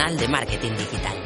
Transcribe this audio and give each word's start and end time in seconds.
semanal 0.00 0.18
de 0.18 0.28
marketing 0.28 0.72
digital. 0.72 1.16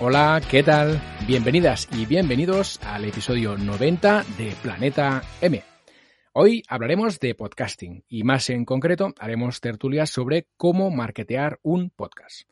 Hola, 0.00 0.40
¿qué 0.50 0.62
tal? 0.64 1.00
Bienvenidas 1.26 1.88
y 1.92 2.04
bienvenidos 2.04 2.80
al 2.82 3.04
episodio 3.04 3.56
90 3.56 4.24
de 4.36 4.52
Planeta 4.60 5.22
M. 5.40 5.62
Hoy 6.32 6.64
hablaremos 6.68 7.20
de 7.20 7.36
podcasting 7.36 8.04
y 8.08 8.24
más 8.24 8.50
en 8.50 8.64
concreto 8.64 9.14
haremos 9.20 9.60
tertulias 9.60 10.10
sobre 10.10 10.48
cómo 10.56 10.90
marketear 10.90 11.60
un 11.62 11.90
podcast. 11.90 12.48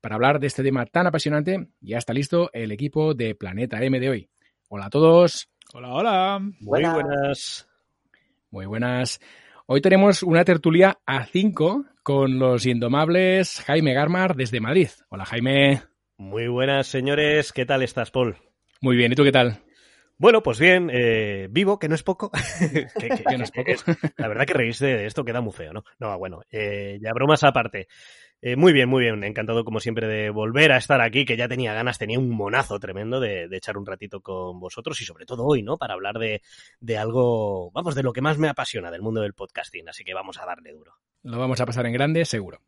Para 0.00 0.14
hablar 0.14 0.40
de 0.40 0.46
este 0.46 0.62
tema 0.62 0.86
tan 0.86 1.06
apasionante, 1.06 1.68
ya 1.80 1.98
está 1.98 2.14
listo 2.14 2.48
el 2.54 2.72
equipo 2.72 3.12
de 3.12 3.34
Planeta 3.34 3.82
M 3.82 4.00
de 4.00 4.08
hoy. 4.08 4.30
Hola 4.68 4.86
a 4.86 4.90
todos. 4.90 5.50
Hola, 5.74 5.92
hola. 5.92 6.38
Muy 6.60 6.82
buenas. 6.82 7.68
Muy 8.50 8.64
buenas. 8.64 9.20
Hoy 9.66 9.82
tenemos 9.82 10.22
una 10.22 10.44
tertulia 10.44 10.98
a 11.04 11.26
5 11.26 11.84
con 12.06 12.38
los 12.38 12.66
indomables 12.66 13.64
Jaime 13.66 13.92
Garmar 13.92 14.36
desde 14.36 14.60
Madrid. 14.60 14.90
Hola 15.08 15.24
Jaime. 15.24 15.82
Muy 16.16 16.46
buenas, 16.46 16.86
señores. 16.86 17.52
¿Qué 17.52 17.66
tal 17.66 17.82
estás, 17.82 18.12
Paul? 18.12 18.36
Muy 18.80 18.94
bien, 18.94 19.10
¿y 19.10 19.16
tú 19.16 19.24
qué 19.24 19.32
tal? 19.32 19.58
Bueno, 20.16 20.40
pues 20.40 20.60
bien, 20.60 20.88
eh, 20.92 21.48
vivo, 21.50 21.80
que 21.80 21.88
no 21.88 21.96
es 21.96 22.04
poco. 22.04 22.30
que, 23.00 23.36
no 23.36 23.42
es 23.42 23.50
poco. 23.50 23.72
la 24.18 24.28
verdad 24.28 24.46
que 24.46 24.54
reírse 24.54 24.86
de 24.86 25.06
esto 25.06 25.24
queda 25.24 25.40
muy 25.40 25.52
feo, 25.52 25.72
¿no? 25.72 25.82
No, 25.98 26.16
bueno, 26.16 26.42
eh, 26.48 27.00
ya 27.02 27.12
bromas 27.12 27.42
aparte. 27.42 27.88
Eh, 28.42 28.56
muy 28.56 28.72
bien, 28.72 28.88
muy 28.88 29.04
bien. 29.04 29.24
Encantado, 29.24 29.64
como 29.64 29.80
siempre, 29.80 30.06
de 30.06 30.30
volver 30.30 30.72
a 30.72 30.76
estar 30.76 31.00
aquí, 31.00 31.24
que 31.24 31.36
ya 31.36 31.48
tenía 31.48 31.72
ganas, 31.72 31.98
tenía 31.98 32.18
un 32.18 32.30
monazo 32.30 32.78
tremendo 32.78 33.18
de, 33.18 33.48
echar 33.50 33.76
un 33.76 33.86
ratito 33.86 34.20
con 34.20 34.60
vosotros 34.60 35.00
y 35.00 35.04
sobre 35.04 35.26
todo 35.26 35.44
hoy, 35.44 35.62
¿no? 35.62 35.78
Para 35.78 35.94
hablar 35.94 36.18
de, 36.18 36.42
de 36.80 36.98
algo, 36.98 37.70
vamos, 37.72 37.94
de 37.94 38.02
lo 38.02 38.12
que 38.12 38.20
más 38.20 38.38
me 38.38 38.48
apasiona 38.48 38.90
del 38.90 39.02
mundo 39.02 39.20
del 39.20 39.34
podcasting. 39.34 39.88
Así 39.88 40.04
que 40.04 40.14
vamos 40.14 40.38
a 40.38 40.46
darle 40.46 40.72
duro. 40.72 40.92
Lo 41.22 41.40
vamos 41.40 41.60
a 41.60 41.66
pasar 41.66 41.86
en 41.86 41.92
grande, 41.92 42.24
seguro. 42.24 42.60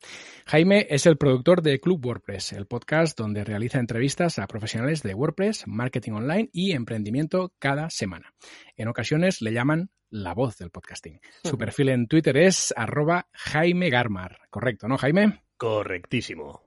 Jaime 0.47 0.89
es 0.91 1.07
el 1.07 1.17
productor 1.17 1.63
de 1.63 1.79
Club 1.79 2.05
WordPress, 2.05 2.55
el 2.55 2.67
podcast 2.67 3.17
donde 3.17 3.45
realiza 3.45 3.79
entrevistas 3.79 4.41
a 4.41 4.49
profesionales 4.49 5.05
de 5.05 5.15
WordPress, 5.15 5.69
marketing 5.69 6.13
online 6.13 6.51
y 6.53 6.73
emprendimiento 6.73 7.53
cada 7.61 7.89
semana. 7.89 8.35
En 8.77 8.89
ocasiones 8.89 9.43
le 9.43 9.53
llaman 9.53 9.91
la 10.11 10.35
voz 10.35 10.57
del 10.57 10.71
podcasting. 10.71 11.21
Su 11.45 11.57
perfil 11.57 11.91
en 11.91 12.09
Twitter 12.09 12.37
es 12.37 12.75
arroba 12.77 13.29
Jaime 13.33 13.91
Garmar. 13.91 14.39
Correcto, 14.51 14.89
¿no, 14.89 14.99
Jaime? 14.99 15.41
Correctísimo. 15.59 16.63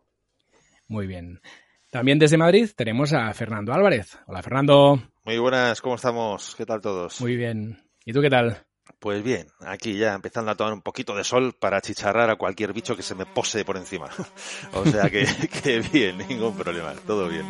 Muy 0.87 1.07
bien. 1.07 1.41
También 1.89 2.19
desde 2.19 2.37
Madrid 2.37 2.69
tenemos 2.75 3.13
a 3.13 3.33
Fernando 3.33 3.73
Álvarez. 3.73 4.17
Hola, 4.27 4.41
Fernando. 4.43 5.01
Muy 5.23 5.37
buenas, 5.39 5.81
¿cómo 5.81 5.95
estamos? 5.95 6.55
¿Qué 6.55 6.65
tal 6.65 6.81
todos? 6.81 7.19
Muy 7.21 7.37
bien. 7.37 7.81
¿Y 8.05 8.13
tú 8.13 8.21
qué 8.21 8.29
tal? 8.29 8.65
Pues 8.99 9.23
bien, 9.23 9.47
aquí 9.61 9.97
ya 9.97 10.13
empezando 10.13 10.51
a 10.51 10.55
tomar 10.55 10.73
un 10.73 10.81
poquito 10.81 11.15
de 11.15 11.23
sol 11.23 11.53
para 11.57 11.81
chicharrar 11.81 12.29
a 12.29 12.35
cualquier 12.35 12.73
bicho 12.73 12.95
que 12.95 13.03
se 13.03 13.15
me 13.15 13.25
pose 13.25 13.63
por 13.63 13.77
encima. 13.77 14.09
o 14.73 14.85
sea 14.85 15.09
que, 15.09 15.25
que 15.63 15.79
bien, 15.79 16.17
ningún 16.17 16.55
problema, 16.57 16.93
todo 17.07 17.29
bien. 17.29 17.45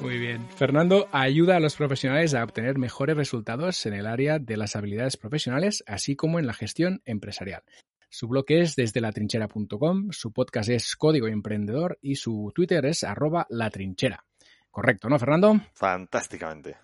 Muy 0.00 0.18
bien. 0.18 0.46
Fernando 0.56 1.08
ayuda 1.12 1.56
a 1.56 1.60
los 1.60 1.76
profesionales 1.76 2.34
a 2.34 2.44
obtener 2.44 2.76
mejores 2.78 3.16
resultados 3.16 3.86
en 3.86 3.94
el 3.94 4.06
área 4.06 4.38
de 4.38 4.58
las 4.58 4.76
habilidades 4.76 5.16
profesionales, 5.16 5.82
así 5.86 6.16
como 6.16 6.38
en 6.38 6.46
la 6.46 6.52
gestión 6.52 7.00
empresarial. 7.06 7.62
Su 8.08 8.28
blog 8.28 8.44
es 8.48 8.76
desde 8.76 9.00
latrinchera.com, 9.00 10.08
su 10.10 10.32
podcast 10.32 10.68
es 10.68 10.96
Código 10.96 11.26
Emprendedor 11.26 11.98
y 12.00 12.14
su 12.14 12.52
Twitter 12.54 12.86
es 12.86 13.04
arroba 13.04 13.46
latrinchera. 13.50 14.24
Correcto, 14.70 15.08
¿no, 15.08 15.18
Fernando? 15.18 15.60
Fantásticamente. 15.74 16.76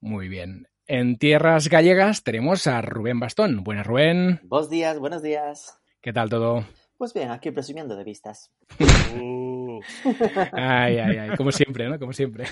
Muy 0.00 0.28
bien. 0.28 0.68
En 0.86 1.18
tierras 1.18 1.68
gallegas 1.68 2.22
tenemos 2.22 2.66
a 2.66 2.80
Rubén 2.80 3.20
Bastón. 3.20 3.64
Buenas, 3.64 3.86
Rubén. 3.86 4.40
Buenos 4.44 4.70
días, 4.70 4.98
buenos 4.98 5.22
días. 5.22 5.78
¿Qué 6.00 6.12
tal 6.12 6.30
todo? 6.30 6.64
Pues 6.96 7.12
bien, 7.12 7.30
aquí 7.30 7.50
presumiendo 7.50 7.96
de 7.96 8.04
vistas. 8.04 8.52
ay, 10.52 10.98
ay, 10.98 11.16
ay, 11.16 11.36
como 11.36 11.52
siempre, 11.52 11.88
¿no? 11.88 11.98
Como 11.98 12.12
siempre. 12.12 12.44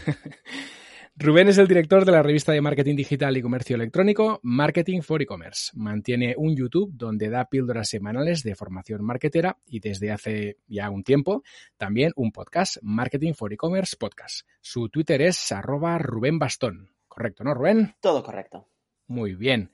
Rubén 1.18 1.48
es 1.48 1.56
el 1.56 1.66
director 1.66 2.04
de 2.04 2.12
la 2.12 2.22
revista 2.22 2.52
de 2.52 2.60
marketing 2.60 2.94
digital 2.94 3.34
y 3.38 3.40
comercio 3.40 3.74
electrónico 3.74 4.38
Marketing 4.42 5.00
for 5.00 5.22
E-Commerce. 5.22 5.72
Mantiene 5.74 6.34
un 6.36 6.54
YouTube 6.54 6.90
donde 6.92 7.30
da 7.30 7.46
píldoras 7.46 7.88
semanales 7.88 8.42
de 8.42 8.54
formación 8.54 9.02
marketera 9.02 9.56
y 9.64 9.80
desde 9.80 10.12
hace 10.12 10.58
ya 10.66 10.90
un 10.90 11.02
tiempo 11.04 11.42
también 11.78 12.12
un 12.16 12.32
podcast, 12.32 12.76
Marketing 12.82 13.32
for 13.32 13.50
E-Commerce 13.50 13.96
Podcast. 13.98 14.46
Su 14.60 14.90
Twitter 14.90 15.22
es 15.22 15.52
arroba 15.52 15.96
Rubén 15.96 16.38
Bastón. 16.38 16.90
Correcto, 17.08 17.44
¿no, 17.44 17.54
Rubén? 17.54 17.94
Todo 18.00 18.22
correcto. 18.22 18.68
Muy 19.06 19.34
bien. 19.34 19.70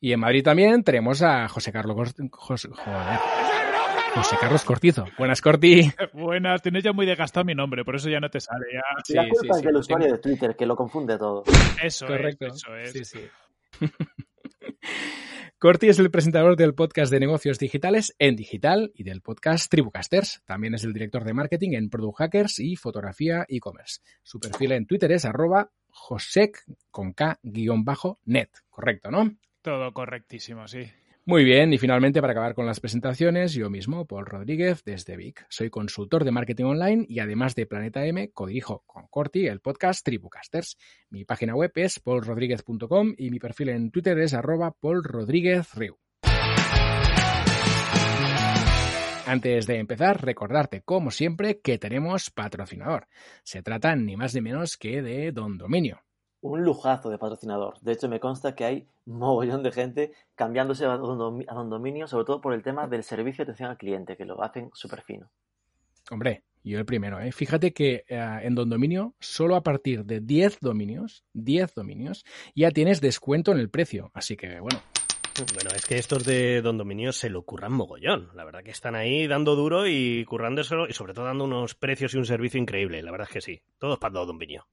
Y 0.00 0.10
en 0.10 0.18
Madrid 0.18 0.42
también 0.42 0.82
tenemos 0.82 1.22
a 1.22 1.46
José 1.46 1.70
Carlos... 1.70 2.16
José, 2.32 2.68
joder. 2.68 3.20
José 4.14 4.36
Carlos 4.40 4.64
Cortizo. 4.64 5.06
Buenas, 5.16 5.40
Corti. 5.40 5.90
Buenas, 6.12 6.62
tienes 6.62 6.82
ya 6.82 6.92
muy 6.92 7.06
desgastado 7.06 7.44
mi 7.44 7.54
nombre, 7.54 7.84
por 7.84 7.94
eso 7.94 8.08
ya 8.08 8.18
no 8.18 8.28
te 8.28 8.40
sale. 8.40 8.66
Ya. 8.72 8.82
Sí, 9.04 9.14
la 9.14 9.28
culpa 9.28 9.56
es 9.56 9.62
del 9.62 9.76
usuario 9.76 10.12
de 10.12 10.18
Twitter, 10.18 10.56
que 10.56 10.66
lo 10.66 10.74
confunde 10.74 11.16
todo. 11.16 11.44
Eso 11.82 12.06
Correcto. 12.06 12.46
es, 12.46 12.54
eso 12.54 12.76
es. 12.76 12.92
Sí, 12.92 13.04
sí. 13.04 13.20
Corti 15.58 15.88
es 15.88 15.98
el 15.98 16.10
presentador 16.10 16.56
del 16.56 16.74
podcast 16.74 17.12
de 17.12 17.20
negocios 17.20 17.58
digitales 17.58 18.14
en 18.18 18.34
digital 18.34 18.92
y 18.94 19.04
del 19.04 19.20
podcast 19.20 19.70
Tribucasters. 19.70 20.42
También 20.46 20.74
es 20.74 20.84
el 20.84 20.92
director 20.92 21.22
de 21.22 21.34
marketing 21.34 21.74
en 21.74 21.90
Product 21.90 22.16
Hackers 22.16 22.58
y 22.60 22.76
fotografía 22.76 23.44
e-commerce. 23.46 24.00
Su 24.22 24.40
perfil 24.40 24.72
en 24.72 24.86
Twitter 24.86 25.12
es 25.12 25.24
arroba 25.24 25.70
josec 25.90 26.64
con 26.90 27.12
K-net. 27.12 28.48
Correcto, 28.70 29.10
¿no? 29.10 29.36
Todo 29.60 29.92
correctísimo, 29.92 30.66
sí. 30.66 30.90
Muy 31.30 31.44
bien, 31.44 31.72
y 31.72 31.78
finalmente 31.78 32.20
para 32.20 32.32
acabar 32.32 32.56
con 32.56 32.66
las 32.66 32.80
presentaciones, 32.80 33.52
yo 33.52 33.70
mismo, 33.70 34.04
Paul 34.04 34.26
Rodríguez, 34.26 34.82
desde 34.82 35.16
Vic. 35.16 35.46
Soy 35.48 35.70
consultor 35.70 36.24
de 36.24 36.32
marketing 36.32 36.64
online 36.64 37.06
y 37.08 37.20
además 37.20 37.54
de 37.54 37.66
Planeta 37.66 38.04
M, 38.04 38.32
codirijo 38.32 38.82
con 38.84 39.06
Corti 39.06 39.46
el 39.46 39.60
podcast 39.60 40.04
Tribucasters. 40.04 40.76
Mi 41.08 41.24
página 41.24 41.54
web 41.54 41.70
es 41.76 42.00
paulrodríguez.com 42.00 43.14
y 43.16 43.30
mi 43.30 43.38
perfil 43.38 43.68
en 43.68 43.92
Twitter 43.92 44.18
es 44.18 44.34
arroba. 44.34 44.74
Antes 49.24 49.66
de 49.68 49.76
empezar, 49.76 50.24
recordarte, 50.24 50.82
como 50.82 51.12
siempre, 51.12 51.60
que 51.60 51.78
tenemos 51.78 52.30
patrocinador. 52.32 53.06
Se 53.44 53.62
trata 53.62 53.94
ni 53.94 54.16
más 54.16 54.34
ni 54.34 54.40
menos 54.40 54.76
que 54.76 55.00
de 55.00 55.30
Don 55.30 55.58
Dominio 55.58 56.02
un 56.42 56.62
lujazo 56.62 57.10
de 57.10 57.18
patrocinador. 57.18 57.78
De 57.80 57.92
hecho, 57.92 58.08
me 58.08 58.20
consta 58.20 58.54
que 58.54 58.64
hay 58.64 58.88
mogollón 59.06 59.62
de 59.62 59.72
gente 59.72 60.12
cambiándose 60.34 60.86
a 60.86 60.96
Don, 60.96 61.70
Dominio, 61.70 62.06
sobre 62.06 62.24
todo 62.24 62.40
por 62.40 62.54
el 62.54 62.62
tema 62.62 62.86
del 62.86 63.02
servicio 63.02 63.44
de 63.44 63.50
atención 63.50 63.70
al 63.70 63.76
cliente, 63.76 64.16
que 64.16 64.24
lo 64.24 64.42
hacen 64.42 64.70
súper 64.72 65.02
fino. 65.02 65.30
Hombre, 66.10 66.42
yo 66.64 66.78
el 66.78 66.86
primero, 66.86 67.20
¿eh? 67.20 67.32
Fíjate 67.32 67.72
que 67.72 68.04
eh, 68.08 68.38
en 68.42 68.54
Don 68.54 68.68
Dominio, 68.68 69.14
solo 69.20 69.54
a 69.54 69.62
partir 69.62 70.04
de 70.04 70.20
10 70.20 70.60
dominios, 70.60 71.24
10 71.34 71.74
dominios, 71.74 72.24
ya 72.54 72.70
tienes 72.70 73.00
descuento 73.00 73.52
en 73.52 73.58
el 73.58 73.70
precio. 73.70 74.10
Así 74.14 74.36
que, 74.36 74.60
bueno. 74.60 74.80
Bueno, 75.54 75.70
es 75.74 75.86
que 75.86 75.96
estos 75.96 76.24
de 76.26 76.60
Don 76.60 76.76
Dominio 76.76 77.12
se 77.12 77.30
lo 77.30 77.44
curran 77.44 77.72
mogollón. 77.72 78.28
La 78.34 78.44
verdad 78.44 78.62
que 78.62 78.72
están 78.72 78.94
ahí 78.94 79.26
dando 79.26 79.56
duro 79.56 79.86
y 79.86 80.24
currando 80.26 80.60
eso 80.60 80.86
y 80.86 80.92
sobre 80.92 81.14
todo 81.14 81.24
dando 81.24 81.44
unos 81.44 81.74
precios 81.74 82.12
y 82.12 82.18
un 82.18 82.26
servicio 82.26 82.60
increíble. 82.60 83.02
La 83.02 83.10
verdad 83.10 83.28
es 83.28 83.32
que 83.32 83.40
sí. 83.40 83.62
Todos 83.78 83.98
para 83.98 84.12
Don 84.12 84.26
Dominio 84.26 84.66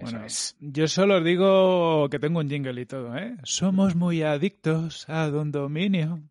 bueno, 0.00 0.24
yo 0.60 0.88
solo 0.88 1.18
os 1.18 1.24
digo 1.24 2.08
que 2.10 2.18
tengo 2.18 2.40
un 2.40 2.48
jingle 2.48 2.80
y 2.80 2.86
todo, 2.86 3.16
¿eh? 3.16 3.36
Somos 3.44 3.94
muy 3.96 4.22
adictos 4.22 5.08
a 5.08 5.28
Don 5.28 5.50
Dominio. 5.50 6.22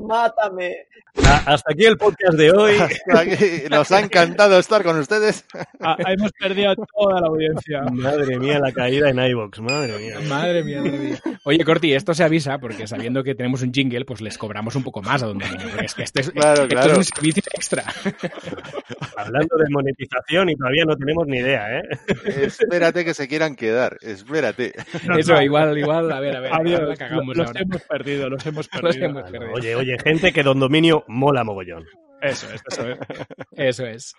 Mátame. 0.00 0.86
Hasta 1.46 1.72
aquí 1.72 1.84
el 1.84 1.96
podcast 1.96 2.34
de 2.34 2.52
hoy. 2.52 2.74
Nos 3.70 3.90
ha 3.90 4.00
encantado 4.00 4.58
estar 4.58 4.84
con 4.84 4.98
ustedes. 4.98 5.44
Ah, 5.80 5.96
hemos 6.06 6.30
perdido 6.32 6.74
toda 6.76 7.20
la 7.20 7.26
audiencia. 7.26 7.82
Madre 7.90 8.38
mía, 8.38 8.60
la 8.60 8.70
caída 8.72 9.10
en 9.10 9.18
iVox. 9.18 9.60
Madre 9.60 9.98
mía. 9.98 10.18
Madre 10.28 10.62
mía, 10.62 10.82
madre 10.82 10.98
mía. 10.98 11.18
Oye, 11.44 11.64
Corti, 11.64 11.94
esto 11.94 12.14
se 12.14 12.22
avisa 12.22 12.58
porque 12.58 12.86
sabiendo 12.86 13.24
que 13.24 13.34
tenemos 13.34 13.62
un 13.62 13.72
jingle, 13.72 14.04
pues 14.04 14.20
les 14.20 14.38
cobramos 14.38 14.76
un 14.76 14.84
poco 14.84 15.02
más 15.02 15.22
a 15.22 15.26
donde 15.26 15.46
es 15.82 15.94
que 15.94 16.04
este 16.04 16.20
es, 16.20 16.30
claro, 16.30 16.62
esto 16.62 16.74
claro. 16.74 16.92
es 16.92 16.98
un 16.98 17.04
servicio 17.04 17.42
extra. 17.54 17.84
Hablando 19.16 19.56
de 19.56 19.64
monetización 19.70 20.50
y 20.50 20.56
todavía 20.56 20.84
no 20.84 20.96
tenemos 20.96 21.26
ni 21.26 21.38
idea, 21.38 21.78
¿eh? 21.78 21.82
Espérate 22.26 23.04
que 23.04 23.14
se 23.14 23.26
quieran 23.26 23.56
quedar. 23.56 23.96
Espérate. 24.00 24.74
Eso, 25.18 25.40
igual, 25.42 25.76
igual. 25.76 26.12
A 26.12 26.20
ver, 26.20 26.36
a 26.36 26.40
ver. 26.40 26.52
Adiós. 26.52 26.82
la 26.82 26.96
cagamos 26.96 27.15
los 27.24 27.46
ahora. 27.48 27.60
hemos 27.60 27.82
perdido, 27.82 28.28
los 28.28 28.46
hemos 28.46 28.68
perdido. 28.68 28.88
Los 28.88 28.96
hemos 28.96 29.30
perdido. 29.30 29.52
Oye, 29.52 29.74
oye, 29.74 29.96
gente 30.02 30.32
que 30.32 30.42
Don 30.42 30.58
Dominio 30.58 31.04
mola 31.08 31.44
mogollón. 31.44 31.84
Eso 32.22 32.46
es, 32.52 32.62
eso 32.70 32.88
es. 32.88 32.98
Eso 33.56 33.86
es. 33.86 34.14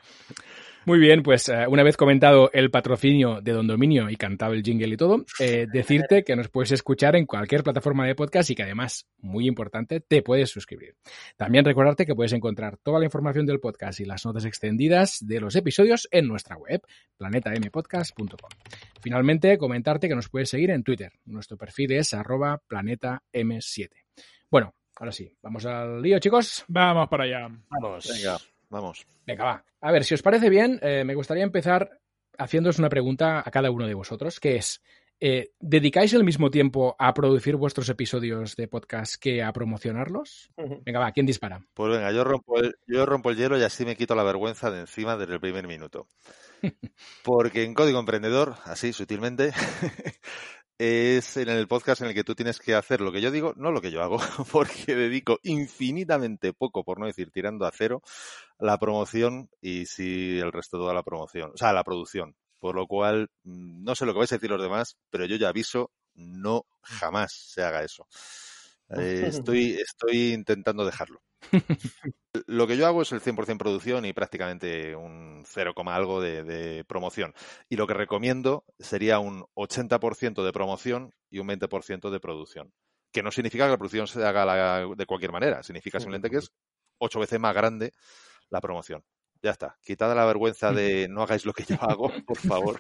Muy 0.88 1.00
bien, 1.00 1.22
pues 1.22 1.50
eh, 1.50 1.68
una 1.68 1.84
vez 1.84 1.98
comentado 1.98 2.50
el 2.54 2.72
patrocinio 2.72 3.42
de 3.42 3.52
Don 3.52 3.68
Dominio 3.68 4.10
y 4.10 4.16
cantado 4.16 4.54
el 4.54 4.64
jingle 4.64 4.88
y 4.88 4.96
todo, 4.96 5.26
eh, 5.38 5.68
decirte 5.70 6.24
que 6.24 6.34
nos 6.38 6.48
puedes 6.48 6.72
escuchar 6.72 7.18
en 7.18 7.26
cualquier 7.26 7.62
plataforma 7.62 8.08
de 8.08 8.16
podcast 8.16 8.50
y 8.52 8.56
que 8.56 8.64
además, 8.64 9.06
muy 9.18 9.50
importante, 9.50 10.00
te 10.00 10.22
puedes 10.22 10.50
suscribir. 10.50 10.96
También 11.36 11.66
recordarte 11.66 12.06
que 12.06 12.16
puedes 12.16 12.32
encontrar 12.32 12.78
toda 12.78 13.00
la 13.00 13.06
información 13.06 13.46
del 13.46 13.60
podcast 13.60 14.00
y 14.00 14.06
las 14.06 14.26
notas 14.26 14.46
extendidas 14.46 15.18
de 15.20 15.42
los 15.42 15.58
episodios 15.58 16.08
en 16.10 16.26
nuestra 16.26 16.56
web, 16.56 16.80
planetampodcast.com. 17.18 18.50
Finalmente, 19.02 19.58
comentarte 19.58 20.08
que 20.08 20.16
nos 20.16 20.30
puedes 20.30 20.48
seguir 20.48 20.70
en 20.70 20.84
Twitter. 20.84 21.12
Nuestro 21.26 21.58
perfil 21.58 21.92
es 21.92 22.14
arroba 22.14 22.62
planetaM7. 22.66 23.90
Bueno, 24.50 24.74
ahora 24.96 25.12
sí, 25.12 25.30
vamos 25.42 25.66
al 25.66 26.02
lío, 26.02 26.18
chicos. 26.20 26.64
Vamos 26.70 27.10
para 27.10 27.26
allá. 27.26 27.50
Vamos. 27.70 28.08
Venga, 28.10 28.38
vamos. 28.70 29.06
Venga, 29.26 29.44
va. 29.44 29.66
A 29.82 29.92
ver, 29.92 30.04
si 30.04 30.14
os 30.14 30.22
parece 30.22 30.50
bien, 30.50 30.80
eh, 30.82 31.04
me 31.04 31.16
gustaría 31.16 31.44
empezar 31.44 32.00
haciéndoos 32.38 32.80
una 32.80 32.90
pregunta 32.90 33.44
a 33.46 33.52
cada 33.52 33.72
uno 33.72 33.88
de 33.88 33.94
vosotros, 33.94 34.40
que 34.40 34.58
es, 34.58 34.82
eh, 35.20 35.52
¿dedicáis 35.60 36.14
el 36.14 36.24
mismo 36.24 36.52
tiempo 36.52 36.96
a 37.00 37.14
producir 37.14 37.56
vuestros 37.56 37.90
episodios 37.90 38.56
de 38.56 38.68
podcast 38.68 39.16
que 39.20 39.42
a 39.42 39.52
promocionarlos? 39.52 40.52
Venga, 40.86 41.00
va, 41.00 41.12
¿quién 41.12 41.26
dispara? 41.26 41.66
Pues 41.74 41.92
venga, 41.92 42.12
yo 42.12 42.24
rompo, 42.24 42.60
el, 42.60 42.76
yo 42.86 43.06
rompo 43.06 43.32
el 43.32 43.38
hielo 43.38 43.58
y 43.58 43.64
así 43.64 43.86
me 43.86 43.96
quito 43.96 44.14
la 44.16 44.24
vergüenza 44.24 44.70
de 44.70 44.82
encima 44.82 45.18
desde 45.18 45.34
el 45.34 45.40
primer 45.40 45.68
minuto. 45.68 46.08
Porque 47.24 47.64
en 47.64 47.74
Código 47.74 48.00
Emprendedor, 48.00 48.56
así 48.66 48.94
sutilmente, 48.94 49.54
es 50.78 51.38
en 51.38 51.50
el 51.50 51.68
podcast 51.68 52.02
en 52.02 52.10
el 52.10 52.14
que 52.14 52.24
tú 52.24 52.36
tienes 52.36 52.60
que 52.60 52.76
hacer 52.76 53.02
lo 53.02 53.12
que 53.12 53.22
yo 53.22 53.32
digo, 53.32 53.54
no 53.58 53.72
lo 53.72 53.82
que 53.82 53.92
yo 53.92 54.04
hago, 54.04 54.20
porque 54.52 54.96
dedico 54.96 55.40
infinitamente 55.44 56.54
poco, 56.54 56.84
por 56.84 57.00
no 57.00 57.08
decir 57.08 57.32
tirando 57.32 57.66
a 57.66 57.72
cero, 57.72 58.04
la 58.60 58.78
promoción 58.78 59.50
y 59.62 59.86
sí 59.86 60.40
el 60.40 60.52
resto 60.52 60.78
toda 60.78 60.94
la 60.94 61.04
promoción, 61.04 61.52
o 61.54 61.58
sea, 61.58 61.74
la 61.74 61.84
producción. 61.84 62.36
Por 62.60 62.76
lo 62.76 62.88
cual, 62.88 63.30
mm, 63.44 63.84
no 63.84 63.96
sé 63.96 64.06
lo 64.06 64.14
que 64.14 64.20
vais 64.20 64.32
a 64.32 64.36
decir 64.36 64.50
los 64.50 64.62
demás, 64.62 64.98
pero 65.10 65.26
yo 65.26 65.36
ya 65.36 65.50
aviso, 65.50 65.92
no 66.16 66.66
jamás 66.82 67.34
se 67.34 67.64
haga 67.64 67.84
eso. 67.84 68.08
Eh, 68.90 69.26
estoy, 69.28 69.78
estoy 69.88 70.34
intentando 70.34 70.86
dejarlo. 70.86 71.22
Lo 72.48 72.68
que 72.68 72.78
yo 72.78 72.88
hago 72.88 73.02
es 73.02 73.12
el 73.12 73.22
100% 73.22 73.58
producción 73.58 74.06
y 74.06 74.14
prácticamente 74.14 74.96
un 74.96 75.44
0, 75.46 75.74
algo 75.88 76.22
de, 76.22 76.44
de, 76.44 76.84
promoción. 76.86 77.34
Y 77.70 77.76
lo 77.76 77.88
que 77.88 77.94
recomiendo 77.94 78.66
sería 78.80 79.20
un 79.20 79.46
80% 79.56 80.44
de 80.44 80.52
promoción 80.52 81.14
y 81.30 81.40
un 81.40 81.48
20% 81.48 82.10
de 82.10 82.20
producción. 82.20 82.74
Que 83.12 83.24
no 83.24 83.32
significa 83.32 83.66
que 83.66 83.72
la 83.72 83.78
producción 83.78 84.08
se 84.08 84.24
haga 84.26 84.46
la, 84.46 84.88
de 84.96 85.06
cualquier 85.06 85.32
manera, 85.32 85.64
significa 85.64 86.00
simplemente 86.00 86.30
que 86.30 86.38
es 86.38 86.52
ocho 87.00 87.20
veces 87.20 87.40
más 87.40 87.54
grande 87.54 87.94
la 88.50 88.62
promoción. 88.62 89.04
Ya 89.42 89.52
está. 89.52 89.78
Quitada 89.84 90.16
la 90.16 90.26
vergüenza 90.26 90.72
de 90.72 91.08
no 91.10 91.22
hagáis 91.22 91.46
lo 91.46 91.54
que 91.54 91.64
yo 91.64 91.76
hago, 91.82 92.12
por 92.26 92.38
favor. 92.38 92.80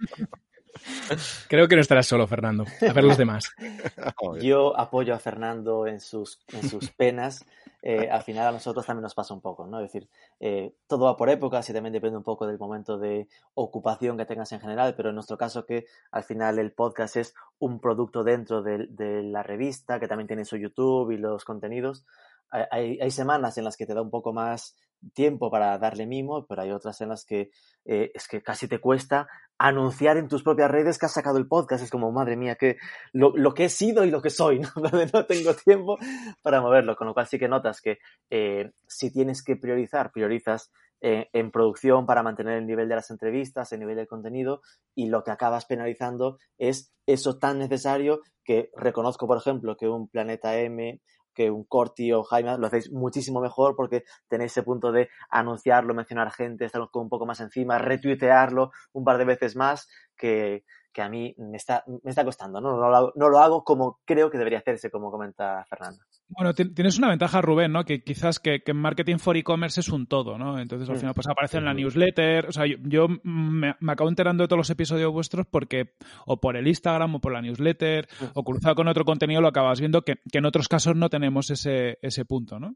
Creo 1.47 1.67
que 1.67 1.75
no 1.75 1.81
estarás 1.81 2.07
solo, 2.07 2.27
Fernando. 2.27 2.65
A 2.87 2.93
ver 2.93 3.03
los 3.03 3.17
demás. 3.17 3.51
Yo 4.41 4.77
apoyo 4.77 5.13
a 5.13 5.19
Fernando 5.19 5.87
en 5.87 5.99
sus, 5.99 6.39
en 6.49 6.67
sus 6.67 6.89
penas. 6.97 7.45
Eh, 7.81 8.09
al 8.09 8.23
final 8.23 8.47
a 8.47 8.51
nosotros 8.51 8.85
también 8.85 9.03
nos 9.03 9.13
pasa 9.13 9.33
un 9.33 9.41
poco, 9.41 9.65
¿no? 9.65 9.79
Es 9.79 9.91
decir, 9.91 10.09
eh, 10.39 10.73
todo 10.87 11.05
va 11.05 11.15
por 11.15 11.29
épocas 11.29 11.69
y 11.69 11.73
también 11.73 11.93
depende 11.93 12.17
un 12.17 12.23
poco 12.23 12.45
del 12.47 12.57
momento 12.57 12.97
de 12.97 13.27
ocupación 13.53 14.17
que 14.17 14.25
tengas 14.25 14.51
en 14.51 14.59
general, 14.59 14.95
pero 14.95 15.09
en 15.09 15.15
nuestro 15.15 15.37
caso 15.37 15.65
que 15.65 15.85
al 16.11 16.23
final 16.23 16.59
el 16.59 16.73
podcast 16.73 17.15
es 17.17 17.33
un 17.59 17.79
producto 17.79 18.23
dentro 18.23 18.61
de, 18.61 18.87
de 18.89 19.23
la 19.23 19.43
revista, 19.43 19.99
que 19.99 20.07
también 20.07 20.27
tiene 20.27 20.43
su 20.43 20.57
YouTube 20.57 21.11
y 21.11 21.17
los 21.17 21.45
contenidos. 21.45 22.03
Hay, 22.49 22.99
hay, 22.99 23.11
semanas 23.11 23.57
en 23.57 23.65
las 23.65 23.75
que 23.75 23.85
te 23.85 23.94
da 23.94 24.01
un 24.01 24.09
poco 24.09 24.33
más 24.33 24.75
tiempo 25.13 25.51
para 25.51 25.77
darle 25.77 26.05
mimo, 26.05 26.45
pero 26.47 26.61
hay 26.61 26.71
otras 26.71 26.99
en 27.01 27.09
las 27.09 27.25
que 27.25 27.51
eh, 27.85 28.11
es 28.13 28.27
que 28.27 28.41
casi 28.41 28.67
te 28.67 28.79
cuesta 28.79 29.27
anunciar 29.57 30.17
en 30.17 30.27
tus 30.27 30.44
propias 30.44 30.71
redes 30.71 30.97
que 30.97 31.05
has 31.05 31.13
sacado 31.13 31.38
el 31.38 31.47
podcast. 31.47 31.83
Es 31.83 31.91
como, 31.91 32.11
madre 32.11 32.35
mía, 32.35 32.55
que 32.55 32.77
lo, 33.13 33.35
lo 33.35 33.53
que 33.53 33.65
he 33.65 33.69
sido 33.69 34.05
y 34.05 34.11
lo 34.11 34.21
que 34.21 34.29
soy, 34.29 34.59
¿no? 34.59 34.69
no 35.13 35.25
tengo 35.25 35.53
tiempo 35.53 35.97
para 36.41 36.61
moverlo. 36.61 36.95
Con 36.95 37.07
lo 37.07 37.13
cual 37.13 37.27
sí 37.27 37.38
que 37.38 37.47
notas 37.47 37.81
que 37.81 37.99
eh, 38.29 38.71
si 38.88 39.11
tienes 39.11 39.44
que 39.44 39.55
priorizar, 39.55 40.11
priorizas 40.11 40.71
eh, 40.99 41.29
en 41.31 41.51
producción 41.51 42.07
para 42.07 42.23
mantener 42.23 42.57
el 42.57 42.65
nivel 42.65 42.89
de 42.89 42.95
las 42.95 43.11
entrevistas, 43.11 43.71
el 43.71 43.79
nivel 43.79 43.97
del 43.97 44.07
contenido, 44.07 44.61
y 44.95 45.09
lo 45.09 45.23
que 45.23 45.31
acabas 45.31 45.65
penalizando 45.65 46.39
es 46.57 46.91
eso 47.05 47.38
tan 47.38 47.59
necesario 47.59 48.21
que 48.44 48.71
reconozco, 48.75 49.27
por 49.27 49.38
ejemplo, 49.38 49.77
que 49.77 49.88
un 49.88 50.07
Planeta 50.07 50.57
M 50.57 50.99
que 51.37 51.51
un 51.51 51.65
Corti 51.65 52.11
o 52.11 52.23
Jaime 52.23 52.57
lo 52.57 52.65
hacéis 52.65 52.91
muchísimo 52.91 53.39
mejor 53.39 53.75
porque 53.75 54.03
tenéis 54.27 54.53
ese 54.53 54.63
punto 54.63 54.91
de 54.91 55.07
anunciarlo, 55.29 55.93
mencionar 55.93 56.31
gente, 56.31 56.65
estar 56.65 56.81
un 56.81 57.09
poco 57.09 57.27
más 57.27 57.39
encima, 57.41 57.77
retuitearlo 57.77 58.71
un 58.93 59.03
par 59.03 59.19
de 59.19 59.25
veces 59.25 59.55
más 59.55 59.87
que, 60.17 60.63
que 60.91 61.03
a 61.03 61.09
mí 61.09 61.35
me 61.37 61.57
está, 61.57 61.83
me 61.85 62.09
está 62.09 62.25
costando, 62.25 62.59
¿no? 62.59 62.71
No, 62.71 62.89
lo 62.89 62.95
hago, 62.95 63.13
no 63.13 63.29
lo 63.29 63.37
hago 63.37 63.63
como 63.63 63.99
creo 64.03 64.31
que 64.31 64.39
debería 64.39 64.57
hacerse, 64.57 64.89
como 64.89 65.11
comenta 65.11 65.63
Fernando. 65.69 66.03
Bueno, 66.29 66.53
tienes 66.53 66.97
una 66.97 67.07
ventaja, 67.07 67.41
Rubén, 67.41 67.71
¿no? 67.71 67.85
Que 67.85 68.03
quizás 68.03 68.39
que, 68.39 68.62
que 68.62 68.74
marketing 68.74 69.18
for 69.18 69.38
e-commerce 69.38 69.79
es 69.79 69.88
un 69.88 70.07
todo, 70.07 70.38
¿no? 70.38 70.59
Entonces 70.59 70.89
al 70.89 70.97
final 70.97 71.13
pues 71.13 71.27
aparece 71.27 71.57
en 71.57 71.65
la 71.65 71.74
newsletter. 71.74 72.47
O 72.47 72.51
sea, 72.51 72.65
yo, 72.65 72.75
yo 72.83 73.07
me, 73.24 73.75
me, 73.79 73.91
acabo 73.91 74.09
enterando 74.09 74.44
de 74.44 74.50
todos 74.50 74.57
los 74.57 74.69
episodios 74.69 75.12
vuestros 75.13 75.47
porque 75.47 75.94
o 76.25 76.41
por 76.41 76.57
el 76.57 76.68
Instagram 76.68 77.15
o 77.15 77.21
por 77.21 77.31
la 77.31 77.41
newsletter 77.41 78.09
o 78.33 78.44
cruzado 78.44 78.75
con 78.75 78.89
otro 78.89 79.06
contenido 79.06 79.39
lo 79.39 79.47
acabas 79.47 79.79
viendo 79.79 80.01
que, 80.01 80.15
que 80.29 80.39
en 80.39 80.45
otros 80.45 80.68
casos 80.68 80.97
no 80.97 81.09
tenemos 81.09 81.50
ese, 81.50 81.97
ese 82.01 82.25
punto, 82.25 82.59
¿no? 82.59 82.75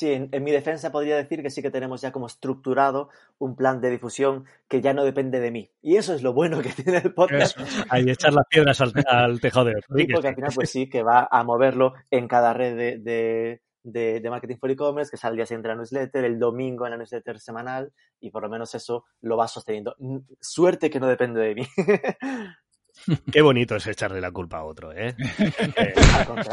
Sí, 0.00 0.10
en, 0.14 0.30
en, 0.32 0.42
mi 0.42 0.50
defensa 0.50 0.90
podría 0.90 1.14
decir 1.14 1.42
que 1.42 1.50
sí 1.50 1.60
que 1.60 1.70
tenemos 1.70 2.00
ya 2.00 2.10
como 2.10 2.26
estructurado 2.26 3.10
un 3.36 3.54
plan 3.54 3.82
de 3.82 3.90
difusión 3.90 4.46
que 4.66 4.80
ya 4.80 4.94
no 4.94 5.04
depende 5.04 5.40
de 5.40 5.50
mí. 5.50 5.70
Y 5.82 5.96
eso 5.96 6.14
es 6.14 6.22
lo 6.22 6.32
bueno 6.32 6.62
que 6.62 6.70
tiene 6.82 7.02
el 7.04 7.12
podcast. 7.12 7.60
Eso. 7.60 7.84
Ahí 7.90 8.08
echar 8.08 8.32
las 8.32 8.46
piedras 8.46 8.80
al, 8.80 8.94
al 9.06 9.38
tejado 9.42 9.66
de 9.66 9.74
Sí, 9.94 10.06
porque 10.10 10.28
al 10.28 10.34
final 10.34 10.52
pues 10.54 10.70
sí 10.70 10.88
que 10.88 11.02
va 11.02 11.28
a 11.30 11.44
moverlo 11.44 11.92
en 12.10 12.28
cada 12.28 12.54
red 12.54 12.78
de, 12.78 12.98
de, 12.98 13.60
de, 13.82 14.20
de 14.20 14.30
Marketing 14.30 14.56
for 14.56 14.70
E-Commerce, 14.70 15.10
que 15.10 15.18
sale 15.18 15.32
el 15.32 15.36
día 15.36 15.44
siguiente 15.44 15.68
en 15.68 15.76
la 15.76 15.82
newsletter, 15.82 16.24
el 16.24 16.38
domingo 16.38 16.86
en 16.86 16.92
la 16.92 16.96
newsletter 16.96 17.38
semanal, 17.38 17.92
y 18.20 18.30
por 18.30 18.42
lo 18.42 18.48
menos 18.48 18.74
eso 18.74 19.04
lo 19.20 19.36
va 19.36 19.48
sosteniendo. 19.48 19.96
Suerte 20.40 20.88
que 20.88 20.98
no 20.98 21.08
depende 21.08 21.42
de 21.42 21.54
mí. 21.56 21.66
Qué 23.30 23.42
bonito 23.42 23.76
es 23.76 23.86
echarle 23.86 24.22
la 24.22 24.30
culpa 24.30 24.60
a 24.60 24.64
otro, 24.64 24.92
¿eh? 24.92 25.14
eh 25.76 25.94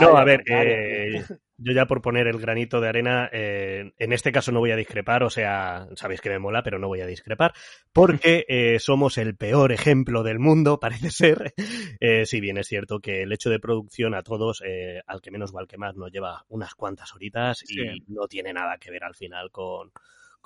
no, 0.01 0.17
a 0.17 0.25
ver, 0.25 0.43
eh, 0.47 1.23
yo 1.57 1.73
ya 1.73 1.85
por 1.85 2.01
poner 2.01 2.27
el 2.27 2.39
granito 2.39 2.79
de 2.79 2.89
arena, 2.89 3.29
eh, 3.31 3.93
en 3.97 4.13
este 4.13 4.31
caso 4.31 4.51
no 4.51 4.59
voy 4.59 4.71
a 4.71 4.75
discrepar, 4.75 5.23
o 5.23 5.29
sea, 5.29 5.87
sabéis 5.95 6.21
que 6.21 6.29
me 6.29 6.39
mola, 6.39 6.63
pero 6.63 6.79
no 6.79 6.87
voy 6.87 7.01
a 7.01 7.07
discrepar, 7.07 7.53
porque 7.91 8.45
eh, 8.47 8.79
somos 8.79 9.17
el 9.17 9.35
peor 9.35 9.71
ejemplo 9.71 10.23
del 10.23 10.39
mundo, 10.39 10.79
parece 10.79 11.09
ser. 11.09 11.53
Eh, 11.99 12.25
si 12.25 12.39
bien 12.39 12.57
es 12.57 12.67
cierto 12.67 12.99
que 12.99 13.23
el 13.23 13.31
hecho 13.31 13.49
de 13.49 13.59
producción 13.59 14.13
a 14.13 14.23
todos, 14.23 14.61
al 15.07 15.21
que 15.21 15.31
menos 15.31 15.53
o 15.53 15.59
al 15.59 15.67
que 15.67 15.77
más, 15.77 15.95
nos 15.95 16.11
lleva 16.11 16.45
unas 16.49 16.75
cuantas 16.75 17.13
horitas 17.13 17.63
y 17.69 18.03
no 18.07 18.27
tiene 18.27 18.53
nada 18.53 18.77
que 18.77 18.91
ver 18.91 19.03
al 19.03 19.15
final 19.15 19.51
con 19.51 19.91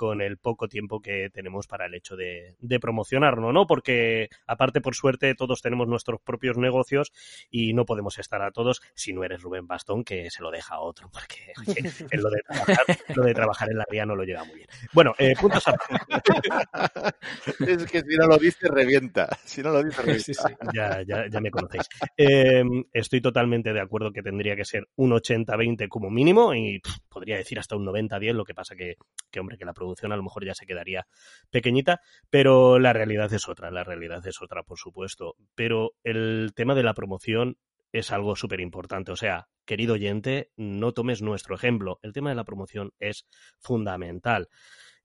con 0.02 0.20
el 0.20 0.40
poco 0.40 0.68
tiempo 0.68 1.00
que 1.00 1.30
tenemos 1.32 1.68
para 1.68 1.86
el 1.86 1.94
hecho 1.94 2.16
de, 2.16 2.56
de, 2.58 2.80
promocionarlo, 2.80 3.54
¿no? 3.54 3.68
Porque 3.68 4.30
aparte, 4.48 4.82
por 4.82 4.96
suerte, 4.96 5.36
todos 5.36 5.62
tenemos 5.62 5.88
nuestros 5.88 6.20
propios 6.22 6.58
negocios 6.58 7.12
y 7.52 7.74
no 7.74 7.86
podemos 7.86 8.18
estar 8.18 8.42
a 8.42 8.50
todos 8.50 8.82
si 8.96 9.14
no 9.14 9.24
eres 9.24 9.44
Rubén 9.44 9.68
Bastón, 9.68 10.04
que 10.04 10.32
se 10.32 10.42
lo 10.42 10.50
deja 10.50 10.74
a 10.74 10.80
otro, 10.80 11.08
porque 11.14 11.54
oye, 11.60 11.84
lo, 12.20 12.32
de 12.32 12.42
trabajar, 12.42 12.98
lo 13.14 13.24
de 13.24 13.34
trabajar 13.36 13.70
en 13.70 13.78
la 13.78 13.86
ría 13.88 14.08
no 14.08 14.16
lo 14.16 14.24
lleva 14.24 14.44
muy 14.44 14.56
bien. 14.56 14.68
Bueno, 14.92 15.14
eh, 15.20 15.36
puntos 15.40 15.68
a... 15.68 15.76
Es 17.60 17.86
que 17.86 18.02
si 18.02 18.18
no 18.18 18.26
lo 18.26 18.40
dice, 18.40 18.70
revienta. 18.70 19.30
Si 19.46 19.62
no 19.62 19.70
lo 19.70 19.84
dice, 19.84 20.02
revienta. 20.02 20.24
Sí, 20.24 20.34
sí. 20.34 20.54
Ya, 20.74 21.04
ya, 21.04 21.28
ya, 21.30 21.40
me 21.40 21.52
conocéis. 21.52 21.88
Eh, 22.18 22.64
estoy 22.92 23.22
totalmente 23.22 23.72
de 23.72 23.82
acuerdo 23.82 24.12
que 24.12 24.24
tendría 24.24 24.56
que 24.56 24.66
ser 24.66 24.88
un 24.96 25.12
80-20 25.12 25.88
como 25.90 26.10
mínimo 26.10 26.56
y 26.56 26.80
pff, 26.80 26.98
podría 27.08 27.38
decir 27.38 27.60
hasta 27.60 27.76
un 27.76 27.86
90-10, 27.86 28.34
lo 28.34 28.46
que 28.46 28.56
pasa 28.56 28.76
que, 28.76 28.96
que, 29.30 29.40
hombre, 29.40 29.60
que 29.60 29.66
la 29.66 29.74
producción 29.74 29.91
a 30.00 30.18
lo 30.18 30.24
mejor 30.24 30.46
ya 30.46 30.54
se 30.54 30.66
quedaría 30.66 31.08
pequeñita, 31.50 32.02
pero 32.30 32.80
la 32.80 32.94
realidad 32.94 33.32
es 33.34 33.48
otra, 33.48 33.72
la 33.72 33.84
realidad 33.84 34.26
es 34.26 34.42
otra, 34.42 34.64
por 34.64 34.78
supuesto. 34.78 35.36
Pero 35.56 35.92
el 36.04 36.52
tema 36.56 36.76
de 36.76 36.84
la 36.84 36.94
promoción 36.94 37.58
es 37.92 38.12
algo 38.12 38.36
súper 38.36 38.62
importante. 38.62 39.12
O 39.12 39.16
sea, 39.16 39.48
querido 39.66 39.94
oyente, 39.94 40.52
no 40.56 40.94
tomes 40.94 41.22
nuestro 41.22 41.56
ejemplo. 41.56 42.00
El 42.02 42.14
tema 42.14 42.30
de 42.30 42.36
la 42.36 42.44
promoción 42.44 42.92
es 43.00 43.28
fundamental. 43.60 44.50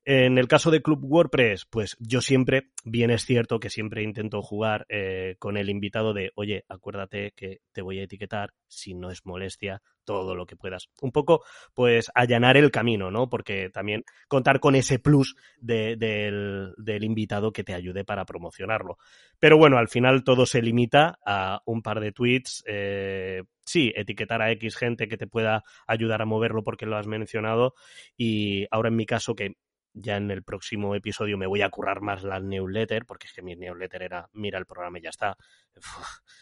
En 0.08 0.38
el 0.38 0.46
caso 0.46 0.70
de 0.70 0.82
Club 0.82 1.00
WordPress, 1.02 1.64
pues 1.64 1.96
yo 1.98 2.20
siempre, 2.20 2.68
bien 2.84 3.10
es 3.10 3.24
cierto 3.24 3.58
que 3.58 3.70
siempre 3.70 4.04
intento 4.04 4.40
jugar 4.40 4.86
eh, 4.88 5.34
con 5.40 5.56
el 5.56 5.68
invitado 5.68 6.14
de, 6.14 6.30
oye, 6.36 6.64
acuérdate 6.68 7.32
que 7.34 7.62
te 7.72 7.82
voy 7.82 7.98
a 7.98 8.04
etiquetar, 8.04 8.54
si 8.68 8.94
no 8.94 9.10
es 9.10 9.26
molestia, 9.26 9.82
todo 10.04 10.36
lo 10.36 10.46
que 10.46 10.54
puedas. 10.54 10.90
Un 11.00 11.10
poco, 11.10 11.42
pues, 11.74 12.12
allanar 12.14 12.56
el 12.56 12.70
camino, 12.70 13.10
¿no? 13.10 13.28
Porque 13.28 13.68
también 13.68 14.04
contar 14.28 14.60
con 14.60 14.76
ese 14.76 15.00
plus 15.00 15.34
de, 15.58 15.96
del, 15.96 16.72
del 16.76 17.02
invitado 17.02 17.52
que 17.52 17.64
te 17.64 17.74
ayude 17.74 18.04
para 18.04 18.24
promocionarlo. 18.26 18.98
Pero 19.40 19.58
bueno, 19.58 19.76
al 19.76 19.88
final 19.88 20.22
todo 20.22 20.46
se 20.46 20.62
limita 20.62 21.18
a 21.26 21.62
un 21.66 21.82
par 21.82 21.98
de 21.98 22.12
tweets, 22.12 22.62
eh, 22.68 23.42
sí, 23.64 23.92
etiquetar 23.96 24.40
a 24.40 24.52
X 24.52 24.76
gente 24.76 25.08
que 25.08 25.16
te 25.16 25.26
pueda 25.26 25.64
ayudar 25.88 26.22
a 26.22 26.26
moverlo 26.26 26.62
porque 26.62 26.86
lo 26.86 26.96
has 26.96 27.08
mencionado. 27.08 27.74
Y 28.16 28.68
ahora 28.70 28.88
en 28.88 28.96
mi 28.96 29.04
caso, 29.04 29.34
que 29.34 29.56
ya 29.98 30.18
en 30.18 30.30
el 30.30 30.42
próximo 30.42 30.94
episodio 30.94 31.38
me 31.38 31.46
voy 31.46 31.62
a 31.62 31.70
currar 31.70 32.02
más 32.02 32.22
la 32.22 32.38
newsletter, 32.38 33.06
porque 33.06 33.26
es 33.26 33.32
que 33.32 33.40
mi 33.40 33.56
newsletter 33.56 34.02
era, 34.02 34.28
mira 34.34 34.58
el 34.58 34.66
programa 34.66 34.98
y 34.98 35.02
ya 35.02 35.08
está. 35.08 35.38
Uf, 35.74 35.86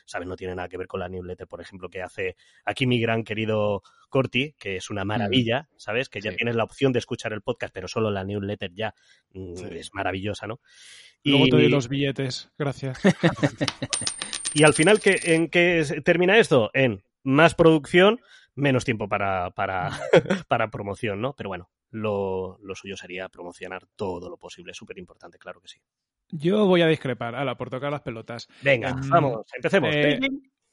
¿Sabes? 0.04 0.26
No 0.26 0.34
tiene 0.34 0.56
nada 0.56 0.68
que 0.68 0.76
ver 0.76 0.88
con 0.88 0.98
la 0.98 1.08
newsletter, 1.08 1.46
por 1.46 1.60
ejemplo, 1.60 1.88
que 1.88 2.02
hace 2.02 2.36
aquí 2.64 2.86
mi 2.86 3.00
gran 3.00 3.22
querido 3.22 3.82
Corti, 4.08 4.54
que 4.58 4.76
es 4.76 4.90
una 4.90 5.04
maravilla, 5.04 5.68
¿sabes? 5.76 6.08
Que 6.08 6.20
ya 6.20 6.32
sí. 6.32 6.36
tienes 6.36 6.56
la 6.56 6.64
opción 6.64 6.92
de 6.92 6.98
escuchar 6.98 7.32
el 7.32 7.42
podcast, 7.42 7.72
pero 7.72 7.86
solo 7.86 8.10
la 8.10 8.24
newsletter 8.24 8.72
ya 8.74 8.92
mm, 9.32 9.54
sí. 9.54 9.66
es 9.70 9.94
maravillosa, 9.94 10.48
¿no? 10.48 10.60
Y... 11.22 11.30
Luego 11.30 11.44
te 11.46 11.56
doy 11.56 11.68
los 11.68 11.88
billetes, 11.88 12.50
gracias. 12.58 12.98
y 14.54 14.64
al 14.64 14.74
final, 14.74 15.00
¿qué, 15.00 15.20
¿en 15.22 15.48
qué 15.48 16.02
termina 16.04 16.38
esto? 16.38 16.70
En 16.74 17.04
más 17.22 17.54
producción, 17.54 18.20
menos 18.56 18.84
tiempo 18.84 19.08
para, 19.08 19.50
para, 19.52 19.90
para 20.48 20.70
promoción, 20.70 21.20
¿no? 21.20 21.34
Pero 21.34 21.48
bueno, 21.50 21.70
lo, 21.94 22.58
lo 22.62 22.74
suyo 22.74 22.96
sería 22.96 23.28
promocionar 23.28 23.86
todo 23.96 24.28
lo 24.28 24.36
posible. 24.36 24.74
Súper 24.74 24.98
importante, 24.98 25.38
claro 25.38 25.60
que 25.60 25.68
sí. 25.68 25.78
Yo 26.30 26.66
voy 26.66 26.82
a 26.82 26.86
discrepar, 26.88 27.34
ala, 27.34 27.56
por 27.56 27.70
tocar 27.70 27.92
las 27.92 28.00
pelotas. 28.02 28.48
Venga, 28.62 28.90
Em, 28.90 29.08
vamos, 29.10 29.46
empecemos. 29.54 29.94
eh, 29.94 30.18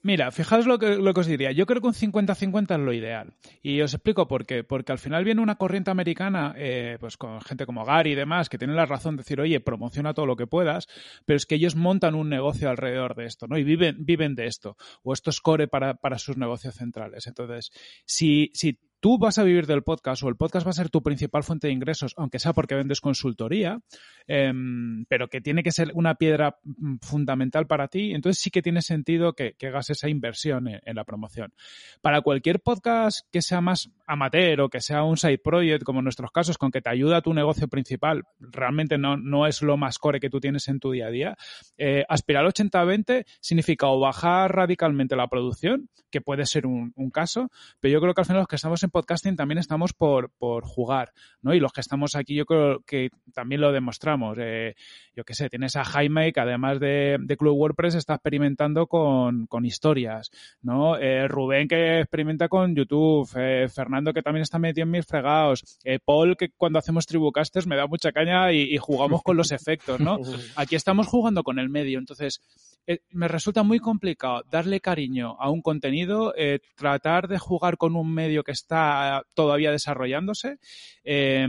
Mira, 0.04 0.32
fijaos 0.32 0.66
lo 0.66 0.80
que, 0.80 0.96
lo 0.96 1.14
que 1.14 1.20
os 1.20 1.28
diría. 1.28 1.52
Yo 1.52 1.68
creo 1.68 1.80
que 1.80 1.86
un 1.86 1.94
50-50 1.94 2.74
es 2.74 2.80
lo 2.80 2.92
ideal. 2.92 3.36
Y 3.62 3.82
os 3.82 3.94
explico 3.94 4.28
por 4.28 4.48
qué. 4.48 4.64
Porque 4.64 4.92
al 4.92 4.98
final 4.98 5.24
viene 5.24 5.42
una 5.44 5.58
corriente 5.58 5.92
americana, 5.92 6.56
eh, 6.58 6.98
pues 7.00 7.18
con 7.18 7.40
gente 7.42 7.68
como 7.68 7.86
Gary 7.86 8.14
y 8.14 8.16
demás, 8.16 8.50
que 8.50 8.58
tienen 8.58 8.76
la 8.78 8.88
razón 8.88 9.16
de 9.16 9.22
decir, 9.22 9.40
oye, 9.40 9.60
promociona 9.60 10.16
todo 10.16 10.26
lo 10.26 10.36
que 10.36 10.48
puedas, 10.48 10.88
pero 11.28 11.38
es 11.38 11.46
que 11.46 11.54
ellos 11.54 11.76
montan 11.76 12.16
un 12.16 12.30
negocio 12.30 12.68
alrededor 12.68 13.14
de 13.14 13.26
esto, 13.26 13.46
¿no? 13.46 13.60
Y 13.60 13.64
viven, 13.64 13.98
viven 14.04 14.34
de 14.34 14.48
esto. 14.48 14.76
O 15.04 15.14
esto 15.14 15.30
es 15.30 15.40
core 15.40 15.68
para, 15.68 15.94
para 15.94 16.18
sus 16.18 16.36
negocios 16.36 16.74
centrales. 16.74 17.28
Entonces, 17.28 17.70
si, 18.04 18.50
si 18.56 18.80
tú 19.02 19.18
vas 19.18 19.38
a 19.40 19.44
vivir 19.44 19.66
del 19.68 19.84
podcast 19.84 20.24
o 20.24 20.30
el 20.30 20.38
podcast 20.38 20.66
va 20.66 20.70
a 20.70 20.74
ser 20.74 20.90
tu 20.90 21.02
principal 21.02 21.44
fuente 21.44 21.68
de 21.68 21.74
ingresos, 21.74 22.14
aunque 22.18 22.40
sea 22.40 22.54
porque 22.54 22.76
vendes 22.76 23.02
consultoría, 23.02 23.82
em, 24.28 25.06
pero 25.10 25.28
que 25.28 25.42
tiene 25.42 25.64
que 25.64 25.72
ser 25.72 25.92
una 25.96 26.16
piedra 26.16 26.58
mm, 26.64 26.98
fundamental 27.02 27.68
para 27.68 27.88
ti, 27.88 28.14
entonces 28.14 28.42
sí 28.42 28.52
que 28.52 28.62
tiene 28.62 28.82
sentido 28.82 29.34
que, 29.34 29.54
que 29.54 29.68
hagas 29.68 29.90
esa 29.90 30.08
inversión 30.08 30.68
en, 30.68 30.82
en 30.86 30.96
la 30.96 31.04
promoción. 31.04 31.54
Para 32.02 32.22
cualquier 32.22 32.62
podcast 32.62 33.28
que 33.32 33.42
sea 33.42 33.60
más 33.60 33.90
amateur 34.12 34.62
o 34.62 34.70
que 34.70 34.82
sea 34.82 35.04
un 35.04 35.16
side 35.16 35.38
project, 35.38 35.84
como 35.84 36.00
en 36.00 36.04
nuestros 36.04 36.32
casos, 36.32 36.58
con 36.58 36.70
que 36.70 36.82
te 36.82 36.90
ayuda 36.90 37.18
a 37.18 37.22
tu 37.22 37.34
negocio 37.34 37.68
principal, 37.68 38.24
realmente 38.40 38.98
no, 38.98 39.16
no 39.16 39.48
es 39.48 39.62
lo 39.62 39.78
más 39.78 39.98
core 40.00 40.20
que 40.20 40.30
tú 40.30 40.40
tienes 40.40 40.68
en 40.68 40.80
tu 40.80 40.92
día 40.92 41.08
a 41.08 41.12
día. 41.12 41.38
Eh, 41.78 42.04
aspirar 42.10 42.44
al 42.44 42.52
80-20 42.52 43.26
significa 43.40 43.88
o 43.88 44.00
bajar 44.00 44.54
radicalmente 44.54 45.16
la 45.16 45.28
producción, 45.28 45.90
que 46.10 46.22
puede 46.22 46.46
ser 46.46 46.68
un, 46.68 46.92
un 46.96 47.10
caso, 47.10 47.50
pero 47.80 47.94
yo 47.94 48.02
creo 48.02 48.14
que 48.14 48.22
al 48.22 48.26
final 48.26 48.40
los 48.42 48.48
que 48.48 48.58
estamos 48.58 48.84
en 48.84 48.90
podcasting 48.90 49.36
también 49.36 49.58
estamos 49.58 49.94
por, 49.94 50.30
por 50.38 50.66
jugar, 50.66 51.14
¿no? 51.42 51.54
Y 51.54 51.60
los 51.60 51.72
que 51.72 51.82
estamos 51.82 52.16
aquí 52.16 52.36
yo 52.36 52.46
creo 52.46 52.82
que 52.86 53.10
también 53.34 53.62
lo 53.62 53.72
demostramos. 53.72 54.38
Eh, 54.40 54.76
yo 55.16 55.24
qué 55.24 55.34
sé, 55.34 55.50
tienes 55.50 55.76
a 55.76 55.86
Jaime 55.86 56.34
que 56.34 56.40
además 56.42 56.80
de, 56.80 57.18
de 57.20 57.38
Club 57.38 57.58
WordPress 57.58 57.96
está 57.96 58.16
experimentando 58.16 58.88
con, 58.88 59.48
con 59.48 59.66
historias, 59.66 60.32
¿no? 60.62 60.98
Eh, 60.98 61.28
Rubén 61.28 61.68
que 61.68 62.02
experimenta 62.02 62.50
con 62.50 62.76
YouTube, 62.76 63.30
eh, 63.38 63.68
Fernando 64.02 64.14
que 64.14 64.22
también 64.22 64.42
está 64.42 64.58
metido 64.58 64.84
en 64.84 64.92
mis 64.92 65.06
fregados, 65.06 65.64
eh, 65.84 66.00
Paul 66.04 66.36
que 66.36 66.50
cuando 66.50 66.80
hacemos 66.80 67.06
Tribucasters 67.06 67.68
me 67.68 67.76
da 67.76 67.88
mucha 67.88 68.12
caña 68.12 68.52
y, 68.52 68.74
y 68.74 68.78
jugamos 68.78 69.22
con 69.22 69.38
los 69.38 69.52
efectos, 69.52 70.00
¿no? 70.00 70.18
Aquí 70.56 70.76
estamos 70.76 71.08
jugando 71.08 71.44
con 71.44 71.60
el 71.60 71.70
medio, 71.70 72.00
entonces 72.00 72.42
eh, 72.88 73.00
me 73.12 73.28
resulta 73.28 73.64
muy 73.64 73.80
complicado 73.80 74.44
darle 74.50 74.80
cariño 74.82 75.36
a 75.40 75.50
un 75.50 75.62
contenido, 75.62 76.34
eh, 76.36 76.60
tratar 76.76 77.28
de 77.28 77.38
jugar 77.38 77.78
con 77.78 77.96
un 77.96 78.12
medio 78.12 78.44
que 78.44 78.52
está 78.52 79.24
todavía 79.34 79.72
desarrollándose 79.72 80.58
eh, 81.04 81.48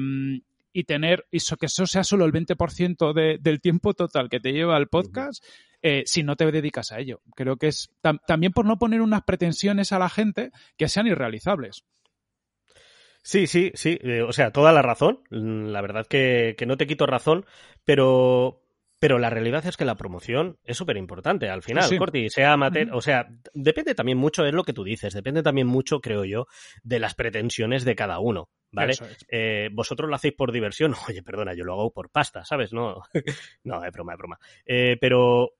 y 0.75 0.85
tener 0.85 1.27
eso, 1.31 1.57
que 1.57 1.67
eso 1.67 1.87
sea 1.87 2.05
solo 2.05 2.25
el 2.25 2.33
20% 2.33 3.15
de, 3.15 3.39
del 3.39 3.61
tiempo 3.61 3.95
total 3.95 4.29
que 4.29 4.41
te 4.41 4.53
lleva 4.53 4.77
el 4.77 4.89
podcast. 4.89 5.43
Eh, 5.85 6.05
si 6.07 6.23
no 6.23 6.37
te 6.37 6.49
dedicas 6.53 6.93
a 6.93 7.01
ello. 7.01 7.23
Creo 7.35 7.57
que 7.57 7.67
es 7.67 7.91
tam 8.01 8.21
también 8.25 8.53
por 8.53 8.65
no 8.65 8.79
poner 8.79 9.01
unas 9.01 9.23
pretensiones 9.23 9.91
a 9.91 9.99
la 9.99 10.09
gente 10.09 10.53
que 10.77 10.89
sean 10.89 11.09
irrealizables. 11.09 11.83
Sí, 13.23 13.47
sí, 13.47 13.71
sí. 13.75 13.99
eh, 14.03 14.23
o 14.23 14.33
sea, 14.33 14.51
toda 14.51 14.73
la 14.73 14.83
razón. 14.83 15.21
Mm, 15.31 15.67
La 15.69 15.81
verdad 15.81 16.07
que, 16.07 16.55
que 16.59 16.67
no 16.67 16.77
te 16.77 16.87
quito 16.87 17.07
razón, 17.07 17.45
pero. 17.85 18.59
Pero 18.99 19.19
la 19.19 19.31
realidad 19.31 19.67
es 19.67 19.77
que 19.77 19.85
la 19.85 19.97
promoción 19.97 20.59
es 20.63 20.77
súper 20.77 20.97
importante 20.97 21.49
al 21.49 21.63
final, 21.65 21.83
Sí. 21.89 21.99
Corti, 21.99 22.31
sea 22.31 22.53
amateur, 22.53 22.89
o 22.93 23.01
sea, 23.01 23.27
depende 23.53 23.97
también 23.97 24.17
mucho, 24.17 24.45
es 24.47 24.55
lo 24.55 24.63
que 24.63 24.73
tú 24.73 24.85
dices, 24.85 25.13
depende 25.13 25.43
también 25.43 25.67
mucho, 25.67 26.01
creo 26.01 26.25
yo, 26.25 26.47
de 26.85 27.01
las 27.01 27.17
pretensiones 27.17 27.85
de 27.85 27.97
cada 27.97 28.21
uno, 28.21 28.49
¿vale? 28.71 28.93
Es. 28.93 29.03
Eh, 29.29 29.71
vosotros 29.73 30.09
lo 30.09 30.15
hacéis 30.15 30.35
por 30.35 30.53
diversión, 30.53 30.95
oye, 31.09 31.21
perdona, 31.25 31.53
yo 31.53 31.65
lo 31.65 31.73
hago 31.73 31.93
por 31.93 32.11
pasta, 32.11 32.45
¿sabes? 32.45 32.73
No, 32.73 33.03
no, 33.65 33.85
es 33.85 33.91
broma, 33.91 34.13
es 34.13 34.19
broma. 34.19 34.39
Eh, 34.65 34.97
pero 35.01 35.51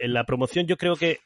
la 0.00 0.24
promoción 0.26 0.66
yo 0.66 0.76
creo 0.76 0.96
que 0.96 1.20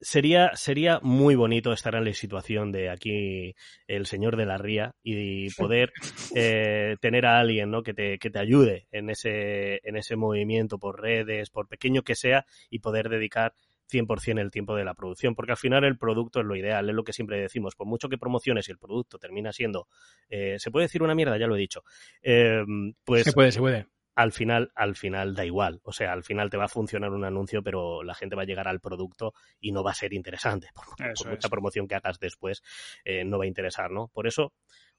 sería, 0.00 0.54
sería 0.54 1.00
muy 1.02 1.34
bonito 1.34 1.72
estar 1.72 1.94
en 1.94 2.04
la 2.04 2.12
situación 2.12 2.72
de 2.72 2.90
aquí 2.90 3.54
el 3.86 4.06
señor 4.06 4.36
de 4.36 4.46
la 4.46 4.58
ría 4.58 4.94
y 5.02 5.50
poder 5.54 5.92
eh, 6.34 6.96
tener 7.00 7.26
a 7.26 7.38
alguien 7.38 7.70
¿no? 7.70 7.82
que, 7.82 7.94
te, 7.94 8.18
que 8.18 8.30
te 8.30 8.38
ayude 8.38 8.86
en 8.92 9.10
ese, 9.10 9.80
en 9.88 9.96
ese 9.96 10.16
movimiento 10.16 10.78
por 10.78 11.00
redes, 11.00 11.50
por 11.50 11.68
pequeño 11.68 12.02
que 12.02 12.14
sea, 12.14 12.46
y 12.70 12.80
poder 12.80 13.08
dedicar 13.08 13.54
100% 13.90 14.40
el 14.40 14.50
tiempo 14.50 14.74
de 14.74 14.84
la 14.84 14.94
producción, 14.94 15.34
porque 15.34 15.52
al 15.52 15.58
final 15.58 15.84
el 15.84 15.96
producto 15.96 16.40
es 16.40 16.46
lo 16.46 16.56
ideal, 16.56 16.88
es 16.88 16.94
lo 16.94 17.04
que 17.04 17.12
siempre 17.12 17.40
decimos, 17.40 17.74
por 17.76 17.86
mucho 17.86 18.08
que 18.08 18.18
promociones 18.18 18.68
y 18.68 18.72
el 18.72 18.78
producto 18.78 19.18
termina 19.18 19.52
siendo, 19.52 19.88
eh, 20.28 20.56
se 20.58 20.70
puede 20.70 20.86
decir 20.86 21.02
una 21.02 21.14
mierda, 21.14 21.38
ya 21.38 21.46
lo 21.46 21.56
he 21.56 21.60
dicho, 21.60 21.82
eh, 22.22 22.64
pues 23.04 23.24
Se 23.24 23.32
puede, 23.32 23.52
se 23.52 23.60
puede. 23.60 23.86
Al 24.16 24.32
final, 24.32 24.72
al 24.74 24.96
final 24.96 25.34
da 25.34 25.44
igual. 25.44 25.80
O 25.84 25.92
sea, 25.92 26.12
al 26.12 26.24
final 26.24 26.50
te 26.50 26.56
va 26.56 26.64
a 26.64 26.68
funcionar 26.68 27.10
un 27.12 27.24
anuncio, 27.24 27.62
pero 27.62 28.02
la 28.02 28.14
gente 28.14 28.34
va 28.34 28.42
a 28.42 28.46
llegar 28.46 28.66
al 28.66 28.80
producto 28.80 29.34
y 29.60 29.72
no 29.72 29.84
va 29.84 29.92
a 29.92 29.94
ser 29.94 30.14
interesante. 30.14 30.70
Por, 30.74 31.14
por 31.14 31.28
mucha 31.28 31.48
promoción 31.48 31.86
que 31.86 31.94
hagas 31.94 32.18
después, 32.18 32.62
eh, 33.04 33.24
no 33.24 33.38
va 33.38 33.44
a 33.44 33.48
interesar, 33.48 33.90
¿no? 33.90 34.08
Por 34.08 34.26
eso, 34.26 34.54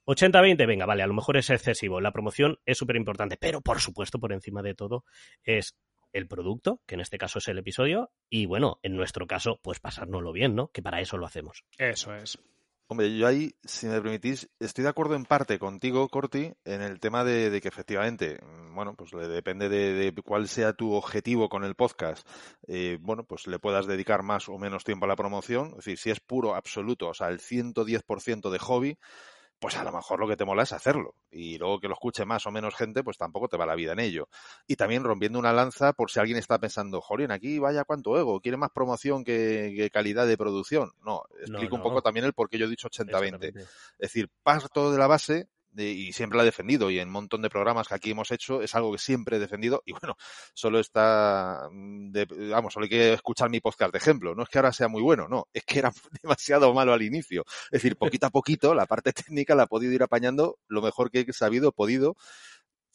80-20, 0.05 0.67
venga, 0.67 0.85
vale, 0.85 1.03
a 1.03 1.07
lo 1.07 1.13
mejor 1.13 1.37
es 1.37 1.49
excesivo. 1.49 1.99
La 1.99 2.11
promoción 2.11 2.59
es 2.65 2.77
súper 2.77 2.95
importante, 2.95 3.37
pero 3.37 3.61
por 3.61 3.79
supuesto, 3.79 4.19
por 4.19 4.31
encima 4.31 4.61
de 4.61 4.75
todo, 4.75 5.03
es 5.43 5.75
el 6.13 6.27
producto, 6.27 6.81
que 6.85 6.95
en 6.95 7.01
este 7.01 7.17
caso 7.17 7.39
es 7.39 7.47
el 7.47 7.57
episodio, 7.57 8.11
y 8.29 8.45
bueno, 8.45 8.79
en 8.83 8.95
nuestro 8.95 9.25
caso, 9.27 9.59
pues 9.61 9.79
pasárnoslo 9.79 10.31
bien, 10.31 10.55
¿no? 10.55 10.69
Que 10.69 10.81
para 10.81 11.01
eso 11.01 11.17
lo 11.17 11.25
hacemos. 11.25 11.65
Eso 11.77 12.15
es. 12.15 12.39
Hombre, 12.89 13.17
yo 13.17 13.27
ahí, 13.27 13.53
si 13.65 13.85
me 13.85 14.01
permitís, 14.01 14.49
estoy 14.59 14.85
de 14.85 14.89
acuerdo 14.89 15.15
en 15.15 15.25
parte 15.25 15.59
contigo, 15.59 16.07
Corti, 16.07 16.53
en 16.63 16.81
el 16.81 17.01
tema 17.01 17.25
de, 17.25 17.59
que 17.61 17.67
efectivamente, 17.67 18.39
mm, 18.41 18.73
bueno, 18.75 18.95
pues 18.95 19.11
le 19.13 19.27
depende 19.27 19.67
de, 19.67 19.93
de 19.93 20.21
cuál 20.21 20.47
sea 20.47 20.71
tu 20.71 20.93
objetivo 20.93 21.49
con 21.49 21.65
el 21.65 21.75
podcast, 21.75 22.25
eh, 22.65 22.97
bueno, 23.01 23.25
pues 23.25 23.45
le 23.47 23.59
puedas 23.59 23.87
dedicar 23.87 24.23
más 24.23 24.47
o 24.47 24.57
menos 24.57 24.85
tiempo 24.85 25.03
a 25.05 25.09
la 25.09 25.17
promoción. 25.17 25.71
Es 25.71 25.83
decir, 25.83 25.97
si 25.97 26.11
es 26.11 26.21
puro, 26.21 26.55
absoluto, 26.55 27.09
o 27.09 27.13
sea, 27.13 27.27
el 27.27 27.41
110% 27.41 28.49
de 28.49 28.59
hobby, 28.59 28.97
pues 29.59 29.75
a 29.75 29.83
lo 29.83 29.91
mejor 29.91 30.19
lo 30.19 30.27
que 30.27 30.37
te 30.37 30.45
mola 30.45 30.63
es 30.63 30.71
hacerlo. 30.71 31.15
Y 31.31 31.57
luego 31.57 31.79
que 31.79 31.87
lo 31.87 31.93
escuche 31.93 32.25
más 32.25 32.45
o 32.45 32.51
menos 32.51 32.75
gente, 32.75 33.03
pues 33.03 33.17
tampoco 33.17 33.47
te 33.47 33.57
va 33.57 33.65
la 33.65 33.75
vida 33.75 33.93
en 33.93 33.99
ello. 33.99 34.29
Y 34.67 34.75
también 34.75 35.03
rompiendo 35.03 35.39
una 35.39 35.53
lanza 35.53 35.93
por 35.93 36.11
si 36.11 36.19
alguien 36.19 36.37
está 36.37 36.59
pensando, 36.59 37.01
Jolín, 37.01 37.31
aquí 37.31 37.59
vaya 37.59 37.83
cuánto 37.83 38.17
ego, 38.19 38.39
quiere 38.39 38.57
más 38.57 38.71
promoción 38.71 39.23
que, 39.23 39.73
que 39.75 39.89
calidad 39.89 40.27
de 40.27 40.37
producción. 40.37 40.91
No, 41.03 41.23
explico 41.39 41.75
un 41.75 41.81
no. 41.81 41.87
poco 41.87 42.01
también 42.01 42.25
el 42.25 42.33
por 42.33 42.49
qué 42.49 42.57
yo 42.57 42.65
he 42.65 42.69
dicho 42.69 42.87
80-20. 42.87 43.05
Exactamente. 43.07 43.47
Es 43.47 43.65
decir, 43.99 44.29
parto 44.43 44.91
de 44.91 44.97
la 44.97 45.07
base 45.07 45.47
y 45.75 46.11
siempre 46.13 46.37
la 46.37 46.43
he 46.43 46.45
defendido 46.45 46.89
y 46.89 46.99
en 46.99 47.07
un 47.09 47.13
montón 47.13 47.41
de 47.41 47.49
programas 47.49 47.87
que 47.87 47.95
aquí 47.95 48.11
hemos 48.11 48.31
hecho 48.31 48.61
es 48.61 48.73
algo 48.75 48.91
que 48.91 48.97
siempre 48.97 49.37
he 49.37 49.39
defendido 49.39 49.83
y 49.85 49.91
bueno, 49.91 50.15
solo 50.53 50.79
está, 50.79 51.67
mm, 51.71 52.11
de- 52.11 52.25
vamos, 52.49 52.73
solo 52.73 52.85
hay 52.85 52.89
que 52.89 53.13
escuchar 53.13 53.49
mi 53.49 53.59
podcast 53.59 53.91
de 53.91 53.97
ejemplo. 53.99 54.33
No 54.35 54.43
es 54.43 54.49
que 54.49 54.57
ahora 54.57 54.73
sea 54.73 54.87
muy 54.87 55.01
bueno, 55.01 55.27
no, 55.27 55.47
es 55.53 55.63
que 55.63 55.79
era 55.79 55.91
demasiado 56.23 56.73
malo 56.73 56.93
al 56.93 57.01
inicio. 57.01 57.43
Es 57.65 57.81
decir, 57.83 57.95
poquito 57.97 58.27
a 58.27 58.29
poquito 58.29 58.73
la 58.73 58.85
parte 58.85 59.13
técnica 59.13 59.55
la 59.55 59.63
he 59.63 59.67
podido 59.67 59.93
ir 59.93 60.03
apañando 60.03 60.57
lo 60.67 60.81
mejor 60.81 61.11
que 61.11 61.21
he 61.27 61.33
sabido, 61.33 61.71
podido. 61.71 62.15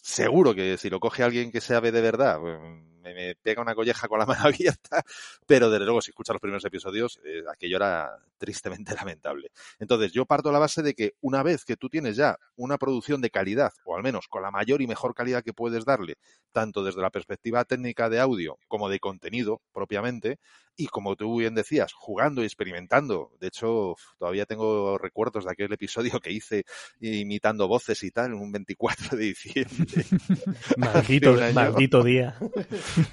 Seguro 0.01 0.55
que 0.55 0.77
si 0.79 0.91
lo 0.91 0.99
coge 0.99 1.23
alguien 1.23 1.53
que 1.53 1.61
sabe 1.61 1.93
de 1.93 2.01
verdad, 2.01 2.41
pues, 2.41 2.59
me, 3.03 3.15
me 3.15 3.35
pega 3.35 3.63
una 3.63 3.75
colleja 3.75 4.09
con 4.09 4.19
la 4.19 4.27
mano 4.27 4.41
abierta, 4.47 5.03
pero 5.47 5.71
desde 5.71 5.85
luego 5.85 6.01
si 6.01 6.11
escucha 6.11 6.33
los 6.33 6.41
primeros 6.41 6.65
episodios, 6.65 7.21
eh, 7.25 7.43
aquello 7.51 7.77
era 7.77 8.19
tristemente 8.39 8.95
lamentable. 8.97 9.51
Entonces, 9.79 10.13
yo 10.13 10.27
parto 10.27 10.49
de 10.49 10.55
la 10.55 10.59
base 10.59 10.83
de 10.83 10.95
que 10.95 11.15
una 11.21 11.43
vez 11.43 11.65
que 11.65 11.77
tú 11.77 11.89
tienes 11.89 12.17
ya 12.17 12.39
una 12.57 12.79
producción 12.79 13.21
de 13.21 13.31
calidad, 13.31 13.73
o 13.85 13.97
al 13.97 14.03
menos 14.03 14.29
con 14.29 14.43
la 14.43 14.51
mayor 14.51 14.83
y 14.83 14.87
mejor 14.87 15.15
calidad 15.15 15.43
que 15.43 15.53
puedes 15.53 15.85
darle, 15.85 16.17
tanto 16.53 16.85
desde 16.85 17.01
la 17.01 17.11
perspectiva 17.11 17.65
técnica 17.65 18.09
de 18.09 18.21
audio 18.21 18.59
como 18.69 18.89
de 18.89 19.01
contenido 19.01 19.61
propiamente, 19.73 20.39
y 20.77 20.87
como 20.87 21.17
tú 21.17 21.39
bien 21.39 21.55
decías, 21.55 21.93
jugando 21.93 22.43
y 22.43 22.47
experimentando. 22.47 23.33
De 23.41 23.49
hecho, 23.49 23.95
todavía 24.19 24.47
tengo 24.47 24.97
recuerdos 24.99 25.45
de 25.45 25.53
aquel 25.53 25.73
episodio 25.73 26.19
que 26.21 26.33
hice 26.33 26.65
imitando 27.01 27.69
voces 27.69 28.03
y 28.03 28.11
tal, 28.11 28.33
en 28.33 28.41
un 28.41 28.53
24 28.53 29.17
de 29.17 29.25
diciembre. 29.25 30.05
Maldito, 30.77 31.37
maldito 31.53 32.03
día. 32.03 32.37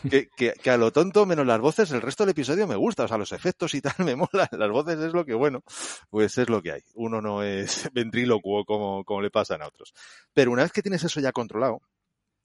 Que, 0.09 0.29
que, 0.35 0.53
que 0.53 0.69
a 0.69 0.77
lo 0.77 0.91
tonto, 0.91 1.25
menos 1.25 1.45
las 1.45 1.59
voces, 1.59 1.91
el 1.91 2.01
resto 2.01 2.23
del 2.23 2.31
episodio 2.31 2.67
me 2.67 2.75
gusta. 2.75 3.03
O 3.03 3.07
sea, 3.07 3.17
los 3.17 3.31
efectos 3.31 3.73
y 3.73 3.81
tal 3.81 3.93
me 4.05 4.15
mola. 4.15 4.49
Las 4.51 4.69
voces 4.69 4.99
es 4.99 5.13
lo 5.13 5.25
que, 5.25 5.33
bueno, 5.33 5.63
pues 6.09 6.37
es 6.37 6.49
lo 6.49 6.61
que 6.61 6.71
hay. 6.71 6.81
Uno 6.95 7.21
no 7.21 7.43
es 7.43 7.89
ventrílocuo 7.93 8.65
como, 8.65 9.03
como 9.03 9.21
le 9.21 9.31
pasan 9.31 9.61
a 9.61 9.67
otros. 9.67 9.93
Pero 10.33 10.51
una 10.51 10.63
vez 10.63 10.71
que 10.71 10.81
tienes 10.81 11.03
eso 11.03 11.19
ya 11.19 11.31
controlado 11.31 11.81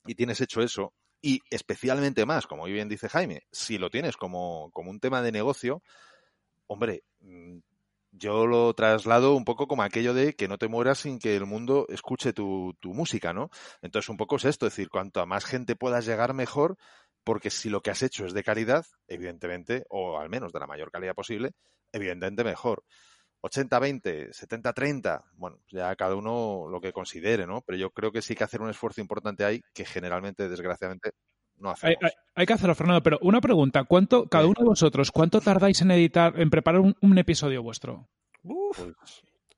y 0.07 0.15
tienes 0.15 0.41
hecho 0.41 0.61
eso, 0.61 0.93
y 1.23 1.41
especialmente 1.49 2.27
más, 2.27 2.47
como 2.47 2.65
bien 2.65 2.89
dice 2.89 3.09
Jaime, 3.09 3.45
si 3.51 3.79
lo 3.79 3.89
tienes 3.89 4.17
como, 4.19 4.71
como 4.73 4.91
un 4.91 5.01
tema 5.01 5.23
de 5.23 5.33
negocio, 5.33 5.83
hombre, 6.67 7.05
mm, 7.21 7.61
yo 8.17 8.47
lo 8.47 8.75
traslado 8.75 9.35
un 9.35 9.45
poco 9.45 9.67
como 9.67 9.83
aquello 9.83 10.15
de 10.15 10.35
que 10.35 10.49
no 10.49 10.59
te 10.59 10.69
mueras 10.69 10.99
sin 10.99 11.19
que 11.19 11.35
el 11.35 11.47
mundo 11.47 11.87
escuche 11.89 12.33
tu, 12.33 12.75
tu 12.81 12.95
música, 12.95 13.33
¿no? 13.33 13.51
Entonces 13.83 14.09
un 14.09 14.17
poco 14.17 14.37
es 14.37 14.45
esto, 14.45 14.67
es 14.67 14.75
decir, 14.75 14.89
cuanto 14.89 15.21
a 15.21 15.27
más 15.27 15.45
gente 15.45 15.77
puedas 15.77 16.07
llegar 16.07 16.35
mejor, 16.35 16.77
porque 17.25 17.51
si 17.51 17.71
lo 17.71 17.81
que 17.81 17.91
has 17.91 18.03
hecho 18.03 18.27
es 18.27 18.35
de 18.35 18.45
calidad, 18.45 18.87
evidentemente, 19.09 19.85
o 19.89 20.19
al 20.19 20.29
menos 20.29 20.53
de 20.53 20.61
la 20.61 20.67
mayor 20.67 20.91
calidad 20.91 21.15
posible, 21.15 21.53
evidentemente 21.93 22.45
mejor. 22.45 22.85
80-20, 23.43 24.31
70-30, 24.31 25.23
bueno, 25.35 25.59
ya 25.69 25.95
cada 25.97 26.15
uno 26.15 26.67
lo 26.71 26.81
que 26.81 26.93
considere, 26.93 27.47
¿no? 27.47 27.61
Pero 27.61 27.77
yo 27.77 27.91
creo 27.91 28.11
que 28.11 28.23
sí 28.23 28.35
que 28.35 28.45
hacer 28.45 28.63
un 28.63 28.71
esfuerzo 28.71 29.03
importante 29.03 29.45
ahí 29.45 29.61
que 29.75 29.85
generalmente, 29.85 30.49
desgraciadamente, 30.49 31.11
no 31.57 31.71
hacemos. 31.71 31.97
Hay, 32.35 32.47
que 32.47 32.53
hacerlo, 32.55 32.75
Fernando, 32.75 33.03
pero 33.03 33.19
una 33.21 33.41
pregunta, 33.41 33.85
¿cuánto, 33.85 34.27
cada 34.29 34.47
uno 34.47 34.57
de 34.59 34.65
vosotros, 34.65 35.11
cuánto 35.11 35.41
tardáis 35.41 35.83
en 35.83 35.91
editar, 35.91 36.41
en 36.41 36.49
preparar 36.49 36.81
un, 36.81 37.19
episodio 37.19 37.63
vuestro? 37.63 38.09
Pues, 38.43 38.95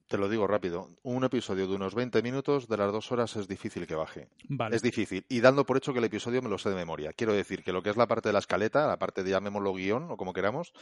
te 0.08 0.18
lo 0.18 0.28
digo 0.28 0.46
rápido, 0.46 0.88
un 1.02 1.24
episodio 1.24 1.66
de 1.66 1.74
unos 1.74 1.94
20 1.94 2.22
minutos 2.22 2.68
de 2.68 2.76
las 2.76 2.92
dos 2.92 3.10
horas 3.10 3.34
es 3.36 3.48
difícil 3.48 3.86
que 3.86 3.94
baje. 3.94 4.28
Es 4.76 4.82
difícil. 4.82 5.26
Y 5.28 5.40
dando 5.40 5.66
por 5.66 5.76
hecho 5.76 5.92
que 5.92 5.98
el 5.98 6.04
episodio 6.04 6.42
me 6.42 6.48
lo 6.48 6.58
sé 6.58 6.70
de 6.70 6.76
memoria. 6.76 7.12
Quiero 7.12 7.32
decir 7.32 7.64
que 7.64 7.72
lo 7.72 7.82
que 7.82 7.90
es 7.90 7.96
la 7.96 8.06
parte 8.06 8.28
de 8.28 8.32
la 8.32 8.38
escaleta, 8.38 8.86
la 8.86 8.98
parte 8.98 9.24
de 9.24 9.30
llamémoslo 9.30 9.74
guion 9.74 10.10
o 10.10 10.16
como 10.16 10.32
queramos, 10.32 10.72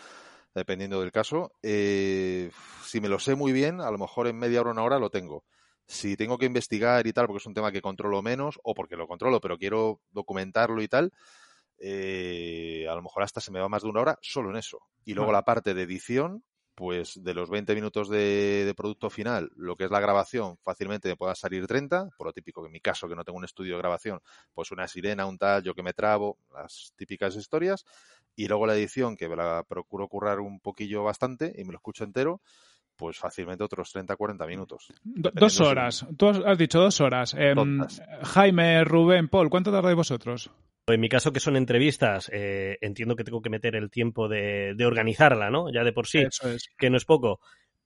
dependiendo 0.55 1.01
del 1.01 1.11
caso, 1.11 1.53
eh, 1.63 2.51
si 2.83 3.01
me 3.01 3.09
lo 3.09 3.19
sé 3.19 3.35
muy 3.35 3.53
bien, 3.53 3.81
a 3.81 3.91
lo 3.91 3.99
mejor 3.99 4.27
en 4.27 4.39
media 4.39 4.61
hora 4.61 4.71
o 4.71 4.73
una 4.73 4.83
hora 4.83 4.99
lo 4.99 5.11
tengo. 5.11 5.45
Si 5.87 6.17
tengo 6.17 6.39
que 6.39 6.47
investigar 6.47 7.07
y 7.07 7.13
tal, 7.13 7.27
porque 7.27 7.39
es 7.39 7.47
un 7.47 7.55
tema 7.55 7.73
que 7.73 7.83
controlo 7.83 8.23
menos, 8.23 8.59
o 8.63 8.75
porque 8.75 8.97
lo 8.97 9.07
controlo, 9.07 9.41
pero 9.41 9.59
quiero 9.59 10.01
documentarlo 10.13 10.83
y 10.83 10.89
tal, 10.89 11.13
eh, 11.79 12.87
a 12.89 12.95
lo 12.95 13.03
mejor 13.03 13.23
hasta 13.23 13.41
se 13.41 13.51
me 13.51 13.61
va 13.61 13.69
más 13.69 13.83
de 13.83 13.89
una 13.89 14.01
hora 14.01 14.19
solo 14.23 14.51
en 14.51 14.57
eso. 14.57 14.81
Y 15.05 15.15
luego 15.15 15.33
la 15.33 15.45
parte 15.45 15.75
de 15.75 15.83
edición, 15.83 16.45
pues 16.75 17.23
de 17.23 17.35
los 17.35 17.51
20 17.51 17.75
minutos 17.75 18.09
de, 18.09 18.73
producto 18.77 19.09
final, 19.11 19.51
lo 19.57 19.77
que 19.77 19.85
es 19.85 19.91
la 19.91 20.01
grabación, 20.01 20.57
fácilmente 20.59 21.09
me 21.09 21.17
pueda 21.17 21.35
salir 21.35 21.67
30, 21.67 22.11
por 22.17 22.27
lo 22.27 22.33
típico 22.33 22.63
que 22.63 22.67
en 22.67 22.73
mi 22.73 22.81
caso, 22.81 23.09
que 23.09 23.15
no 23.15 23.25
tengo 23.25 23.39
un 23.39 23.45
estudio 23.45 23.75
de 23.75 23.79
grabación, 23.79 24.21
pues 24.53 24.73
una 24.73 24.89
sirena, 24.89 25.27
un 25.27 25.39
tal, 25.39 25.63
yo 25.63 25.75
que 25.75 25.83
me 25.83 25.93
trabo, 25.93 26.39
las 26.53 26.93
típicas 26.97 27.37
historias, 27.37 27.85
y 28.35 28.49
luego 28.49 28.67
la 28.67 28.75
edición, 28.75 29.17
que 29.17 29.29
me 29.29 29.37
la 29.37 29.65
procuro 29.69 30.09
currar 30.09 30.41
un 30.41 30.61
poquillo 30.61 31.05
bastante 31.05 31.55
y 31.57 31.65
me 31.65 31.73
lo 31.73 31.79
escucho 31.79 32.05
entero, 32.05 32.41
pues 32.97 33.19
fácilmente 33.19 33.65
otros 33.65 33.93
30, 33.93 34.17
40 34.17 34.47
minutos. 34.47 34.93
dos 35.05 35.61
horas. 35.61 36.07
Tú 36.17 36.29
has 36.29 36.59
dicho 36.59 36.81
dos 36.81 37.01
horas. 37.01 37.35
Em, 37.37 37.81
Jaime, 38.23 38.85
Rubén, 38.85 39.29
Paul, 39.29 39.51
¿cuánto 39.51 39.73
tardáis 39.73 39.97
vosotros? 39.97 40.51
En 40.87 41.01
mi 41.01 41.09
caso, 41.09 41.33
que 41.33 41.41
son 41.41 41.57
entrevistas, 41.57 42.31
eh, 42.33 42.77
entiendo 42.83 43.17
que 43.17 43.25
tengo 43.25 43.41
que 43.41 43.49
meter 43.49 43.75
el 43.75 43.91
tiempo 43.91 44.29
de, 44.29 44.77
organizarla, 44.85 45.51
¿no? 45.51 45.73
Ya 45.73 45.83
de 45.83 45.93
por 45.93 46.07
sí, 46.07 46.25
que 46.77 46.91
no 46.91 46.97
es 46.97 47.05
poco. 47.05 47.41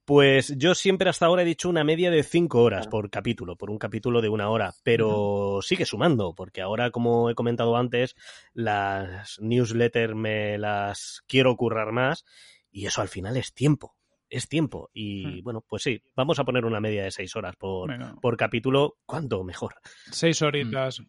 Pues 0.04 0.54
yo 0.56 0.74
siempre 0.74 1.10
hasta 1.10 1.26
ahora 1.26 1.42
he 1.42 1.44
dicho 1.44 1.68
una 1.68 1.84
media 1.84 2.10
de 2.10 2.22
cinco 2.22 2.62
horas 2.62 2.88
por 2.88 3.10
capítulo, 3.10 3.56
por 3.56 3.70
un 3.70 3.78
capítulo 3.78 4.22
de 4.22 4.30
una 4.30 4.48
hora, 4.48 4.72
pero 4.82 5.60
sigue 5.60 5.84
sumando, 5.84 6.34
porque 6.34 6.62
ahora, 6.62 6.90
como 6.90 7.28
he 7.28 7.34
comentado 7.34 7.76
antes, 7.76 8.16
las 8.54 9.38
newsletters 9.38 10.14
me 10.14 10.56
las 10.56 11.22
quiero 11.26 11.54
currar 11.56 11.92
más 11.92 12.24
y 12.70 12.86
eso 12.86 13.02
al 13.02 13.08
final 13.08 13.36
es 13.36 13.52
tiempo, 13.52 13.96
es 14.30 14.48
tiempo. 14.48 14.88
Y 14.94 15.42
bueno, 15.42 15.62
pues 15.68 15.82
sí, 15.82 16.02
vamos 16.16 16.38
a 16.38 16.44
poner 16.44 16.64
una 16.64 16.80
media 16.80 17.04
de 17.04 17.10
seis 17.10 17.36
horas 17.36 17.54
por, 17.56 17.90
por 18.20 18.38
capítulo, 18.38 18.96
¿cuánto 19.04 19.44
mejor? 19.44 19.74
Seis 20.10 20.40
horitas. 20.40 21.02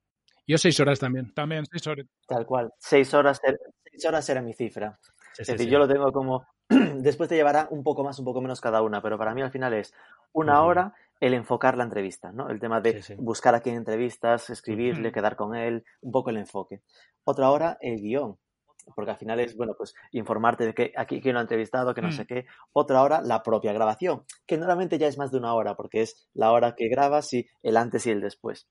Yo 0.50 0.58
seis 0.58 0.80
horas 0.80 0.98
también. 0.98 1.32
También 1.32 1.64
seis 1.68 1.86
horas. 1.86 2.08
Tal 2.28 2.44
cual. 2.48 2.74
Seis 2.80 3.14
horas, 3.14 3.40
seis 3.84 4.06
horas 4.06 4.28
era 4.30 4.42
mi 4.42 4.54
cifra. 4.54 5.00
es 5.38 5.46
decir, 5.46 5.70
yo 5.70 5.78
lo 5.78 5.88
tengo 5.88 6.12
como... 6.12 6.44
Después 6.70 7.30
te 7.30 7.36
llevará 7.36 7.68
un 7.70 7.84
poco 7.84 8.04
más, 8.04 8.18
un 8.18 8.26
poco 8.26 8.42
menos 8.42 8.60
cada 8.60 8.82
una, 8.82 9.00
pero 9.00 9.20
para 9.20 9.36
mí 9.36 9.44
al 9.44 9.52
final 9.52 9.76
es 9.76 9.94
una 10.34 10.64
hora 10.64 10.96
el 11.20 11.36
enfocar 11.36 11.78
la 11.78 11.84
entrevista, 11.84 12.32
¿no? 12.32 12.50
El 12.50 12.60
tema 12.60 12.82
de 12.82 13.00
buscar 13.20 13.54
a 13.54 13.60
quién 13.60 13.76
entrevistas, 13.76 14.50
escribirle, 14.50 15.12
quedar 15.12 15.36
con 15.36 15.56
él, 15.56 15.84
un 16.02 16.12
poco 16.12 16.32
el 16.32 16.38
enfoque. 16.38 16.82
Otra 17.26 17.52
hora, 17.52 17.78
el 17.82 18.02
guion, 18.02 18.40
porque 18.96 19.12
al 19.12 19.18
final 19.18 19.40
es, 19.40 19.56
bueno, 19.56 19.76
pues 19.78 19.94
informarte 20.14 20.66
de 20.66 20.74
que 20.74 20.94
aquí 20.96 21.22
quién 21.22 21.34
lo 21.34 21.40
ha 21.40 21.44
entrevistado, 21.44 21.94
que 21.94 22.02
no 22.02 22.12
sé 22.12 22.24
mm. 22.24 22.28
qué. 22.28 22.46
Otra 22.74 23.04
hora, 23.04 23.22
la 23.22 23.44
propia 23.44 23.72
grabación, 23.72 24.24
que 24.48 24.58
normalmente 24.58 24.98
ya 24.98 25.08
es 25.08 25.20
más 25.20 25.30
de 25.30 25.38
una 25.38 25.54
hora, 25.54 25.76
porque 25.76 26.02
es 26.02 26.28
la 26.34 26.52
hora 26.52 26.74
que 26.76 26.88
grabas 26.88 27.34
y 27.34 27.48
el 27.62 27.78
antes 27.78 28.08
y 28.08 28.10
el 28.10 28.22
después 28.22 28.68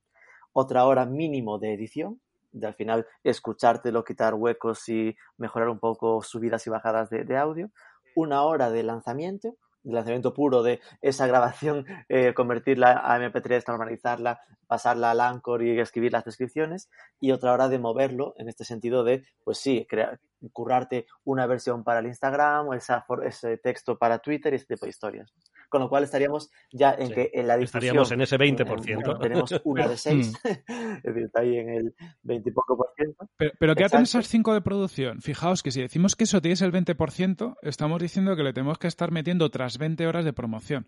otra 0.52 0.86
hora 0.86 1.06
mínimo 1.06 1.58
de 1.58 1.74
edición, 1.74 2.20
de 2.52 2.66
al 2.66 2.74
final 2.74 3.06
escuchártelo, 3.24 4.04
quitar 4.04 4.34
huecos 4.34 4.88
y 4.88 5.16
mejorar 5.36 5.68
un 5.68 5.78
poco 5.78 6.22
subidas 6.22 6.66
y 6.66 6.70
bajadas 6.70 7.10
de, 7.10 7.36
audio, 7.36 7.70
una 8.14 8.42
hora 8.42 8.70
de 8.70 8.82
lanzamiento, 8.82 9.56
de 9.82 9.92
lanzamiento 9.92 10.34
puro 10.34 10.62
de 10.62 10.80
esa 11.00 11.26
grabación, 11.26 11.84
eh, 12.08 12.34
convertirla 12.34 13.02
a 13.04 13.18
MP3, 13.18 13.64
normalizarla, 13.68 14.40
pasarla 14.66 15.10
al 15.10 15.20
Anchor 15.20 15.62
y 15.62 15.78
escribir 15.78 16.12
las 16.12 16.24
descripciones, 16.24 16.90
y 17.20 17.32
otra 17.32 17.52
hora 17.52 17.68
de 17.68 17.78
moverlo 17.78 18.34
en 18.38 18.48
este 18.48 18.64
sentido 18.64 19.04
de, 19.04 19.24
pues 19.44 19.58
sí, 19.58 19.86
crear, 19.88 20.20
currarte 20.52 21.06
una 21.24 21.46
versión 21.46 21.84
para 21.84 22.00
el 22.00 22.06
Instagram 22.06 22.68
o 22.68 22.74
esa, 22.74 23.04
ese 23.24 23.56
texto 23.58 23.98
para 23.98 24.18
Twitter 24.18 24.52
y 24.52 24.56
ese 24.56 24.66
tipo 24.66 24.86
de 24.86 24.90
historias. 24.90 25.32
Con 25.68 25.82
lo 25.82 25.88
cual 25.88 26.04
estaríamos 26.04 26.50
ya 26.72 26.94
en 26.98 27.12
que 27.12 27.30
en 27.34 27.46
la 27.46 27.56
difusión... 27.56 27.82
Estaríamos 27.82 28.12
en 28.12 28.20
ese 28.22 28.38
20%. 28.38 29.20
tenemos 29.20 29.60
una 29.64 29.88
de 29.88 29.96
6, 29.96 30.32
es 30.44 31.02
decir, 31.02 31.24
está 31.24 31.40
ahí 31.40 31.56
en 31.56 31.68
el 31.68 31.94
20 32.22 32.48
y 32.48 32.52
poco 32.52 32.76
por 32.76 32.88
ciento. 32.96 33.28
Pero, 33.36 33.52
pero 33.58 33.74
quédate 33.74 33.96
en 33.96 34.02
esas 34.04 34.26
5 34.28 34.54
de 34.54 34.60
producción. 34.60 35.20
Fijaos 35.20 35.62
que 35.62 35.70
si 35.70 35.80
decimos 35.80 36.16
que 36.16 36.24
eso 36.24 36.40
tienes 36.40 36.62
el 36.62 36.72
20%, 36.72 37.56
estamos 37.62 38.00
diciendo 38.00 38.36
que 38.36 38.42
le 38.42 38.52
tenemos 38.52 38.78
que 38.78 38.88
estar 38.88 39.10
metiendo 39.10 39.44
otras 39.44 39.78
20 39.78 40.06
horas 40.06 40.24
de 40.24 40.32
promoción. 40.32 40.86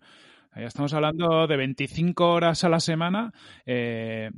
Ya 0.55 0.65
estamos 0.65 0.93
hablando 0.93 1.47
de 1.47 1.55
25 1.55 2.29
horas 2.29 2.63
a 2.65 2.69
la 2.69 2.81
semana. 2.81 3.31
Eh, 3.65 4.31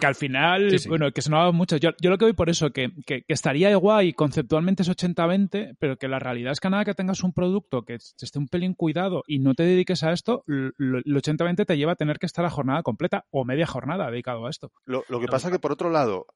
que 0.00 0.06
al 0.06 0.14
final, 0.14 0.76
bueno, 0.88 1.12
que 1.12 1.22
sonaba 1.22 1.52
mucho. 1.52 1.76
Yo, 1.76 1.90
yo, 2.00 2.10
lo 2.10 2.18
que 2.18 2.24
voy 2.24 2.34
por 2.34 2.50
eso, 2.50 2.70
que, 2.70 2.90
que, 3.06 3.24
estaría 3.28 3.70
igual 3.70 4.06
y 4.06 4.12
conceptualmente 4.12 4.82
es 4.82 4.90
80-20, 4.90 5.76
pero 5.78 5.96
que 5.96 6.08
la 6.08 6.18
realidad 6.18 6.52
es 6.52 6.60
que 6.60 6.70
nada 6.70 6.84
que 6.84 6.94
tengas 6.94 7.22
un 7.22 7.32
producto 7.32 7.82
que 7.82 7.94
esté 7.94 8.38
un 8.38 8.48
pelín 8.48 8.74
cuidado 8.74 9.22
y 9.26 9.38
no 9.38 9.54
te 9.54 9.62
dediques 9.62 10.02
a 10.02 10.12
esto, 10.12 10.44
el 10.48 10.72
80-20 11.04 11.66
te 11.66 11.76
lleva 11.76 11.92
a 11.92 11.96
tener 11.96 12.18
que 12.18 12.26
estar 12.26 12.44
a 12.44 12.50
jornada 12.50 12.82
completa 12.82 13.24
o 13.30 13.44
media 13.44 13.66
jornada 13.66 14.10
dedicado 14.10 14.46
a 14.46 14.50
esto. 14.50 14.72
Lo, 14.84 15.04
lo 15.08 15.20
que 15.20 15.26
pasa 15.26 15.50
que, 15.50 15.58
por 15.58 15.72
otro 15.72 15.90
lado, 15.90 16.26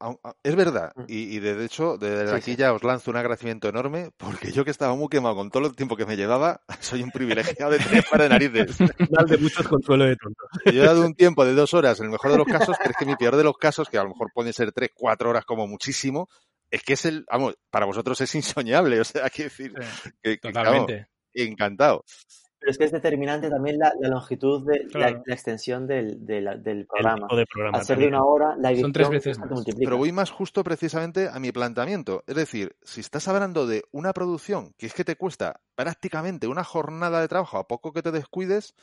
es 0.43 0.55
verdad, 0.55 0.93
mm. 0.97 1.05
y, 1.09 1.37
y 1.37 1.41
de 1.41 1.65
hecho, 1.65 1.99
desde 1.99 2.35
aquí 2.35 2.57
ya 2.57 2.73
os 2.73 2.85
lanzo 2.85 3.11
un 3.11 3.17
agradecimiento 3.17 3.69
enorme, 3.69 4.11
porque 4.17 4.53
yo 4.53 4.65
que 4.65 4.71
estaba 4.71 4.95
muy 4.95 5.09
quemado 5.09 5.35
con 5.35 5.51
todo 5.51 5.67
el 5.67 5.75
tiempo 5.75 5.97
que 5.97 6.07
me 6.07 6.17
llevaba, 6.17 6.61
soy 6.81 7.03
un 7.03 7.11
privilegiado 7.11 7.73
de 7.73 7.79
tener 7.79 8.05
para 8.11 8.25
de 8.25 8.31
narices. 8.31 8.79
De 9.31 9.37
muchos 9.37 9.69
consuelo 9.69 10.05
de 10.05 10.17
tonto. 10.17 10.45
Yo 10.65 10.83
he 10.83 10.87
dado 10.87 11.05
un 11.05 11.15
tiempo 11.15 11.45
de 11.45 11.55
dos 11.55 11.75
horas, 11.75 12.01
en 12.01 12.07
el 12.07 12.13
mejor 12.13 12.33
de 12.33 12.39
los 12.39 12.47
casos, 12.47 12.77
pero 12.79 12.91
es 12.91 12.97
que 12.97 13.05
mi 13.05 13.17
peor 13.17 13.37
de 13.41 13.45
los 13.45 13.59
casos, 13.59 13.89
que 13.89 13.99
a 13.99 14.03
lo 14.03 14.11
mejor 14.11 14.31
pueden 14.33 14.53
ser 14.53 14.73
tres, 14.73 14.91
cuatro 14.95 15.31
horas 15.31 15.45
como 15.45 15.67
muchísimo, 15.67 16.29
es 16.71 16.83
que 16.83 16.93
es 16.93 17.05
el, 17.05 17.25
vamos, 17.31 17.57
para 17.71 17.87
vosotros 17.87 18.21
es 18.21 18.35
insoñable, 18.35 19.01
o 19.01 19.05
sea, 19.05 19.25
hay 19.25 19.31
que 19.31 19.45
decir, 19.45 19.75
que, 20.23 20.39
totalmente. 20.39 21.09
encantado. 21.35 22.05
Pero 22.61 22.73
es 22.73 22.79
que 22.79 22.85
es 22.85 22.93
determinante 22.93 23.49
también 23.49 23.79
la, 23.79 23.95
longitud 24.03 24.67
de 24.67 24.87
la, 24.93 25.09
extensión 25.09 25.87
del, 25.87 26.27
del 26.27 26.87
programa. 26.87 27.27
De 27.35 27.47
programa 27.47 27.83
de 27.83 28.07
una 28.07 28.23
hora, 28.23 28.55
la 28.59 28.71
edición 28.71 28.89
Son 28.89 28.93
tres 28.93 29.09
veces 29.09 29.39
más. 29.39 29.65
Pero 29.79 29.97
voy 29.97 30.13
más 30.13 30.31
justo 30.31 30.63
precisamente 30.63 31.31
a 31.33 31.39
mi 31.41 31.53
planteamiento. 31.53 32.23
Es 32.27 32.35
decir, 32.35 32.77
si 32.83 33.01
estás 33.01 33.29
hablando 33.29 33.67
de 33.67 33.85
una 33.93 34.13
producción 34.13 34.75
que 34.77 34.85
es 34.85 34.93
que 34.93 35.05
te 35.05 35.17
cuesta 35.17 35.63
prácticamente 35.75 36.49
una 36.49 36.63
jornada 36.63 37.23
de 37.23 37.29
trabajo 37.29 37.57
a 37.57 37.67
poco 37.67 37.95
que 37.95 38.03
te 38.03 38.13
descuides, 38.13 38.75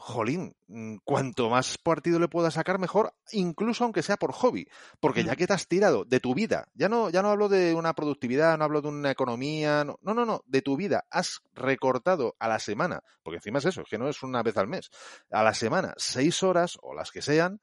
jolín, 0.00 0.56
mm, 0.66 0.96
cuanto 1.04 1.50
más 1.50 1.76
partido 1.76 2.18
le 2.18 2.28
puedas 2.28 2.54
sacar, 2.54 2.78
mejor, 2.78 3.12
incluso 3.32 3.84
aunque 3.84 4.02
sea 4.02 4.16
por 4.16 4.32
hobby, 4.32 4.66
porque 4.98 5.24
ya 5.24 5.34
mm. 5.34 5.36
que 5.36 5.46
te 5.46 5.52
has 5.52 5.68
tirado 5.68 6.04
de 6.06 6.20
tu 6.20 6.34
vida, 6.34 6.68
ya 6.74 6.88
no, 6.88 7.10
ya 7.10 7.20
no 7.22 7.28
hablo 7.28 7.48
de 7.48 7.74
una 7.74 7.92
productividad, 7.92 8.56
no 8.56 8.64
hablo 8.64 8.80
de 8.80 8.88
una 8.88 9.10
economía, 9.10 9.84
no, 9.84 9.98
no, 10.00 10.24
no, 10.24 10.42
de 10.46 10.62
tu 10.62 10.76
vida, 10.76 11.04
has 11.10 11.42
recortado 11.52 12.34
a 12.38 12.48
la 12.48 12.58
semana, 12.58 13.02
porque 13.22 13.36
encima 13.36 13.58
es 13.58 13.66
eso, 13.66 13.84
que 13.88 13.98
no 13.98 14.08
es 14.08 14.22
una 14.22 14.42
vez 14.42 14.56
al 14.56 14.68
mes, 14.68 14.90
a 15.30 15.42
la 15.42 15.52
semana, 15.52 15.92
seis 15.98 16.42
horas 16.42 16.78
o 16.80 16.94
las 16.94 17.10
que 17.10 17.20
sean, 17.20 17.60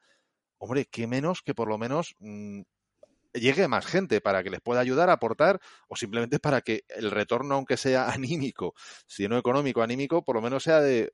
hombre, 0.59 0.85
qué 0.85 1.07
menos 1.07 1.41
que 1.41 1.55
por 1.55 1.67
lo 1.67 1.79
menos 1.79 2.15
mm, 2.19 2.61
llegue 3.33 3.67
más 3.67 3.85
gente 3.85 4.21
para 4.21 4.43
que 4.43 4.51
les 4.51 4.61
pueda 4.61 4.79
ayudar 4.79 5.09
a 5.09 5.13
aportar 5.13 5.59
o 5.87 5.95
simplemente 5.95 6.39
para 6.39 6.61
que 6.61 6.83
el 6.89 7.09
retorno, 7.09 7.55
aunque 7.55 7.77
sea 7.77 8.09
anímico, 8.11 8.75
si 9.07 9.27
no 9.27 9.37
económico, 9.39 9.81
anímico, 9.81 10.23
por 10.23 10.35
lo 10.35 10.41
menos 10.41 10.63
sea 10.63 10.81
de 10.81 11.13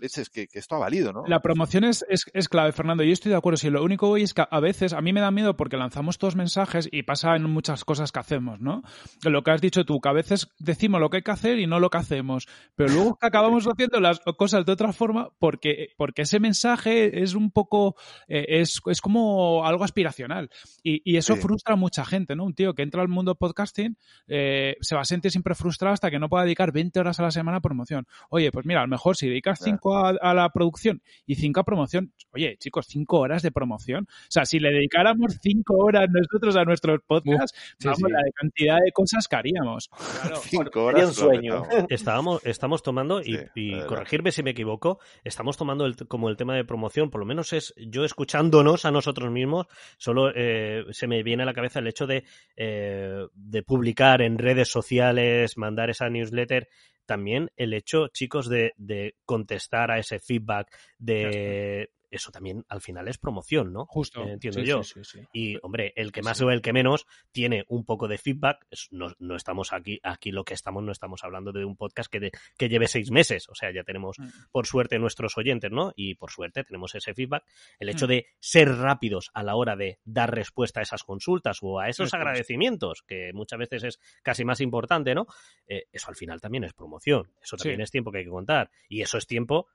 es 0.00 0.30
que, 0.30 0.46
que, 0.46 0.58
esto 0.58 0.76
ha 0.76 0.78
valido, 0.78 1.12
¿no? 1.12 1.24
La 1.26 1.40
promoción 1.40 1.84
es, 1.84 2.04
es, 2.08 2.48
clave, 2.48 2.72
Fernando. 2.72 3.02
Yo 3.02 3.12
estoy 3.12 3.30
de 3.30 3.36
acuerdo. 3.36 3.56
Si 3.56 3.68
lo 3.70 3.82
único 3.82 4.08
hoy 4.08 4.22
es 4.22 4.34
que 4.34 4.44
a 4.48 4.60
veces 4.60 4.92
a 4.92 5.00
mí 5.00 5.12
me 5.12 5.20
da 5.20 5.30
miedo 5.30 5.56
porque 5.56 5.76
lanzamos 5.76 6.18
todos 6.18 6.36
mensajes 6.36 6.88
y 6.90 7.02
pasa 7.02 7.34
en 7.34 7.44
muchas 7.44 7.84
cosas 7.84 8.12
que 8.12 8.20
hacemos, 8.20 8.60
¿no? 8.60 8.82
Lo 9.24 9.42
que 9.42 9.50
has 9.50 9.60
dicho 9.60 9.84
tú, 9.84 10.00
que 10.00 10.08
a 10.08 10.12
veces 10.12 10.48
decimos 10.58 11.00
lo 11.00 11.10
que 11.10 11.18
hay 11.18 11.22
que 11.22 11.30
hacer 11.30 11.58
y 11.58 11.66
no 11.66 11.80
lo 11.80 11.90
que 11.90 11.98
hacemos, 11.98 12.48
pero 12.76 12.92
luego 12.92 13.18
acabamos 13.20 13.66
haciendo 13.72 14.00
las 14.00 14.20
cosas 14.36 14.64
de 14.64 14.72
otra 14.72 14.92
forma 14.92 15.30
porque, 15.38 15.88
porque 15.96 16.22
ese 16.22 16.38
mensaje 16.38 17.22
es 17.22 17.34
un 17.34 17.50
poco, 17.50 17.96
eh, 18.28 18.44
es, 18.48 18.80
es 18.86 19.00
como 19.00 19.66
algo 19.66 19.84
aspiracional 19.84 20.50
y, 20.82 21.02
y 21.04 21.16
eso 21.16 21.36
frustra 21.36 21.74
a 21.74 21.76
mucha 21.76 22.04
gente, 22.04 22.36
¿no? 22.36 22.44
Un 22.44 22.54
tío 22.54 22.74
que 22.74 22.82
entra 22.82 23.02
al 23.02 23.08
mundo 23.08 23.34
podcasting 23.34 23.96
eh, 24.28 24.76
se 24.80 24.94
va 24.94 25.02
a 25.02 25.04
sentir 25.04 25.30
siempre 25.30 25.54
frustrado 25.54 25.94
hasta 25.94 26.10
que 26.10 26.18
no 26.18 26.28
pueda 26.28 26.44
dedicar 26.44 26.72
20 26.72 27.00
horas 27.00 27.18
a 27.18 27.22
la 27.24 27.30
semana 27.30 27.58
a 27.58 27.60
promoción. 27.60 28.06
Oye, 28.30 28.50
pues 28.50 28.66
mira, 28.66 28.80
a 28.80 28.84
lo 28.84 28.88
mejor 28.88 29.16
si 29.16 29.28
dedicas 29.28 29.60
cinco 29.72 29.96
a, 29.96 30.10
a, 30.10 30.34
la 30.34 30.48
producción 30.50 31.02
y 31.26 31.34
cinco 31.34 31.60
a 31.60 31.64
promoción. 31.64 32.12
Oye, 32.32 32.56
chicos, 32.58 32.86
cinco 32.88 33.18
horas 33.18 33.42
de 33.42 33.50
promoción. 33.50 34.06
O 34.08 34.30
sea, 34.30 34.46
si 34.46 34.58
le 34.58 34.70
dedicáramos 34.70 35.38
cinco 35.42 35.76
horas 35.76 36.08
nosotros 36.10 36.56
a 36.56 36.64
nuestros 36.64 37.00
podcasts, 37.06 37.58
sí, 37.78 37.88
vamos, 37.88 37.98
sí. 37.98 38.12
la 38.12 38.22
cantidad 38.34 38.78
de 38.84 38.92
cosas 38.92 39.28
que 39.28 39.36
haríamos. 39.36 39.88
Claro, 40.22 40.36
cinco 40.42 40.84
horas. 40.84 41.08
un 41.08 41.14
sueño. 41.14 41.62
Estábamos, 41.88 42.44
estamos 42.44 42.82
tomando, 42.82 43.20
y, 43.20 43.38
y 43.54 43.80
corregirme 43.82 44.32
si 44.32 44.42
me 44.42 44.50
equivoco, 44.50 44.98
estamos 45.24 45.56
tomando 45.56 45.86
el, 45.86 45.96
como 46.08 46.28
el 46.28 46.36
tema 46.36 46.54
de 46.54 46.64
promoción, 46.64 47.10
por 47.10 47.20
lo 47.20 47.26
menos 47.26 47.52
es 47.52 47.74
yo 47.76 48.04
escuchándonos 48.04 48.84
a 48.84 48.90
nosotros 48.90 49.30
mismos, 49.30 49.66
solo 49.96 50.32
eh, 50.34 50.84
se 50.90 51.06
me 51.06 51.22
viene 51.22 51.42
a 51.42 51.46
la 51.46 51.54
cabeza 51.54 51.80
el 51.80 51.86
hecho 51.86 52.06
de, 52.06 52.24
eh, 52.56 53.26
de 53.34 53.62
publicar 53.62 54.22
en 54.22 54.38
redes 54.38 54.68
sociales, 54.68 55.56
mandar 55.58 55.90
esa 55.90 56.08
newsletter 56.08 56.68
también 57.12 57.50
el 57.56 57.74
hecho, 57.74 58.08
chicos, 58.08 58.48
de, 58.48 58.72
de 58.78 59.16
contestar 59.26 59.90
a 59.90 59.98
ese 59.98 60.18
feedback, 60.18 60.74
de 60.98 61.90
eso 62.12 62.30
también 62.30 62.64
al 62.68 62.80
final 62.80 63.08
es 63.08 63.18
promoción, 63.18 63.72
¿no? 63.72 63.86
Justo. 63.86 64.22
Eh, 64.22 64.32
entiendo 64.32 64.60
sí, 64.60 64.66
yo. 64.66 64.82
Sí, 64.82 65.00
sí, 65.02 65.20
y, 65.32 65.56
hombre, 65.62 65.92
el 65.96 66.12
que 66.12 66.22
más 66.22 66.40
o 66.42 66.50
el 66.50 66.60
que 66.60 66.72
menos 66.72 67.06
tiene 67.32 67.64
un 67.68 67.84
poco 67.84 68.06
de 68.06 68.18
feedback. 68.18 68.66
No, 68.90 69.12
no, 69.18 69.34
estamos 69.34 69.72
aquí, 69.72 69.98
aquí 70.02 70.30
lo 70.30 70.44
que 70.44 70.54
estamos, 70.54 70.82
no 70.82 70.92
estamos 70.92 71.24
hablando 71.24 71.52
de 71.52 71.64
un 71.64 71.76
podcast 71.76 72.12
que, 72.12 72.20
de, 72.20 72.32
que 72.56 72.68
lleve 72.68 72.86
seis 72.86 73.10
meses. 73.10 73.48
O 73.48 73.54
sea, 73.54 73.72
ya 73.72 73.82
tenemos, 73.82 74.18
mm. 74.18 74.28
por 74.52 74.66
suerte, 74.66 74.98
nuestros 74.98 75.36
oyentes, 75.38 75.72
¿no? 75.72 75.92
Y 75.96 76.14
por 76.14 76.30
suerte 76.30 76.64
tenemos 76.64 76.94
ese 76.94 77.14
feedback. 77.14 77.44
El 77.78 77.88
hecho 77.88 78.06
mm. 78.06 78.10
de 78.10 78.26
ser 78.38 78.68
rápidos 78.76 79.30
a 79.32 79.42
la 79.42 79.56
hora 79.56 79.74
de 79.74 79.98
dar 80.04 80.34
respuesta 80.34 80.80
a 80.80 80.82
esas 80.82 81.04
consultas 81.04 81.58
o 81.62 81.80
a 81.80 81.88
esos 81.88 82.12
agradecimientos, 82.12 83.02
que 83.02 83.32
muchas 83.32 83.58
veces 83.58 83.84
es 83.84 84.00
casi 84.22 84.44
más 84.44 84.60
importante, 84.60 85.14
¿no? 85.14 85.26
Eh, 85.66 85.86
eso 85.90 86.08
al 86.08 86.16
final 86.16 86.40
también 86.42 86.64
es 86.64 86.74
promoción. 86.74 87.32
Eso 87.42 87.56
también 87.56 87.80
es 87.80 87.90
tiempo 87.90 88.12
que 88.12 88.18
hay 88.18 88.24
que 88.24 88.30
contar. 88.30 88.70
Y 88.88 89.00
eso 89.00 89.16
es 89.16 89.26
tiempo 89.26 89.68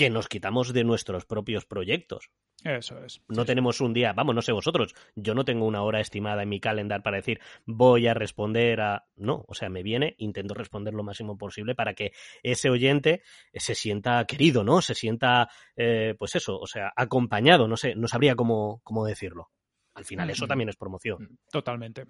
que 0.00 0.08
nos 0.08 0.28
quitamos 0.28 0.72
de 0.72 0.82
nuestros 0.82 1.26
propios 1.26 1.66
proyectos. 1.66 2.30
Eso 2.64 3.04
es. 3.04 3.20
No 3.28 3.42
sí. 3.42 3.48
tenemos 3.48 3.82
un 3.82 3.92
día, 3.92 4.14
vamos, 4.14 4.34
no 4.34 4.40
sé 4.40 4.50
vosotros, 4.50 4.94
yo 5.14 5.34
no 5.34 5.44
tengo 5.44 5.66
una 5.66 5.82
hora 5.82 6.00
estimada 6.00 6.42
en 6.42 6.48
mi 6.48 6.58
calendar 6.58 7.02
para 7.02 7.18
decir 7.18 7.38
voy 7.66 8.06
a 8.06 8.14
responder 8.14 8.80
a... 8.80 9.04
No, 9.16 9.44
o 9.46 9.52
sea, 9.52 9.68
me 9.68 9.82
viene, 9.82 10.14
intento 10.16 10.54
responder 10.54 10.94
lo 10.94 11.02
máximo 11.02 11.36
posible 11.36 11.74
para 11.74 11.92
que 11.92 12.12
ese 12.42 12.70
oyente 12.70 13.20
se 13.52 13.74
sienta 13.74 14.24
querido, 14.24 14.64
¿no? 14.64 14.80
Se 14.80 14.94
sienta, 14.94 15.50
eh, 15.76 16.14
pues 16.18 16.34
eso, 16.34 16.58
o 16.58 16.66
sea, 16.66 16.94
acompañado, 16.96 17.68
no 17.68 17.76
sé, 17.76 17.94
no 17.94 18.08
sabría 18.08 18.34
cómo, 18.36 18.80
cómo 18.82 19.04
decirlo. 19.04 19.50
Al 19.92 20.06
final 20.06 20.28
mm 20.28 20.30
-hmm. 20.30 20.32
eso 20.32 20.46
también 20.46 20.70
es 20.70 20.76
promoción. 20.76 21.38
Totalmente. 21.52 22.06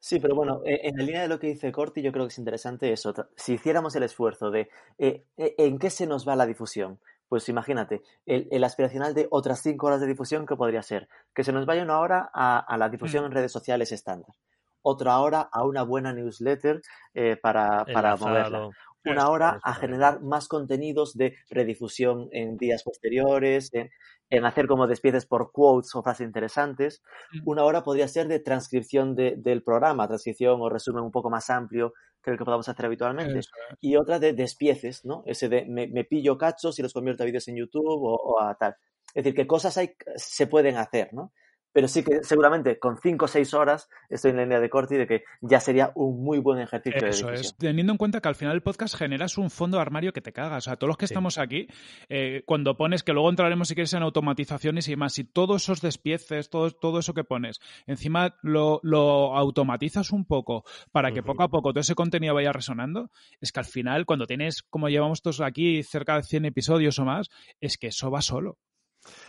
Sí, 0.00 0.18
pero 0.18 0.34
bueno, 0.34 0.62
en 0.64 0.96
la 0.96 1.02
línea 1.02 1.22
de 1.22 1.28
lo 1.28 1.38
que 1.38 1.48
dice 1.48 1.72
Corti, 1.72 2.00
yo 2.00 2.12
creo 2.12 2.24
que 2.24 2.32
es 2.32 2.38
interesante 2.38 2.90
eso. 2.90 3.12
Si 3.36 3.54
hiciéramos 3.54 3.96
el 3.96 4.04
esfuerzo 4.04 4.50
de 4.50 4.70
eh, 4.96 5.24
en 5.36 5.78
qué 5.78 5.90
se 5.90 6.06
nos 6.06 6.26
va 6.26 6.36
la 6.36 6.46
difusión, 6.46 7.00
pues 7.28 7.48
imagínate, 7.48 8.02
el, 8.26 8.48
el, 8.50 8.64
aspiracional 8.64 9.14
de 9.14 9.28
otras 9.30 9.60
cinco 9.62 9.86
horas 9.86 10.00
de 10.00 10.06
difusión, 10.06 10.46
¿qué 10.46 10.56
podría 10.56 10.82
ser? 10.82 11.08
Que 11.34 11.44
se 11.44 11.52
nos 11.52 11.66
vaya 11.66 11.82
una 11.82 12.00
hora 12.00 12.30
a, 12.32 12.58
a 12.58 12.76
la 12.78 12.88
difusión 12.88 13.24
mm. 13.24 13.26
en 13.26 13.32
redes 13.32 13.52
sociales 13.52 13.92
estándar, 13.92 14.34
otra 14.82 15.18
hora 15.20 15.48
a 15.52 15.64
una 15.64 15.82
buena 15.82 16.12
newsletter 16.12 16.80
eh, 17.14 17.36
para, 17.36 17.84
para 17.84 18.16
moverla, 18.16 18.70
una 19.04 19.28
hora 19.28 19.60
a 19.62 19.74
generar 19.74 20.22
más 20.22 20.48
contenidos 20.48 21.14
de 21.14 21.36
redifusión 21.50 22.28
en 22.32 22.56
días 22.56 22.82
posteriores, 22.82 23.72
en, 23.72 23.90
en 24.30 24.44
hacer 24.44 24.66
como 24.66 24.86
despieces 24.86 25.26
por 25.26 25.50
quotes 25.52 25.94
o 25.94 26.02
frases 26.02 26.26
interesantes. 26.26 27.02
Una 27.44 27.64
hora 27.64 27.82
podría 27.82 28.08
ser 28.08 28.28
de 28.28 28.40
transcripción 28.40 29.14
de, 29.14 29.36
del 29.36 29.62
programa, 29.62 30.08
transcripción 30.08 30.60
o 30.60 30.68
resumen 30.68 31.04
un 31.04 31.10
poco 31.10 31.30
más 31.30 31.48
amplio 31.50 31.94
que 32.22 32.30
el 32.30 32.38
que 32.38 32.44
podamos 32.44 32.68
hacer 32.68 32.86
habitualmente. 32.86 33.38
Eso. 33.38 33.50
Y 33.80 33.96
otra 33.96 34.18
de 34.18 34.32
despieces, 34.32 35.04
¿no? 35.04 35.22
Ese 35.26 35.48
de 35.48 35.64
me, 35.66 35.86
me, 35.86 36.04
pillo 36.04 36.36
cachos 36.36 36.78
y 36.78 36.82
los 36.82 36.92
convierto 36.92 37.22
a 37.22 37.26
vídeos 37.26 37.48
en 37.48 37.56
YouTube 37.56 38.02
o, 38.02 38.14
o 38.14 38.40
a 38.40 38.54
tal. 38.56 38.76
Es 39.08 39.24
decir, 39.24 39.34
que 39.34 39.46
cosas 39.46 39.76
hay, 39.78 39.94
se 40.16 40.46
pueden 40.46 40.76
hacer, 40.76 41.12
¿no? 41.12 41.32
Pero 41.72 41.88
sí 41.88 42.02
que 42.02 42.22
seguramente 42.22 42.78
con 42.78 42.98
5 42.98 43.24
o 43.24 43.28
6 43.28 43.54
horas 43.54 43.88
estoy 44.08 44.30
en 44.30 44.36
la 44.38 44.42
línea 44.42 44.60
de 44.60 44.70
Corti 44.70 44.96
de 44.96 45.06
que 45.06 45.24
ya 45.40 45.60
sería 45.60 45.92
un 45.94 46.22
muy 46.22 46.38
buen 46.38 46.58
ejercicio 46.58 47.06
Eso 47.06 47.28
de 47.28 47.34
es, 47.34 47.56
teniendo 47.56 47.92
en 47.92 47.98
cuenta 47.98 48.20
que 48.20 48.28
al 48.28 48.34
final 48.34 48.54
el 48.54 48.62
podcast 48.62 48.96
generas 48.96 49.38
un 49.38 49.50
fondo 49.50 49.76
de 49.76 49.82
armario 49.82 50.12
que 50.12 50.20
te 50.20 50.32
cagas. 50.32 50.66
O 50.66 50.70
sea, 50.70 50.76
todos 50.76 50.88
los 50.88 50.96
que 50.96 51.06
sí. 51.06 51.14
estamos 51.14 51.38
aquí, 51.38 51.68
eh, 52.08 52.42
cuando 52.46 52.76
pones, 52.76 53.02
que 53.02 53.12
luego 53.12 53.30
entraremos 53.30 53.68
si 53.68 53.74
quieres 53.74 53.92
en 53.92 54.02
automatizaciones 54.02 54.88
y 54.88 54.92
demás, 54.92 55.18
y 55.18 55.24
todos 55.24 55.62
esos 55.62 55.80
despieces, 55.80 56.50
todo, 56.50 56.70
todo 56.70 56.98
eso 56.98 57.14
que 57.14 57.24
pones, 57.24 57.60
encima 57.86 58.36
lo, 58.42 58.80
lo 58.82 59.36
automatizas 59.36 60.10
un 60.10 60.24
poco 60.24 60.64
para 60.92 61.12
que 61.12 61.20
uh 61.20 61.22
-huh. 61.22 61.26
poco 61.26 61.42
a 61.42 61.48
poco 61.48 61.72
todo 61.72 61.80
ese 61.80 61.94
contenido 61.94 62.34
vaya 62.34 62.52
resonando, 62.52 63.10
es 63.40 63.52
que 63.52 63.60
al 63.60 63.66
final, 63.66 64.06
cuando 64.06 64.26
tienes, 64.26 64.62
como 64.62 64.88
llevamos 64.88 65.22
todos 65.22 65.40
aquí, 65.40 65.82
cerca 65.82 66.16
de 66.16 66.22
100 66.22 66.46
episodios 66.46 66.98
o 66.98 67.04
más, 67.04 67.28
es 67.60 67.76
que 67.78 67.88
eso 67.88 68.10
va 68.10 68.22
solo. 68.22 68.58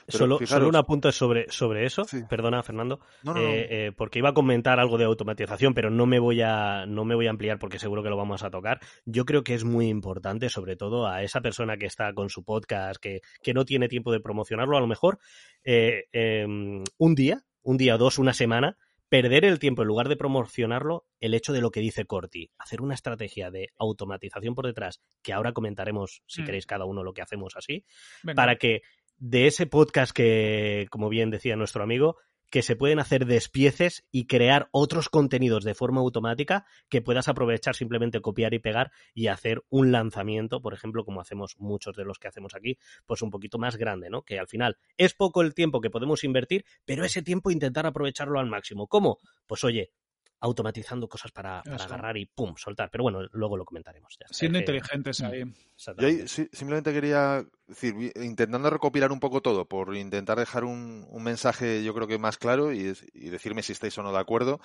Solo, 0.07 0.39
fijaros, 0.39 0.49
solo, 0.49 0.69
un 0.69 0.75
apunte 0.75 1.11
sobre, 1.11 1.45
sobre 1.49 1.85
eso, 1.85 2.03
sí. 2.03 2.21
perdona 2.27 2.63
Fernando, 2.63 2.99
no, 3.23 3.33
no, 3.33 3.39
eh, 3.39 3.67
eh, 3.69 3.91
porque 3.95 4.19
iba 4.19 4.29
a 4.29 4.33
comentar 4.33 4.79
algo 4.79 4.97
de 4.97 5.05
automatización, 5.05 5.73
pero 5.73 5.89
no 5.91 6.05
me, 6.05 6.19
voy 6.19 6.41
a, 6.41 6.85
no 6.87 7.05
me 7.05 7.15
voy 7.15 7.27
a 7.27 7.29
ampliar 7.29 7.59
porque 7.59 7.79
seguro 7.79 8.01
que 8.01 8.09
lo 8.09 8.17
vamos 8.17 8.43
a 8.43 8.49
tocar. 8.49 8.79
Yo 9.05 9.25
creo 9.25 9.43
que 9.43 9.53
es 9.53 9.63
muy 9.63 9.87
importante, 9.87 10.49
sobre 10.49 10.75
todo 10.75 11.07
a 11.07 11.23
esa 11.23 11.41
persona 11.41 11.77
que 11.77 11.85
está 11.85 12.11
con 12.13 12.29
su 12.29 12.43
podcast, 12.43 12.99
que, 12.99 13.21
que 13.43 13.53
no 13.53 13.65
tiene 13.65 13.87
tiempo 13.87 14.11
de 14.11 14.19
promocionarlo, 14.19 14.77
a 14.77 14.81
lo 14.81 14.87
mejor 14.87 15.19
eh, 15.63 16.05
em, 16.11 16.83
un 16.97 17.15
día, 17.15 17.43
un 17.61 17.77
día, 17.77 17.97
dos, 17.97 18.17
una 18.17 18.33
semana, 18.33 18.77
perder 19.09 19.43
el 19.43 19.59
tiempo 19.59 19.81
en 19.81 19.87
lugar 19.87 20.07
de 20.07 20.15
promocionarlo, 20.15 21.05
el 21.19 21.33
hecho 21.33 21.51
de 21.51 21.61
lo 21.61 21.71
que 21.71 21.79
dice 21.79 22.05
Corti, 22.05 22.51
hacer 22.57 22.81
una 22.81 22.93
estrategia 22.93 23.49
de 23.49 23.69
automatización 23.77 24.55
por 24.55 24.67
detrás, 24.67 25.01
que 25.23 25.33
ahora 25.33 25.51
comentaremos, 25.51 26.21
si 26.27 26.41
mm. 26.41 26.45
queréis, 26.45 26.65
cada 26.67 26.85
uno 26.85 27.03
lo 27.03 27.13
que 27.13 27.23
hacemos 27.23 27.55
así, 27.55 27.85
Venga. 28.23 28.35
para 28.35 28.55
que 28.55 28.81
de 29.19 29.47
ese 29.47 29.65
podcast 29.65 30.11
que, 30.11 30.87
como 30.89 31.09
bien 31.09 31.29
decía 31.29 31.55
nuestro 31.55 31.83
amigo, 31.83 32.17
que 32.49 32.63
se 32.63 32.75
pueden 32.75 32.99
hacer 32.99 33.25
despieces 33.25 34.05
y 34.11 34.25
crear 34.25 34.69
otros 34.71 35.09
contenidos 35.09 35.63
de 35.63 35.75
forma 35.75 36.01
automática 36.01 36.65
que 36.89 37.01
puedas 37.01 37.27
aprovechar 37.27 37.75
simplemente 37.75 38.21
copiar 38.21 38.53
y 38.53 38.59
pegar 38.59 38.91
y 39.13 39.27
hacer 39.27 39.63
un 39.69 39.91
lanzamiento, 39.91 40.61
por 40.61 40.73
ejemplo, 40.73 41.05
como 41.05 41.21
hacemos 41.21 41.55
muchos 41.59 41.95
de 41.95 42.05
los 42.05 42.17
que 42.17 42.27
hacemos 42.27 42.55
aquí, 42.55 42.77
pues 43.05 43.21
un 43.21 43.29
poquito 43.29 43.59
más 43.59 43.77
grande, 43.77 44.09
¿no? 44.09 44.23
Que 44.23 44.39
al 44.39 44.47
final 44.47 44.77
es 44.97 45.13
poco 45.13 45.41
el 45.41 45.53
tiempo 45.53 45.81
que 45.81 45.89
podemos 45.89 46.23
invertir, 46.23 46.65
pero 46.85 47.05
ese 47.05 47.21
tiempo 47.21 47.51
intentar 47.51 47.85
aprovecharlo 47.85 48.39
al 48.39 48.47
máximo. 48.47 48.87
¿Cómo? 48.87 49.19
Pues 49.45 49.63
oye, 49.63 49.91
automatizando 50.41 51.07
cosas 51.07 51.31
para, 51.31 51.61
para 51.63 51.83
agarrar 51.83 52.17
y 52.17 52.25
pum, 52.25 52.55
soltar. 52.55 52.89
Pero 52.91 53.03
bueno, 53.03 53.21
luego 53.31 53.57
lo 53.57 53.65
comentaremos. 53.65 54.17
Ya 54.19 54.27
Siendo 54.31 54.57
inteligentes 54.57 55.21
ahí. 55.21 55.43
Yo 55.97 56.07
ahí 56.07 56.27
sí, 56.27 56.47
simplemente 56.51 56.93
quería 56.93 57.45
decir, 57.69 58.11
intentando 58.15 58.69
recopilar 58.69 59.11
un 59.11 59.19
poco 59.19 59.41
todo, 59.41 59.65
por 59.65 59.95
intentar 59.95 60.37
dejar 60.37 60.63
un, 60.63 61.07
mensaje 61.23 61.83
yo 61.83 61.93
creo 61.93 62.07
que 62.07 62.17
más 62.17 62.37
claro 62.37 62.73
y, 62.73 62.93
y, 63.13 63.29
decirme 63.29 63.61
si 63.61 63.73
estáis 63.73 63.97
o 63.97 64.03
no 64.03 64.11
de 64.11 64.19
acuerdo 64.19 64.59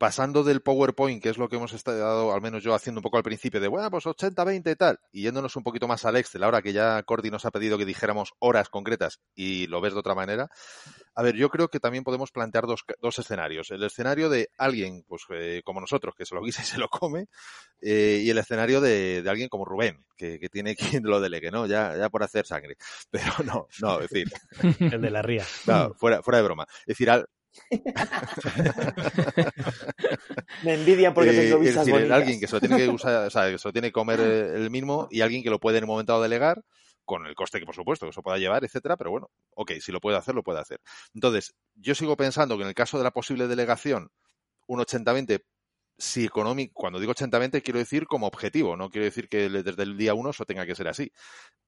pasando 0.00 0.44
del 0.44 0.62
PowerPoint, 0.62 1.22
que 1.22 1.28
es 1.28 1.36
lo 1.36 1.50
que 1.50 1.56
hemos 1.56 1.74
estado, 1.74 2.32
al 2.32 2.40
menos 2.40 2.62
yo, 2.62 2.74
haciendo 2.74 3.00
un 3.00 3.02
poco 3.02 3.18
al 3.18 3.22
principio, 3.22 3.60
de, 3.60 3.68
bueno, 3.68 3.90
pues 3.90 4.06
80-20 4.06 4.72
y 4.72 4.74
tal, 4.74 4.98
y 5.12 5.24
yéndonos 5.24 5.56
un 5.56 5.62
poquito 5.62 5.86
más 5.86 6.06
al 6.06 6.16
Excel, 6.16 6.42
ahora 6.42 6.62
que 6.62 6.72
ya 6.72 7.02
Cordy 7.02 7.30
nos 7.30 7.44
ha 7.44 7.50
pedido 7.50 7.76
que 7.76 7.84
dijéramos 7.84 8.32
horas 8.38 8.70
concretas 8.70 9.20
y 9.34 9.66
lo 9.66 9.82
ves 9.82 9.92
de 9.92 9.98
otra 9.98 10.14
manera, 10.14 10.48
a 11.14 11.22
ver, 11.22 11.36
yo 11.36 11.50
creo 11.50 11.68
que 11.68 11.80
también 11.80 12.02
podemos 12.02 12.30
plantear 12.30 12.66
dos, 12.66 12.82
dos 13.02 13.18
escenarios. 13.18 13.70
El 13.72 13.82
escenario 13.82 14.30
de 14.30 14.48
alguien, 14.56 15.04
pues 15.06 15.24
eh, 15.34 15.60
como 15.66 15.82
nosotros, 15.82 16.14
que 16.16 16.24
se 16.24 16.34
lo 16.34 16.40
guisa 16.44 16.62
y 16.62 16.64
se 16.64 16.78
lo 16.78 16.88
come, 16.88 17.26
eh, 17.82 18.22
y 18.24 18.30
el 18.30 18.38
escenario 18.38 18.80
de, 18.80 19.20
de, 19.20 19.28
alguien 19.28 19.50
como 19.50 19.66
Rubén, 19.66 20.06
que, 20.16 20.38
que, 20.38 20.48
tiene 20.48 20.76
quien 21.02 21.02
lo 21.02 21.20
delegue, 21.20 21.50
¿no? 21.50 21.66
Ya, 21.66 21.94
ya 21.98 22.08
por 22.08 22.22
hacer 22.30 22.46
sangre. 22.46 22.76
Pero 23.10 23.32
no, 23.44 23.68
no, 23.80 24.00
es 24.00 24.10
decir. 24.10 24.28
el 24.92 25.00
de 25.00 25.10
la 25.10 25.22
ría. 25.22 25.44
No, 25.66 25.94
fuera, 25.94 26.22
fuera 26.22 26.38
de 26.38 26.44
broma. 26.44 26.66
Es 26.80 26.86
decir, 26.86 27.10
al, 27.10 27.28
Me 30.62 30.74
envidia 30.74 31.12
porque 31.12 31.32
tengo 31.32 31.58
vistas 31.58 31.80
es 31.80 31.86
decir, 31.86 31.94
bonitas. 31.94 32.16
alguien 32.16 32.38
que 32.38 32.46
se 32.46 32.54
lo 32.54 32.60
tiene 32.60 32.76
que 32.76 32.88
usar, 32.88 33.26
o 33.26 33.30
sea, 33.30 33.50
que 33.50 33.58
se 33.58 33.66
lo 33.66 33.72
tiene 33.72 33.88
que 33.88 33.92
comer 33.92 34.20
el 34.20 34.70
mismo 34.70 35.08
y 35.10 35.20
alguien 35.20 35.42
que 35.42 35.50
lo 35.50 35.58
puede 35.58 35.78
en 35.78 35.84
un 35.84 35.88
momento 35.88 36.12
dado 36.12 36.22
delegar 36.22 36.62
con 37.04 37.26
el 37.26 37.34
coste 37.34 37.58
que 37.58 37.66
por 37.66 37.74
supuesto 37.74 38.06
que 38.06 38.10
eso 38.10 38.22
pueda 38.22 38.38
llevar, 38.38 38.64
etcétera, 38.64 38.96
pero 38.96 39.10
bueno, 39.10 39.30
ok, 39.56 39.72
si 39.80 39.90
lo 39.90 40.00
puede 40.00 40.16
hacer, 40.16 40.32
lo 40.34 40.44
puede 40.44 40.60
hacer. 40.60 40.80
Entonces, 41.12 41.56
yo 41.74 41.96
sigo 41.96 42.16
pensando 42.16 42.56
que 42.56 42.62
en 42.62 42.68
el 42.68 42.74
caso 42.74 42.98
de 42.98 43.04
la 43.04 43.10
posible 43.10 43.48
delegación, 43.48 44.12
un 44.68 44.78
80-20 44.78 45.42
si 46.00 46.24
económico, 46.24 46.72
cuando 46.74 46.98
digo 46.98 47.12
80-20 47.12 47.62
quiero 47.62 47.78
decir 47.78 48.06
como 48.06 48.26
objetivo, 48.26 48.74
no 48.74 48.88
quiero 48.88 49.04
decir 49.04 49.28
que 49.28 49.50
desde 49.50 49.82
el 49.82 49.98
día 49.98 50.14
uno 50.14 50.30
eso 50.30 50.46
tenga 50.46 50.64
que 50.64 50.74
ser 50.74 50.88
así. 50.88 51.12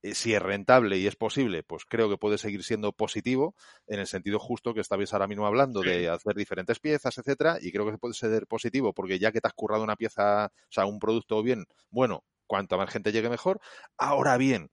Eh, 0.03 0.15
si 0.15 0.33
es 0.33 0.41
rentable 0.41 0.97
y 0.97 1.07
es 1.07 1.17
posible, 1.17 1.63
pues 1.63 1.85
creo 1.85 2.09
que 2.09 2.17
puede 2.17 2.39
seguir 2.39 2.65
siendo 2.65 2.93
positivo 2.93 3.55
en 3.87 4.01
el 4.01 4.07
sentido 4.07 4.39
justo 4.39 4.73
que 4.73 4.81
estabais 4.81 5.13
ahora 5.13 5.27
mismo 5.27 5.47
hablando 5.47 5.83
sí. 5.83 5.91
de 5.91 6.09
hacer 6.09 6.35
diferentes 6.35 6.81
piezas, 6.81 7.17
etcétera, 7.19 7.59
y 7.61 7.71
creo 7.73 7.85
que 7.85 7.99
puede 7.99 8.15
ser 8.15 8.47
positivo 8.47 8.95
porque 8.95 9.19
ya 9.19 9.33
que 9.33 9.41
te 9.43 9.49
has 9.49 9.55
currado 9.55 9.85
una 9.85 9.97
pieza, 9.97 10.47
o 10.47 10.73
sea, 10.73 10.87
un 10.87 10.99
producto 10.99 11.43
bien, 11.43 11.67
bueno, 11.91 12.25
cuanto 12.47 12.79
más 12.79 12.91
gente 12.91 13.13
llegue 13.13 13.29
mejor. 13.29 13.61
Ahora 13.99 14.39
bien, 14.39 14.71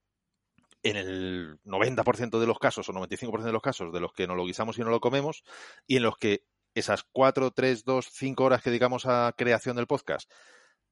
en 0.84 0.96
el 0.96 1.60
90% 1.66 2.40
de 2.40 2.48
los 2.48 2.60
casos 2.60 2.88
o 2.88 2.94
95% 2.94 3.44
de 3.44 3.52
los 3.52 3.62
casos 3.62 3.92
de 3.92 4.00
los 4.00 4.14
que 4.14 4.26
no 4.26 4.36
lo 4.36 4.46
guisamos 4.46 4.78
y 4.78 4.82
no 4.82 4.90
lo 4.90 5.02
comemos 5.02 5.44
y 5.86 5.98
en 5.98 6.04
los 6.04 6.18
que 6.18 6.44
esas 6.80 7.04
cuatro, 7.12 7.52
tres, 7.52 7.84
dos, 7.84 8.10
cinco 8.12 8.46
horas 8.46 8.62
que 8.62 8.72
digamos 8.72 9.06
a 9.06 9.34
creación 9.38 9.76
del 9.76 9.88
podcast, 9.88 10.30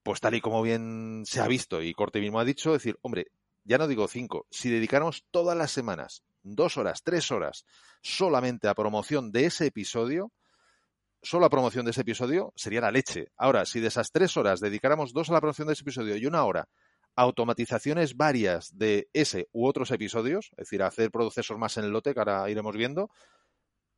pues 0.04 0.19
tal 0.19 0.36
y 0.36 0.41
como 0.41 0.62
bien 0.62 1.23
se 1.26 1.41
ha 1.41 1.47
visto 1.47 1.82
y 1.82 1.93
Corte 1.93 2.21
mismo 2.21 2.39
ha 2.39 2.45
dicho, 2.45 2.73
decir, 2.73 2.97
hombre, 3.02 3.28
ya 3.63 3.78
no 3.78 3.88
digo 3.88 4.08
cinco, 4.08 4.47
si 4.50 4.69
dedicáramos 4.69 5.26
todas 5.32 5.58
las 5.58 5.71
semanas, 5.71 6.23
dos 6.43 6.78
horas, 6.78 7.04
tres 7.04 7.32
horas, 7.32 7.65
solamente 8.02 8.67
a 8.67 8.76
promoción 8.76 9.32
de 9.32 9.45
ese 9.45 9.65
episodio, 9.65 10.32
solo 11.21 11.45
a 11.45 11.50
promoción 11.50 11.84
de 11.84 11.91
ese 11.91 12.02
episodio, 12.02 12.54
sería 12.56 12.82
la 12.82 12.91
leche. 12.91 13.28
Ahora, 13.36 13.65
si 13.65 13.80
de 13.80 13.88
esas 13.88 14.12
tres 14.12 14.38
horas 14.38 14.60
dedicáramos 14.60 15.12
dos 15.13 15.30
a 15.30 15.34
la 15.34 15.41
promoción 15.41 15.67
de 15.67 15.73
ese 15.73 15.82
episodio 15.82 16.15
y 16.15 16.26
una 16.26 16.45
hora 16.45 16.69
a 17.15 17.23
automatizaciones 17.23 18.15
varias 18.15 18.78
de 18.78 19.10
ese 19.12 19.50
u 19.52 19.67
otros 19.67 19.91
episodios, 19.91 20.52
es 20.52 20.69
decir, 20.69 20.84
a 20.84 20.88
hacer 20.88 21.12
procesos 21.12 21.58
más 21.58 21.76
en 21.78 21.86
el 21.86 21.91
lote, 21.91 22.13
que 22.13 22.19
ahora 22.19 22.50
iremos 22.50 22.78
viendo, 22.78 23.10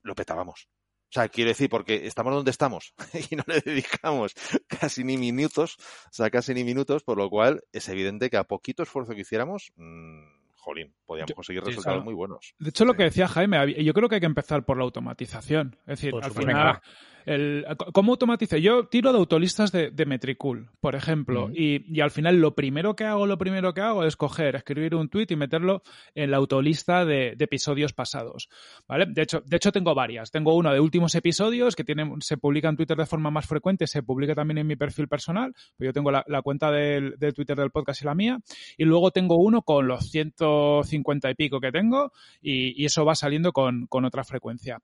lo 0.01 0.15
petábamos. 0.15 0.69
O 1.09 1.11
sea, 1.11 1.27
quiero 1.27 1.49
decir, 1.49 1.69
porque 1.69 2.05
estamos 2.05 2.33
donde 2.33 2.51
estamos 2.51 2.93
y 3.31 3.35
no 3.35 3.43
le 3.47 3.61
dedicamos 3.61 4.33
casi 4.67 5.03
ni 5.03 5.17
minutos, 5.17 5.77
o 5.79 6.13
sea, 6.13 6.29
casi 6.29 6.53
ni 6.53 6.63
minutos, 6.63 7.03
por 7.03 7.17
lo 7.17 7.29
cual 7.29 7.63
es 7.73 7.89
evidente 7.89 8.29
que 8.29 8.37
a 8.37 8.43
poquito 8.43 8.83
esfuerzo 8.83 9.15
que 9.15 9.21
hiciéramos, 9.21 9.71
mmm, 9.75 10.21
jolín, 10.55 10.93
podíamos 11.05 11.33
conseguir 11.33 11.63
resultados 11.63 11.95
claro. 11.95 12.03
muy 12.03 12.13
buenos. 12.13 12.53
De 12.59 12.69
hecho, 12.69 12.85
lo 12.85 12.93
que 12.93 13.03
decía 13.03 13.27
Jaime, 13.27 13.83
yo 13.83 13.93
creo 13.93 14.07
que 14.07 14.15
hay 14.15 14.21
que 14.21 14.27
empezar 14.27 14.65
por 14.65 14.77
la 14.77 14.83
automatización. 14.83 15.77
Es 15.81 15.99
decir, 15.99 16.11
Por 16.11 16.23
al 16.23 16.31
final, 16.31 16.81
el, 17.25 17.65
¿cómo 17.93 18.13
automatice? 18.13 18.61
Yo 18.61 18.87
tiro 18.87 19.11
de 19.11 19.19
autolistas 19.19 19.71
de, 19.71 19.91
de 19.91 20.05
Metricool, 20.05 20.69
por 20.79 20.95
ejemplo, 20.95 21.49
y, 21.53 21.85
y 21.95 22.01
al 22.01 22.11
final 22.11 22.39
lo 22.39 22.55
primero 22.55 22.95
que 22.95 23.05
hago, 23.05 23.27
lo 23.27 23.37
primero 23.37 23.73
que 23.73 23.81
hago 23.81 24.03
es 24.03 24.15
coger, 24.15 24.55
escribir 24.55 24.95
un 24.95 25.09
tweet 25.09 25.27
y 25.29 25.35
meterlo 25.35 25.83
en 26.15 26.31
la 26.31 26.37
autolista 26.37 27.05
de, 27.05 27.35
de 27.35 27.45
episodios 27.45 27.93
pasados. 27.93 28.49
¿Vale? 28.87 29.05
De 29.07 29.21
hecho, 29.21 29.41
de 29.45 29.57
hecho, 29.57 29.71
tengo 29.71 29.93
varias. 29.95 30.31
Tengo 30.31 30.55
uno 30.55 30.73
de 30.73 30.79
últimos 30.79 31.13
episodios 31.15 31.75
que 31.75 31.83
tiene, 31.83 32.09
se 32.21 32.37
publica 32.37 32.69
en 32.69 32.77
Twitter 32.77 32.97
de 32.97 33.05
forma 33.05 33.31
más 33.31 33.45
frecuente, 33.45 33.87
se 33.87 34.03
publica 34.03 34.35
también 34.35 34.59
en 34.59 34.67
mi 34.67 34.75
perfil 34.75 35.07
personal, 35.07 35.53
pues 35.77 35.87
yo 35.87 35.93
tengo 35.93 36.11
la, 36.11 36.23
la 36.27 36.41
cuenta 36.41 36.71
del, 36.71 37.15
del 37.17 37.33
Twitter 37.33 37.57
del 37.57 37.71
podcast 37.71 38.01
y 38.01 38.05
la 38.05 38.15
mía, 38.15 38.39
y 38.77 38.85
luego 38.85 39.11
tengo 39.11 39.37
uno 39.37 39.61
con 39.61 39.87
los 39.87 40.09
150 40.09 41.31
y 41.31 41.35
pico 41.35 41.59
que 41.59 41.71
tengo, 41.71 42.11
y, 42.41 42.81
y 42.81 42.85
eso 42.85 43.05
va 43.05 43.15
saliendo 43.15 43.51
con, 43.51 43.87
con 43.87 44.05
otra 44.05 44.23
frecuencia. 44.23 44.79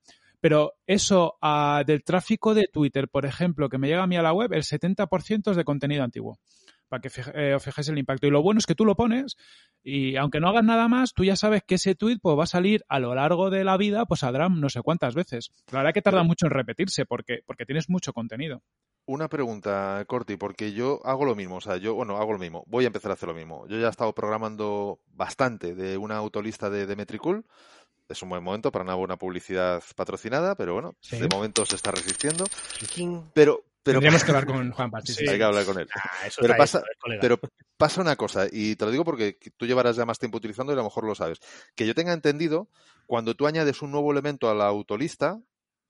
Pero 0.45 0.73
eso 0.86 1.39
ah, 1.41 1.81
del 1.88 2.03
tráfico 2.03 2.53
de 2.53 2.67
Twitter, 2.71 3.08
por 3.10 3.25
ejemplo, 3.25 3.67
que 3.67 3.79
me 3.79 3.88
llega 3.88 4.03
a 4.03 4.05
mí 4.05 4.15
a 4.15 4.21
la 4.21 4.31
web, 4.31 4.53
el 4.53 4.62
70% 4.62 5.49
es 5.49 5.58
de 5.58 5.63
contenido 5.63 6.03
antiguo. 6.03 6.38
Para 6.88 7.01
que 7.01 7.10
eh, 7.34 7.55
os 7.55 7.63
fijéis 7.63 7.89
el 7.89 7.97
impacto. 7.97 8.27
Y 8.27 8.29
lo 8.29 8.43
bueno 8.43 8.60
es 8.60 8.67
que 8.67 8.75
tú 8.75 8.86
lo 8.86 8.93
pones 8.93 9.38
y 9.81 10.17
aunque 10.17 10.39
no 10.39 10.49
hagas 10.49 10.63
nada 10.63 10.88
más, 10.88 11.15
tú 11.15 11.23
ya 11.23 11.36
sabes 11.36 11.63
que 11.63 11.73
ese 11.73 11.95
tweet 11.95 12.19
pues, 12.21 12.38
va 12.38 12.43
a 12.43 12.45
salir 12.45 12.86
a 12.89 12.99
lo 12.99 13.15
largo 13.15 13.49
de 13.49 13.63
la 13.63 13.75
vida, 13.75 14.05
pues 14.05 14.19
saldrá 14.19 14.47
no 14.47 14.69
sé 14.69 14.84
cuántas 14.84 15.15
veces. 15.15 15.49
La 15.71 15.79
verdad 15.79 15.95
que 15.95 16.03
tarda 16.03 16.21
mucho 16.21 16.45
en 16.45 16.51
repetirse 16.51 17.08
porque, 17.08 17.39
porque 17.47 17.65
tienes 17.65 17.89
mucho 17.89 18.13
contenido. 18.13 18.62
Una 19.08 19.29
pregunta, 19.29 20.05
Corti, 20.08 20.38
porque 20.38 20.73
yo 20.73 20.99
hago 21.05 21.25
lo 21.25 21.34
mismo, 21.34 21.55
o 21.55 21.62
sea, 21.62 21.77
yo, 21.77 21.95
bueno, 21.95 22.17
hago 22.17 22.34
lo 22.34 22.39
mismo, 22.39 22.63
voy 22.67 22.84
a 22.84 22.88
empezar 22.88 23.10
a 23.10 23.15
hacer 23.15 23.29
lo 23.29 23.36
mismo. 23.36 23.67
Yo 23.67 23.79
ya 23.79 23.88
he 23.88 23.89
estado 23.89 24.13
programando 24.13 24.99
bastante 25.08 25.73
de 25.73 25.97
una 25.97 26.17
autolista 26.17 26.69
de, 26.69 26.86
de 26.86 26.95
Metricool. 26.95 27.45
Es 28.07 28.21
un 28.21 28.29
buen 28.29 28.43
momento 28.43 28.71
para 28.71 28.83
una 28.83 28.93
buena 28.95 29.17
publicidad 29.17 29.81
patrocinada, 29.95 30.55
pero 30.55 30.73
bueno, 30.73 30.95
Sí. 31.01 31.17
de 31.17 31.27
momento 31.27 31.65
se 31.65 31.75
está 31.75 31.91
resistiendo. 31.91 32.45
Pero, 33.33 33.63
pero 33.81 33.99
Tendríamos 33.99 34.23
que 34.23 34.31
hablar 34.31 34.45
con 34.45 34.71
Juan 34.71 34.91
Paz. 34.91 35.03
sí, 35.07 35.13
sí. 35.13 35.27
hay 35.27 35.37
que 35.37 35.43
hablar 35.43 35.65
con 35.65 35.79
él. 35.79 35.87
Ah, 35.95 36.27
eso 36.27 36.41
Pero 36.41 36.55
pasa-. 36.55 36.83
Pero 37.19 37.39
pasa 37.77 38.01
una 38.01 38.15
cosa, 38.15 38.45
y 38.51 38.75
te 38.75 38.85
lo 38.85 38.91
digo 38.91 39.03
porque 39.03 39.37
tú 39.57 39.65
llevarás 39.65 39.95
ya 39.95 40.05
más 40.05 40.19
tiempo 40.19 40.37
utilizando 40.37 40.71
y 40.71 40.75
a 40.75 40.77
lo 40.77 40.83
mejor 40.83 41.03
lo 41.05 41.15
sabes. 41.15 41.39
Que 41.75 41.87
yo 41.87 41.95
tenga 41.95 42.13
entendido, 42.13 42.69
cuando 43.07 43.33
tú 43.35 43.47
añades 43.47 43.81
un 43.81 43.91
nuevo 43.91 44.11
elemento 44.11 44.49
a 44.49 44.55
la 44.55 44.65
autolista, 44.67 45.39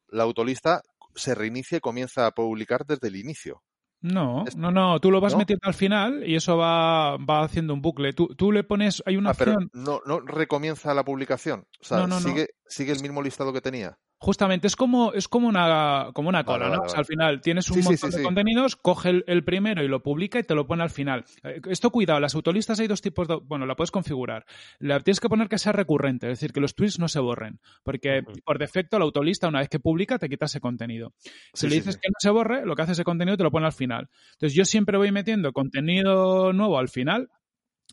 la 0.07 0.23
autolista 0.23 0.81
se 1.15 1.35
reinicia 1.35 1.77
y 1.77 1.81
comienza 1.81 2.25
a 2.27 2.31
publicar 2.31 2.85
desde 2.85 3.07
el 3.09 3.17
inicio. 3.17 3.61
No, 4.01 4.45
no, 4.55 4.69
no, 4.71 4.99
tú 4.99 5.09
lo 5.09 5.19
vas 5.19 5.33
¿No? 5.33 5.39
metiendo 5.39 5.67
al 5.67 5.73
final 5.73 6.23
y 6.27 6.35
eso 6.35 6.57
va, 6.57 7.17
va 7.17 7.43
haciendo 7.43 7.73
un 7.73 7.81
bucle. 7.81 8.13
Tú, 8.13 8.27
tú 8.35 8.51
le 8.51 8.63
pones, 8.63 9.01
hay 9.05 9.17
una 9.17 9.31
Ah, 9.31 9.35
pero 9.37 9.53
opción, 9.53 9.71
no, 9.73 9.99
no 10.05 10.19
recomienza 10.19 10.93
la 10.93 11.03
publicación. 11.03 11.65
O 11.81 11.83
sea, 11.83 11.97
No, 11.99 12.07
no, 12.07 12.19
no. 12.19 12.21
sigue, 12.21 12.49
sigue 12.67 12.91
el 12.91 13.01
mismo 13.01 13.23
listado 13.23 13.51
que 13.51 13.61
tenía. 13.61 13.97
Justamente, 14.25 14.65
es 14.65 14.75
como, 14.75 15.13
es 15.13 15.27
como 15.27 15.47
una, 15.47 16.09
como 16.15 16.29
una 16.29 16.43
cola, 16.43 16.65
vale, 16.65 16.77
¿no? 16.77 16.81
O 16.81 16.89
sea, 16.89 16.97
vale. 16.97 16.99
al 17.01 17.05
final 17.05 17.41
tienes 17.41 17.69
un 17.69 17.77
Sí, 17.77 17.83
montón 17.83 18.11
sí, 18.11 18.17
de 18.17 18.23
contenidos, 18.23 18.75
coge 18.75 19.09
el, 19.09 19.23
el 19.27 19.43
primero 19.43 19.83
y 19.83 19.87
lo 19.87 20.01
publica 20.01 20.39
y 20.39 20.43
te 20.43 20.55
lo 20.55 20.65
pone 20.65 20.81
al 20.81 20.89
final. 20.89 21.25
Eh, 21.43 21.61
Esto, 21.69 21.91
cuidado, 21.91 22.19
las 22.19 22.33
autolistas 22.33 22.79
hay 22.79 22.87
dos 22.87 23.01
tipos 23.01 23.27
de. 23.27 23.35
Bueno, 23.43 23.67
la 23.67 23.75
puedes 23.75 23.91
configurar. 23.91 24.43
La 24.79 24.99
tienes 25.01 25.19
que 25.19 25.29
poner 25.29 25.47
que 25.47 25.59
sea 25.59 25.73
recurrente, 25.73 26.25
es 26.25 26.39
decir, 26.39 26.53
que 26.53 26.59
los 26.59 26.73
tweets 26.73 26.97
no 26.97 27.07
se 27.07 27.19
borren. 27.19 27.59
Porque 27.83 28.23
por 28.43 28.57
defecto, 28.57 28.97
la 28.97 29.05
autolista, 29.05 29.47
una 29.47 29.59
vez 29.59 29.69
que 29.69 29.79
publica, 29.79 30.17
te 30.17 30.27
quita 30.27 30.45
ese 30.45 30.59
contenido. 30.59 31.13
Si 31.53 31.69
le 31.69 31.75
dices 31.75 31.97
que 31.97 32.09
no 32.09 32.15
se 32.17 32.31
borre, 32.31 32.65
lo 32.65 32.75
que 32.75 32.81
hace 32.81 32.93
ese 32.93 33.03
contenido 33.03 33.37
te 33.37 33.43
lo 33.43 33.51
pone 33.51 33.67
al 33.67 33.73
final. 33.73 34.09
Entonces, 34.33 34.55
yo 34.57 34.65
siempre 34.65 34.97
voy 34.97 35.11
metiendo 35.11 35.53
contenido 35.53 36.51
nuevo 36.51 36.79
al 36.79 36.89
final. 36.89 37.29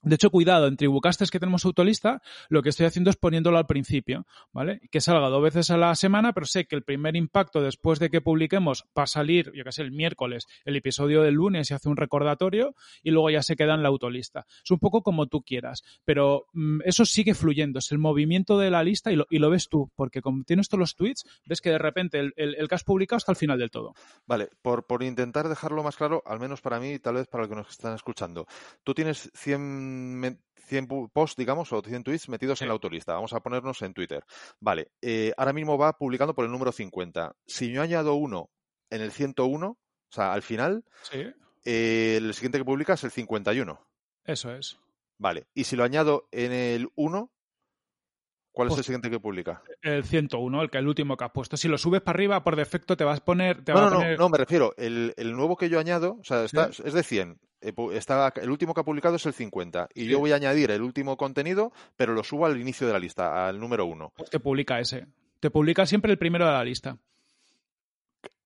De 0.03 0.17
hecho, 0.17 0.31
cuidado, 0.31 0.67
en 0.67 0.77
Tribucastes 0.77 1.31
que 1.31 1.39
tenemos 1.41 1.65
autolista, 1.65 2.23
lo 2.49 2.63
que 2.63 2.71
estoy 2.71 2.87
haciendo 2.87 3.11
es 3.11 3.17
poniéndolo 3.17 3.59
al 3.59 3.67
principio, 3.67 4.27
¿vale? 4.53 4.81
Que 4.91 5.01
salga 5.01 5.29
dos 5.29 5.43
veces 5.43 5.71
a 5.71 5.77
la 5.77 5.95
semana, 5.95 6.33
pero 6.33 6.47
sé 6.47 6.65
que 6.67 6.75
el 6.77 6.83
primer 6.83 7.15
impacto 7.17 7.61
después 7.61 7.99
de 7.99 8.11
que 8.11 8.21
publiquemos 8.21 8.85
va 8.99 9.05
a 9.05 9.07
salir, 9.07 9.53
yo 9.55 9.65
qué 9.65 9.73
sé, 9.73 9.83
el 9.83 9.93
miércoles, 9.93 10.47
el 10.65 10.77
episodio 10.77 11.23
del 11.23 11.35
lunes 11.35 11.71
y 11.71 11.75
hace 11.75 11.89
un 11.89 11.97
recordatorio 11.97 12.75
y 13.03 13.11
luego 13.11 13.31
ya 13.31 13.43
se 13.43 13.57
queda 13.57 13.75
en 13.75 13.83
la 13.83 13.89
autolista. 13.89 14.47
Es 14.65 14.71
un 14.71 14.79
poco 14.79 15.03
como 15.03 15.27
tú 15.27 15.43
quieras, 15.43 15.83
pero 16.05 16.47
mm, 16.53 16.81
eso 16.85 17.05
sigue 17.05 17.35
fluyendo, 17.35 17.79
es 17.79 17.93
el 17.93 17.99
movimiento 17.99 18.59
de 18.59 18.71
la 18.71 18.83
lista 18.83 19.13
y 19.13 19.17
lo, 19.17 19.27
y 19.31 19.39
lo 19.39 19.51
ves 19.51 19.69
tú, 19.69 19.91
porque 19.95 20.21
como 20.21 20.43
tienes 20.45 20.69
todos 20.69 20.81
los 20.81 20.97
tweets, 20.97 21.25
ves 21.47 21.61
que 21.61 21.71
de 21.71 21.79
repente 21.79 22.19
el, 22.19 22.33
el- 22.37 22.57
el 22.57 22.69
que 22.69 22.75
has 22.75 22.85
publicado 22.85 23.19
está 23.19 23.33
al 23.33 23.37
final 23.37 23.59
del 23.59 23.71
todo. 23.71 23.95
Vale, 24.27 24.49
por, 24.63 24.87
por 24.87 25.03
intentar 25.03 25.49
dejarlo 25.49 25.83
más 25.83 25.97
claro, 25.97 26.23
al 26.27 26.41
menos 26.41 26.61
para 26.61 26.81
mí 26.81 26.93
y 26.95 26.99
tal 26.99 27.15
vez 27.15 27.29
para 27.29 27.43
los 27.43 27.49
que 27.51 27.57
nos 27.57 27.71
están 27.71 27.95
escuchando. 27.95 28.47
Tú 28.85 28.95
tienes 28.95 29.31
100, 29.35 29.92
me- 29.93 30.39
100 30.57 30.89
pu- 30.89 31.11
posts, 31.13 31.37
digamos, 31.37 31.73
o 31.73 31.83
100 31.83 32.03
tweets 32.05 32.29
metidos 32.29 32.59
Sí. 32.59 32.65
en 32.65 32.69
la 32.69 32.73
autolista. 32.75 33.15
Vamos 33.15 33.33
a 33.33 33.41
ponernos 33.41 33.83
en 33.83 33.93
Twitter. 33.95 34.25
Vale, 34.61 34.93
eh, 35.03 35.33
ahora 35.37 35.53
mismo 35.53 35.77
va 35.77 35.93
publicando 35.99 36.35
por 36.35 36.45
el 36.45 36.51
número 36.51 36.73
50. 36.73 37.35
Si 37.47 37.71
yo 37.73 37.83
añado 37.83 38.15
uno 38.15 38.51
en 38.91 39.03
el 39.03 39.11
101, 39.13 39.67
o 39.71 39.79
sea, 40.15 40.33
al 40.33 40.43
final, 40.43 40.85
Sí. 41.03 41.25
eh, 41.65 42.15
el 42.19 42.33
siguiente 42.35 42.59
que 42.59 42.65
publica 42.65 42.95
es 42.95 43.05
el 43.05 43.11
51. 43.11 43.81
Eso 44.25 44.53
es. 44.55 44.79
Vale, 45.19 45.47
y 45.55 45.65
si 45.65 45.77
lo 45.77 45.85
añado 45.85 46.29
en 46.33 46.53
el 46.53 46.89
1, 46.97 47.31
¿cuál 48.53 48.69
es 48.69 48.71
Pues- 48.71 48.79
el 48.79 48.85
siguiente 48.85 49.11
que 49.11 49.21
publica? 49.21 49.63
El 49.83 50.05
101, 50.05 50.63
el 50.63 50.71
que 50.71 50.79
el 50.79 50.89
último 50.89 51.17
que 51.17 51.25
has 51.25 51.33
puesto. 51.33 51.57
Si 51.57 51.69
lo 51.69 51.77
subes 51.79 52.01
para 52.03 52.17
arriba, 52.17 52.43
por 52.45 52.57
defecto 52.57 52.97
te 52.97 53.05
vas 53.05 53.21
a 53.21 53.25
poner. 53.25 53.65
Te 53.65 53.73
No, 53.73 53.79
va 53.79 53.83
no, 53.83 53.87
a 53.89 53.91
no, 53.91 53.97
poner... 53.99 54.19
no, 54.19 54.29
me 54.29 54.39
refiero, 54.39 54.75
el, 54.77 55.13
el 55.17 55.33
nuevo 55.33 55.57
que 55.57 55.69
yo 55.69 55.79
añado, 55.79 56.17
o 56.21 56.25
sea, 56.25 56.45
está, 56.45 56.67
es 56.69 56.93
de 56.93 57.03
100. 57.03 57.41
Eh, 57.63 57.73
Está, 57.95 58.33
el 58.41 58.51
último 58.51 58.75
que 58.75 58.81
ha 58.81 58.85
publicado 58.85 59.17
es 59.17 59.27
el 59.27 59.33
50. 59.33 59.89
Y 59.95 60.03
Sí. 60.03 60.07
yo 60.09 60.19
voy 60.19 60.33
a 60.33 60.37
añadir 60.37 60.71
el 60.71 60.83
último 60.83 61.17
contenido, 61.17 61.73
pero 61.97 62.13
lo 62.15 62.23
subo 62.25 62.47
al 62.47 62.61
inicio 62.61 62.87
de 62.87 62.93
la 62.93 62.99
lista, 62.99 63.49
al 63.49 63.59
número 63.61 63.87
1. 63.87 64.13
Pues 64.17 64.31
te 64.31 64.41
publica 64.41 64.79
ese. 64.81 65.07
Te 65.41 65.51
publica 65.51 65.87
siempre 65.87 66.13
el 66.13 66.19
primero 66.19 66.47
de 66.47 66.53
la 66.53 66.65
lista. 66.65 66.99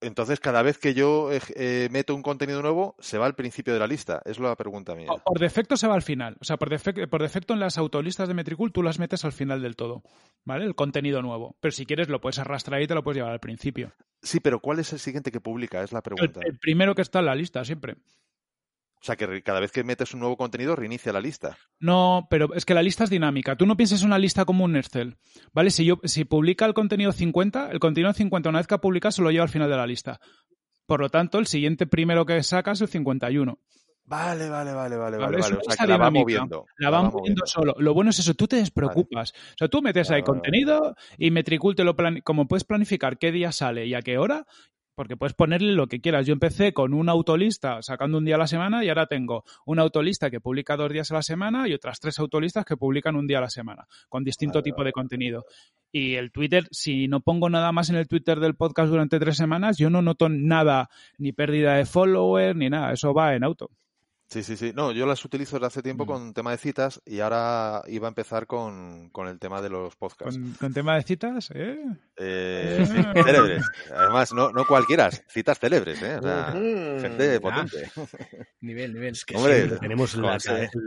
Entonces, 0.03 0.41
cada 0.41 0.61
vez 0.63 0.79
que 0.79 0.93
yo 0.95 1.33
eh, 1.33 1.41
eh, 1.57 1.89
meto 1.91 2.15
un 2.15 2.23
contenido 2.23 2.61
nuevo, 2.61 2.95
se 2.99 3.17
va 3.17 3.25
al 3.27 3.35
principio 3.35 3.73
de 3.73 3.81
la 3.81 3.87
lista. 3.87 4.21
Es 4.27 4.39
la 4.39 4.55
pregunta 4.55 4.95
mía. 4.95 5.09
Por 5.25 5.39
defecto 5.39 5.77
se 5.77 5.89
va 5.89 5.95
al 5.95 6.03
final. 6.03 6.37
O 6.41 6.45
sea, 6.45 6.59
por, 6.59 6.71
defec- 6.71 7.09
por 7.09 7.23
defecto 7.23 7.55
en 7.55 7.61
las 7.61 7.79
autolistas 7.79 8.29
de 8.29 8.35
Metricool 8.35 8.73
tú 8.73 8.83
las 8.83 8.99
metes 8.99 9.25
al 9.25 9.33
final 9.33 9.63
del 9.63 9.75
todo. 9.75 10.03
¿Vale? 10.45 10.65
El 10.67 10.75
contenido 10.75 11.23
nuevo. 11.23 11.57
Pero 11.61 11.73
si 11.73 11.87
quieres 11.87 12.09
lo 12.09 12.21
puedes 12.21 12.39
arrastrar 12.39 12.83
y 12.83 12.87
te 12.87 12.95
lo 12.95 13.03
puedes 13.03 13.17
llevar 13.17 13.33
al 13.33 13.41
principio. 13.41 13.91
Sí, 14.23 14.39
pero 14.41 14.61
¿cuál 14.61 14.79
es 14.81 14.93
el 14.93 14.99
siguiente 14.99 15.33
que 15.33 15.41
publica? 15.41 15.83
Es 15.83 15.93
la 15.93 15.99
El, 16.01 16.03
pregunta. 16.03 16.41
el 16.45 16.59
primero 16.59 16.95
que 16.95 17.03
está 17.03 17.21
en 17.21 17.27
la 17.27 17.35
lista, 17.35 17.65
siempre. 17.65 17.97
O 19.01 19.05
sea, 19.07 19.15
que 19.17 19.43
cada 19.43 19.61
vez 19.61 19.71
que 19.73 19.85
metes 19.85 20.15
un 20.15 20.21
nuevo 20.21 20.37
contenido, 20.37 20.75
reinicia 20.75 21.13
la 21.13 21.21
lista. 21.21 21.57
No, 21.79 22.27
pero 22.31 22.53
es 22.55 22.65
que 22.65 22.75
la 22.75 22.83
lista 22.83 23.05
es 23.05 23.11
dinámica. 23.11 23.55
Tú 23.57 23.67
no 23.67 23.77
pienses 23.77 24.01
en 24.01 24.07
una 24.09 24.19
lista 24.19 24.45
como 24.45 24.65
un 24.65 24.75
Excel. 24.77 25.17
¿Vale? 25.53 25.71
Si, 25.71 25.85
yo, 25.85 26.01
si 26.05 26.25
publica 26.25 26.65
el 26.67 26.75
contenido 26.75 27.13
50, 27.13 27.71
el 27.71 27.79
contenido 27.79 28.13
50 28.13 28.49
una 28.49 28.59
vez 28.59 28.67
que 28.67 28.75
ha 28.75 28.81
publicado 28.81 29.13
se 29.13 29.23
lo 29.23 29.31
lleva 29.31 29.45
al 29.45 29.51
final 29.51 29.69
de 29.71 29.77
la 29.77 29.87
lista. 29.87 30.19
Por 30.87 31.01
lo 31.01 31.09
tanto, 31.11 31.39
el 31.39 31.47
siguiente 31.47 31.87
primero 31.87 32.25
que 32.27 32.43
sacas 32.43 32.79
es 32.79 32.83
el 32.83 32.89
51. 32.89 33.59
Vale, 34.09 34.49
vale, 34.49 34.73
vale, 34.73 34.97
vale, 34.97 35.17
Vale, 35.19 35.37
vale. 35.37 35.37
O 35.39 35.43
sea, 35.43 35.57
lista 35.57 35.85
que 35.85 35.91
la 35.91 35.97
va 35.97 36.11
moviendo. 36.11 36.65
La 36.79 36.91
van 36.91 37.07
moviendo 37.13 37.45
solo. 37.45 37.75
Lo 37.79 37.93
bueno 37.93 38.11
es 38.11 38.19
eso, 38.21 38.35
tú 38.35 38.47
te 38.47 38.57
despreocupas. 38.57 39.33
O 39.33 39.55
sea, 39.59 39.69
tú 39.69 39.83
metes 39.83 40.09
Vale, 40.09 40.19
ahí 40.19 40.23
contenido 40.23 40.95
y 41.19 41.31
Metricool 41.33 41.75
te 41.75 41.83
lo 41.85 41.97
plane- 41.97 42.23
como 42.23 42.47
puedes 42.47 42.63
planificar 42.65 43.19
qué 43.19 43.33
día 43.33 43.51
sale 43.51 43.85
y 43.87 43.95
a 43.95 44.03
qué 44.03 44.17
hora, 44.17 44.47
porque 44.97 45.17
puedes 45.17 45.35
ponerle 45.35 45.75
lo 45.75 45.87
que 45.87 46.01
quieras. 46.01 46.27
Yo 46.27 46.33
empecé 46.33 46.73
con 46.73 46.95
una 46.95 47.13
autolista 47.13 47.83
sacando 47.83 48.19
un 48.19 48.25
día 48.25 48.35
a 48.35 48.39
la 48.39 48.47
semana 48.49 48.83
y 48.83 48.89
ahora 48.89 49.07
tengo 49.07 49.45
una 49.65 49.83
autolista 49.83 50.31
que 50.31 50.41
publica 50.41 50.77
dos 50.77 50.91
días 50.91 51.13
a 51.13 51.15
la 51.15 51.23
semana 51.23 51.69
y 51.69 51.75
otras 51.75 52.01
tres 52.01 52.19
autolistas 52.19 52.65
que 52.65 52.77
publican 52.77 53.15
un 53.15 53.27
día 53.27 53.39
a 53.39 53.43
la 53.43 53.51
semana, 53.51 53.87
con 54.09 54.25
distinto 54.25 54.63
tipo 54.63 54.83
de 54.83 54.93
contenido. 54.93 55.45
Y 55.93 56.15
el 56.15 56.33
Twitter, 56.33 56.67
si 56.71 57.07
no 57.09 57.21
pongo 57.21 57.49
nada 57.49 57.71
más 57.73 57.91
en 57.91 57.97
el 57.97 58.09
Twitter 58.09 58.41
del 58.41 58.57
podcast 58.57 58.91
durante 58.91 59.21
tres 59.21 59.37
semanas, 59.37 59.79
yo 59.79 59.91
no 59.91 60.03
noto 60.03 60.29
nada, 60.29 60.89
ni 61.19 61.33
pérdida 61.33 61.75
de 61.75 61.85
followers, 61.87 62.57
ni 62.57 62.71
nada. 62.71 62.93
Eso 62.93 63.15
va 63.15 63.35
en 63.35 63.45
auto. 63.45 63.71
Sí, 64.29 64.43
sí, 64.43 64.57
sí. 64.57 64.73
No, 64.75 64.91
yo 64.91 65.07
las 65.07 65.25
utilizo 65.25 65.57
desde 65.57 65.67
hace 65.69 65.83
tiempo 65.83 66.05
Mm. 66.05 66.09
con 66.09 66.35
tema 66.35 66.51
de 66.51 66.57
citas 66.59 67.01
y 67.07 67.21
ahora 67.21 67.83
iba 67.87 68.09
a 68.09 68.11
empezar 68.11 68.47
con, 68.49 69.09
con 69.11 69.29
el 69.29 69.39
tema 69.39 69.63
de 69.63 69.69
los 69.71 69.95
podcasts. 69.95 70.37
Con, 70.37 70.53
con 70.55 70.75
tema 70.75 70.97
de 70.97 71.03
citas, 71.05 71.51
¿eh? 71.55 71.79
Eh, 72.17 72.79
Eh. 72.81 72.87
sí, 72.87 72.93
célebres. 73.25 73.65
Además, 73.95 74.33
no, 74.33 74.51
no 74.51 74.65
cualquiera, 74.67 75.11
citas 75.11 75.59
célebres, 75.61 76.03
¿eh? 76.03 76.17
O 76.19 76.23
sea, 76.23 76.49
Ujú. 76.57 77.01
gente 77.03 77.33
Ya. 77.35 77.41
potente. 77.41 77.91
Nivel, 78.61 78.95
nivel. 78.95 79.13
Es 79.13 79.25
que 79.25 79.37
Hombre, 79.37 79.69
tenemos 79.81 80.15
la 80.17 80.37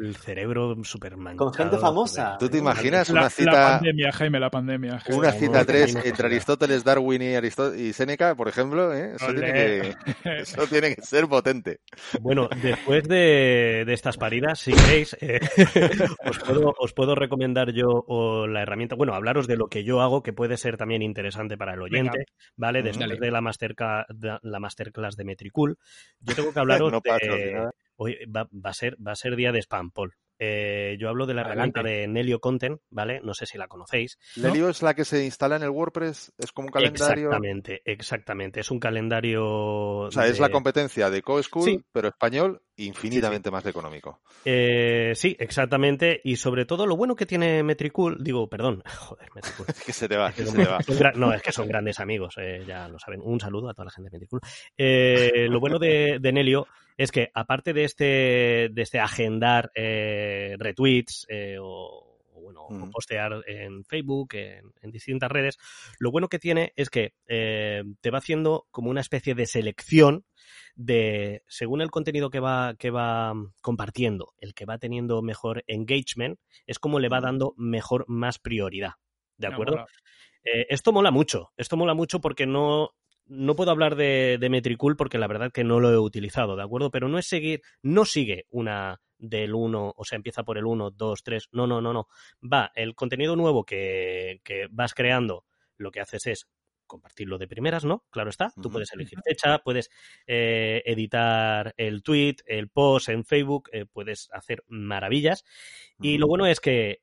el 0.03 0.15
cerebro 0.17 0.75
súper 0.83 1.15
manchado. 1.15 1.45
Con 1.49 1.53
gente 1.53 1.77
famosa. 1.77 2.37
¿Tú 2.37 2.49
te 2.49 2.57
imaginas 2.57 3.07
La, 3.07 3.13
una 3.13 3.21
la 3.21 3.29
cita, 3.29 3.51
pandemia, 3.79 4.11
Jaime, 4.11 4.39
la 4.41 4.49
pandemia. 4.49 5.01
una 5.11 5.31
cita 5.31 5.59
que 5.59 5.65
3 5.65 5.93
no 5.95 6.01
entre. 6.03 6.25
Aristóteles, 6.27 6.83
Darwin 6.83 7.21
y, 7.21 7.35
Aristó 7.35 7.73
y 7.73 7.93
Séneca, 7.93 8.35
por 8.35 8.49
ejemplo? 8.49 8.93
¿eh? 8.93 9.13
Eso, 9.15 9.27
tiene 9.33 9.53
que, 9.53 9.95
eso 10.41 10.67
tiene 10.67 10.95
que 10.95 11.01
ser 11.03 11.27
potente. 11.27 11.79
Bueno, 12.19 12.49
después 12.61 13.03
de, 13.07 13.28
de 13.29 13.93
estas 13.93 14.17
paridas, 14.17 14.59
si 14.59 14.71
queréis, 14.73 15.15
eh, 15.21 15.39
os, 16.25 16.39
puedo, 16.39 16.73
os 16.77 16.93
puedo 16.93 17.15
recomendar 17.15 17.71
yo 17.71 17.87
o 18.07 18.47
la 18.47 18.61
herramienta, 18.61 18.95
bueno, 18.95 19.13
hablaros 19.13 19.47
de 19.47 19.57
lo 19.57 19.67
que 19.67 19.83
yo 19.83 20.01
hago, 20.01 20.23
que 20.23 20.33
puede 20.33 20.57
ser 20.57 20.77
también 20.77 21.01
interesante 21.01 21.57
para 21.57 21.73
el 21.73 21.81
oyente, 21.81 22.17
Venga. 22.19 22.31
¿vale? 22.55 22.79
Ujú. 22.79 22.87
Después 22.87 23.07
Dale. 23.09 23.19
de 23.19 23.31
la, 23.31 24.05
de 24.09 24.39
la 24.43 24.59
masterclass 24.59 25.15
de 25.15 25.23
Metricool, 25.25 25.77
yo 26.19 26.35
tengo 26.35 26.53
que 26.53 26.59
hablaros 26.59 26.91
No 26.91 27.01
de... 27.03 27.69
Hoy 28.01 28.17
va, 28.33 28.47
va 28.53 28.69
a 28.69 28.73
ser, 28.73 28.95
va 29.05 29.11
a 29.11 29.15
ser 29.15 29.35
día 29.35 29.51
de 29.51 29.59
spam, 29.61 29.91
Paul. 29.91 30.13
Eh, 30.41 30.95
yo 30.97 31.09
hablo 31.09 31.25
de 31.25 31.33
la 31.33 31.41
herramienta 31.41 31.83
de 31.83 32.07
Nelio 32.07 32.39
Content, 32.39 32.79
¿vale? 32.89 33.19
No 33.21 33.33
sé 33.33 33.45
si 33.45 33.57
la 33.57 33.67
conocéis. 33.67 34.17
Lelio 34.37 34.69
es 34.69 34.81
la 34.81 34.93
que 34.93 35.03
se 35.03 35.25
instala 35.25 35.57
en 35.57 35.63
el 35.63 35.69
WordPress, 35.69 36.31
es 36.37 36.53
como 36.53 36.67
un 36.67 36.71
calendario. 36.71 37.25
Exactamente, 37.27 37.81
exactamente. 37.83 38.59
Es 38.61 38.71
un 38.71 38.79
calendario. 38.79 39.45
O 39.45 40.11
sea, 40.11 40.27
es 40.27 40.39
la 40.39 40.47
competencia 40.49 41.09
de 41.09 41.21
CoSchool, 41.21 41.63
Sí. 41.65 41.83
pero 41.91 42.07
español, 42.07 42.61
infinitamente 42.85 43.51
más 43.51 43.65
económico. 43.65 44.21
Eh, 44.45 45.13
sí, 45.15 45.35
exactamente. 45.39 46.21
Y 46.23 46.35
sobre 46.35 46.65
todo, 46.65 46.85
lo 46.85 46.95
bueno 46.95 47.15
que 47.15 47.25
tiene 47.25 47.63
Metricool, 47.63 48.23
digo, 48.23 48.47
perdón, 48.49 48.81
joder, 48.99 49.29
Metricool. 49.35 49.65
Es 49.69 49.83
que 49.83 49.93
se 49.93 50.07
te 50.07 50.17
va, 50.17 50.29
Es 50.29 50.35
que 50.35 50.45
se 50.45 50.57
te 50.57 50.65
va. 50.65 50.79
no, 51.15 51.33
es 51.33 51.41
que 51.41 51.51
son 51.51 51.67
grandes 51.67 51.99
amigos, 51.99 52.35
eh, 52.37 52.63
ya 52.67 52.87
lo 52.87 52.99
saben. 52.99 53.21
Un 53.23 53.39
saludo 53.39 53.69
a 53.69 53.73
toda 53.73 53.85
la 53.85 53.91
gente 53.91 54.09
de 54.09 54.15
Metricool. 54.17 54.41
Eh, 54.77 55.47
lo 55.49 55.59
bueno 55.59 55.79
de, 55.79 56.17
de 56.19 56.31
Nelio 56.31 56.67
es 56.97 57.11
que, 57.11 57.29
aparte 57.33 57.73
de 57.73 57.83
este, 57.85 58.03
de 58.71 58.81
este 58.81 58.99
agendar 58.99 59.71
eh, 59.73 60.55
retweets 60.59 61.25
eh, 61.29 61.57
o, 61.61 62.19
bueno, 62.41 62.65
Ujú. 62.69 62.91
postear 62.91 63.43
en 63.47 63.83
Facebook, 63.85 64.33
en, 64.33 64.71
en 64.81 64.91
distintas 64.91 65.31
redes, 65.31 65.57
lo 65.99 66.11
bueno 66.11 66.27
que 66.29 66.39
tiene 66.39 66.73
es 66.75 66.89
que 66.89 67.13
eh, 67.27 67.83
te 68.01 68.09
va 68.11 68.17
haciendo 68.19 68.67
como 68.71 68.89
una 68.89 69.01
especie 69.01 69.35
de 69.35 69.45
selección 69.45 70.25
de 70.79 71.43
según 71.49 71.81
el 71.81 71.91
contenido 71.91 72.29
que 72.29 72.39
va 72.39 72.73
que 72.79 72.89
va 72.89 73.33
compartiendo, 73.61 74.33
el 74.37 74.53
que 74.53 74.63
va 74.63 74.77
teniendo 74.77 75.21
mejor 75.21 75.65
engagement, 75.67 76.39
es 76.65 76.79
como 76.79 76.99
le 76.99 77.09
va 77.09 77.19
dando 77.19 77.53
mejor 77.57 78.05
más 78.07 78.39
prioridad. 78.39 78.93
¿De 79.35 79.49
Me 79.49 79.55
acuerdo? 79.55 79.85
Eh, 80.45 80.67
esto 80.69 80.93
mola 80.93 81.11
mucho. 81.11 81.51
Esto 81.57 81.75
mola 81.75 81.93
mucho 81.93 82.21
porque 82.21 82.45
no, 82.45 82.91
no 83.25 83.57
puedo 83.57 83.71
hablar 83.71 83.97
de, 83.97 84.37
de 84.39 84.49
Metricool 84.49 84.95
porque 84.95 85.17
la 85.17 85.27
verdad 85.27 85.51
que 85.51 85.65
no 85.65 85.81
lo 85.81 85.91
he 85.91 85.99
utilizado, 85.99 86.55
¿de 86.55 86.63
acuerdo? 86.63 86.91
Pero 86.91 87.09
no 87.09 87.19
es 87.19 87.27
seguir, 87.27 87.61
no 87.81 88.05
sigue 88.05 88.45
una 88.49 89.01
del 89.17 89.55
1, 89.55 89.93
o 89.97 90.05
sea, 90.05 90.15
empieza 90.15 90.43
por 90.43 90.57
el 90.57 90.65
1, 90.65 90.91
2, 90.91 91.23
3. 91.23 91.49
No, 91.51 91.67
no, 91.67 91.81
no, 91.81 91.91
no. 91.91 92.07
Va, 92.41 92.71
el 92.73 92.95
contenido 92.95 93.35
nuevo 93.35 93.65
que, 93.65 94.39
que 94.45 94.67
vas 94.71 94.93
creando, 94.93 95.43
lo 95.75 95.91
que 95.91 95.99
haces 95.99 96.25
es 96.25 96.47
compartirlo 96.89 97.37
de 97.37 97.47
primeras, 97.47 97.85
¿no? 97.85 98.03
Claro 98.09 98.29
está. 98.29 98.51
Tú 98.61 98.69
puedes 98.69 98.91
elegir 98.91 99.19
fecha, 99.23 99.59
puedes 99.59 99.89
eh, 100.27 100.83
editar 100.85 101.73
el 101.77 102.03
tweet, 102.03 102.35
el 102.45 102.67
post 102.67 103.07
en 103.07 103.23
Facebook, 103.23 103.69
eh, 103.71 103.85
puedes 103.85 104.27
hacer 104.33 104.65
maravillas. 104.67 105.45
Y 106.01 106.17
lo 106.17 106.27
bueno 106.27 106.45
es 106.45 106.59
que 106.59 107.01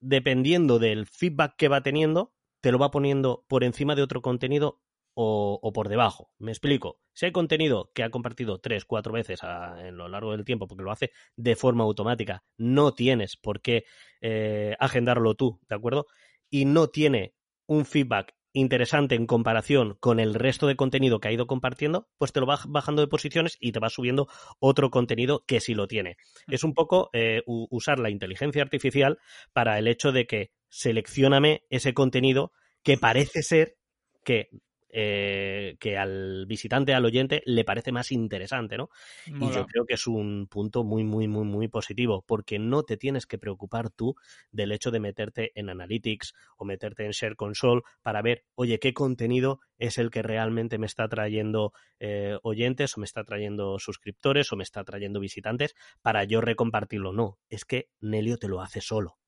dependiendo 0.00 0.78
del 0.78 1.06
feedback 1.06 1.56
que 1.56 1.68
va 1.68 1.82
teniendo, 1.82 2.34
te 2.60 2.72
lo 2.72 2.78
va 2.78 2.90
poniendo 2.90 3.44
por 3.48 3.64
encima 3.64 3.94
de 3.94 4.02
otro 4.02 4.20
contenido 4.20 4.82
o, 5.14 5.58
o 5.62 5.72
por 5.72 5.88
debajo. 5.88 6.30
Me 6.38 6.52
explico. 6.52 7.00
Si 7.12 7.26
hay 7.26 7.32
contenido 7.32 7.90
que 7.94 8.04
ha 8.04 8.10
compartido 8.10 8.60
tres, 8.60 8.84
cuatro 8.84 9.12
veces 9.12 9.42
a, 9.42 9.88
en 9.88 9.96
lo 9.96 10.08
largo 10.08 10.32
del 10.32 10.44
tiempo, 10.44 10.68
porque 10.68 10.84
lo 10.84 10.92
hace 10.92 11.10
de 11.36 11.56
forma 11.56 11.84
automática, 11.84 12.44
no 12.56 12.92
tienes 12.92 13.36
por 13.36 13.60
qué 13.60 13.84
eh, 14.20 14.76
agendarlo 14.78 15.34
tú, 15.34 15.58
¿de 15.68 15.74
acuerdo? 15.74 16.06
Y 16.50 16.64
no 16.64 16.88
tiene 16.88 17.34
un 17.66 17.84
feedback 17.84 18.34
interesante 18.58 19.14
en 19.14 19.26
comparación 19.26 19.96
con 20.00 20.20
el 20.20 20.34
resto 20.34 20.66
de 20.66 20.76
contenido 20.76 21.20
que 21.20 21.28
ha 21.28 21.32
ido 21.32 21.46
compartiendo, 21.46 22.08
pues 22.18 22.32
te 22.32 22.40
lo 22.40 22.46
va 22.46 22.60
bajando 22.66 23.02
de 23.02 23.08
posiciones 23.08 23.56
y 23.60 23.72
te 23.72 23.80
va 23.80 23.90
subiendo 23.90 24.28
otro 24.58 24.90
contenido 24.90 25.44
que 25.46 25.60
sí 25.60 25.74
lo 25.74 25.88
tiene. 25.88 26.16
Es 26.48 26.64
un 26.64 26.74
poco 26.74 27.10
eh, 27.12 27.42
usar 27.46 27.98
la 27.98 28.10
inteligencia 28.10 28.62
artificial 28.62 29.18
para 29.52 29.78
el 29.78 29.88
hecho 29.88 30.12
de 30.12 30.26
que 30.26 30.50
seleccioname 30.68 31.64
ese 31.70 31.94
contenido 31.94 32.52
que 32.82 32.98
parece 32.98 33.42
ser 33.42 33.76
que, 34.24 34.50
eh, 34.90 35.76
que 35.80 35.96
al 35.98 36.46
visitante, 36.46 36.94
al 36.94 37.04
oyente, 37.04 37.42
le 37.46 37.64
parece 37.64 37.92
más 37.92 38.10
interesante, 38.12 38.76
¿no? 38.76 38.88
Y 39.26 39.52
yo 39.52 39.66
creo 39.66 39.84
que 39.84 39.94
es 39.94 40.06
un 40.06 40.46
punto 40.50 40.84
muy, 40.84 41.04
muy, 41.04 41.28
muy, 41.28 41.44
muy 41.44 41.68
positivo, 41.68 42.24
porque 42.26 42.58
no 42.58 42.82
te 42.82 42.96
tienes 42.96 43.26
que 43.26 43.38
preocupar 43.38 43.90
tú 43.90 44.14
del 44.50 44.72
hecho 44.72 44.90
de 44.90 45.00
meterte 45.00 45.52
en 45.54 45.68
Analytics 45.70 46.34
o 46.56 46.64
meterte 46.64 47.04
en 47.04 47.10
Share 47.12 47.36
Console 47.36 47.82
para 48.02 48.22
ver, 48.22 48.44
oye, 48.54 48.78
qué 48.78 48.94
contenido 48.94 49.60
es 49.78 49.98
el 49.98 50.10
que 50.10 50.22
realmente 50.22 50.78
me 50.78 50.86
está 50.86 51.08
trayendo 51.08 51.72
eh, 52.00 52.38
oyentes 52.42 52.96
o 52.96 53.00
me 53.00 53.04
está 53.04 53.24
trayendo 53.24 53.78
suscriptores 53.78 54.52
o 54.52 54.56
me 54.56 54.62
está 54.64 54.84
trayendo 54.84 55.20
visitantes 55.20 55.74
para 56.02 56.24
yo 56.24 56.40
recompartirlo. 56.40 57.12
No, 57.12 57.38
es 57.50 57.64
que 57.64 57.88
Nelio 58.00 58.38
te 58.38 58.48
lo 58.48 58.60
hace 58.60 58.80
solo. 58.80 59.18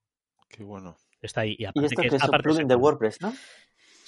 Qué 0.49 0.65
bueno. 0.65 0.97
Está 1.23 1.43
ahí. 1.43 1.53
Y 1.59 1.63
Y 1.63 1.67
aparte 1.67 1.87
esto 1.87 2.01
que 2.03 2.07
es 2.09 2.13
un 2.15 2.21
aparte 2.23 2.43
plugin 2.45 2.63
es- 2.63 2.69
de 2.69 2.75
WordPress, 2.77 3.21
¿no? 3.21 3.33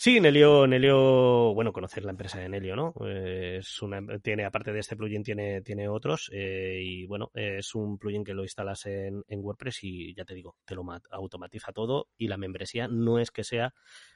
Sí, 0.04 0.18
Nelio, 0.20 0.66
Nelio, 0.66 1.54
bueno, 1.54 1.72
conocer 1.72 2.04
la 2.04 2.10
empresa 2.10 2.40
de 2.40 2.48
Nelio, 2.48 2.74
¿no? 2.74 2.92
Es 3.06 3.80
una, 3.82 4.00
tiene, 4.18 4.44
aparte 4.44 4.72
de 4.72 4.80
este 4.80 4.96
plugin, 4.96 5.22
tiene, 5.22 5.62
tiene 5.62 5.88
otros, 5.88 6.28
eh, 6.34 6.80
y 6.82 7.06
bueno, 7.06 7.30
es 7.34 7.72
un 7.76 7.98
plugin 7.98 8.24
que 8.24 8.34
lo 8.34 8.42
instalas 8.42 8.84
en, 8.86 9.22
en 9.28 9.38
WordPress 9.44 9.84
y 9.84 10.12
ya 10.12 10.24
te 10.24 10.34
digo, 10.34 10.56
te 10.64 10.74
lo 10.74 10.82
ma- 10.82 11.00
automatiza 11.12 11.70
todo 11.70 12.08
y 12.18 12.26
la 12.26 12.36
membresía 12.36 12.88
no 12.88 13.20
es 13.20 13.30
que 13.30 13.44
sea 13.44 13.74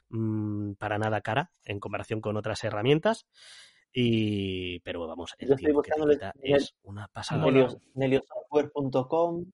mm, 0.08 0.72
para 0.72 0.98
nada 0.98 1.20
cara 1.20 1.52
en 1.64 1.78
comparación 1.78 2.20
con 2.20 2.36
otras 2.36 2.64
herramientas, 2.64 3.28
y 3.92 4.80
pero 4.80 5.06
vamos, 5.06 5.36
el 5.38 5.50
Yo 5.50 5.54
estoy 5.54 5.66
tiempo 5.66 5.82
que 5.82 5.92
te 5.92 6.14
quita 6.14 6.32
el- 6.42 6.54
es 6.56 6.74
una 6.82 7.06
pasada. 7.06 7.46
Neliosoftware.com 7.94 9.52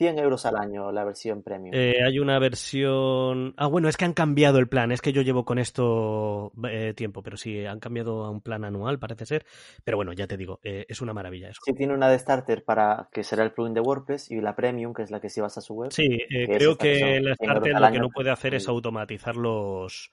100 0.00 0.18
euros 0.18 0.46
al 0.46 0.56
año 0.56 0.90
la 0.92 1.04
versión 1.04 1.42
premium. 1.42 1.74
Eh, 1.74 1.96
hay 2.02 2.18
una 2.18 2.38
versión. 2.38 3.52
Ah, 3.58 3.66
bueno, 3.66 3.86
es 3.86 3.98
que 3.98 4.06
han 4.06 4.14
cambiado 4.14 4.58
el 4.58 4.66
plan. 4.66 4.92
Es 4.92 5.02
que 5.02 5.12
yo 5.12 5.20
llevo 5.20 5.44
con 5.44 5.58
esto 5.58 6.52
eh, 6.70 6.94
tiempo, 6.96 7.22
pero 7.22 7.36
sí, 7.36 7.66
han 7.66 7.80
cambiado 7.80 8.24
a 8.24 8.30
un 8.30 8.40
plan 8.40 8.64
anual, 8.64 8.98
parece 8.98 9.26
ser. 9.26 9.44
Pero 9.84 9.98
bueno, 9.98 10.14
ya 10.14 10.26
te 10.26 10.38
digo, 10.38 10.58
eh, 10.62 10.86
es 10.88 11.02
una 11.02 11.12
maravilla 11.12 11.50
eso. 11.50 11.60
Sí, 11.62 11.74
tiene 11.74 11.92
una 11.92 12.08
de 12.08 12.18
starter 12.18 12.64
para 12.64 13.10
que 13.12 13.22
será 13.22 13.44
el 13.44 13.52
plugin 13.52 13.74
de 13.74 13.82
WordPress 13.82 14.30
y 14.30 14.40
la 14.40 14.56
premium, 14.56 14.94
que 14.94 15.02
es 15.02 15.10
la 15.10 15.20
que 15.20 15.28
si 15.28 15.42
vas 15.42 15.58
a 15.58 15.60
su 15.60 15.74
web. 15.74 15.92
Sí, 15.92 16.18
eh, 16.30 16.48
creo 16.48 16.78
que 16.78 17.20
la 17.20 17.34
100 17.34 17.50
euros 17.50 17.68
Starter 17.68 17.80
lo 17.80 17.92
que 17.92 17.98
no 17.98 18.08
puede 18.08 18.30
hacer 18.30 18.54
es 18.54 18.68
automatizar 18.68 19.36
los 19.36 20.10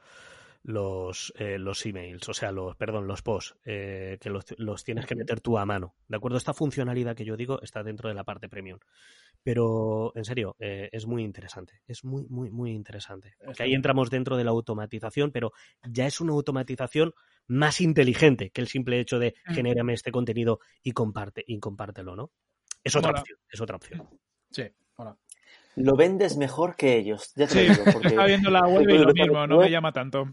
los 0.67 1.32
eh, 1.38 1.58
los 1.58 1.86
emails, 1.86 2.27
o 2.27 2.34
sea, 2.34 2.51
los 2.51 2.75
perdón, 2.75 3.08
los 3.08 3.21
posts, 3.21 3.56
eh, 3.63 4.17
que 4.19 4.30
los, 4.30 4.43
los 4.58 4.84
tienes 4.84 5.06
que 5.06 5.15
meter 5.15 5.39
tú 5.39 5.58
a 5.58 5.65
mano. 5.65 5.95
¿De 6.10 6.17
acuerdo? 6.17 6.38
Esta 6.38 6.53
funcionalidad 6.53 7.15
que 7.15 7.23
yo 7.23 7.38
digo 7.38 7.62
está 7.62 7.84
dentro 7.84 8.10
de 8.10 8.15
la 8.15 8.25
parte 8.25 8.49
premium. 8.49 8.77
Pero, 9.43 10.12
en 10.13 10.25
serio, 10.25 10.58
eh, 10.60 10.89
es 10.91 11.06
muy 11.06 11.23
interesante. 11.23 11.82
Es 11.88 12.03
muy, 12.03 12.27
muy, 12.27 12.49
muy 12.51 12.71
interesante. 12.71 13.36
Porque 13.45 13.63
ahí 13.63 13.73
entramos 13.73 14.10
dentro 14.10 14.36
de 14.36 14.43
la 14.43 14.51
automatización, 14.51 15.32
pero 15.32 15.53
ya 15.89 16.06
es 16.06 16.19
una 16.19 16.34
automatización 16.34 17.13
más 17.47 17.80
inteligente 17.80 18.49
que 18.49 18.60
el 18.60 18.67
simple 18.67 18.99
hecho 18.99 19.19
de 19.19 19.36
genérame 19.45 19.93
este 19.93 20.12
contenido 20.12 20.60
y 20.84 20.91
comparte, 20.91 21.45
y 21.47 21.60
compártelo, 21.60 22.17
¿no? 22.17 22.34
Es 22.84 22.93
otra 22.97 23.12
opción, 23.12 23.39
es 23.49 23.62
otra 23.62 23.78
opción. 23.78 24.09
Sí. 24.51 24.63
Lo 25.78 25.95
vendes 25.95 26.38
mejor 26.38 26.75
que 26.75 26.97
ellos, 26.97 27.32
ya 27.36 27.47
te 27.47 27.53
Sí, 27.53 27.59
digo. 27.71 27.84
Porque... 27.93 28.07
Estaba 28.09 28.28
viendo 28.28 28.49
la 28.49 28.61
web 28.67 28.89
y 28.89 28.97
lo 28.97 29.13
mismo, 29.13 29.45
no 29.47 29.59
me 29.59 29.69
llama 29.69 29.91
tanto. 29.91 30.25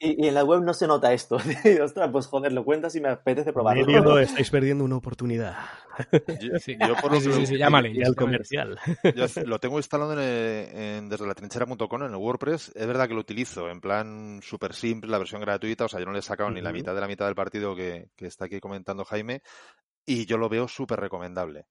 Y, 0.00 0.24
y 0.24 0.28
en 0.28 0.34
la 0.34 0.44
web 0.44 0.62
no 0.62 0.72
se 0.74 0.86
nota 0.86 1.12
esto. 1.12 1.38
Y, 1.64 1.80
Ostras, 1.80 2.08
pues 2.12 2.26
joder, 2.28 2.52
lo 2.52 2.64
cuentas 2.64 2.94
y 2.94 3.00
me 3.00 3.08
apetece 3.08 3.52
probarlo. 3.52 4.18
Estáis 4.20 4.48
perdiendo 4.48 4.84
una 4.84 4.96
oportunidad. 4.96 5.56
Yo, 6.40 6.56
Sí, 6.60 6.76
yo 6.80 6.94
por 7.02 7.10
lo 7.14 7.20
sí, 7.20 7.26
que- 7.30 7.34
sí, 7.34 7.46
sí, 7.46 7.56
llámale. 7.58 7.90
Y 7.92 8.04
al 8.04 8.14
comercial. 8.14 8.78
Yo 9.16 9.26
lo 9.44 9.58
tengo 9.58 9.78
instalado 9.78 10.12
en, 10.12 10.20
el- 10.20 10.68
en- 10.80 11.08
desde 11.08 11.26
la 11.26 11.34
trinchera.com 11.34 12.02
en 12.04 12.10
el 12.10 12.16
WordPress. 12.16 12.70
Es 12.76 12.86
verdad 12.86 13.08
que 13.08 13.14
lo 13.14 13.20
utilizo 13.20 13.68
en 13.68 13.80
plan 13.80 14.38
súper 14.40 14.72
simple, 14.72 15.10
la 15.10 15.18
versión 15.18 15.40
gratuita. 15.40 15.86
O 15.86 15.88
sea, 15.88 15.98
yo 15.98 16.06
no 16.06 16.12
le 16.12 16.20
he 16.20 16.22
sacado 16.22 16.48
ni 16.52 16.60
la 16.60 16.70
mitad 16.70 16.94
de 16.94 17.00
la 17.00 17.08
mitad 17.08 17.26
del 17.26 17.34
partido 17.34 17.74
que, 17.74 18.10
que 18.14 18.26
está 18.28 18.44
aquí 18.44 18.60
comentando 18.60 19.04
Jaime. 19.04 19.42
Y 20.06 20.26
yo 20.26 20.38
lo 20.38 20.48
veo 20.48 20.68
súper 20.68 21.00
recomendable. 21.00 21.66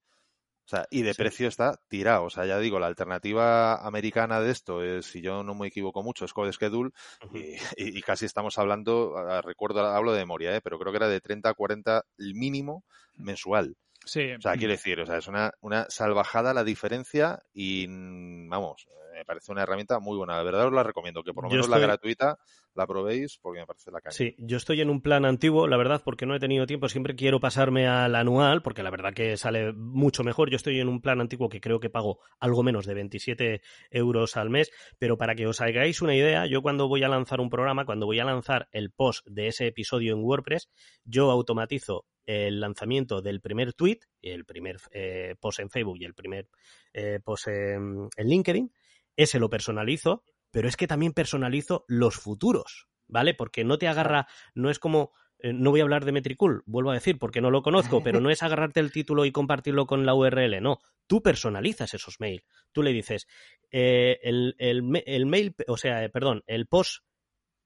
O 0.68 0.70
sea, 0.70 0.86
y 0.92 1.02
de 1.02 1.14
Sí. 1.14 1.22
precio 1.24 1.48
está 1.48 1.80
tirado. 1.88 2.26
O 2.26 2.30
sea, 2.30 2.46
ya 2.46 2.60
digo, 2.60 2.78
la 2.78 2.88
alternativa 2.88 3.76
americana 3.88 4.42
de 4.42 4.52
esto 4.52 4.84
es, 4.84 5.06
si 5.06 5.22
yo 5.22 5.42
no 5.42 5.56
me 5.56 5.68
equivoco 5.68 6.04
mucho, 6.04 6.26
es 6.26 6.34
Code 6.34 6.52
Schedule. 6.52 6.92
Y, 7.34 7.38
y- 7.38 7.58
y 8.00 8.02
casi 8.02 8.26
estamos 8.26 8.58
hablando, 8.58 9.16
recuerdo, 9.42 9.80
hablo 9.86 10.12
de 10.12 10.20
memoria, 10.20 10.54
¿eh? 10.56 10.62
pero 10.62 10.78
creo 10.78 10.92
que 10.92 10.98
era 10.98 11.08
de 11.08 11.22
30 11.22 11.50
a 11.50 11.54
40 11.54 12.04
el 12.18 12.34
mínimo 12.36 12.84
mensual. 13.16 13.78
Sí. 14.06 14.34
O 14.34 14.42
sea, 14.42 14.56
quiero 14.58 14.72
decir, 14.74 15.00
o 15.00 15.06
sea, 15.06 15.18
es 15.18 15.28
una, 15.28 15.52
una 15.62 15.86
salvajada 15.90 16.54
la 16.54 16.64
diferencia 16.66 17.42
y, 17.54 17.88
vamos, 17.88 18.88
me 19.18 19.26
parece 19.26 19.52
una 19.52 19.64
herramienta 19.64 20.00
muy 20.00 20.18
buena. 20.18 20.38
De 20.38 20.44
verdad 20.44 20.68
os 20.68 20.74
la 20.74 20.84
recomiendo, 20.84 21.24
que 21.24 21.34
por 21.34 21.44
lo 21.44 21.50
menos 21.50 21.68
la 21.68 21.80
gratuita 21.80 22.38
la 22.76 22.86
probéis 22.86 23.40
porque 23.42 23.62
me 23.62 23.66
parece 23.66 23.92
la 23.92 24.00
caña. 24.00 24.12
Sí, 24.12 24.36
yo 24.38 24.58
estoy 24.58 24.82
en 24.82 24.90
un 24.90 25.02
plan 25.02 25.26
antiguo, 25.26 25.68
la 25.68 25.78
verdad, 25.78 26.02
porque 26.06 26.26
no 26.28 26.36
he 26.36 26.40
tenido 26.40 26.68
tiempo. 26.68 26.88
Siempre 26.88 27.16
quiero 27.16 27.40
pasarme 27.40 27.88
al 27.88 28.14
anual, 28.16 28.62
porque 28.62 28.84
la 28.84 28.92
verdad 28.92 29.14
que 29.14 29.36
sale 29.38 29.74
mucho 29.74 30.24
mejor. 30.24 30.52
Yo 30.52 30.56
estoy 30.56 30.80
en 30.80 30.88
un 30.88 31.02
plan 31.02 31.20
antiguo 31.20 31.50
que 31.50 31.60
creo 31.60 31.80
que 31.80 31.90
pago 31.90 32.20
algo 32.40 32.62
menos 32.62 32.86
de 32.86 32.94
27 32.94 33.62
euros 33.90 34.38
al 34.38 34.50
mes. 34.52 34.70
Pero 35.00 35.18
para 35.18 35.34
que 35.34 35.48
os 35.48 35.60
hagáis 35.62 36.02
una 36.02 36.16
idea, 36.16 36.46
yo 36.46 36.62
cuando 36.62 36.88
voy 36.88 37.04
a 37.04 37.10
lanzar 37.10 37.42
un 37.42 37.50
programa, 37.50 37.86
cuando 37.86 38.06
voy 38.06 38.20
a 38.20 38.26
lanzar 38.26 38.68
el 38.72 38.92
post 38.92 39.26
de 39.28 39.48
ese 39.48 39.68
episodio 39.68 40.14
en 40.14 40.24
WordPress, 40.24 40.70
yo 41.04 41.32
automatizo 41.32 42.06
el 42.28 42.60
lanzamiento 42.60 43.22
del 43.22 43.40
primer 43.42 43.74
tweet, 43.74 44.00
el 44.22 44.46
primer 44.46 44.78
eh, 44.92 45.36
post 45.40 45.60
en 45.62 45.70
Facebook 45.70 45.98
y 46.00 46.06
el 46.06 46.14
primer 46.14 46.50
eh, 46.94 47.20
post 47.24 47.48
en, 47.48 48.10
en 48.16 48.28
LinkedIn. 48.28 48.72
Ese 49.18 49.40
lo 49.40 49.50
personalizo, 49.50 50.24
pero 50.52 50.70
es 50.70 50.78
que 50.78 50.88
también 50.88 51.12
personalizo 51.12 51.84
los 51.90 52.16
futuros, 52.16 52.88
¿vale? 53.08 53.34
Porque 53.34 53.66
no 53.66 53.78
te 53.78 53.88
agarra, 53.90 54.28
no 54.56 54.70
es 54.70 54.80
como, 54.80 55.12
eh, 55.40 55.52
no 55.54 55.72
voy 55.72 55.82
a 55.82 55.84
hablar 55.84 56.06
de 56.06 56.14
Metricool, 56.14 56.64
vuelvo 56.66 56.92
a 56.92 56.96
decir, 56.96 57.20
porque 57.20 57.42
no 57.42 57.52
lo 57.52 57.62
conozco, 57.64 57.98
pero 58.04 58.22
no 58.22 58.30
es 58.30 58.42
agarrarte 58.44 58.80
el 58.80 58.92
título 58.92 59.26
y 59.26 59.32
compartirlo 59.32 59.86
con 59.86 60.06
la 60.06 60.14
URL, 60.16 60.62
no. 60.62 60.80
Tú 61.08 61.22
personalizas 61.22 61.94
esos 61.94 62.20
mails. 62.20 62.44
Tú 62.72 62.84
le 62.84 62.94
dices, 62.94 63.28
eh, 63.72 64.20
el, 64.24 64.56
el 64.58 64.84
ma- 64.84 65.00
el 65.06 65.26
mail, 65.26 65.56
o 65.68 65.78
sea, 65.78 66.04
eh, 66.04 66.10
perdón, 66.10 66.44
el 66.48 66.68
post 66.68 67.04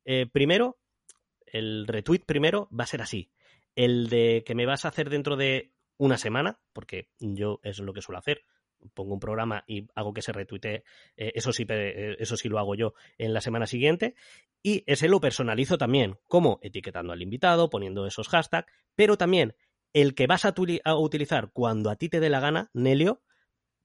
eh, 0.06 0.26
primero, 0.32 0.80
el 1.46 1.86
retweet 1.88 2.24
primero 2.26 2.70
va 2.78 2.86
a 2.86 2.88
ser 2.88 3.02
así. 3.02 3.32
El 3.76 4.10
de 4.10 4.44
que 4.46 4.56
me 4.56 4.66
vas 4.66 4.86
a 4.86 4.90
hacer 4.90 5.10
dentro 5.10 5.36
de 5.38 5.74
una 5.98 6.18
semana, 6.18 6.60
porque 6.74 7.10
yo 7.20 7.60
es 7.64 7.80
lo 7.80 7.94
que 7.94 8.02
suelo 8.02 8.20
hacer, 8.20 8.44
pongo 8.94 9.14
un 9.14 9.20
programa 9.20 9.64
y 9.68 9.88
hago 9.96 10.14
que 10.14 10.22
se 10.22 10.32
retuitee, 10.32 10.84
eh, 11.18 11.32
eso 11.36 11.52
sí, 11.54 11.66
eh, 11.70 12.16
eso 12.20 12.38
sí 12.38 12.50
lo 12.50 12.60
hago 12.60 12.76
yo 12.76 12.94
en 13.18 13.34
la 13.34 13.42
semana 13.42 13.68
siguiente, 13.68 14.16
y 14.64 14.84
ese 14.88 15.08
lo 15.10 15.20
personalizo 15.20 15.78
también, 15.78 16.18
como 16.28 16.60
etiquetando 16.62 17.14
al 17.14 17.22
invitado, 17.22 17.70
poniendo 17.70 18.06
esos 18.06 18.30
hashtags, 18.30 18.72
pero 18.96 19.18
también 19.18 19.56
el 19.94 20.16
que 20.16 20.28
vas 20.28 20.46
a, 20.46 20.54
a 20.84 20.96
utilizar 20.96 21.52
cuando 21.52 21.90
a 21.90 21.96
ti 21.96 22.10
te 22.10 22.20
dé 22.20 22.30
la 22.30 22.40
gana, 22.40 22.70
Nelio, 22.74 23.22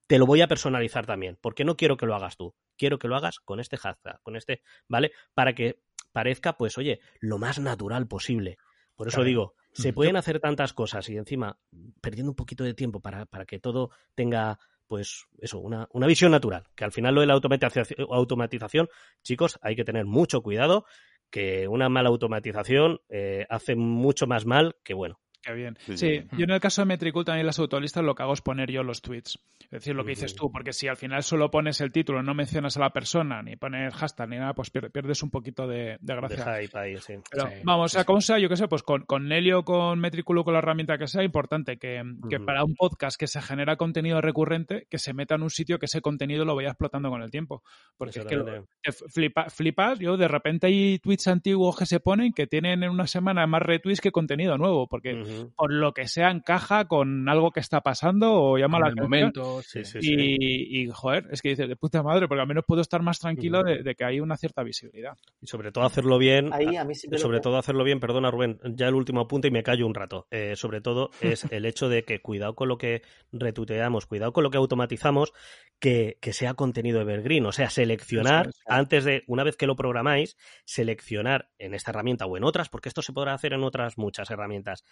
te 0.06 0.18
lo 0.18 0.26
voy 0.26 0.40
a 0.40 0.48
personalizar 0.48 1.06
también, 1.06 1.38
porque 1.40 1.64
no 1.64 1.76
quiero 1.76 1.96
que 1.96 2.06
lo 2.06 2.14
hagas 2.14 2.36
tú, 2.36 2.54
quiero 2.76 2.98
que 2.98 3.08
lo 3.08 3.16
hagas 3.16 3.40
con 3.40 3.60
este 3.60 3.76
hashtag, 3.76 4.20
con 4.22 4.36
este, 4.36 4.62
¿vale? 4.88 5.12
Para 5.34 5.54
que 5.54 5.80
parezca, 6.12 6.56
pues, 6.56 6.78
oye, 6.78 7.00
lo 7.20 7.38
más 7.38 7.58
natural 7.58 8.06
posible. 8.06 8.58
Por 8.94 9.08
eso 9.08 9.16
Claro. 9.16 9.28
digo, 9.28 9.54
se 9.72 9.92
pueden 9.92 10.16
hacer 10.16 10.40
tantas 10.40 10.72
cosas 10.72 11.08
y 11.08 11.16
encima 11.16 11.58
perdiendo 12.00 12.30
un 12.30 12.36
poquito 12.36 12.64
de 12.64 12.74
tiempo 12.74 13.00
para, 13.00 13.26
para 13.26 13.44
que 13.44 13.58
todo 13.58 13.90
tenga, 14.14 14.58
pues, 14.86 15.26
eso, 15.38 15.58
una, 15.58 15.88
una 15.92 16.06
visión 16.06 16.30
natural. 16.32 16.64
Que 16.74 16.84
al 16.84 16.92
final 16.92 17.14
lo 17.14 17.20
de 17.20 17.26
la 17.26 17.34
automatización, 17.34 18.06
automatización, 18.10 18.88
chicos, 19.22 19.58
hay 19.62 19.76
que 19.76 19.84
tener 19.84 20.04
mucho 20.04 20.42
cuidado, 20.42 20.84
que 21.30 21.68
una 21.68 21.88
mala 21.88 22.08
automatización 22.08 23.00
eh, 23.08 23.46
hace 23.48 23.76
mucho 23.76 24.26
más 24.26 24.46
mal 24.46 24.76
que 24.84 24.94
bueno. 24.94 25.20
Qué 25.46 25.52
bien. 25.54 25.76
Sí, 25.78 25.96
Sí, 25.96 26.18
sí. 26.20 26.36
yo 26.36 26.44
en 26.44 26.50
el 26.50 26.60
caso 26.60 26.82
de 26.82 26.86
Metricool 26.86 27.24
también 27.24 27.46
las 27.46 27.58
autolistas 27.60 28.02
lo 28.02 28.14
que 28.16 28.22
hago 28.24 28.32
es 28.32 28.40
poner 28.40 28.70
yo 28.70 28.82
los 28.82 29.00
tweets. 29.00 29.38
Es 29.62 29.70
decir, 29.70 29.94
lo 29.94 30.04
que 30.04 30.10
dices 30.10 30.34
tú, 30.34 30.50
porque 30.50 30.72
si 30.72 30.88
al 30.88 30.96
final 30.96 31.22
solo 31.22 31.50
pones 31.50 31.80
el 31.80 31.92
título, 31.92 32.22
no 32.22 32.34
mencionas 32.34 32.76
a 32.76 32.80
la 32.80 32.90
persona, 32.90 33.42
ni 33.42 33.56
pones 33.56 33.94
hashtag, 33.94 34.28
ni 34.28 34.38
nada, 34.38 34.54
pues 34.54 34.72
pier- 34.72 34.90
pierdes 34.90 35.22
un 35.22 35.30
poquito 35.30 35.66
de, 35.68 35.98
de 36.00 36.14
gracia. 36.16 36.36
Deja 36.38 36.52
ahí, 36.54 36.68
ahí, 36.74 36.96
sí. 36.98 37.14
Pero, 37.30 37.46
Sí, 37.48 37.54
vamos, 37.64 37.92
o 37.92 37.94
sea, 37.94 38.04
como 38.04 38.20
sea, 38.20 38.38
yo 38.38 38.48
qué 38.48 38.56
sé, 38.56 38.66
pues 38.68 38.82
con, 38.82 39.02
con 39.04 39.28
Nelio, 39.28 39.64
con 39.64 39.98
Metriculo, 40.00 40.42
con 40.44 40.52
la 40.54 40.58
herramienta 40.58 40.98
que 40.98 41.06
sea, 41.06 41.22
importante 41.22 41.78
que, 41.78 42.02
que 42.28 42.40
para 42.40 42.64
un 42.64 42.74
podcast 42.74 43.18
que 43.18 43.26
se 43.28 43.40
genera 43.40 43.76
contenido 43.76 44.20
recurrente, 44.20 44.86
que 44.90 44.98
se 44.98 45.12
meta 45.14 45.34
en 45.36 45.42
un 45.42 45.50
sitio 45.50 45.78
que 45.78 45.86
ese 45.86 46.00
contenido 46.00 46.44
lo 46.44 46.54
vaya 46.56 46.68
explotando 46.70 47.08
con 47.10 47.22
el 47.22 47.30
tiempo. 47.30 47.62
Porque 47.96 48.20
es 48.20 48.26
que 48.26 48.36
lo- 48.36 48.66
flipa- 49.14 49.48
flipas, 49.50 49.98
yo 49.98 50.16
de 50.16 50.28
repente 50.28 50.66
hay 50.66 50.98
tweets 50.98 51.28
antiguos 51.28 51.76
que 51.76 51.86
se 51.86 52.00
ponen 52.00 52.32
que 52.32 52.46
tienen 52.46 52.82
en 52.82 52.90
una 52.90 53.06
semana 53.06 53.46
más 53.46 53.62
retweets 53.62 54.00
que 54.00 54.10
contenido 54.12 54.56
nuevo, 54.58 54.86
porque 54.88 55.12
Por 55.56 55.72
lo 55.72 55.92
que 55.92 56.08
sea 56.08 56.30
encaja 56.30 56.86
con 56.86 57.28
algo 57.28 57.50
que 57.50 57.60
está 57.60 57.80
pasando 57.80 58.32
o 58.34 58.58
llama 58.58 58.78
la 58.78 58.86
atención. 58.86 59.04
momento, 59.04 59.62
sí. 59.62 59.84
Sí, 59.84 60.00
sí, 60.00 60.00
sí. 60.00 60.14
Y, 60.18 60.82
y, 60.82 60.90
joder, 60.90 61.26
es 61.30 61.42
que 61.42 61.50
dices, 61.50 61.68
de 61.68 61.76
puta 61.76 62.02
madre, 62.02 62.28
porque 62.28 62.40
al 62.40 62.48
menos 62.48 62.64
puedo 62.66 62.80
estar 62.80 63.02
más 63.02 63.18
tranquilo 63.18 63.62
de, 63.62 63.82
de 63.82 63.94
que 63.94 64.04
hay 64.04 64.20
una 64.20 64.36
cierta 64.36 64.62
visibilidad. 64.62 65.16
Y 65.40 65.46
sobre 65.46 65.72
todo 65.72 65.84
hacerlo 65.84 66.18
bien. 66.18 66.52
Ahí 66.52 66.76
a 66.76 66.84
mí 66.84 66.94
lo 67.10 67.18
sobre 67.18 67.40
todo 67.40 67.58
hacerlo 67.58 67.84
bien, 67.84 68.00
perdona 68.00 68.30
Rubén, 68.30 68.58
ya 68.74 68.88
el 68.88 68.94
último 68.94 69.20
apunte 69.20 69.48
y 69.48 69.50
me 69.50 69.62
callo 69.62 69.86
un 69.86 69.94
rato. 69.94 70.26
Eh, 70.30 70.56
sobre 70.56 70.80
todo 70.80 71.10
es 71.20 71.44
el 71.50 71.66
hecho 71.66 71.88
de 71.88 72.04
que 72.04 72.20
cuidado 72.20 72.54
con 72.54 72.68
lo 72.68 72.78
que 72.78 73.02
retuiteamos, 73.32 74.06
cuidado 74.06 74.32
con 74.32 74.44
lo 74.44 74.50
que 74.50 74.58
automatizamos, 74.58 75.32
que, 75.78 76.18
que 76.20 76.32
sea 76.32 76.54
contenido 76.54 77.00
evergreen. 77.00 77.46
O 77.46 77.52
sea, 77.52 77.70
seleccionar 77.70 78.50
antes 78.66 79.04
de, 79.04 79.24
una 79.26 79.44
vez 79.44 79.56
que 79.56 79.66
lo 79.66 79.76
programáis, 79.76 80.36
seleccionar 80.64 81.50
en 81.58 81.74
esta 81.74 81.90
herramienta 81.90 82.26
o 82.26 82.36
en 82.36 82.44
otras, 82.44 82.68
porque 82.68 82.88
esto 82.88 83.02
se 83.02 83.12
podrá 83.12 83.34
hacer 83.34 83.52
en 83.52 83.62
otras 83.62 83.98
muchas 83.98 84.30
herramientas, 84.30 84.84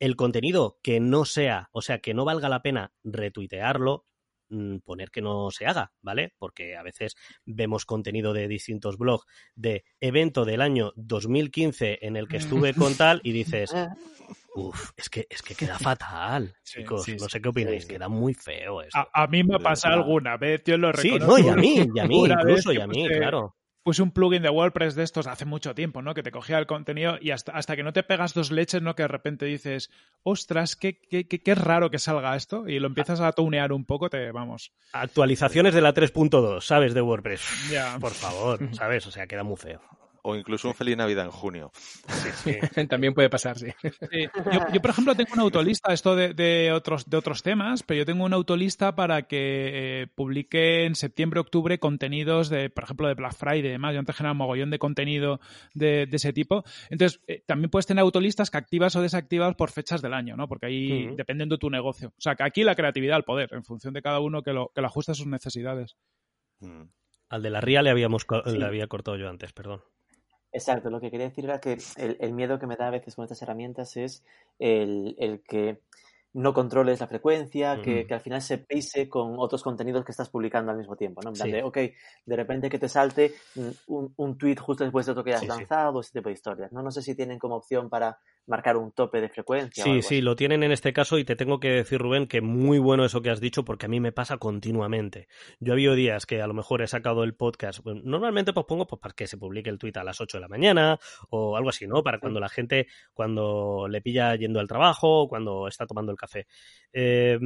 el 0.00 0.16
contenido 0.16 0.78
que 0.82 0.98
no 1.00 1.24
sea, 1.24 1.68
o 1.72 1.82
sea, 1.82 2.00
que 2.00 2.14
no 2.14 2.24
valga 2.24 2.48
la 2.48 2.62
pena 2.62 2.92
retuitearlo, 3.04 4.06
mm, 4.48 4.78
poner 4.78 5.10
que 5.10 5.22
no 5.22 5.50
se 5.52 5.66
haga, 5.66 5.92
¿vale? 6.02 6.34
Porque 6.38 6.76
a 6.76 6.82
veces 6.82 7.14
vemos 7.46 7.84
contenido 7.86 8.32
de 8.32 8.48
distintos 8.48 8.98
blogs 8.98 9.26
de 9.54 9.84
evento 10.00 10.44
del 10.44 10.60
año 10.62 10.92
2015 10.96 12.04
en 12.04 12.16
el 12.16 12.26
que 12.28 12.38
estuve 12.38 12.74
con 12.74 12.96
tal 12.96 13.20
y 13.22 13.32
dices, 13.32 13.72
uff, 14.56 14.90
es 14.96 15.08
que, 15.10 15.26
es 15.30 15.42
que 15.42 15.54
queda 15.54 15.78
fatal, 15.78 16.56
Sí, 16.62 16.80
chicos, 16.80 17.04
sí, 17.04 17.12
no 17.12 17.28
sí. 17.28 17.30
sé 17.30 17.40
qué 17.42 17.48
opináis, 17.50 17.82
Sí, 17.82 17.88
sí. 17.88 17.94
queda 17.94 18.08
muy 18.08 18.34
feo 18.34 18.82
esto. 18.82 18.98
A, 18.98 19.08
a 19.24 19.26
mí 19.28 19.44
me 19.44 19.54
ha 19.54 19.58
De 19.58 19.64
pasado 19.64 19.96
verdad. 19.96 20.06
alguna 20.06 20.36
vez, 20.36 20.62
yo 20.64 20.76
lo 20.78 20.92
sí, 20.94 21.18
reconozco. 21.18 21.38
no, 21.38 21.46
y 21.46 21.48
a 21.48 21.56
mí, 21.56 21.86
y 21.94 21.98
a 22.00 22.04
mí, 22.06 22.24
incluso, 22.26 22.72
y 22.72 22.80
a 22.80 22.86
mí, 22.86 23.06
claro. 23.08 23.56
Puse 23.82 24.02
un 24.02 24.10
plugin 24.10 24.42
de 24.42 24.50
WordPress 24.50 24.94
de 24.94 25.02
estos 25.02 25.26
hace 25.26 25.44
mucho 25.44 25.74
tiempo, 25.74 26.02
¿no? 26.02 26.14
Que 26.14 26.22
te 26.22 26.30
cogía 26.30 26.58
el 26.58 26.66
contenido 26.66 27.18
y 27.20 27.30
hasta, 27.30 27.52
hasta 27.52 27.76
que 27.76 27.82
no 27.82 27.92
te 27.92 28.02
pegas 28.02 28.34
dos 28.34 28.50
leches, 28.50 28.82
¿no? 28.82 28.94
Que 28.94 29.02
de 29.02 29.08
repente 29.08 29.46
dices, 29.46 29.90
ostras, 30.22 30.76
qué, 30.76 31.00
qué, 31.00 31.26
qué, 31.26 31.42
qué 31.42 31.54
raro 31.54 31.90
que 31.90 31.98
salga 31.98 32.36
esto. 32.36 32.68
Y 32.68 32.78
lo 32.78 32.88
empiezas 32.88 33.20
a 33.20 33.32
tunear 33.32 33.72
un 33.72 33.84
poco, 33.84 34.10
te 34.10 34.30
vamos. 34.32 34.72
Actualizaciones 34.92 35.74
de 35.74 35.80
la 35.80 35.94
3.2, 35.94 36.60
¿sabes? 36.60 36.94
De 36.94 37.00
WordPress. 37.00 37.68
Ya. 37.70 37.98
Por 38.00 38.12
favor, 38.12 38.58
¿sabes? 38.74 39.06
O 39.06 39.10
sea, 39.10 39.26
queda 39.26 39.44
muy 39.44 39.56
feo. 39.56 39.80
O 40.22 40.36
incluso 40.36 40.68
un 40.68 40.74
feliz 40.74 40.96
Navidad 40.96 41.24
en 41.24 41.30
junio. 41.30 41.72
También 42.88 43.14
puede 43.14 43.30
pasar, 43.30 43.58
sí. 43.58 43.68
Sí. 43.82 44.26
Yo, 44.52 44.60
yo, 44.72 44.80
por 44.80 44.90
ejemplo, 44.90 45.14
tengo 45.14 45.32
una 45.34 45.42
autolista, 45.42 45.92
esto 45.92 46.14
de, 46.14 46.34
de 46.34 46.72
otros, 46.72 47.08
de 47.08 47.16
otros 47.16 47.42
temas, 47.42 47.82
pero 47.82 47.98
yo 47.98 48.04
tengo 48.06 48.24
una 48.24 48.36
autolista 48.36 48.94
para 48.94 49.22
que 49.22 50.02
eh, 50.02 50.06
publique 50.14 50.84
en 50.84 50.94
septiembre, 50.94 51.40
octubre 51.40 51.78
contenidos 51.78 52.48
de, 52.48 52.70
por 52.70 52.84
ejemplo, 52.84 53.08
de 53.08 53.14
Black 53.14 53.34
Friday 53.34 53.60
y 53.60 53.72
demás. 53.72 53.94
Yo 53.94 54.00
antes 54.00 54.16
generaba 54.16 54.32
un 54.32 54.38
mogollón 54.38 54.70
de 54.70 54.78
contenido 54.78 55.40
de, 55.74 56.06
de 56.06 56.16
ese 56.16 56.32
tipo. 56.32 56.64
Entonces, 56.90 57.20
eh, 57.26 57.42
también 57.46 57.70
puedes 57.70 57.86
tener 57.86 58.02
autolistas 58.02 58.50
que 58.50 58.58
activas 58.58 58.94
o 58.96 59.02
desactivas 59.02 59.54
por 59.56 59.70
fechas 59.70 60.02
del 60.02 60.14
año, 60.14 60.36
¿no? 60.36 60.48
Porque 60.48 60.66
ahí 60.66 61.14
dependiendo 61.16 61.56
de 61.56 61.60
tu 61.60 61.70
negocio. 61.70 62.08
O 62.08 62.20
sea, 62.20 62.34
que 62.34 62.42
aquí 62.42 62.62
la 62.62 62.74
creatividad 62.74 63.16
al 63.16 63.24
poder, 63.24 63.48
en 63.52 63.64
función 63.64 63.94
de 63.94 64.02
cada 64.02 64.20
uno 64.20 64.42
que 64.42 64.52
lo, 64.52 64.70
que 64.74 64.80
lo 64.80 64.86
ajuste 64.86 65.12
a 65.12 65.14
sus 65.14 65.26
necesidades. 65.26 65.96
Mm. 66.60 66.82
Al 67.28 67.42
de 67.42 67.50
la 67.50 67.60
RIA 67.60 67.82
le, 67.82 67.90
habíamos, 67.90 68.26
Sí. 68.44 68.58
le 68.58 68.64
había 68.64 68.86
cortado 68.88 69.16
yo 69.16 69.28
antes, 69.28 69.52
perdón. 69.52 69.82
Exacto, 70.52 70.90
lo 70.90 71.00
que 71.00 71.10
quería 71.10 71.28
decir 71.28 71.44
era 71.44 71.60
que 71.60 71.78
el, 71.96 72.16
el 72.20 72.32
miedo 72.32 72.58
que 72.58 72.66
me 72.66 72.76
da 72.76 72.88
a 72.88 72.90
veces 72.90 73.14
con 73.14 73.24
estas 73.24 73.40
herramientas 73.42 73.96
es 73.96 74.24
el, 74.58 75.14
el 75.18 75.42
que 75.42 75.80
no 76.32 76.54
controles 76.54 77.00
la 77.00 77.08
frecuencia, 77.08 77.80
que, 77.82 78.06
al 78.08 78.20
final 78.20 78.40
se 78.40 78.58
pise 78.58 79.08
con 79.08 79.34
otros 79.38 79.62
contenidos 79.62 80.04
que 80.04 80.12
estás 80.12 80.28
publicando 80.28 80.70
al 80.70 80.78
mismo 80.78 80.94
tiempo, 80.96 81.20
¿no? 81.22 81.30
En 81.30 81.34
plan 81.34 81.48
Sí. 81.48 81.52
de, 81.52 81.62
ok, 81.64 81.76
de 82.26 82.36
repente 82.36 82.70
que 82.70 82.78
te 82.78 82.88
salte 82.88 83.34
un, 83.86 84.14
un 84.16 84.38
tweet 84.38 84.56
justo 84.56 84.84
después 84.84 85.06
de 85.06 85.12
otro 85.12 85.24
que 85.24 85.34
has 85.34 85.40
Sí, 85.40 85.46
sí. 85.46 85.58
lanzado, 85.58 86.00
ese 86.00 86.12
tipo 86.12 86.28
de 86.28 86.34
historias, 86.34 86.72
¿no? 86.72 86.82
No 86.82 86.90
sé 86.92 87.02
si 87.02 87.16
tienen 87.16 87.38
como 87.38 87.56
opción 87.56 87.88
para 87.88 88.18
marcar 88.50 88.76
un 88.76 88.92
tope 88.92 89.20
de 89.20 89.28
frecuencia 89.28 89.82
Sí, 89.82 89.92
sí, 89.94 89.98
así. 89.98 90.20
lo 90.20 90.36
tienen 90.36 90.62
en 90.62 90.72
este 90.72 90.92
caso 90.92 91.18
y 91.18 91.24
te 91.24 91.36
tengo 91.36 91.60
que 91.60 91.68
decir, 91.68 92.00
Rubén, 92.00 92.26
que 92.26 92.40
muy 92.40 92.78
bueno 92.78 93.04
eso 93.04 93.22
que 93.22 93.30
has 93.30 93.40
dicho 93.40 93.64
porque 93.64 93.86
a 93.86 93.88
mí 93.88 94.00
me 94.00 94.12
pasa 94.12 94.36
continuamente. 94.36 95.28
Yo 95.60 95.72
ha 95.72 95.74
habido 95.74 95.94
días 95.94 96.26
que 96.26 96.42
a 96.42 96.46
lo 96.46 96.54
mejor 96.54 96.82
he 96.82 96.86
sacado 96.86 97.24
el 97.24 97.34
podcast, 97.34 97.84
normalmente 97.86 98.52
pues 98.52 98.66
pongo 98.66 98.86
pues 98.86 99.00
para 99.00 99.14
que 99.14 99.26
se 99.26 99.38
publique 99.38 99.70
el 99.70 99.78
tweet 99.78 99.92
a 99.96 100.04
las 100.04 100.20
8 100.20 100.36
de 100.36 100.42
la 100.42 100.48
mañana 100.48 100.98
o 101.30 101.56
algo 101.56 101.70
así, 101.70 101.86
¿no? 101.86 102.02
Para 102.02 102.18
cuando 102.18 102.40
la 102.40 102.48
gente, 102.48 102.88
cuando 103.14 103.86
le 103.88 104.02
pilla 104.02 104.34
yendo 104.34 104.60
al 104.60 104.68
trabajo 104.68 105.22
o 105.22 105.28
cuando 105.28 105.68
está 105.68 105.86
tomando 105.86 106.12
el 106.12 106.18
café. 106.18 106.46
Eh, 106.92 107.38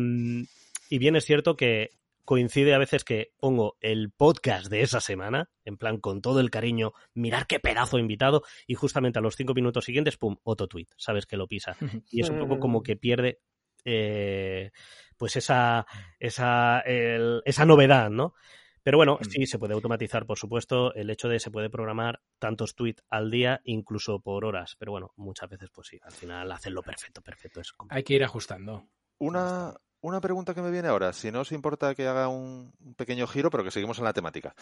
y 0.90 0.98
bien 0.98 1.16
es 1.16 1.24
cierto 1.24 1.56
que 1.56 1.90
coincide 2.24 2.74
a 2.74 2.78
veces 2.78 3.04
que 3.04 3.32
pongo 3.38 3.76
el 3.80 4.10
podcast 4.10 4.66
de 4.68 4.82
esa 4.82 5.00
semana, 5.00 5.50
en 5.64 5.76
plan 5.76 5.98
con 5.98 6.22
todo 6.22 6.40
el 6.40 6.50
cariño, 6.50 6.92
mirar 7.14 7.46
qué 7.46 7.60
pedazo 7.60 7.98
invitado, 7.98 8.42
y 8.66 8.74
justamente 8.74 9.18
a 9.18 9.22
los 9.22 9.36
cinco 9.36 9.54
minutos 9.54 9.84
siguientes, 9.84 10.16
pum, 10.16 10.36
otro 10.42 10.66
tweet, 10.66 10.86
sabes 10.96 11.26
que 11.26 11.36
lo 11.36 11.46
pisa. 11.46 11.76
Y 12.10 12.20
es 12.20 12.30
un 12.30 12.38
poco 12.38 12.58
como 12.58 12.82
que 12.82 12.96
pierde 12.96 13.40
eh, 13.84 14.70
pues 15.16 15.36
esa, 15.36 15.86
esa, 16.18 16.80
el- 16.80 17.42
esa 17.44 17.64
novedad, 17.66 18.08
¿no? 18.10 18.34
Pero 18.82 18.98
bueno, 18.98 19.18
Mm. 19.20 19.24
sí, 19.24 19.46
se 19.46 19.58
puede 19.58 19.72
automatizar, 19.74 20.26
por 20.26 20.38
supuesto, 20.38 20.94
el 20.94 21.08
hecho 21.10 21.28
de 21.28 21.38
se 21.40 21.50
puede 21.50 21.70
programar 21.70 22.20
tantos 22.38 22.74
tweets 22.74 23.02
al 23.08 23.30
día, 23.30 23.60
incluso 23.64 24.20
por 24.20 24.44
horas. 24.44 24.76
Pero 24.78 24.92
bueno, 24.92 25.12
muchas 25.16 25.48
veces, 25.48 25.70
pues 25.70 25.88
sí, 25.88 25.98
al 26.02 26.12
final 26.12 26.52
hacerlo 26.52 26.82
perfecto, 26.82 27.22
perfecto 27.22 27.60
es 27.60 27.72
complicado. 27.72 27.96
Hay 27.98 28.02
que 28.04 28.14
ir 28.14 28.24
ajustando. 28.24 28.86
Una, 29.18 29.74
una 30.04 30.20
pregunta 30.20 30.54
que 30.54 30.60
me 30.60 30.70
viene 30.70 30.88
ahora, 30.88 31.14
si 31.14 31.32
no 31.32 31.40
os 31.40 31.52
importa 31.52 31.94
que 31.94 32.06
haga 32.06 32.28
un 32.28 32.72
pequeño 32.96 33.26
giro, 33.26 33.50
pero 33.50 33.64
que 33.64 33.70
seguimos 33.70 33.98
en 33.98 34.04
la 34.04 34.12
temática. 34.12 34.54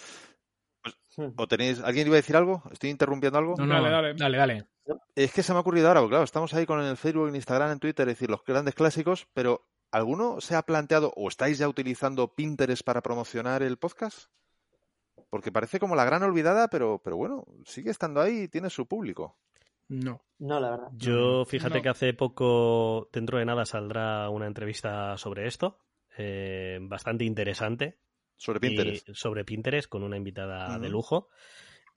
Pues. 0.80 0.97
¿O 1.36 1.49
tenéis, 1.49 1.80
¿Alguien 1.80 2.07
iba 2.07 2.14
a 2.14 2.22
decir 2.22 2.36
algo? 2.36 2.62
¿Estoy 2.70 2.90
interrumpiendo 2.90 3.38
algo? 3.38 3.55
No, 3.59 3.66
no, 3.66 3.74
Dale, 3.74 3.90
dale, 3.90 4.14
dale. 4.14 4.38
dale. 4.38 4.68
Es 5.16 5.32
que 5.32 5.43
se 5.43 5.53
me 5.53 5.59
ha 5.59 5.61
ocurrido 5.61 5.88
ahora, 5.88 6.01
porque 6.01 6.12
claro, 6.12 6.24
estamos 6.24 6.55
ahí 6.55 6.64
con 6.64 6.80
el 6.80 6.97
Facebook, 6.97 7.28
en 7.28 7.34
Instagram, 7.34 7.72
en 7.72 7.78
Twitter, 7.80 8.09
es 8.09 8.14
decir, 8.14 8.30
los 8.30 8.45
grandes 8.45 8.74
clásicos, 8.74 9.26
pero 9.34 9.66
¿alguno 9.90 10.40
se 10.40 10.55
ha 10.55 10.62
planteado 10.62 11.12
o 11.16 11.28
estáis 11.28 11.59
ya 11.59 11.68
utilizando 11.68 12.34
Pinterest 12.34 12.84
para 12.84 13.03
promocionar 13.03 13.64
el 13.64 13.78
podcast? 13.78 14.30
Porque 15.28 15.51
parece 15.51 15.80
como 15.80 15.97
la 15.97 16.05
gran 16.05 16.22
olvidada, 16.22 16.68
pero, 16.68 17.01
pero 17.03 17.16
bueno, 17.16 17.45
sigue 17.64 17.90
estando 17.90 18.20
ahí 18.20 18.43
y 18.43 18.49
tiene 18.49 18.70
su 18.70 18.86
público. 18.86 19.36
No. 19.93 20.24
No, 20.38 20.59
la 20.59 20.70
verdad. 20.70 20.88
Yo, 20.97 21.45
fíjate 21.45 21.76
No. 21.76 21.82
que 21.82 21.88
hace 21.90 22.14
poco, 22.14 23.09
dentro 23.12 23.38
de 23.38 23.45
nada, 23.45 23.64
saldrá 23.66 24.28
una 24.30 24.47
entrevista 24.47 25.16
sobre 25.18 25.47
esto, 25.47 25.78
eh, 26.16 26.78
bastante 26.80 27.24
interesante. 27.24 27.99
Sobre 28.36 28.59
Pinterest. 28.59 29.09
sobre 29.12 29.45
Pinterest 29.45 29.88
con 29.88 30.03
una 30.03 30.16
invitada 30.16 30.78
de 30.78 30.88
lujo. 30.88 31.28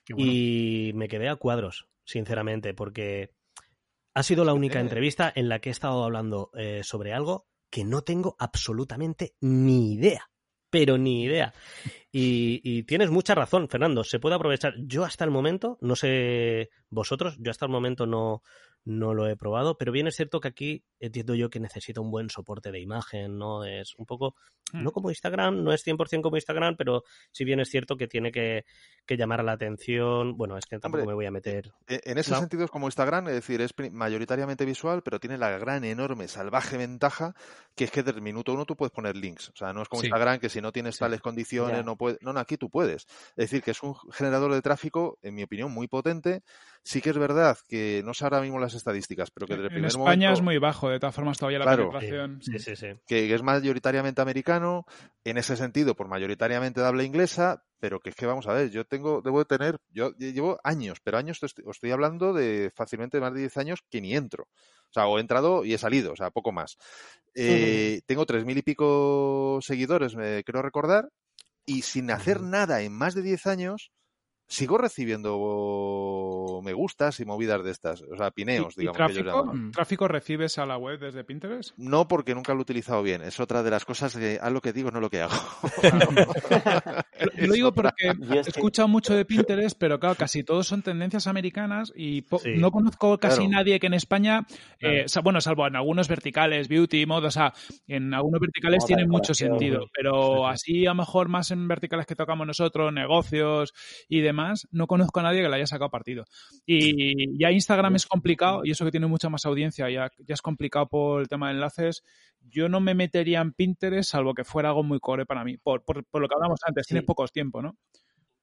Bueno. 0.10 0.32
Y 0.32 0.92
me 0.94 1.08
quedé 1.08 1.28
a 1.30 1.38
cuadros, 1.38 1.88
sinceramente, 2.04 2.74
porque 2.76 3.32
ha 4.14 4.22
sido 4.22 4.46
la 4.46 4.54
única 4.54 4.80
entrevista 4.80 5.32
en 5.34 5.50
la 5.50 5.60
que 5.60 5.70
he 5.70 5.72
estado 5.72 6.04
hablando 6.04 6.52
eh, 6.54 6.82
sobre 6.84 7.14
algo 7.14 7.48
que 7.72 7.84
no 7.84 8.02
tengo 8.04 8.36
absolutamente 8.38 9.34
ni 9.42 9.94
idea. 9.94 10.30
Pero 10.76 10.98
ni 10.98 11.24
idea. 11.24 11.54
Y, 12.12 12.84
tienes 12.84 13.10
mucha 13.10 13.34
razón, 13.34 13.70
Fernando. 13.70 14.04
Se 14.04 14.20
puede 14.20 14.36
aprovechar. 14.36 14.74
Yo 14.78 15.06
hasta 15.06 15.24
el 15.24 15.32
momento, 15.32 15.78
no 15.80 15.96
sé 15.96 16.70
vosotros, 16.90 17.38
yo 17.40 17.50
hasta 17.50 17.66
el 17.66 17.72
momento 17.72 18.06
no, 18.06 18.42
no 18.86 19.14
lo 19.14 19.28
he 19.28 19.36
probado, 19.36 19.78
pero 19.78 19.92
bien 19.92 20.08
es 20.08 20.16
cierto 20.16 20.40
que 20.40 20.48
aquí 20.48 20.84
entiendo 21.00 21.34
yo 21.36 21.50
que 21.50 21.60
necesita 21.60 22.02
un 22.02 22.12
buen 22.12 22.30
soporte 22.30 22.72
de 22.72 22.80
imagen, 22.80 23.38
¿no? 23.38 23.66
Es 23.66 23.96
un 23.98 24.06
poco, 24.06 24.36
Hmm. 24.74 24.82
no 24.84 24.92
como 24.92 25.10
Instagram, 25.10 25.64
no 25.64 25.72
es 25.74 25.84
100% 25.86 26.24
como 26.24 26.38
Instagram, 26.38 26.76
pero 26.76 27.04
si 27.32 27.46
bien 27.46 27.60
es 27.60 27.70
cierto 27.70 27.98
que 27.98 28.08
tiene 28.08 28.32
que, 28.32 28.66
que 29.06 29.16
llamar 29.18 29.44
la 29.44 29.52
atención. 29.52 30.36
Bueno, 30.38 30.58
es 30.58 30.66
que 30.66 30.80
tampoco 30.80 31.02
Hombre, 31.04 31.12
me 31.12 31.16
voy 31.16 31.26
a 31.28 31.32
meter. 31.32 31.72
E- 31.88 32.02
En 32.06 32.18
ese 32.18 32.32
No. 32.32 32.40
sentido 32.40 32.64
es 32.66 32.72
como 32.72 32.88
Instagram, 32.88 33.28
es 33.28 33.34
decir, 33.36 33.62
es 33.62 33.74
mayoritariamente 33.92 34.66
visual, 34.66 35.02
pero 35.04 35.20
tiene 35.20 35.38
la 35.38 35.58
gran, 35.60 35.84
enorme, 35.84 36.28
salvaje 36.28 36.78
ventaja 36.78 37.36
que 37.76 37.84
es 37.86 37.92
que 37.92 38.02
desde 38.04 38.18
el 38.18 38.24
minuto 38.24 38.54
uno 38.54 38.66
tú 38.66 38.76
puedes 38.76 38.92
poner 38.92 39.16
links. 39.16 39.50
O 39.50 39.56
sea, 39.56 39.72
no 39.74 39.82
es 39.82 39.90
como 39.90 40.02
Sí. 40.02 40.08
Instagram 40.08 40.40
que 40.40 40.50
si 40.50 40.62
no 40.62 40.72
tienes 40.72 40.98
tales 40.98 41.22
condiciones 41.22 41.78
Ya. 41.78 41.84
no 41.84 41.96
puedes. 41.98 42.20
No, 42.22 42.34
no, 42.34 42.40
aquí 42.40 42.58
tú 42.58 42.70
puedes. 42.70 43.06
Es 43.36 43.36
decir, 43.36 43.62
que 43.62 43.72
es 43.72 43.84
un 43.84 43.96
generador 44.12 44.52
de 44.54 44.62
tráfico, 44.62 45.20
en 45.22 45.36
mi 45.36 45.44
opinión, 45.44 45.72
muy 45.72 45.88
potente. 45.88 46.42
Sí 46.88 47.02
que 47.02 47.10
es 47.10 47.18
verdad 47.18 47.58
que 47.68 48.04
no 48.06 48.14
sé 48.14 48.26
ahora 48.26 48.42
mismo 48.42 48.60
las 48.60 48.76
estadísticas, 48.76 49.32
pero 49.32 49.48
que 49.48 49.54
desde 49.56 49.66
el 49.66 49.70
En 49.70 49.74
primer 49.74 49.88
España 49.88 50.28
momento 50.30 50.34
es 50.34 50.42
muy 50.42 50.58
bajo, 50.60 50.88
de 50.90 51.00
todas 51.00 51.16
formas, 51.16 51.38
todavía 51.40 51.58
la 51.58 51.66
Claro. 51.66 51.90
penetración. 51.90 52.42
Sí, 52.44 52.60
sí, 52.60 52.76
sí. 52.76 52.88
que 53.08 53.34
es 53.34 53.42
mayoritariamente 53.42 54.22
americano, 54.22 54.86
en 55.24 55.38
ese 55.38 55.58
sentido, 55.58 55.96
por 55.96 56.08
mayoritariamente 56.08 56.82
de 56.82 56.88
habla 56.88 57.04
inglesa, 57.04 57.64
pero 57.80 58.00
que 58.00 58.10
es 58.12 58.16
que 58.16 58.28
vamos 58.28 58.48
a 58.48 58.54
ver, 58.54 58.70
yo 58.70 58.86
tengo, 58.86 59.22
debo 59.24 59.40
de 59.40 59.46
tener, 59.46 59.78
yo 59.90 60.12
llevo 60.18 60.60
años, 60.64 61.00
pero 61.04 61.18
años, 61.18 61.40
te 61.40 61.48
estoy- 61.48 61.66
estoy 61.72 61.92
hablando 61.92 62.34
de 62.34 62.72
fácilmente 62.76 63.20
más 63.20 63.34
de 63.34 63.40
10 63.42 63.58
años 63.58 63.80
que 63.90 64.00
ni 64.02 64.16
entro. 64.16 64.44
O 64.44 64.94
sea, 64.94 65.08
o 65.08 65.18
he 65.18 65.22
entrado 65.22 65.66
y 65.66 65.74
he 65.74 65.78
salido, 65.80 66.14
o 66.14 66.16
sea, 66.16 66.30
poco 66.32 66.52
más. 66.52 66.78
Eh, 67.36 68.02
tengo 68.06 68.26
tres 68.26 68.46
mil 68.46 68.58
y 68.58 68.62
pico 68.62 69.60
seguidores, 69.62 70.16
me 70.16 70.44
creo 70.44 70.62
recordar, 70.62 71.10
y 71.66 71.82
sin 71.84 72.12
hacer 72.12 72.42
nada 72.42 72.82
en 72.82 72.94
más 72.94 73.16
de 73.16 73.22
10 73.24 73.46
años, 73.48 73.92
sigo 74.48 74.78
recibiendo 74.78 76.62
me 76.64 76.74
gustas 76.74 77.20
y 77.20 77.26
movidas 77.26 77.64
de 77.64 77.72
estas, 77.72 78.02
o 78.02 78.16
sea, 78.18 78.32
pineos, 78.32 78.76
¿Y, 78.78 78.82
y 78.82 78.84
digamos 78.84 78.98
que 78.98 79.14
tráfico, 79.24 79.42
llaman. 79.46 79.68
Mm. 79.68 79.72
tráfico 79.72 80.08
recibes 80.08 80.58
a 80.58 80.66
la 80.66 80.78
web 80.78 81.00
desde 81.00 81.24
Pinterest? 81.24 81.72
No, 81.78 82.08
porque 82.08 82.36
nunca 82.36 82.54
lo 82.54 82.60
he 82.60 82.62
utilizado 82.62 83.02
bien. 83.04 83.22
Es 83.22 83.40
otra 83.40 83.64
de 83.64 83.72
las 83.72 83.86
cosas 83.86 84.16
que 84.16 84.40
haz 84.42 84.52
lo 84.52 84.62
que 84.62 84.74
digo, 84.74 84.92
no 84.92 85.00
lo 85.00 85.10
que 85.10 85.22
hago. 85.22 85.34
Lo, 87.38 87.48
lo 87.48 87.54
digo 87.54 87.74
porque 87.74 87.94
Yo 88.20 88.36
he 88.36 88.40
escuchado 88.40 88.88
mucho 88.88 89.16
de 89.16 89.26
Pinterest, 89.26 89.78
pero 89.80 90.00
claro, 90.00 90.16
casi 90.16 90.44
todos 90.44 90.68
son 90.68 90.82
tendencias 90.82 91.28
americanas 91.28 91.92
y 91.96 92.22
po- 92.22 92.40
Sí. 92.40 92.52
no 92.58 92.72
conozco 92.72 93.18
casi 93.18 93.38
Claro. 93.38 93.52
nadie 93.52 93.80
que 93.80 93.88
en 93.88 93.94
España, 93.94 94.46
Claro. 94.80 94.96
eh, 94.98 95.06
bueno, 95.24 95.40
salvo 95.42 95.66
en 95.68 95.76
algunos 95.76 96.08
verticales, 96.08 96.68
beauty, 96.68 97.06
moda, 97.06 97.30
o 97.30 97.32
sea, 97.32 97.54
en 97.88 98.14
algunos 98.14 98.40
verticales 98.42 98.86
tiene 98.86 99.08
mucho 99.08 99.34
sentido, 99.34 99.88
pero 99.94 100.48
así 100.48 100.86
a 100.86 100.90
lo 100.90 100.96
mejor 100.96 101.30
más 101.30 101.52
en 101.52 101.68
verticales 101.68 102.06
que 102.06 102.16
tocamos 102.16 102.46
nosotros, 102.46 102.92
negocios 102.94 103.74
y 104.10 104.20
demás, 104.20 104.35
no 104.72 104.88
conozco 104.88 105.20
a 105.20 105.24
nadie 105.24 105.42
que 105.42 105.50
le 105.50 105.56
haya 105.56 105.68
sacado 105.68 105.90
partido. 105.90 106.26
Y 106.66 107.40
ya 107.40 107.52
Instagram 107.52 107.96
es 107.96 108.06
complicado 108.06 108.62
y 108.64 108.72
eso 108.72 108.86
que 108.86 108.92
tiene 108.92 109.08
mucha 109.08 109.30
más 109.30 109.46
audiencia, 109.46 109.90
ya, 109.90 110.12
ya 110.20 110.34
es 110.34 110.42
complicado 110.42 110.88
por 110.88 111.22
el 111.22 111.28
tema 111.28 111.48
de 111.48 111.56
enlaces. 111.56 112.04
Yo 112.42 112.70
no 112.70 112.80
me 112.80 112.94
metería 112.94 113.42
en 113.42 113.54
Pinterest 113.54 114.12
salvo 114.12 114.34
que 114.34 114.44
fuera 114.44 114.70
algo 114.70 114.84
muy 114.84 115.00
core 115.00 115.26
para 115.26 115.44
mí, 115.44 115.58
por, 115.58 115.84
por, 115.84 116.06
por 116.06 116.22
lo 116.22 116.28
que 116.28 116.36
hablamos 116.36 116.60
antes, 116.68 116.86
Sí. 116.86 116.94
tienes 116.94 117.06
pocos 117.06 117.32
tiempo, 117.32 117.62
¿no? 117.62 117.76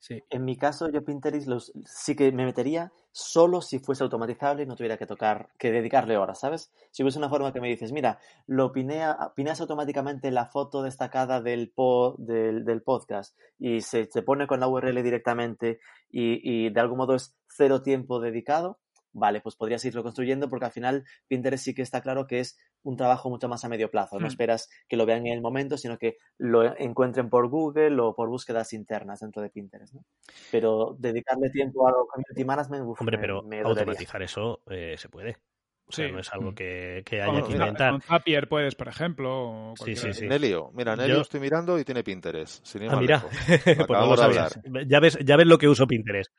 Sí. 0.04 0.20
En 0.30 0.44
mi 0.44 0.56
caso, 0.56 0.90
yo 0.90 1.04
Pinterest 1.04 1.46
los, 1.46 1.72
sí 1.84 2.16
que 2.16 2.32
me 2.32 2.44
metería 2.44 2.90
solo 3.12 3.60
si 3.62 3.78
fuese 3.78 4.02
automatizable 4.02 4.64
y 4.64 4.66
no 4.66 4.74
tuviera 4.74 4.96
que 4.98 5.06
tocar, 5.06 5.50
que 5.60 5.70
dedicarle 5.70 6.16
horas, 6.16 6.40
¿sabes? 6.40 6.72
Si 6.90 7.04
hubiese 7.04 7.20
una 7.20 7.28
forma 7.28 7.52
que 7.52 7.60
me 7.60 7.68
dices, 7.68 7.92
mira, 7.92 8.18
lo 8.48 8.72
pinea, 8.72 9.16
automáticamente 9.60 10.32
la 10.32 10.46
foto 10.46 10.82
destacada 10.82 11.40
del, 11.40 11.70
po- 11.70 12.16
del, 12.18 12.64
del 12.64 12.82
podcast 12.82 13.38
y 13.60 13.82
se, 13.82 14.06
se 14.06 14.22
pone 14.22 14.48
con 14.48 14.58
la 14.58 14.66
URL 14.66 15.00
directamente 15.04 15.78
y 16.10 16.68
de 16.70 16.80
algún 16.80 16.98
modo 16.98 17.14
es 17.14 17.36
cero 17.46 17.80
tiempo 17.82 18.18
dedicado, 18.18 18.80
vale, 19.12 19.40
pues 19.40 19.56
podrías 19.56 19.84
irlo 19.84 20.02
construyendo 20.02 20.48
porque 20.48 20.66
al 20.66 20.72
final 20.72 21.04
Pinterest 21.28 21.64
sí 21.64 21.74
que 21.74 21.82
está 21.82 22.00
claro 22.00 22.26
que 22.26 22.40
es 22.40 22.56
un 22.82 22.96
trabajo 22.96 23.28
mucho 23.30 23.48
más 23.48 23.64
a 23.64 23.68
medio 23.68 23.90
plazo. 23.90 24.18
No 24.18 24.26
Hmm. 24.26 24.30
esperas 24.30 24.68
que 24.88 24.96
lo 24.96 25.06
vean 25.06 25.26
en 25.26 25.34
el 25.34 25.40
momento, 25.40 25.76
sino 25.76 25.98
que 25.98 26.16
lo 26.38 26.76
encuentren 26.78 27.28
por 27.30 27.48
Google 27.48 28.00
o 28.00 28.14
por 28.14 28.28
búsquedas 28.28 28.72
internas 28.72 29.20
dentro 29.20 29.42
de 29.42 29.50
Pinterest. 29.50 29.94
¿no? 29.94 30.04
Pero 30.50 30.96
dedicarle 30.98 31.50
tiempo 31.50 31.86
a 31.88 31.92
community 31.92 32.44
management, 32.44 32.84
uf, 32.86 33.00
Hombre, 33.00 33.18
pero 33.18 33.42
me 33.42 33.60
automatizar 33.60 34.22
eso 34.22 34.60
eh, 34.70 34.96
se 34.98 35.08
puede. 35.08 35.36
O 35.84 35.92
sea, 35.92 36.06
Sí. 36.06 36.12
no 36.12 36.20
es 36.20 36.32
algo 36.32 36.52
Mm. 36.52 36.54
que, 36.54 37.02
que 37.04 37.20
haya 37.22 37.42
que 37.42 37.48
mira, 37.52 37.66
inventar. 37.66 37.90
con 37.90 38.00
Zapier 38.02 38.48
puedes, 38.48 38.74
por 38.76 38.88
ejemplo. 38.88 39.72
o 39.72 39.74
Sí, 39.76 39.94
sí, 39.96 40.12
sí. 40.14 40.26
Nelio, 40.26 40.70
mira, 40.74 40.96
Nelio 40.96 41.16
Yo- 41.16 41.20
estoy 41.22 41.40
mirando 41.40 41.78
y 41.78 41.84
tiene 41.84 42.02
Pinterest. 42.02 42.64
Sin 42.64 42.84
ir 42.84 42.90
Ah, 42.90 42.96
mira, 42.96 43.20
pues 43.66 43.76
no 43.78 43.84
Acabamos 43.84 44.18
lo 44.20 44.28
de 44.28 44.34
sabía. 44.34 44.48
hablar. 44.64 44.86
Ya 44.86 45.00
ves, 45.00 45.18
ya 45.22 45.36
ves 45.36 45.46
lo 45.46 45.58
que 45.58 45.68
uso 45.68 45.86
Pinterest. 45.86 46.32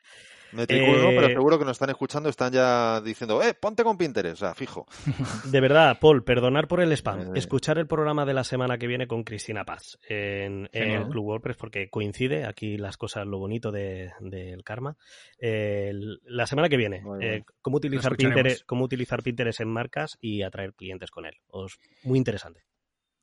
Me 0.54 0.66
triculo, 0.66 1.10
Eh, 1.10 1.16
pero 1.16 1.28
seguro 1.28 1.58
que 1.58 1.64
nos 1.64 1.72
están 1.72 1.90
escuchando, 1.90 2.28
están 2.28 2.52
ya 2.52 3.00
diciendo, 3.00 3.42
eh, 3.42 3.54
ponte 3.54 3.82
con 3.84 3.98
Pinterest, 3.98 4.34
o 4.34 4.46
sea, 4.46 4.54
fijo. 4.54 4.86
De 5.50 5.60
verdad, 5.60 5.98
Paul, 6.00 6.22
perdonar 6.24 6.68
por 6.68 6.80
el 6.80 6.92
spam. 6.92 7.20
Eh. 7.20 7.30
Escuchar 7.38 7.78
el 7.78 7.86
programa 7.86 8.24
de 8.24 8.34
la 8.34 8.44
semana 8.44 8.78
que 8.78 8.86
viene 8.86 9.06
con 9.06 9.24
Cristina 9.24 9.64
Paz 9.64 9.98
en, 10.08 10.68
el 10.72 11.08
Club 11.08 11.24
WordPress 11.26 11.56
porque 11.56 11.88
coincide 11.90 12.44
aquí 12.46 12.76
las 12.76 12.96
cosas, 12.96 13.26
lo 13.26 13.38
bonito 13.38 13.72
de- 13.72 14.12
del 14.20 14.62
karma. 14.64 14.96
Eh, 15.38 15.88
el- 15.90 16.20
la 16.24 16.46
semana 16.46 16.68
que 16.68 16.76
viene, 16.76 17.02
eh, 17.20 17.42
cómo, 17.60 17.76
utilizar. 17.78 18.16
Pinterest, 18.16 18.64
cómo 18.66 18.84
utilizar 18.84 19.22
Pinterest 19.22 19.60
en 19.60 19.68
marcas 19.68 20.18
y 20.20 20.42
atraer 20.42 20.74
clientes 20.74 21.10
con 21.10 21.26
él. 21.26 21.34
Os- 21.48 21.78
muy 22.04 22.18
interesante. 22.18 22.64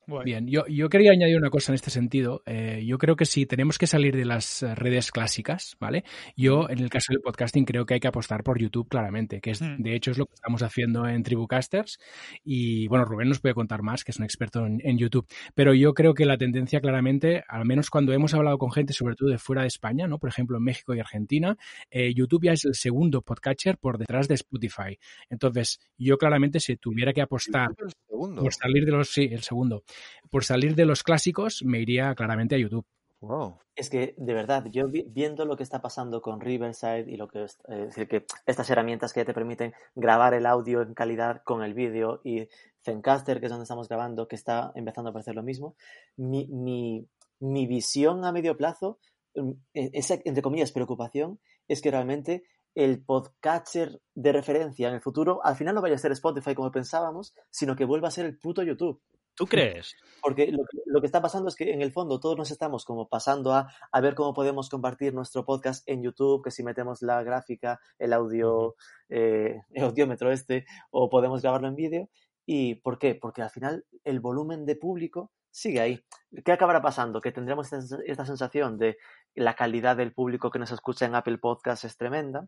Guay. 0.08 0.26
Bien, 0.26 0.48
yo, 0.48 0.66
yo 0.68 0.90
quería 0.90 1.12
añadir 1.12 1.38
una 1.38 1.50
cosa 1.50 1.72
en 1.72 1.76
este 1.76 1.90
sentido. 1.92 2.42
Eh, 2.46 2.84
yo 2.86 2.98
creo 2.98 3.16
que 3.16 3.26
si 3.26 3.46
tenemos 3.46 3.78
que 3.78 3.88
salir 3.88 4.16
de 4.16 4.26
las 4.26 4.62
redes 4.76 5.12
clásicas, 5.12 5.76
¿vale? 5.80 6.04
Yo, 6.36 6.70
en 6.70 6.80
el 6.80 6.90
caso 6.90 7.14
del 7.14 7.22
podcasting, 7.22 7.66
creo 7.66 7.86
que 7.86 7.94
hay 7.96 8.00
que 8.00 8.08
apostar 8.08 8.44
por 8.44 8.60
YouTube 8.60 8.90
claramente, 8.90 9.40
que 9.42 9.52
es, 9.52 9.62
Mm. 9.62 9.82
de 9.82 9.96
hecho 9.96 10.12
es 10.12 10.18
lo 10.18 10.26
que 10.26 10.34
estamos 10.34 10.64
haciendo 10.64 11.08
en 11.08 11.24
Tribucasters. 11.24 12.00
Y 12.44 12.88
bueno, 12.88 13.06
Rubén 13.06 13.30
nos 13.30 13.40
puede 13.40 13.54
contar 13.54 13.84
más, 13.84 14.04
que 14.04 14.12
es 14.12 14.18
un 14.18 14.26
experto 14.26 14.66
en, 14.66 14.80
en 14.84 14.98
YouTube. 14.98 15.28
Pero 15.56 15.74
yo 15.74 15.94
creo 15.94 16.14
que 16.14 16.26
la 16.26 16.38
tendencia 16.38 16.82
claramente, 16.82 17.44
al 17.48 17.66
menos 17.66 17.90
cuando 17.90 18.12
hemos 18.14 18.34
hablado 18.34 18.58
con 18.58 18.72
gente, 18.72 18.94
sobre 18.94 19.16
todo 19.16 19.30
de 19.30 19.38
fuera 19.38 19.62
de 19.62 19.68
España, 19.68 20.08
¿no? 20.08 20.18
Por 20.18 20.30
ejemplo, 20.30 20.58
en 20.58 20.64
México 20.64 20.94
y 20.96 21.00
Argentina, 21.00 21.58
eh, 21.90 22.14
YouTube 22.14 22.44
ya 22.46 22.54
es 22.54 22.66
el 22.66 22.74
segundo 22.76 23.22
podcatcher 23.22 23.78
por 23.78 23.98
detrás 23.98 24.28
de 24.28 24.36
Spotify. 24.36 24.98
Entonces, 25.30 25.80
yo 25.98 26.18
claramente 26.18 26.60
si 26.60 26.76
tuviera 26.78 27.14
que 27.14 27.22
apostar 27.22 27.70
por 27.76 28.54
salir 28.54 28.86
de 28.86 28.92
los, 28.92 29.10
sí, 29.10 29.30
el 29.32 29.42
segundo, 29.42 29.84
por 30.30 30.44
salir 30.44 30.76
de 30.76 30.86
los 30.86 31.04
clásicos, 31.04 31.64
me 31.64 31.80
iría 31.80 32.14
claramente 32.16 32.56
a 32.56 32.58
YouTube. 32.58 32.86
Wow. 33.22 33.60
Es 33.76 33.90
que, 33.92 34.16
de 34.18 34.34
verdad, 34.34 34.66
yo 34.72 34.88
vi- 34.88 35.06
viendo 35.08 35.46
lo 35.46 35.56
que 35.56 35.62
está 35.64 35.80
pasando 35.80 36.22
con 36.24 36.42
Riverside 36.42 37.06
y 37.08 37.18
lo 37.18 37.28
que 37.28 37.44
es, 37.44 37.60
eh, 37.68 37.76
decir, 37.86 38.08
que 38.08 38.26
estas 38.48 38.68
herramientas 38.72 39.14
que 39.14 39.24
te 39.26 39.34
permiten 39.34 39.74
grabar 39.94 40.34
el 40.34 40.46
audio 40.48 40.82
en 40.82 40.96
calidad 40.96 41.44
con 41.44 41.62
el 41.64 41.76
vídeo 41.76 42.22
y 42.24 42.48
Zencaster, 42.84 43.40
que 43.40 43.46
es 43.46 43.52
donde 43.52 43.64
estamos 43.64 43.88
grabando, 43.88 44.28
que 44.28 44.36
está 44.36 44.72
empezando 44.74 45.10
a 45.10 45.12
aparecer 45.12 45.36
lo 45.36 45.44
mismo, 45.44 45.76
mi, 46.18 46.48
mi, 46.48 47.08
mi 47.40 47.68
visión 47.68 48.26
a 48.26 48.32
medio 48.32 48.58
plazo, 48.58 48.98
mm, 49.36 49.52
e- 49.76 49.92
esa, 49.94 50.16
entre 50.26 50.42
comillas, 50.42 50.72
preocupación, 50.72 51.40
es 51.68 51.80
que 51.84 51.92
realmente 51.92 52.44
el 52.74 53.04
podcatcher 53.04 54.02
de 54.16 54.32
referencia 54.32 54.88
en 54.88 54.96
el 54.96 55.02
futuro 55.02 55.42
al 55.44 55.56
final 55.56 55.76
no 55.76 55.82
vaya 55.82 55.96
a 55.96 56.00
ser 56.00 56.12
Spotify 56.14 56.56
como 56.56 56.72
pensábamos, 56.72 57.36
sino 57.52 57.76
que 57.76 57.86
vuelva 57.86 58.08
a 58.08 58.12
ser 58.12 58.26
el 58.26 58.38
puto 58.40 58.64
YouTube. 58.64 59.00
¿Tú 59.36 59.46
crees? 59.48 59.96
Porque 60.22 60.52
lo, 60.52 60.60
que- 60.66 60.82
lo 60.86 61.00
que 61.02 61.08
está 61.08 61.22
pasando 61.22 61.50
es 61.50 61.56
que 61.56 61.72
en 61.72 61.82
el 61.82 61.92
fondo 61.92 62.20
todos 62.20 62.38
nos 62.38 62.52
estamos 62.52 62.86
como 62.86 63.08
pasando 63.08 63.54
a, 63.54 63.74
a 63.92 64.02
ver 64.02 64.14
cómo 64.14 64.34
podemos 64.34 64.70
compartir 64.70 65.14
nuestro 65.14 65.46
podcast 65.46 65.88
en 65.88 66.04
YouTube, 66.04 66.44
que 66.44 66.52
si 66.52 66.64
metemos 66.64 67.02
la 67.02 67.24
gráfica, 67.24 67.80
el 67.98 68.14
audio, 68.14 68.76
eh, 69.10 69.62
el 69.72 69.84
audiómetro 69.84 70.32
este, 70.32 70.66
o 70.92 71.10
podemos 71.10 71.42
grabarlo 71.42 71.68
en 71.68 71.76
vídeo. 71.76 72.10
¿Y 72.46 72.76
por 72.76 73.00
qué? 73.00 73.16
Porque 73.16 73.42
al 73.42 73.50
final 73.50 73.86
el 74.04 74.20
volumen 74.20 74.66
de 74.66 74.76
público 74.76 75.32
sigue 75.50 75.80
ahí. 75.80 76.04
¿Qué 76.44 76.52
acabará 76.52 76.82
pasando? 76.82 77.22
Que 77.22 77.32
tendremos 77.32 77.72
esta, 77.74 78.26
sensación 78.26 78.78
de 78.78 78.98
la 79.36 79.56
calidad 79.56 79.96
del 79.98 80.14
público 80.14 80.50
que 80.52 80.60
nos 80.60 80.72
escucha 80.72 81.06
en 81.06 81.16
Apple 81.16 81.38
Podcast 81.38 81.84
es 81.86 81.98
tremenda, 81.98 82.48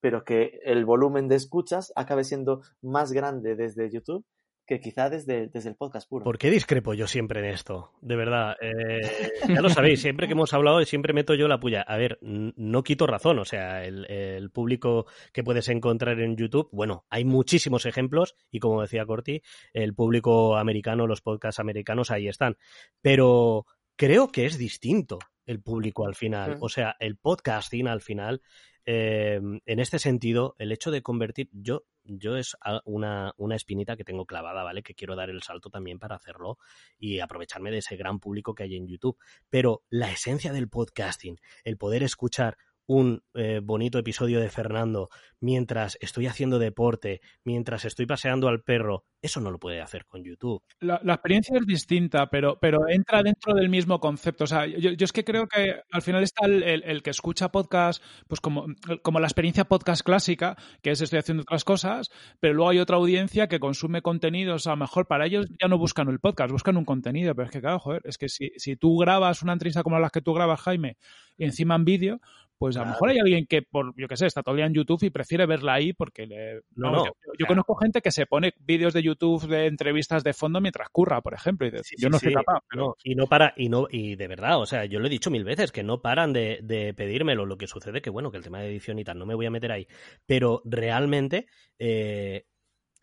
pero 0.00 0.24
que 0.24 0.60
el 0.64 0.84
volumen 0.84 1.28
de 1.28 1.36
escuchas 1.36 1.92
acabe 1.96 2.24
siendo 2.24 2.62
más 2.82 3.12
grande 3.12 3.56
desde 3.56 3.90
YouTube 3.90 4.24
que 4.66 4.80
quizá 4.80 5.08
desde, 5.08 5.48
desde 5.48 5.68
el 5.68 5.76
podcast 5.76 6.08
puro. 6.08 6.24
¿Por 6.24 6.38
qué 6.38 6.50
discrepo 6.50 6.94
yo 6.94 7.06
siempre 7.06 7.40
en 7.40 7.46
esto? 7.46 7.92
De 8.00 8.16
verdad, 8.16 8.56
eh, 8.60 9.00
ya 9.48 9.60
lo 9.60 9.70
sabéis, 9.70 10.00
siempre 10.02 10.26
que 10.26 10.32
hemos 10.32 10.52
hablado 10.52 10.84
siempre 10.84 11.12
meto 11.12 11.34
yo 11.34 11.48
la 11.48 11.60
puya. 11.60 11.82
A 11.82 11.96
ver, 11.96 12.18
no 12.22 12.82
quito 12.82 13.06
razón, 13.06 13.38
o 13.38 13.44
sea, 13.44 13.84
el, 13.84 14.50
público 14.50 15.06
que 15.32 15.44
puedes 15.44 15.68
encontrar 15.68 16.20
en 16.20 16.36
YouTube, 16.36 16.68
bueno, 16.72 17.04
hay 17.10 17.24
muchísimos 17.24 17.86
ejemplos 17.86 18.36
y 18.50 18.58
como 18.58 18.80
decía 18.80 19.04
Corti, 19.04 19.42
el 19.72 19.94
público 19.94 20.56
americano, 20.56 21.06
los 21.06 21.20
podcasts 21.20 21.60
americanos 21.60 22.10
ahí 22.10 22.28
están, 22.28 22.56
pero 23.02 23.66
creo 23.96 24.30
que 24.30 24.46
es 24.46 24.56
distinto 24.56 25.18
el 25.44 25.60
público 25.60 26.06
al 26.06 26.14
final, 26.14 26.58
o 26.60 26.68
sea, 26.68 26.96
el 27.00 27.16
podcasting 27.16 27.88
al 27.88 28.00
final 28.00 28.40
eh, 28.86 29.40
en 29.66 29.80
este 29.80 29.98
sentido, 29.98 30.54
el 30.58 30.70
hecho 30.70 30.92
de 30.92 31.02
convertir, 31.02 31.50
yo, 31.52 31.84
yo 32.06 32.36
es 32.36 32.56
una, 32.84 33.32
una, 33.36 33.56
espinita 33.56 33.96
que 33.96 34.04
tengo 34.04 34.26
clavada, 34.26 34.62
¿vale? 34.62 34.82
Que 34.82 34.94
quiero 34.94 35.16
dar 35.16 35.30
el 35.30 35.42
salto 35.42 35.70
también 35.70 35.98
para 35.98 36.16
hacerlo 36.16 36.58
y 36.98 37.20
aprovecharme 37.20 37.70
de 37.70 37.78
ese 37.78 37.96
gran 37.96 38.20
público 38.20 38.54
que 38.54 38.64
hay 38.64 38.76
en 38.76 38.86
YouTube. 38.86 39.18
Pero 39.50 39.82
la 39.90 40.10
esencia 40.10 40.52
del 40.52 40.68
podcasting, 40.68 41.38
el 41.64 41.76
poder 41.76 42.02
escuchar 42.02 42.56
un 42.86 43.22
eh, 43.34 43.60
bonito 43.62 43.98
episodio 43.98 44.40
de 44.40 44.48
Fernando 44.48 45.08
mientras 45.40 45.98
estoy 46.00 46.26
haciendo 46.26 46.58
deporte, 46.58 47.20
mientras 47.44 47.84
estoy 47.84 48.06
paseando 48.06 48.48
al 48.48 48.62
perro, 48.62 49.04
eso 49.20 49.40
no 49.40 49.50
lo 49.50 49.58
puede 49.58 49.80
hacer 49.80 50.06
con 50.06 50.22
YouTube. 50.24 50.62
La, 50.80 51.00
experiencia 51.04 51.58
es 51.58 51.66
distinta, 51.66 52.28
pero, 52.28 52.58
pero 52.60 52.88
entra 52.88 53.22
dentro 53.22 53.54
del 53.54 53.68
mismo 53.68 54.00
concepto. 54.00 54.44
O 54.44 54.46
sea, 54.46 54.66
yo, 54.66 54.90
es 54.98 55.12
que 55.12 55.24
creo 55.24 55.46
que 55.46 55.80
al 55.90 56.02
final 56.02 56.22
está 56.22 56.46
el, 56.46 57.02
que 57.02 57.10
escucha 57.10 57.50
podcast, 57.50 58.02
pues 58.28 58.40
como, 58.40 58.66
como 59.02 59.20
la 59.20 59.26
experiencia 59.26 59.64
podcast 59.64 60.02
clásica, 60.02 60.56
que 60.82 60.90
es 60.90 61.00
estoy 61.00 61.18
haciendo 61.18 61.42
otras 61.42 61.64
cosas, 61.64 62.08
pero 62.40 62.54
luego 62.54 62.70
hay 62.70 62.78
otra 62.78 62.96
audiencia 62.96 63.48
que 63.48 63.60
consume 63.60 64.02
contenidos, 64.02 64.66
a 64.66 64.70
lo 64.70 64.76
mejor 64.76 65.06
para 65.06 65.26
ellos 65.26 65.46
ya 65.60 65.68
no 65.68 65.78
buscan 65.78 66.08
el 66.08 66.20
podcast, 66.20 66.50
buscan 66.50 66.76
un 66.76 66.84
contenido, 66.84 67.34
pero 67.34 67.46
es 67.46 67.52
que 67.52 67.60
claro, 67.60 67.78
joder, 67.78 68.02
es 68.04 68.18
que 68.18 68.28
si, 68.28 68.52
si 68.56 68.76
tú 68.76 68.96
grabas 68.98 69.42
una 69.42 69.52
entrevista 69.52 69.82
como 69.82 69.98
las 69.98 70.12
que 70.12 70.22
tú 70.22 70.32
grabas, 70.32 70.60
Jaime, 70.60 70.96
y 71.36 71.44
encima 71.44 71.74
en 71.74 71.84
vídeo, 71.84 72.20
pues 72.58 72.76
a 72.76 72.80
lo 72.80 72.86
mejor 72.86 73.10
hay 73.10 73.18
alguien 73.18 73.46
que, 73.46 73.62
por, 73.62 73.94
yo 73.96 74.08
qué 74.08 74.16
sé, 74.16 74.26
está 74.26 74.42
todo 74.42 74.54
el 74.54 74.58
día 74.58 74.66
en 74.66 74.74
YouTube 74.74 75.02
y 75.02 75.10
prefiere 75.10 75.46
verla 75.46 75.74
ahí 75.74 75.92
porque 75.92 76.26
le... 76.26 76.62
No, 76.74 77.04
yo, 77.38 77.46
conozco 77.46 77.74
gente 77.76 78.00
que 78.00 78.10
se 78.10 78.26
pone 78.26 78.54
vídeos 78.58 78.94
de 78.94 79.02
YouTube 79.02 79.46
de 79.46 79.66
entrevistas 79.66 80.24
de 80.24 80.32
fondo 80.32 80.60
mientras 80.60 80.88
curra, 80.88 81.20
por 81.20 81.34
ejemplo, 81.34 81.66
y 81.66 81.72
yo 81.98 82.08
no 82.08 82.18
soy 82.18 82.32
capaz. 82.32 82.60
y 83.04 83.14
no 83.14 83.26
para, 83.26 83.52
y 83.56 83.68
no, 83.68 83.86
y 83.90 84.16
de 84.16 84.28
verdad, 84.28 84.60
o 84.60 84.66
sea, 84.66 84.84
yo 84.84 84.98
lo 84.98 85.06
he 85.06 85.10
dicho 85.10 85.30
mil 85.30 85.44
veces, 85.44 85.72
que 85.72 85.82
no 85.82 86.00
paran 86.00 86.32
de, 86.32 86.60
de 86.62 86.94
pedírmelo. 86.94 87.46
Lo 87.46 87.58
que 87.58 87.66
sucede 87.66 88.00
que, 88.00 88.10
bueno, 88.10 88.30
que 88.30 88.38
el 88.38 88.44
tema 88.44 88.60
de 88.60 88.68
edición 88.68 88.98
y 88.98 89.04
tal, 89.04 89.18
no 89.18 89.26
me 89.26 89.34
voy 89.34 89.46
a 89.46 89.50
meter 89.50 89.72
ahí. 89.72 89.86
Pero 90.26 90.62
realmente, 90.64 91.46
eh, 91.78 92.46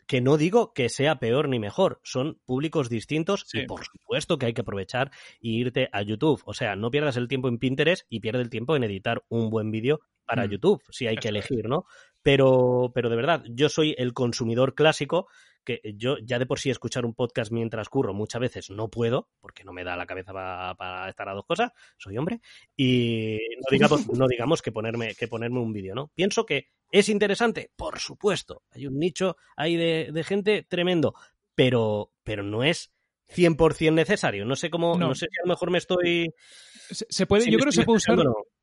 que 0.06 0.20
no 0.20 0.36
digo 0.36 0.72
que 0.72 0.88
sea 0.88 1.18
peor 1.18 1.48
ni 1.48 1.58
mejor, 1.58 2.00
son 2.02 2.40
públicos 2.44 2.88
distintos 2.88 3.46
y 3.52 3.66
por 3.66 3.84
supuesto 3.84 4.38
que 4.38 4.46
hay 4.46 4.54
que 4.54 4.62
aprovechar 4.62 5.10
y 5.40 5.60
irte 5.60 5.88
a 5.92 6.02
YouTube. 6.02 6.42
O 6.46 6.54
sea, 6.54 6.76
no 6.76 6.90
pierdas 6.90 7.16
el 7.16 7.28
tiempo 7.28 7.48
en 7.48 7.58
Pinterest 7.58 8.06
y 8.08 8.20
pierde 8.20 8.42
el 8.42 8.50
tiempo 8.50 8.76
en 8.76 8.84
editar 8.84 9.24
un 9.28 9.50
buen 9.50 9.70
vídeo 9.70 10.00
para 10.24 10.46
mm. 10.46 10.50
YouTube, 10.50 10.82
si 10.90 11.06
hay 11.06 11.16
que 11.16 11.28
elegir, 11.28 11.68
¿no? 11.68 11.84
Pero, 12.22 12.90
pero 12.94 13.10
de 13.10 13.16
verdad, 13.16 13.44
yo 13.50 13.68
soy 13.68 13.94
el 13.98 14.14
consumidor 14.14 14.74
clásico 14.74 15.28
que 15.64 15.80
yo 15.96 16.18
ya 16.18 16.38
de 16.38 16.46
por 16.46 16.60
sí 16.60 16.70
escuchar 16.70 17.04
un 17.04 17.14
podcast 17.14 17.50
mientras 17.50 17.88
curro 17.88 18.12
muchas 18.14 18.40
veces 18.40 18.70
no 18.70 18.88
puedo, 18.88 19.28
porque 19.40 19.64
no 19.64 19.72
me 19.72 19.82
da 19.82 19.96
la 19.96 20.06
cabeza 20.06 20.32
para, 20.32 21.08
estar 21.08 21.28
a 21.28 21.34
dos 21.34 21.46
cosas, 21.46 21.72
soy 21.96 22.16
hombre, 22.18 22.40
y 22.76 23.38
no 23.56 23.66
digamos, 23.70 24.08
no 24.08 24.26
digamos 24.28 24.62
que 24.62 24.72
ponerme, 24.72 25.14
que 25.14 25.28
ponerme 25.28 25.60
un 25.60 25.72
vídeo, 25.72 25.94
¿no? 25.94 26.10
Pienso 26.14 26.44
que 26.46 26.68
es 26.94 27.08
interesante, 27.08 27.72
por 27.74 27.98
supuesto, 27.98 28.62
hay 28.70 28.86
un 28.86 29.00
nicho 29.00 29.36
ahí 29.56 29.74
de, 29.74 30.24
gente 30.24 30.62
tremendo, 30.62 31.12
pero, 31.56 32.12
pero 32.22 32.44
no 32.44 32.62
es 32.62 32.92
100% 33.34 33.92
necesario. 33.92 34.44
No 34.44 34.54
sé 34.54 34.70
cómo, 34.70 34.96
no. 34.96 35.12
sé 35.16 35.26
si 35.28 35.40
a 35.40 35.44
lo 35.44 35.48
mejor 35.48 35.72
me 35.72 35.78
estoy... 35.78 36.32
Se, 36.88 37.26
puede, 37.26 37.50
yo 37.50 37.58
creo 37.58 37.72
que 37.72 37.76
se 37.76 37.84
puede 37.84 37.96
usar 37.96 38.16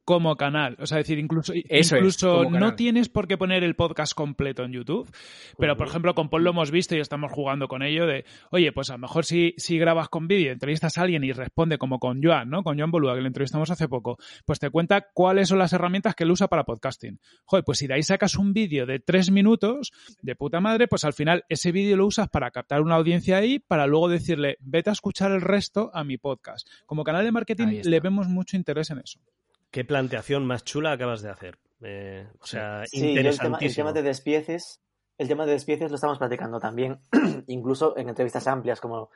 como 0.06 0.36
canal. 0.36 0.76
O 0.80 0.86
sea, 0.86 0.98
decir, 0.98 1.20
incluso, 1.20 1.54
incluso 1.54 2.50
no 2.50 2.76
tienes 2.76 3.10
por 3.10 3.28
qué 3.28 3.38
poner 3.38 3.64
el 3.64 3.76
podcast 3.76 4.14
completo 4.14 4.64
en 4.64 4.74
YouTube. 4.74 5.10
Pero, 5.58 5.78
por 5.78 5.88
ejemplo, 5.88 6.16
con 6.16 6.30
Paul 6.30 6.44
lo 6.44 6.52
hemos 6.52 6.72
visto 6.72 6.96
y 6.96 7.00
estamos 7.00 7.32
jugando 7.32 7.68
con 7.68 7.84
ello 7.84 8.06
de, 8.06 8.26
oye, 8.52 8.72
pues 8.72 8.90
a 8.90 8.94
lo 8.94 9.00
mejor 9.00 9.26
si, 9.26 9.54
si 9.58 9.78
grabas 9.78 10.10
con 10.10 10.28
vídeo, 10.28 10.52
entrevistas 10.52 10.98
a 10.98 11.04
alguien 11.04 11.24
y 11.24 11.32
responde 11.32 11.78
como 11.78 12.00
con 12.00 12.22
Joan, 12.24 12.50
¿no? 12.50 12.64
Con 12.64 12.78
Joan 12.78 12.92
Boluda, 12.92 13.16
que 13.16 13.22
le 13.22 13.28
entrevistamos 13.28 13.70
hace 13.70 13.88
poco, 13.88 14.18
pues 14.46 14.60
te 14.60 14.70
cuenta 14.70 15.08
cuáles 15.14 15.50
son 15.50 15.60
las 15.60 15.74
herramientas 15.74 16.16
que 16.16 16.24
él 16.24 16.32
usa 16.32 16.48
para 16.48 16.64
podcasting. 16.64 17.20
Joder, 17.46 17.64
pues 17.64 17.80
si 17.80 17.88
de 17.88 17.96
ahí 17.96 18.04
sacas 18.04 18.36
un 18.36 18.54
vídeo 18.54 18.86
de 18.86 19.00
tres 19.00 19.32
minutos, 19.32 19.92
de 20.22 20.36
puta 20.36 20.60
madre, 20.60 20.88
pues 20.88 21.04
al 21.06 21.14
final 21.14 21.46
ese 21.50 21.72
vídeo 21.72 21.98
lo 21.98 22.06
usas 22.06 22.30
para 22.30 22.52
captar 22.52 22.82
una 22.82 22.96
audiencia 22.96 23.38
ahí, 23.38 23.60
para 23.60 23.88
luego 23.88 24.10
decirle, 24.10 24.58
vete 24.62 24.90
a 24.90 24.94
escuchar 24.94 25.32
el 25.32 25.42
resto 25.42 25.92
a 25.94 26.04
mi 26.04 26.18
podcast. 26.18 26.68
Como 26.86 27.04
canal 27.04 27.24
de 27.24 27.32
marketing 27.32 27.82
le 27.84 28.00
vemos 28.00 28.28
mucho 28.28 28.58
interés 28.58 28.90
en 28.90 29.00
eso. 29.00 29.20
Qué 29.72 29.86
planteación 29.86 30.46
más 30.46 30.64
chula 30.64 30.92
acabas 30.92 31.22
de 31.22 31.30
hacer. 31.30 31.58
Eh, 31.82 32.28
o 32.40 32.46
sea, 32.46 32.86
sí, 32.86 33.18
el 33.18 33.40
tema, 33.40 33.58
el 33.60 33.76
tema, 33.76 33.94
de 33.94 34.04
despieces, 34.04 34.82
el 35.18 35.28
tema 35.28 35.46
de 35.46 35.54
despieces 35.54 35.90
lo 35.90 35.96
estamos 35.96 36.20
platicando 36.20 36.60
también, 36.60 37.00
incluso 37.48 37.98
en 37.98 38.10
entrevistas 38.10 38.48
amplias 38.48 38.80
como, 38.80 39.10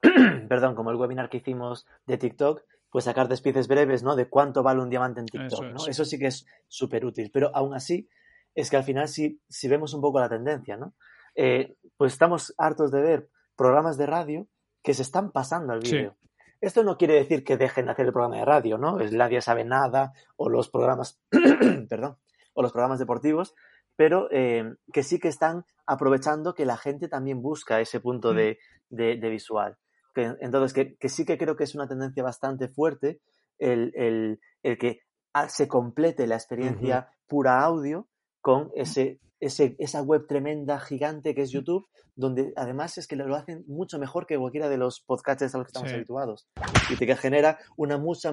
perdón, 0.48 0.74
como 0.74 0.90
el 0.90 0.96
webinar 0.96 1.28
que 1.28 1.38
hicimos 1.38 1.86
de 2.06 2.16
TikTok, 2.16 2.62
pues 2.90 3.04
sacar 3.04 3.28
despieces 3.28 3.68
breves, 3.68 4.02
¿no? 4.02 4.16
De 4.16 4.28
cuánto 4.28 4.62
vale 4.62 4.80
un 4.80 4.88
diamante 4.88 5.20
en 5.20 5.26
TikTok, 5.26 5.64
Eso, 5.64 5.64
¿no? 5.64 5.86
Eso 5.86 6.04
sí 6.04 6.18
que 6.18 6.28
es 6.28 6.46
súper 6.68 7.04
útil, 7.04 7.30
pero 7.30 7.54
aún 7.54 7.74
así 7.74 8.08
es 8.54 8.70
que 8.70 8.76
al 8.76 8.84
final 8.84 9.08
si, 9.08 9.40
si 9.48 9.68
vemos 9.68 9.92
un 9.94 10.00
poco 10.00 10.20
la 10.20 10.28
tendencia, 10.28 10.76
¿no? 10.76 10.94
Eh, 11.34 11.76
pues 11.96 12.12
estamos 12.12 12.54
hartos 12.56 12.90
de 12.90 13.00
ver 13.00 13.28
programas 13.56 13.98
de 13.98 14.06
radio 14.06 14.48
que 14.82 14.94
se 14.94 15.02
están 15.02 15.32
pasando 15.32 15.72
al 15.72 15.80
vídeo. 15.80 16.16
Esto 16.60 16.82
no 16.82 16.96
quiere 16.96 17.14
decir 17.14 17.44
que 17.44 17.56
dejen 17.56 17.86
de 17.86 17.92
hacer 17.92 18.06
el 18.06 18.12
programa 18.12 18.38
de 18.38 18.44
radio, 18.44 18.78
¿no? 18.78 19.00
Es 19.00 19.12
Nadie 19.12 19.40
sabe 19.40 19.64
nada 19.64 20.12
o 20.36 20.48
los 20.48 20.68
programas, 20.68 21.20
perdón, 21.88 22.16
o 22.54 22.62
los 22.62 22.72
programas 22.72 22.98
deportivos, 22.98 23.54
pero 23.96 24.28
eh, 24.30 24.74
que 24.92 25.02
sí 25.02 25.18
que 25.18 25.28
están 25.28 25.64
aprovechando 25.86 26.54
que 26.54 26.66
la 26.66 26.76
gente 26.76 27.08
también 27.08 27.42
busca 27.42 27.80
ese 27.80 28.00
punto 28.00 28.32
de, 28.32 28.58
visual. 28.90 29.76
entonces, 30.14 30.96
que, 30.98 31.08
sí 31.08 31.24
que 31.24 31.38
creo 31.38 31.56
que 31.56 31.64
es 31.64 31.74
una 31.74 31.88
tendencia 31.88 32.22
bastante 32.22 32.68
fuerte 32.68 33.20
el, 33.58 34.40
que 34.62 35.00
se 35.48 35.68
complete 35.68 36.26
la 36.26 36.36
experiencia 36.36 37.08
pura 37.26 37.60
audio 37.60 38.08
con 38.40 38.70
ese 38.74 39.18
ese, 39.40 39.76
esa 39.78 40.02
web 40.02 40.26
tremenda, 40.26 40.80
gigante 40.80 41.34
que 41.34 41.42
es 41.42 41.50
YouTube, 41.50 41.88
donde 42.16 42.52
además 42.56 42.98
es 42.98 43.06
que 43.06 43.16
lo 43.16 43.36
hacen 43.36 43.64
mucho 43.68 43.98
mejor 43.98 44.26
que 44.26 44.36
cualquiera 44.36 44.68
de 44.68 44.76
los 44.76 45.00
podcasts 45.00 45.54
a 45.54 45.58
los 45.58 45.66
que 45.66 45.70
estamos 45.70 45.92
habituados. 45.92 46.48
Y 46.90 46.96
te 46.96 47.16
genera 47.16 47.58
una 47.76 47.98
mucha 47.98 48.32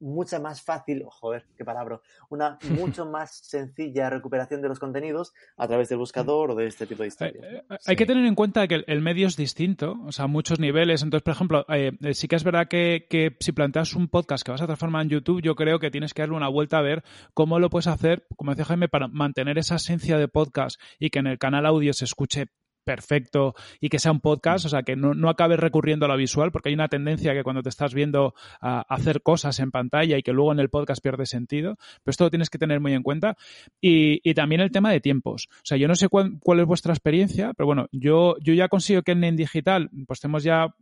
mucha 0.00 0.38
más 0.38 0.62
fácil, 0.62 1.02
oh, 1.04 1.10
joder, 1.10 1.44
qué 1.56 1.64
palabra, 1.64 2.00
una 2.28 2.58
mucho 2.70 3.06
más 3.06 3.36
sencilla 3.36 4.10
recuperación 4.10 4.62
de 4.62 4.68
los 4.68 4.78
contenidos 4.78 5.34
a 5.56 5.66
través 5.66 5.88
del 5.88 5.98
buscador 5.98 6.50
o 6.50 6.54
de 6.54 6.66
este 6.66 6.86
tipo 6.86 7.02
de 7.02 7.08
historias. 7.08 7.44
Eh, 7.44 7.62
eh, 7.70 7.76
hay 7.86 7.96
que 7.96 8.06
tener 8.06 8.24
en 8.24 8.34
cuenta 8.34 8.66
que 8.66 8.84
el, 8.86 9.00
medio 9.00 9.26
es 9.26 9.36
distinto, 9.36 9.96
o 10.04 10.12
sea, 10.12 10.26
muchos 10.26 10.58
niveles. 10.58 11.02
Entonces, 11.02 11.24
por 11.24 11.34
ejemplo, 11.34 11.66
eh, 11.68 11.92
sí 12.12 12.28
que 12.28 12.36
es 12.36 12.44
verdad 12.44 12.68
que, 12.68 13.06
que, 13.08 13.36
si 13.40 13.52
planteas 13.52 13.94
un 13.94 14.08
podcast 14.08 14.44
que 14.44 14.52
vas 14.52 14.62
a 14.62 14.66
transformar 14.66 15.02
en 15.02 15.10
YouTube, 15.10 15.42
yo 15.42 15.54
creo 15.54 15.78
que 15.78 15.90
tienes 15.90 16.14
que 16.14 16.22
darle 16.22 16.36
una 16.36 16.48
vuelta 16.48 16.78
a 16.78 16.82
ver 16.82 17.02
cómo 17.34 17.58
lo 17.58 17.70
puedes 17.70 17.86
hacer, 17.86 18.26
como 18.36 18.52
decía 18.52 18.64
Jaime, 18.64 18.88
para 18.88 19.08
mantener 19.08 19.58
esa 19.58 19.76
esencia 19.76 20.18
de 20.18 20.28
podcast 20.28 20.80
y 20.98 21.10
que 21.10 21.18
en 21.18 21.26
el 21.26 21.38
canal 21.38 21.66
audio 21.66 21.92
se 21.92 22.04
escuche 22.04 22.48
perfecto 22.88 23.54
y 23.82 23.90
que 23.90 23.98
sea 23.98 24.12
un 24.12 24.20
podcast, 24.20 24.64
o 24.64 24.70
sea, 24.70 24.82
que 24.82 24.96
no, 24.96 25.12
no 25.12 25.28
acabes 25.28 25.60
recurriendo 25.60 26.06
a 26.06 26.08
la 26.08 26.16
visual, 26.16 26.50
porque 26.50 26.70
hay 26.70 26.74
una 26.74 26.88
tendencia 26.88 27.34
que 27.34 27.42
cuando 27.42 27.62
te 27.62 27.68
estás 27.68 27.92
viendo 27.92 28.32
a 28.62 28.80
hacer 28.88 29.20
cosas 29.20 29.60
en 29.60 29.70
pantalla 29.70 30.16
y 30.16 30.22
que 30.22 30.32
luego 30.32 30.52
en 30.52 30.58
el 30.58 30.70
podcast 30.70 31.02
pierde 31.02 31.26
sentido, 31.26 31.76
pero 32.02 32.12
esto 32.12 32.24
lo 32.24 32.30
tienes 32.30 32.48
que 32.48 32.56
tener 32.56 32.80
muy 32.80 32.94
en 32.94 33.02
cuenta. 33.02 33.36
Y, 33.78 34.26
y 34.26 34.32
también 34.32 34.62
el 34.62 34.70
tema 34.70 34.90
de 34.90 35.00
tiempos. 35.00 35.48
O 35.50 35.64
sea, 35.64 35.76
yo 35.76 35.86
no 35.86 35.96
sé 35.96 36.08
cuál, 36.08 36.38
cuál, 36.40 36.60
es 36.60 36.66
vuestra 36.66 36.94
experiencia, 36.94 37.52
pero 37.52 37.66
bueno, 37.66 37.88
yo, 37.92 38.36
yo 38.40 38.54
ya 38.54 38.68
consigo 38.68 39.02
que 39.02 39.12
en 39.12 39.36
Digital, 39.36 39.90
pues 40.06 40.20
tenemos 40.20 40.42
ya 40.42 40.74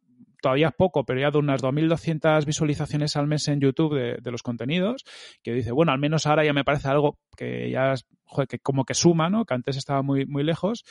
todavía 0.47 0.71
poco, 0.71 1.05
pero 1.05 1.19
ya 1.19 1.33
de 1.33 1.39
unas 1.39 1.61
2.200 1.61 2.45
visualizaciones 2.45 3.17
al 3.17 3.27
mes 3.27 3.49
en 3.49 3.61
YouTube 3.61 4.21
de, 4.23 4.31
los 4.31 4.45
contenidos, 4.45 5.05
que 5.43 5.53
dice, 5.53 5.73
bueno, 5.73 5.91
al 5.91 5.99
menos 5.99 6.25
ahora 6.25 6.45
ya 6.45 6.53
me 6.53 6.63
parece 6.63 6.87
algo 6.87 7.19
que 7.37 7.69
ya, 7.69 7.95
joder, 8.27 8.47
que 8.47 8.61
como 8.61 8.85
que 8.85 8.95
suma, 8.95 9.29
¿no? 9.29 9.45
Que 9.45 9.55
antes 9.55 9.77
estaba 9.77 10.03
muy, 10.03 10.25
muy 10.25 10.45
lejos. 10.45 10.85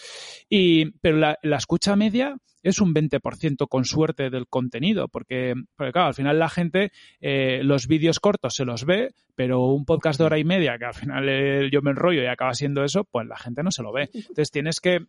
Y, 0.50 0.92
pero 1.00 1.16
la, 1.16 1.38
escucha 1.42 1.96
media 1.96 2.36
es 2.66 2.82
un 2.82 2.94
20% 2.94 3.68
con 3.70 3.86
suerte 3.86 4.32
del 4.32 4.48
contenido, 4.48 5.08
porque, 5.08 5.54
claro, 5.78 6.08
al 6.08 6.14
final 6.16 6.40
la 6.40 6.50
gente 6.50 6.92
eh, 7.22 7.62
los 7.64 7.88
vídeos 7.88 8.20
cortos 8.20 8.56
se 8.56 8.66
los 8.66 8.86
ve, 8.86 9.14
pero 9.36 9.66
un 9.68 9.86
podcast 9.86 10.20
de 10.20 10.26
hora 10.26 10.40
y 10.40 10.44
media, 10.44 10.78
que 10.80 10.86
al 10.86 10.94
final 10.96 11.70
yo 11.72 11.82
me 11.84 11.92
enrollo 11.92 12.24
y 12.24 12.28
acaba 12.28 12.56
siendo 12.56 12.84
eso, 12.84 13.04
pues 13.04 13.28
la 13.28 13.38
gente 13.38 13.62
no 13.62 13.70
se 13.70 13.84
lo 13.84 13.94
ve. 13.94 14.10
Entonces 14.14 14.50
tienes 14.50 14.80
que 14.80 15.06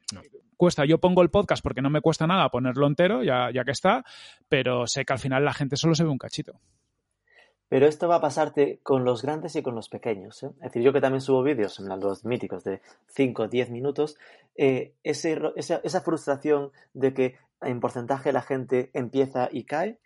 cuesta. 0.57 0.85
Yo 0.85 0.99
pongo 0.99 1.23
el 1.23 1.31
podcast 1.31 1.63
porque 1.63 1.81
no 1.81 1.89
me 1.89 2.03
cuesta 2.03 2.27
nada 2.27 2.51
ponerlo 2.51 2.87
entero, 2.87 3.23
ya, 3.23 3.51
ya 3.51 3.65
que 3.65 3.71
está, 3.71 4.05
pero 4.49 4.87
sé 4.87 5.07
que 5.07 5.15
al 5.15 5.19
final 5.19 5.45
la 5.45 5.55
gente 5.55 5.77
solo 5.77 5.95
se 5.95 6.05
ve 6.05 6.11
un 6.11 6.19
cachito. 6.19 6.61
Pero 7.69 7.87
esto 7.87 8.07
va 8.09 8.17
a 8.17 8.21
pasarte 8.21 8.79
con 8.83 9.05
los 9.05 9.23
grandes 9.23 9.57
y 9.57 9.63
con 9.63 9.75
los 9.75 9.89
pequeños. 9.89 10.43
¿eh? 10.43 10.51
Es 10.57 10.63
decir, 10.63 10.83
yo 10.83 10.93
que 10.93 11.01
también 11.01 11.21
subo 11.21 11.43
vídeos, 11.43 11.79
los 11.81 12.25
míticos 12.25 12.63
de 12.65 12.81
5 13.09 13.43
o 13.43 13.49
10 13.49 13.71
minutos, 13.71 14.17
eh, 14.57 14.95
ese, 15.03 15.41
esa, 15.57 15.81
esa, 15.83 16.01
frustración 16.01 16.71
de 16.95 17.13
que 17.13 17.37
en 17.61 17.81
porcentaje 17.81 18.33
la 18.33 18.43
gente 18.43 18.91
empieza 18.95 19.49
y 19.51 19.65
cae, 19.65 19.99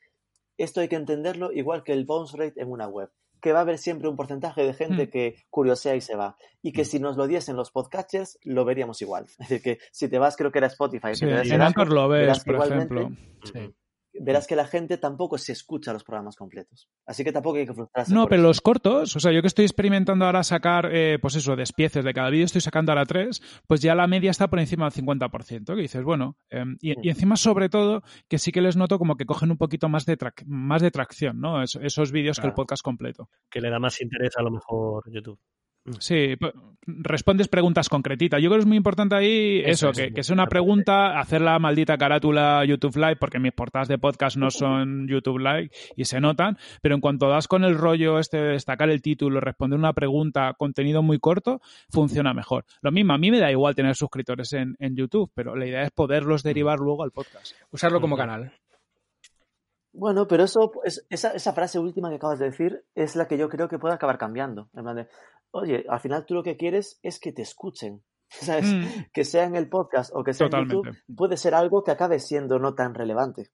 esto 0.57 0.81
hay 0.81 0.89
que 0.89 0.97
entenderlo 0.97 1.53
igual 1.53 1.85
que 1.85 1.93
el 1.93 2.07
bounce 2.07 2.37
rate 2.37 2.61
en 2.61 2.71
una 2.71 2.89
web 2.89 3.11
que 3.41 3.53
va 3.53 3.61
a 3.61 3.63
haber 3.63 3.79
siempre 3.79 4.07
un 4.07 4.17
porcentaje 4.17 4.63
de 4.63 4.75
gente 4.75 5.07
mm. 5.07 5.11
que 5.11 5.35
curiosea 5.49 5.97
y 5.97 6.03
se 6.03 6.15
va. 6.15 6.37
Y 6.61 6.73
que 6.73 6.83
mm. 6.83 6.85
si 6.85 7.01
nos 7.01 7.17
lo 7.17 7.27
diesen 7.27 7.57
los 7.57 7.71
podcasters, 7.71 8.39
lo 8.43 8.67
veríamos 8.67 9.01
igual. 9.01 9.25
Es 9.39 9.39
decir, 9.39 9.63
que 9.63 9.79
si 9.93 10.09
te 10.09 10.19
vas, 10.19 10.37
creo 10.37 10.53
que 10.53 10.59
era 10.59 10.67
Spotify. 10.67 11.15
Sí, 11.15 11.25
en 11.25 11.63
Anchor 11.63 11.91
lo 11.91 12.07
ves, 12.09 12.45
por 12.45 12.57
ejemplo. 12.57 13.11
Sí 13.45 13.75
verás 14.23 14.47
que 14.47 14.55
la 14.55 14.67
gente 14.67 14.99
tampoco 14.99 15.39
se 15.39 15.53
escucha 15.53 15.93
los 15.93 16.05
programas 16.05 16.37
completos. 16.37 16.89
Así 17.07 17.25
que 17.25 17.33
tampoco 17.33 17.57
hay 17.57 17.67
que 17.67 17.73
frustrarse. 17.73 18.13
No, 18.13 18.29
pero 18.29 18.43
los 18.43 18.61
cortos, 18.61 19.17
o 19.17 19.21
sea, 19.21 19.33
yo 19.33 19.41
que 19.41 19.49
estoy 19.49 19.65
experimentando 19.65 20.27
ahora 20.27 20.43
sacar, 20.43 20.91
eh, 20.93 21.19
pues 21.21 21.37
eso, 21.37 21.57
despieces 21.57 22.05
de 22.05 22.13
cada 22.13 22.29
vídeo, 22.29 22.45
estoy 22.45 22.61
sacando 22.61 22.93
ahora 22.93 23.07
tres, 23.07 23.43
pues 23.67 23.81
ya 23.81 23.95
la 23.95 24.07
media 24.07 24.31
está 24.31 24.49
por 24.49 24.61
encima 24.61 24.85
del 24.85 24.93
50%, 24.93 25.75
que 25.75 25.81
dices, 25.81 26.05
bueno, 26.05 26.37
em, 26.51 26.77
y, 26.81 27.09
encima 27.09 27.37
sobre 27.37 27.71
todo 27.71 28.03
que 28.29 28.39
sí 28.39 28.53
que 28.53 28.61
les 28.61 28.77
noto 28.77 28.99
como 28.99 29.17
que 29.17 29.25
cogen 29.25 29.51
un 29.51 29.57
poquito 29.57 29.89
más 29.89 30.05
de, 30.05 30.19
más 30.47 30.83
de 30.83 30.91
tracción, 30.91 31.41
¿no? 31.41 31.63
esos 31.63 32.13
vídeos 32.13 32.39
que 32.39 32.47
el 32.47 32.53
podcast 32.53 32.83
completo. 32.83 33.31
Que 33.51 33.61
le 33.61 33.71
da 33.71 33.79
más 33.79 34.01
interés 34.03 34.37
a 34.37 34.43
lo 34.43 34.51
mejor 34.51 35.05
YouTube. 35.11 35.41
Sí, 35.99 36.37
respondes 36.87 37.49
preguntas 37.49 37.89
concretitas. 37.89 38.41
Yo 38.41 38.49
creo 38.49 38.59
que 38.59 38.63
es 38.63 38.67
muy 38.67 38.77
importante 38.77 39.15
ahí 39.15 39.63
eso, 39.65 39.93
que, 39.93 40.13
que, 40.13 40.23
sea 40.23 40.35
una 40.35 40.47
pregunta, 40.47 41.19
hacer 41.19 41.41
la 41.41 41.59
maldita 41.59 41.97
carátula 41.99 42.65
YouTube 42.65 42.97
Live, 42.97 43.17
porque 43.17 43.39
mis 43.39 43.53
portadas 43.53 43.89
de 43.89 43.99
podcast 43.99 44.37
no 44.37 44.51
son 44.51 45.09
YouTube 45.09 45.39
Live 45.39 45.71
y 45.97 46.05
se 46.05 46.21
notan, 46.21 46.59
pero 46.83 46.95
en 46.95 47.01
cuanto 47.01 47.29
das 47.29 47.49
con 47.49 47.65
el 47.65 47.77
rollo 47.77 48.19
este 48.19 48.39
de 48.39 48.53
destacar 48.53 48.91
el 48.91 49.03
título, 49.03 49.41
responder 49.41 49.79
una 49.79 49.93
pregunta, 49.93 50.55
contenido 50.59 51.03
muy 51.03 51.19
corto, 51.19 51.61
funciona 51.91 52.35
mejor. 52.35 52.65
Lo 52.83 52.93
mismo, 52.93 53.13
a 53.13 53.19
mí 53.19 53.31
me 53.31 53.41
da 53.41 53.51
igual 53.51 53.75
tener 53.75 53.95
suscriptores 53.97 54.53
en, 54.53 54.77
en 54.79 54.97
YouTube, 54.97 55.31
pero 55.35 55.57
la 55.57 55.67
idea 55.67 55.83
es 55.83 55.91
poderlos 55.91 56.43
derivar 56.43 56.79
luego 56.79 57.03
al 57.03 57.13
podcast. 57.13 57.55
Usarlo 57.71 58.01
como 58.01 58.17
canal. 58.17 58.53
Bueno, 59.93 60.29
pero 60.29 60.45
eso, 60.45 60.73
esa, 60.85 61.31
esa, 61.33 61.53
frase 61.53 61.79
última 61.79 62.11
que 62.11 62.17
acabas 62.17 62.39
de 62.39 62.47
decir 62.47 62.85
es 62.95 63.17
la 63.17 63.27
que 63.27 63.37
yo 63.37 63.49
creo 63.49 63.69
que 63.69 63.79
puede 63.79 63.95
acabar 63.95 64.19
cambiando. 64.19 64.69
En 64.75 64.85
plan 64.85 64.97
de, 64.97 65.09
oye, 65.51 65.85
al 65.89 66.01
final 66.01 66.25
tú 66.27 66.35
lo 66.35 66.43
que 66.43 66.57
quieres 66.57 67.01
es 67.03 67.19
que 67.19 67.33
te 67.33 67.43
escuchen. 67.43 68.03
¿Sabes? 68.29 68.73
Mm. 68.73 69.11
Que 69.13 69.25
sea 69.25 69.45
en 69.45 69.57
el 69.57 69.69
podcast 69.69 70.13
o 70.15 70.23
que 70.23 70.33
sea 70.33 70.47
en 70.47 70.69
YouTube, 70.69 70.97
puede 71.17 71.37
ser 71.37 71.55
algo 71.55 71.83
que 71.83 71.91
acabe 71.91 72.21
siendo 72.21 72.59
no 72.61 72.75
tan 72.75 72.95
relevante. 72.95 73.51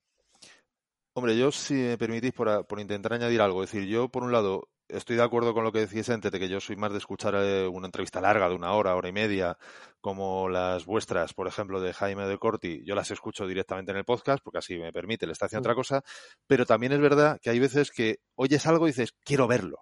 Hombre, 1.15 1.39
yo, 1.39 1.51
si 1.51 1.73
me 1.73 1.97
permitís, 1.97 2.33
por, 2.33 2.67
por 2.67 2.79
intentar 2.79 3.15
añadir 3.15 3.41
algo, 3.41 3.63
es 3.63 3.73
decir, 3.73 3.89
yo, 3.89 4.11
por 4.11 4.23
un 4.23 4.33
lado, 4.33 4.69
estoy 4.89 5.17
de 5.17 5.23
acuerdo 5.23 5.55
con 5.55 5.65
lo 5.65 5.73
que 5.73 5.87
decís 5.87 6.09
antes, 6.11 6.31
de 6.31 6.39
que 6.39 6.49
yo 6.49 6.61
soy 6.61 6.77
más 6.77 6.93
de 6.93 6.99
escuchar 6.99 7.35
eh, 7.37 7.67
una 7.67 7.87
entrevista 7.87 8.21
larga 8.21 8.49
de 8.49 8.55
una 8.55 8.73
hora, 8.73 8.95
hora 8.95 9.09
y 9.09 9.13
media, 9.13 9.59
como 10.01 10.49
las 10.49 10.85
vuestras, 10.87 11.35
por 11.35 11.49
ejemplo, 11.49 11.81
de 11.81 11.93
Jaime 11.93 12.27
de 12.27 12.39
Corti. 12.39 12.83
Yo 12.85 12.95
las 12.95 13.11
escucho 13.11 13.47
directamente 13.47 13.93
en 13.93 13.99
el 13.99 14.05
podcast, 14.05 14.43
porque 14.43 14.59
así 14.59 14.79
me 14.79 14.93
permite, 14.93 15.27
le 15.27 15.33
está 15.33 15.47
haciendo 15.47 15.69
otra 15.69 15.75
cosa. 15.75 16.03
Pero 16.47 16.67
también 16.67 16.93
es 16.93 17.01
verdad 17.01 17.39
que 17.41 17.51
hay 17.51 17.59
veces 17.59 17.91
que 17.91 18.19
oyes 18.35 18.67
algo 18.67 18.87
y 18.87 18.91
dices, 18.91 19.15
quiero 19.25 19.47
verlo. 19.47 19.79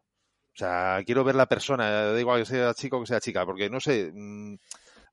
O 0.54 0.56
sea, 0.56 1.02
quiero 1.04 1.24
ver 1.24 1.34
la 1.34 1.46
persona, 1.46 1.90
da 1.90 2.20
igual 2.20 2.40
que 2.40 2.46
sea 2.46 2.74
chico 2.74 2.98
o 2.98 3.00
que 3.00 3.06
sea 3.06 3.20
chica, 3.20 3.44
porque 3.44 3.68
no 3.68 3.80
sé, 3.80 4.12
mm, 4.14 4.54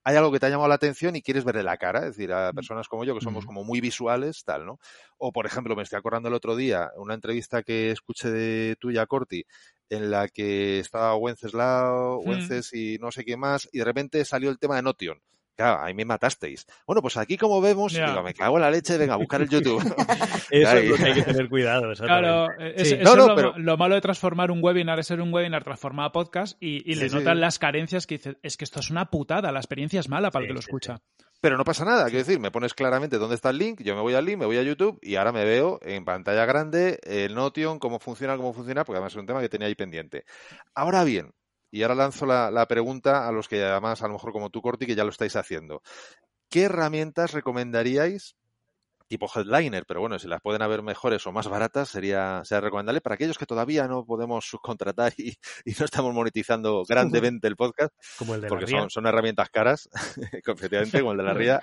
hay 0.03 0.15
algo 0.15 0.31
que 0.31 0.39
te 0.39 0.45
ha 0.47 0.49
llamado 0.49 0.69
la 0.69 0.75
atención 0.75 1.15
y 1.15 1.21
quieres 1.21 1.43
verle 1.43 1.63
la 1.63 1.77
cara, 1.77 1.99
es 2.01 2.17
decir, 2.17 2.33
a 2.33 2.51
mm. 2.51 2.55
personas 2.55 2.87
como 2.87 3.05
yo 3.05 3.15
que 3.15 3.21
somos 3.21 3.43
mm. 3.43 3.47
como 3.47 3.63
muy 3.63 3.81
visuales, 3.81 4.43
tal, 4.43 4.65
¿no? 4.65 4.79
O, 5.17 5.31
por 5.31 5.45
ejemplo, 5.45 5.75
me 5.75 5.83
estoy 5.83 5.97
acordando 5.97 6.29
el 6.29 6.35
otro 6.35 6.55
día, 6.55 6.91
una 6.97 7.13
entrevista 7.13 7.63
que 7.63 7.91
escuché 7.91 8.29
de 8.29 8.75
tuya, 8.79 9.05
Corti, 9.05 9.45
en 9.91 10.09
la 10.09 10.29
que 10.29 10.79
estaba 10.79 11.15
Wenceslao, 11.17 12.19
Wences 12.19 12.73
y 12.73 12.97
no 12.99 13.11
sé 13.11 13.25
qué 13.25 13.35
más, 13.35 13.67
y 13.73 13.79
de 13.79 13.83
repente 13.83 14.23
salió 14.23 14.49
el 14.49 14.57
tema 14.57 14.77
de 14.77 14.83
Notion. 14.83 15.21
Claro, 15.55 15.83
ahí 15.83 15.93
me 15.93 16.05
matasteis. 16.05 16.65
Bueno, 16.87 17.01
pues 17.01 17.17
aquí 17.17 17.37
como 17.37 17.61
vemos, 17.61 17.93
digo, 17.93 18.23
me 18.23 18.33
cago 18.33 18.57
en 18.57 18.61
la 18.61 18.71
leche, 18.71 18.97
venga 18.97 19.13
a 19.13 19.17
buscar 19.17 19.41
el 19.41 19.49
YouTube. 19.49 19.81
eso 20.51 20.71
es 20.77 20.89
lo 20.89 20.95
que 20.95 21.03
hay 21.03 21.13
que 21.13 21.23
tener 21.23 21.49
cuidado. 21.49 21.91
Claro, 22.01 22.51
es, 22.59 22.91
eso 22.91 23.11
es 23.11 23.57
lo, 23.57 23.77
malo 23.77 23.95
de 23.95 24.01
transformar 24.01 24.51
un 24.51 24.63
webinar 24.63 24.99
es 24.99 25.07
ser 25.07 25.21
un 25.21 25.33
webinar 25.33 25.63
transformado 25.63 26.09
a 26.09 26.11
podcast 26.11 26.57
y, 26.59 26.95
le 26.95 27.09
notan 27.09 27.39
las 27.39 27.59
carencias 27.59 28.07
que 28.07 28.17
dice, 28.17 28.37
es 28.41 28.57
que 28.57 28.65
esto 28.65 28.79
es 28.79 28.89
una 28.89 29.09
putada, 29.09 29.51
la 29.51 29.59
experiencia 29.59 29.99
es 29.99 30.09
mala 30.09 30.31
para 30.31 30.43
el 30.43 30.49
que 30.49 30.53
lo 30.53 30.59
escucha. 30.59 31.01
Pero 31.41 31.57
no 31.57 31.63
pasa 31.63 31.85
nada, 31.85 32.05
quiero 32.05 32.19
decir, 32.19 32.39
me 32.39 32.51
pones 32.51 32.73
claramente 32.73 33.17
dónde 33.17 33.35
está 33.35 33.49
el 33.49 33.57
link, 33.57 33.81
yo 33.81 33.95
me 33.95 34.01
voy 34.01 34.13
al 34.13 34.25
link, 34.25 34.37
me 34.37 34.45
voy 34.45 34.57
a 34.57 34.63
YouTube 34.63 34.99
y 35.01 35.15
ahora 35.15 35.31
me 35.31 35.43
veo 35.43 35.79
en 35.81 36.05
pantalla 36.05 36.45
grande 36.45 36.99
el 37.03 37.33
Notion, 37.33 37.79
cómo 37.79 37.99
funciona, 37.99 38.37
cómo 38.37 38.53
funciona, 38.53 38.83
porque 38.83 38.97
además 38.97 39.13
es 39.13 39.19
un 39.19 39.25
tema 39.25 39.41
que 39.41 39.49
tenía 39.49 39.67
ahí 39.67 39.75
pendiente. 39.75 40.25
Ahora 40.75 41.03
bien, 41.03 41.33
y 41.71 41.83
ahora 41.83 41.95
lanzo 41.95 42.25
la, 42.25 42.65
pregunta 42.67 43.27
a 43.27 43.31
los 43.31 43.47
que 43.47 43.63
además, 43.63 44.01
a 44.01 44.07
lo 44.07 44.13
mejor 44.13 44.33
como 44.33 44.49
tú, 44.49 44.61
Corti, 44.61 44.85
que 44.85 44.95
ya 44.95 45.05
lo 45.05 45.09
estáis 45.09 45.35
haciendo. 45.35 45.81
¿Qué 46.49 46.63
herramientas 46.63 47.31
recomendaríais 47.31 48.35
tipo 49.11 49.29
headliner, 49.33 49.85
pero 49.85 49.99
bueno, 49.99 50.17
si 50.19 50.29
las 50.29 50.39
pueden 50.39 50.61
haber 50.61 50.83
mejores 50.83 51.27
o 51.27 51.33
más 51.33 51.49
baratas, 51.49 51.89
sería, 51.89 52.43
sería 52.45 52.61
recomendable 52.61 53.01
para 53.01 53.15
aquellos 53.15 53.37
que 53.37 53.45
todavía 53.45 53.85
no 53.85 54.05
podemos 54.05 54.45
subcontratar 54.45 55.11
y, 55.17 55.35
no 55.77 55.83
estamos 55.83 56.13
monetizando 56.13 56.85
grandemente 56.87 57.49
el 57.49 57.57
podcast, 57.57 57.93
como 58.17 58.35
el 58.35 58.41
de 58.41 58.47
porque 58.47 58.67
son, 58.67 58.89
son, 58.89 59.07
herramientas 59.07 59.49
caras, 59.49 59.89
efectivamente, 60.31 61.01
como 61.01 61.11
el 61.11 61.17
de 61.17 61.23
la 61.23 61.33
RIA, 61.33 61.61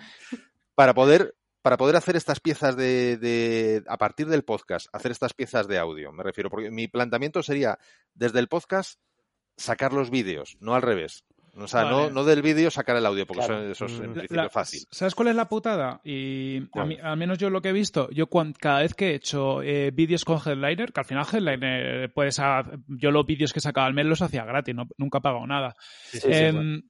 para 0.74 0.92
poder 0.92 1.34
para 1.62 1.78
poder 1.78 1.96
hacer 1.96 2.16
estas 2.16 2.40
piezas 2.40 2.76
de, 2.76 3.16
de, 3.16 3.82
a 3.88 3.96
partir 3.96 4.26
del 4.28 4.44
podcast, 4.44 4.86
hacer 4.92 5.10
estas 5.10 5.32
piezas 5.32 5.66
de 5.68 5.78
audio, 5.78 6.12
me 6.12 6.22
refiero, 6.22 6.50
porque 6.50 6.70
mi 6.70 6.86
planteamiento 6.86 7.42
sería 7.42 7.78
desde 8.14 8.40
el 8.40 8.48
podcast 8.48 9.00
sacar 9.58 9.92
los 9.92 10.10
vídeos, 10.10 10.56
no 10.60 10.74
al 10.74 10.82
revés. 10.82 11.24
O 11.60 11.66
sea, 11.66 11.84
no, 11.84 12.08
no, 12.08 12.24
del 12.24 12.40
vídeo 12.40 12.70
sacar 12.70 12.96
el 12.96 13.04
audio, 13.04 13.26
porque 13.26 13.42
eso, 13.72 13.86
es 13.86 14.00
en 14.00 14.12
principio 14.12 14.48
fácil. 14.48 14.86
¿Sabes 14.90 15.14
cuál 15.16 15.28
es 15.28 15.34
la 15.34 15.48
putada? 15.48 16.00
Y 16.04 16.68
al 17.02 17.16
menos 17.16 17.38
yo 17.38 17.50
lo 17.50 17.60
que 17.60 17.70
he 17.70 17.72
visto, 17.72 18.08
yo 18.10 18.28
cada 18.60 18.80
vez 18.80 18.94
que 18.94 19.10
he 19.10 19.14
hecho 19.16 19.60
eh, 19.62 19.90
vídeos 19.92 20.24
con 20.24 20.38
Headliner, 20.38 20.92
que 20.92 21.00
al 21.00 21.06
final 21.06 21.26
Headliner, 21.30 22.12
pues, 22.12 22.40
yo 22.86 23.10
los 23.10 23.26
vídeos 23.26 23.52
que 23.52 23.60
sacaba 23.60 23.88
al 23.88 23.94
mes 23.94 24.06
los 24.06 24.22
hacía 24.22 24.44
gratis, 24.44 24.74
no, 24.74 24.86
nunca 24.96 25.18
he 25.18 25.20
pagado 25.20 25.46
nada. 25.46 25.74
Sí, 26.04 26.20
sí, 26.20 26.28
em, 26.30 26.82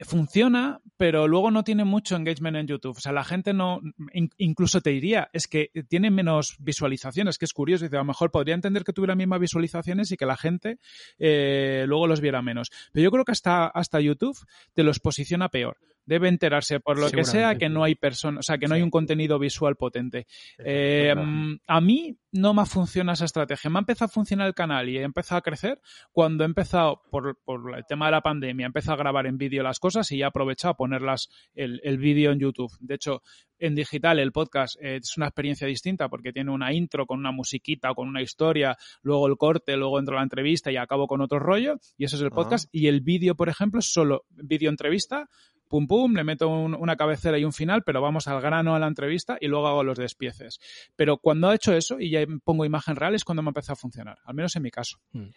funciona, 0.00 0.80
pero 0.96 1.28
luego 1.28 1.50
no 1.50 1.64
tiene 1.64 1.84
mucho 1.84 2.16
engagement 2.16 2.56
en 2.56 2.66
YouTube. 2.66 2.96
O 2.96 3.00
sea, 3.00 3.12
la 3.12 3.24
gente 3.24 3.52
no, 3.52 3.80
incluso 4.38 4.80
te 4.80 4.90
diría, 4.90 5.28
es 5.32 5.46
que 5.46 5.70
tiene 5.88 6.10
menos 6.10 6.56
visualizaciones, 6.58 7.38
que 7.38 7.44
es 7.44 7.52
curioso. 7.52 7.84
Dice, 7.84 7.96
a 7.96 8.00
lo 8.00 8.04
mejor 8.04 8.30
podría 8.30 8.54
entender 8.54 8.84
que 8.84 8.92
tuviera 8.92 9.14
mismas 9.14 9.40
visualizaciones 9.40 10.10
y 10.12 10.16
que 10.16 10.26
la 10.26 10.36
gente 10.36 10.78
eh, 11.18 11.84
luego 11.86 12.06
los 12.06 12.20
viera 12.20 12.42
menos. 12.42 12.70
Pero 12.92 13.04
yo 13.04 13.10
creo 13.10 13.24
que 13.24 13.32
hasta, 13.32 13.66
hasta 13.66 14.00
YouTube 14.00 14.38
te 14.72 14.82
los 14.82 15.00
posiciona 15.00 15.48
peor 15.48 15.76
debe 16.06 16.28
enterarse 16.28 16.80
por 16.80 16.98
lo 16.98 17.10
que 17.10 17.24
sea 17.24 17.56
que 17.56 17.68
no 17.68 17.84
hay 17.84 17.94
persona, 17.94 18.40
o 18.40 18.42
sea, 18.42 18.58
que 18.58 18.66
no 18.66 18.74
hay 18.74 18.82
un 18.82 18.90
contenido 18.90 19.38
visual 19.38 19.76
potente. 19.76 20.26
Eh, 20.58 21.14
a 21.66 21.80
mí 21.80 22.18
no 22.32 22.52
me 22.52 22.66
funciona 22.66 23.12
esa 23.12 23.24
estrategia. 23.24 23.70
Me 23.70 23.78
ha 23.78 23.80
empezado 23.80 24.06
a 24.06 24.12
funcionar 24.12 24.48
el 24.48 24.54
canal 24.54 24.88
y 24.88 24.98
he 24.98 25.02
empezado 25.02 25.38
a 25.38 25.42
crecer 25.42 25.80
cuando 26.12 26.44
he 26.44 26.46
empezado, 26.46 27.02
por, 27.10 27.38
por 27.44 27.76
el 27.76 27.84
tema 27.86 28.06
de 28.06 28.12
la 28.12 28.20
pandemia, 28.22 28.64
he 28.64 28.66
empezado 28.66 28.94
a 28.94 28.98
grabar 28.98 29.26
en 29.26 29.38
vídeo 29.38 29.62
las 29.62 29.78
cosas 29.78 30.10
y 30.12 30.20
he 30.20 30.24
aprovechado 30.24 30.72
a 30.72 30.76
ponerlas 30.76 31.28
el, 31.54 31.80
el 31.84 31.98
vídeo 31.98 32.32
en 32.32 32.40
YouTube. 32.40 32.72
De 32.80 32.96
hecho, 32.96 33.22
en 33.58 33.74
digital 33.74 34.18
el 34.18 34.32
podcast 34.32 34.76
eh, 34.80 34.96
es 34.96 35.16
una 35.16 35.26
experiencia 35.26 35.66
distinta 35.66 36.08
porque 36.08 36.32
tiene 36.32 36.50
una 36.50 36.72
intro 36.72 37.06
con 37.06 37.18
una 37.18 37.32
musiquita 37.32 37.90
o 37.90 37.94
con 37.94 38.08
una 38.08 38.20
historia, 38.22 38.76
luego 39.02 39.26
el 39.28 39.36
corte, 39.36 39.76
luego 39.76 39.98
entro 39.98 40.16
a 40.16 40.18
la 40.18 40.24
entrevista 40.24 40.72
y 40.72 40.76
acabo 40.76 41.06
con 41.06 41.20
otro 41.20 41.38
rollo 41.38 41.78
y 41.96 42.04
eso 42.04 42.16
es 42.16 42.22
el 42.22 42.30
podcast. 42.30 42.68
Y 42.72 42.88
el 42.88 43.00
vídeo, 43.00 43.36
por 43.36 43.48
ejemplo, 43.48 43.80
es 43.80 43.92
solo 43.92 44.24
vídeo 44.30 44.70
entrevista 44.70 45.28
pum 45.68 45.86
pum, 45.86 46.14
le 46.14 46.24
meto 46.24 46.48
una 46.48 46.96
cabecera 46.96 47.38
y 47.38 47.44
un 47.44 47.52
final, 47.52 47.82
pero 47.84 48.00
vamos 48.00 48.28
al 48.28 48.40
grano 48.40 48.74
a 48.74 48.78
la 48.78 48.86
entrevista 48.86 49.36
y 49.40 49.48
luego 49.48 49.68
hago 49.68 49.82
los 49.82 49.98
despieces. 49.98 50.58
Pero 50.96 51.18
cuando 51.18 51.50
he 51.50 51.56
hecho 51.56 51.72
eso 51.72 51.98
y 51.98 52.10
ya 52.10 52.24
pongo 52.44 52.64
imagen 52.64 52.96
real 52.96 53.14
es 53.14 53.24
cuando 53.24 53.42
me 53.42 53.50
empezó 53.50 53.72
a 53.72 53.76
funcionar, 53.76 54.18
al 54.24 54.34
menos 54.34 54.54
en 54.56 54.62
mi 54.62 54.70
caso. 54.70 54.98
Hmm. 55.12 55.28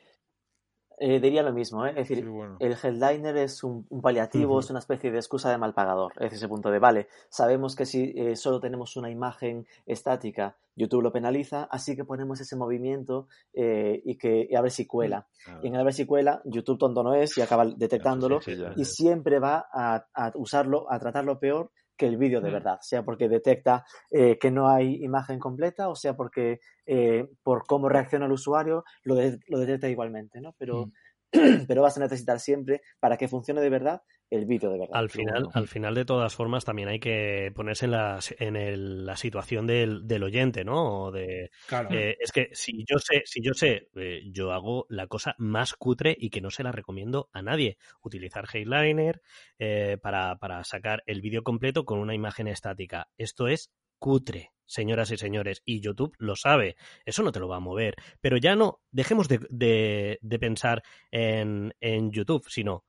Eh, 0.99 1.19
diría 1.19 1.43
lo 1.43 1.53
mismo, 1.53 1.85
¿eh? 1.85 1.91
es 1.91 2.09
decir, 2.09 2.27
el 2.59 2.71
headliner 2.71 3.37
es 3.37 3.63
un, 3.63 3.85
paliativo, 4.01 4.59
es 4.59 4.71
una 4.71 4.79
especie 4.79 5.11
de 5.11 5.17
excusa 5.17 5.51
de 5.51 5.59
mal 5.59 5.75
pagador. 5.75 6.11
Es 6.19 6.33
ese 6.33 6.47
punto 6.47 6.71
de, 6.71 6.79
vale, 6.79 7.07
sabemos 7.29 7.75
que 7.75 7.85
si 7.85 8.13
eh, 8.15 8.35
solo 8.35 8.59
tenemos 8.59 8.97
una 8.97 9.11
imagen 9.11 9.67
estática, 9.85 10.57
YouTube 10.75 11.03
lo 11.03 11.11
penaliza, 11.11 11.67
así 11.69 11.95
que 11.95 12.03
ponemos 12.03 12.41
ese 12.41 12.55
movimiento 12.55 13.27
y 13.53 14.15
que 14.17 14.49
a 14.55 14.61
ver 14.61 14.71
si 14.71 14.85
cuela. 14.85 15.27
Y 15.63 15.67
en 15.67 15.75
el 15.75 15.81
a 15.81 15.83
ver 15.83 15.93
si 15.93 16.05
cuela, 16.05 16.41
YouTube 16.45 16.77
tonto 16.77 17.03
no 17.03 17.15
es 17.15 17.37
y 17.37 17.41
acaba 17.41 17.65
detectándolo 17.65 18.39
y 18.75 18.85
siempre 18.85 19.39
va 19.39 19.67
a, 19.71 20.05
a, 20.13 20.31
usarlo, 20.35 20.91
a 20.91 20.99
tratarlo 20.99 21.39
peor 21.39 21.71
que 21.97 22.07
el 22.07 22.17
vídeo 22.17 22.39
de 22.41 22.51
verdad, 22.51 22.79
sea 22.81 23.03
porque 23.03 23.27
detecta 23.27 23.85
eh, 24.11 24.37
que 24.39 24.51
no 24.51 24.69
hay 24.69 25.03
imagen 25.03 25.39
completa 25.39 25.89
o 25.89 25.95
sea 25.95 26.15
porque 26.15 26.59
eh, 26.85 27.27
por 27.43 27.65
cómo 27.65 27.89
reacciona 27.89 28.25
el 28.25 28.31
usuario 28.31 28.83
lo, 29.03 29.15
lo 29.47 29.59
detecta 29.59 29.89
igualmente, 29.89 30.39
¿no? 30.39 30.53
Pero, 30.57 30.85
mm. 30.85 30.91
pero 31.67 31.81
vas 31.81 31.97
a 31.97 32.01
necesitar 32.01 32.39
siempre, 32.39 32.81
para 32.99 33.17
que 33.17 33.27
funcione 33.27 33.61
de 33.61 33.69
verdad, 33.69 34.01
el 34.29 34.45
vídeo 34.45 34.71
de 34.71 34.79
verdad. 34.79 34.95
Al 34.95 35.09
final, 35.09 35.49
al 35.53 35.67
final, 35.67 35.95
de 35.95 36.05
todas 36.05 36.35
formas, 36.35 36.65
también 36.65 36.89
hay 36.89 36.99
que 36.99 37.51
ponerse 37.55 37.85
en 37.85 37.91
la, 37.91 38.19
en 38.39 39.05
la 39.05 39.15
situación 39.15 39.67
del, 39.67 40.07
del, 40.07 40.23
oyente, 40.23 40.65
¿no? 40.65 41.11
De, 41.11 41.51
claro. 41.67 41.89
eh, 41.91 42.17
es 42.19 42.31
que 42.31 42.49
si 42.51 42.83
yo 42.85 42.99
sé, 42.99 43.23
si 43.25 43.41
yo 43.41 43.53
sé, 43.53 43.89
eh, 43.95 44.23
yo 44.31 44.51
hago 44.51 44.85
la 44.89 45.07
cosa 45.07 45.35
más 45.37 45.73
cutre 45.73 46.15
y 46.17 46.29
que 46.29 46.41
no 46.41 46.49
se 46.49 46.63
la 46.63 46.71
recomiendo 46.71 47.29
a 47.31 47.41
nadie. 47.41 47.77
Utilizar 48.01 48.45
Headliner 48.51 49.21
eh, 49.59 49.97
para, 50.01 50.37
para 50.37 50.63
sacar 50.63 51.03
el 51.05 51.21
vídeo 51.21 51.43
completo 51.43 51.85
con 51.85 51.99
una 51.99 52.15
imagen 52.15 52.47
estática. 52.47 53.07
Esto 53.17 53.47
es 53.47 53.71
cutre, 53.99 54.51
señoras 54.65 55.11
y 55.11 55.17
señores, 55.17 55.61
y 55.65 55.79
YouTube 55.79 56.15
lo 56.19 56.35
sabe, 56.35 56.75
eso 57.05 57.23
no 57.23 57.31
te 57.31 57.39
lo 57.39 57.47
va 57.47 57.57
a 57.57 57.61
mover. 57.61 57.95
Pero 58.21 58.37
ya 58.37 58.55
no, 58.55 58.79
dejemos 58.91 59.27
de, 59.27 59.39
de, 59.49 60.19
de 60.21 60.39
pensar 60.39 60.83
en, 61.11 61.73
en 61.79 62.11
YouTube, 62.11 62.45
sino 62.49 62.83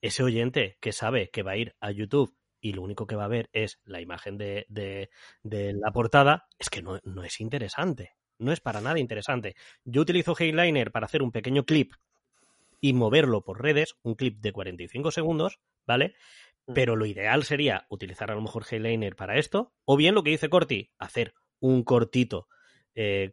ese 0.00 0.22
oyente 0.22 0.78
que 0.80 0.92
sabe 0.92 1.30
que 1.30 1.42
va 1.42 1.52
a 1.52 1.56
ir 1.56 1.76
a 1.80 1.90
YouTube 1.90 2.34
y 2.60 2.72
lo 2.72 2.82
único 2.82 3.06
que 3.06 3.16
va 3.16 3.24
a 3.24 3.28
ver 3.28 3.48
es 3.52 3.80
la 3.84 4.00
imagen 4.00 4.36
de, 4.38 4.66
de, 4.68 5.10
de 5.42 5.72
la 5.72 5.92
portada, 5.92 6.46
es 6.58 6.68
que 6.68 6.82
no, 6.82 7.00
no, 7.04 7.24
es 7.24 7.40
interesante. 7.40 8.16
No 8.38 8.52
es 8.52 8.60
para 8.60 8.80
nada 8.80 8.98
interesante. 8.98 9.54
Yo 9.84 10.02
utilizo 10.02 10.34
Headliner 10.38 10.92
para 10.92 11.06
hacer 11.06 11.22
un 11.22 11.32
pequeño 11.32 11.64
clip 11.64 11.92
y 12.80 12.92
moverlo 12.92 13.44
por 13.44 13.62
redes, 13.62 13.96
un 14.02 14.14
clip 14.14 14.40
de 14.40 14.52
45 14.52 15.10
segundos, 15.10 15.60
¿vale? 15.86 16.14
Pero 16.74 16.96
lo 16.96 17.06
ideal 17.06 17.44
sería 17.44 17.86
utilizar 17.88 18.30
a 18.30 18.34
lo 18.34 18.42
mejor 18.42 18.64
Headliner 18.70 19.16
para 19.16 19.38
esto, 19.38 19.72
o 19.84 19.96
bien 19.96 20.14
lo 20.14 20.22
que 20.22 20.30
dice 20.30 20.48
Corti, 20.48 20.92
hacer 20.98 21.34
un 21.58 21.82
cortito 21.82 22.48
eh, 22.94 23.32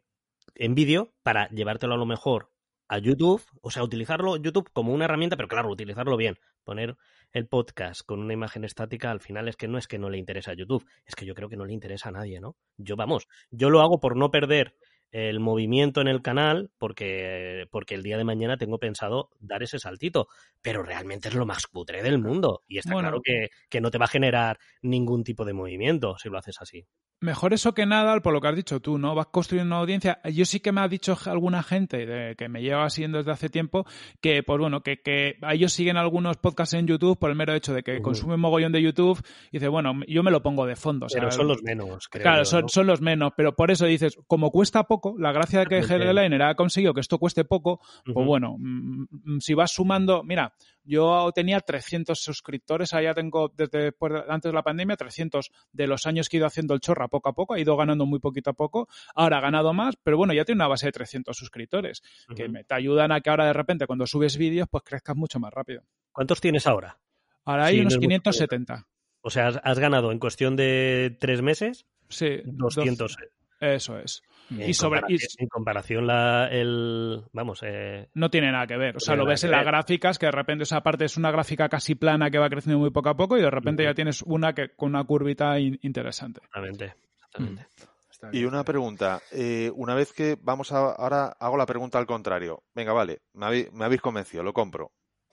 en 0.54 0.74
vídeo 0.74 1.14
para 1.22 1.48
llevártelo 1.48 1.94
a 1.94 1.98
lo 1.98 2.06
mejor 2.06 2.50
a 2.88 2.98
YouTube, 2.98 3.42
o 3.60 3.70
sea, 3.70 3.82
utilizarlo 3.82 4.36
YouTube 4.36 4.70
como 4.72 4.92
una 4.92 5.04
herramienta, 5.04 5.36
pero 5.36 5.48
claro, 5.48 5.70
utilizarlo 5.70 6.16
bien. 6.16 6.38
Poner 6.64 6.96
el 7.32 7.46
podcast 7.46 8.02
con 8.04 8.20
una 8.20 8.32
imagen 8.32 8.64
estática, 8.64 9.10
al 9.10 9.20
final 9.20 9.48
es 9.48 9.56
que 9.56 9.68
no 9.68 9.78
es 9.78 9.86
que 9.86 9.98
no 9.98 10.10
le 10.10 10.18
interesa 10.18 10.52
a 10.52 10.54
YouTube, 10.54 10.86
es 11.04 11.14
que 11.14 11.26
yo 11.26 11.34
creo 11.34 11.48
que 11.48 11.56
no 11.56 11.66
le 11.66 11.72
interesa 11.72 12.08
a 12.08 12.12
nadie, 12.12 12.40
¿no? 12.40 12.56
Yo, 12.76 12.96
vamos, 12.96 13.28
yo 13.50 13.70
lo 13.70 13.80
hago 13.80 14.00
por 14.00 14.16
no 14.16 14.30
perder 14.30 14.74
el 15.10 15.40
movimiento 15.40 16.00
en 16.00 16.08
el 16.08 16.22
canal 16.22 16.70
porque, 16.78 17.66
porque 17.70 17.94
el 17.94 18.02
día 18.02 18.18
de 18.18 18.24
mañana 18.24 18.56
tengo 18.56 18.78
pensado 18.78 19.30
dar 19.40 19.62
ese 19.62 19.78
saltito, 19.78 20.28
pero 20.62 20.82
realmente 20.82 21.28
es 21.28 21.34
lo 21.34 21.46
más 21.46 21.66
cutre 21.66 22.02
del 22.02 22.18
mundo 22.18 22.62
y 22.66 22.78
está 22.78 22.92
bueno, 22.92 23.08
claro 23.08 23.22
que, 23.22 23.48
que 23.68 23.80
no 23.80 23.90
te 23.90 23.98
va 23.98 24.04
a 24.04 24.08
generar 24.08 24.58
ningún 24.82 25.24
tipo 25.24 25.44
de 25.44 25.52
movimiento 25.52 26.16
si 26.18 26.28
lo 26.28 26.38
haces 26.38 26.56
así. 26.60 26.86
Mejor 27.20 27.52
eso 27.52 27.74
que 27.74 27.84
nada, 27.84 28.20
por 28.20 28.32
lo 28.32 28.40
que 28.40 28.46
has 28.46 28.54
dicho 28.54 28.78
tú, 28.78 28.96
¿no? 28.96 29.12
Vas 29.16 29.26
construyendo 29.26 29.74
una 29.74 29.80
audiencia. 29.80 30.20
Yo 30.32 30.44
sí 30.44 30.60
que 30.60 30.70
me 30.70 30.82
ha 30.82 30.86
dicho 30.86 31.18
alguna 31.26 31.64
gente 31.64 32.06
de, 32.06 32.36
que 32.36 32.48
me 32.48 32.62
lleva 32.62 32.88
siguiendo 32.90 33.18
desde 33.18 33.32
hace 33.32 33.48
tiempo 33.48 33.86
que, 34.20 34.44
pues 34.44 34.60
bueno, 34.60 34.82
que, 34.84 35.02
que 35.02 35.36
ellos 35.50 35.72
siguen 35.72 35.96
algunos 35.96 36.36
podcasts 36.36 36.74
en 36.74 36.86
YouTube 36.86 37.18
por 37.18 37.30
el 37.30 37.36
mero 37.36 37.54
hecho 37.54 37.74
de 37.74 37.82
que 37.82 37.94
uh 37.94 37.96
-huh. 37.96 38.02
consumen 38.02 38.38
mogollón 38.38 38.70
de 38.70 38.82
YouTube 38.82 39.20
y 39.50 39.58
dice, 39.58 39.66
bueno, 39.66 39.94
yo 40.06 40.22
me 40.22 40.30
lo 40.30 40.44
pongo 40.44 40.64
de 40.64 40.76
fondo. 40.76 41.08
Pero 41.12 41.32
son 41.32 41.48
los 41.48 41.60
menos, 41.64 42.06
creo. 42.08 42.22
Claro, 42.22 42.42
yo, 42.42 42.44
son, 42.44 42.68
son, 42.68 42.86
los 42.86 43.00
menos, 43.00 43.32
pero 43.36 43.56
por 43.56 43.72
eso 43.72 43.86
dices, 43.86 44.16
como 44.28 44.52
cuesta 44.52 44.84
poco, 44.84 44.97
la 45.18 45.32
gracia 45.32 45.60
de 45.60 45.66
que 45.66 45.78
Headliner 45.78 46.42
ha 46.42 46.54
conseguido 46.54 46.94
que 46.94 47.00
esto 47.00 47.18
cueste 47.18 47.44
poco, 47.44 47.72
uh 47.72 47.76
-huh. 48.10 48.14
pues 48.14 48.26
bueno, 48.26 48.56
mm, 48.58 49.38
si 49.40 49.54
vas 49.54 49.72
sumando, 49.72 50.22
mira, 50.22 50.54
yo 50.84 51.30
tenía 51.34 51.60
300 51.60 52.18
suscriptores, 52.18 52.94
allá 52.94 53.14
tengo 53.14 53.52
desde 53.54 53.84
después 53.84 54.12
de, 54.12 54.22
antes 54.28 54.50
de 54.50 54.54
la 54.54 54.62
pandemia 54.62 54.96
300 54.96 55.50
de 55.72 55.86
los 55.86 56.06
años 56.06 56.28
que 56.28 56.36
he 56.36 56.38
ido 56.38 56.46
haciendo 56.46 56.74
el 56.74 56.80
chorra 56.80 57.08
poco 57.08 57.28
a 57.28 57.34
poco, 57.34 57.54
ha 57.54 57.60
ido 57.60 57.76
ganando 57.76 58.06
muy 58.06 58.20
poquito 58.20 58.50
a 58.50 58.54
poco, 58.54 58.88
ahora 59.14 59.38
ha 59.38 59.40
ganado 59.40 59.72
más, 59.72 59.96
pero 60.02 60.16
bueno, 60.16 60.32
ya 60.32 60.44
tiene 60.44 60.58
una 60.58 60.68
base 60.68 60.86
de 60.86 60.92
300 60.92 61.36
suscriptores 61.36 62.02
uh 62.28 62.32
-huh. 62.32 62.36
que 62.36 62.48
me, 62.48 62.64
te 62.64 62.74
ayudan 62.74 63.12
a 63.12 63.20
que 63.20 63.30
ahora 63.30 63.46
de 63.46 63.52
repente 63.52 63.86
cuando 63.86 64.06
subes 64.06 64.36
vídeos 64.36 64.68
pues 64.70 64.82
crezcas 64.84 65.16
mucho 65.16 65.38
más 65.38 65.52
rápido. 65.52 65.82
¿Cuántos 66.12 66.40
tienes 66.40 66.66
ahora? 66.66 66.98
Ahora 67.44 67.66
hay 67.66 67.76
sí, 67.76 67.80
unos 67.80 67.94
no 67.94 68.00
570. 68.00 68.86
O 69.20 69.30
sea, 69.30 69.48
has, 69.48 69.60
has, 69.62 69.78
ganado 69.78 70.12
en 70.12 70.18
cuestión 70.18 70.56
de 70.56 71.16
tres 71.20 71.42
meses 71.42 71.86
sí, 72.08 72.40
200. 72.44 72.98
Dos, 72.98 73.16
eso 73.60 73.98
es. 73.98 74.22
Y 74.50 74.74
sobre 74.74 75.00
comparación, 75.00 75.30
y, 75.38 75.42
en 75.42 75.48
comparación 75.48 76.06
la 76.06 76.48
el 76.48 77.22
vamos 77.32 77.60
eh, 77.62 78.08
no 78.14 78.30
tiene 78.30 78.50
nada 78.50 78.66
que 78.66 78.76
ver 78.76 78.96
o 78.96 79.00
sea 79.00 79.14
lo 79.14 79.26
ves 79.26 79.44
en 79.44 79.50
las 79.50 79.64
gráficas 79.64 80.18
que 80.18 80.26
de 80.26 80.32
repente 80.32 80.64
esa 80.64 80.82
parte 80.82 81.04
es 81.04 81.16
una 81.16 81.30
gráfica 81.30 81.68
casi 81.68 81.94
plana 81.94 82.30
que 82.30 82.38
va 82.38 82.48
creciendo 82.48 82.78
muy 82.78 82.90
poco 82.90 83.10
a 83.10 83.16
poco 83.16 83.36
y 83.36 83.42
de 83.42 83.50
repente 83.50 83.82
uh 83.82 83.86
-huh. 83.86 83.90
ya 83.90 83.94
tienes 83.94 84.22
una 84.22 84.54
que 84.54 84.70
con 84.74 84.90
una 84.90 85.04
curvita 85.04 85.58
in, 85.58 85.78
interesante 85.82 86.40
exactamente, 86.40 86.94
exactamente. 87.16 87.62
Mm. 87.62 87.88
Y 88.32 88.44
una 88.44 88.64
pregunta, 88.64 89.20
eh, 89.30 89.70
una 89.76 89.94
vez 89.94 90.12
que 90.12 90.36
vamos 90.40 90.72
a, 90.72 90.78
ahora 90.78 91.36
hago 91.38 91.56
la 91.56 91.66
pregunta 91.66 91.98
al 91.98 92.06
contrario. 92.06 92.64
Venga, 92.74 92.92
vale, 92.92 93.20
me 93.34 93.46
habéis, 93.46 93.72
me 93.72 93.84
habéis 93.84 94.00
convencido, 94.00 94.42
lo 94.42 94.52
compro 94.52 94.90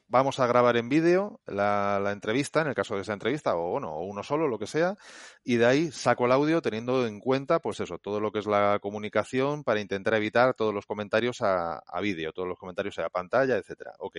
vamos 0.07 0.39
a 0.39 0.47
grabar 0.47 0.77
en 0.77 0.89
vídeo 0.89 1.41
la, 1.45 1.99
la, 2.01 2.11
entrevista, 2.11 2.61
en 2.61 2.67
el 2.67 2.75
caso 2.75 2.95
de 2.95 3.01
esa 3.01 3.13
entrevista, 3.13 3.55
o 3.55 3.71
bueno, 3.71 3.91
o 3.91 4.05
uno 4.05 4.23
solo, 4.23 4.47
lo 4.47 4.59
que 4.59 4.67
sea, 4.67 4.97
y 5.43 5.57
de 5.57 5.65
ahí 5.65 5.91
saco 5.91 6.25
el 6.25 6.31
audio 6.31 6.61
teniendo 6.61 7.07
en 7.07 7.19
cuenta, 7.19 7.59
pues 7.59 7.79
eso, 7.79 7.97
todo 7.97 8.19
lo 8.19 8.31
que 8.31 8.39
es 8.39 8.45
la 8.45 8.79
comunicación 8.81 9.63
para 9.63 9.81
intentar 9.81 10.13
evitar 10.13 10.53
todos 10.53 10.73
los 10.73 10.85
comentarios 10.85 11.41
a, 11.41 11.79
a 11.79 12.01
vídeo, 12.01 12.33
todos 12.33 12.47
los 12.47 12.57
comentarios 12.57 12.97
a 12.99 13.09
pantalla, 13.09 13.57
etcétera. 13.57 13.93
Ok. 13.99 14.17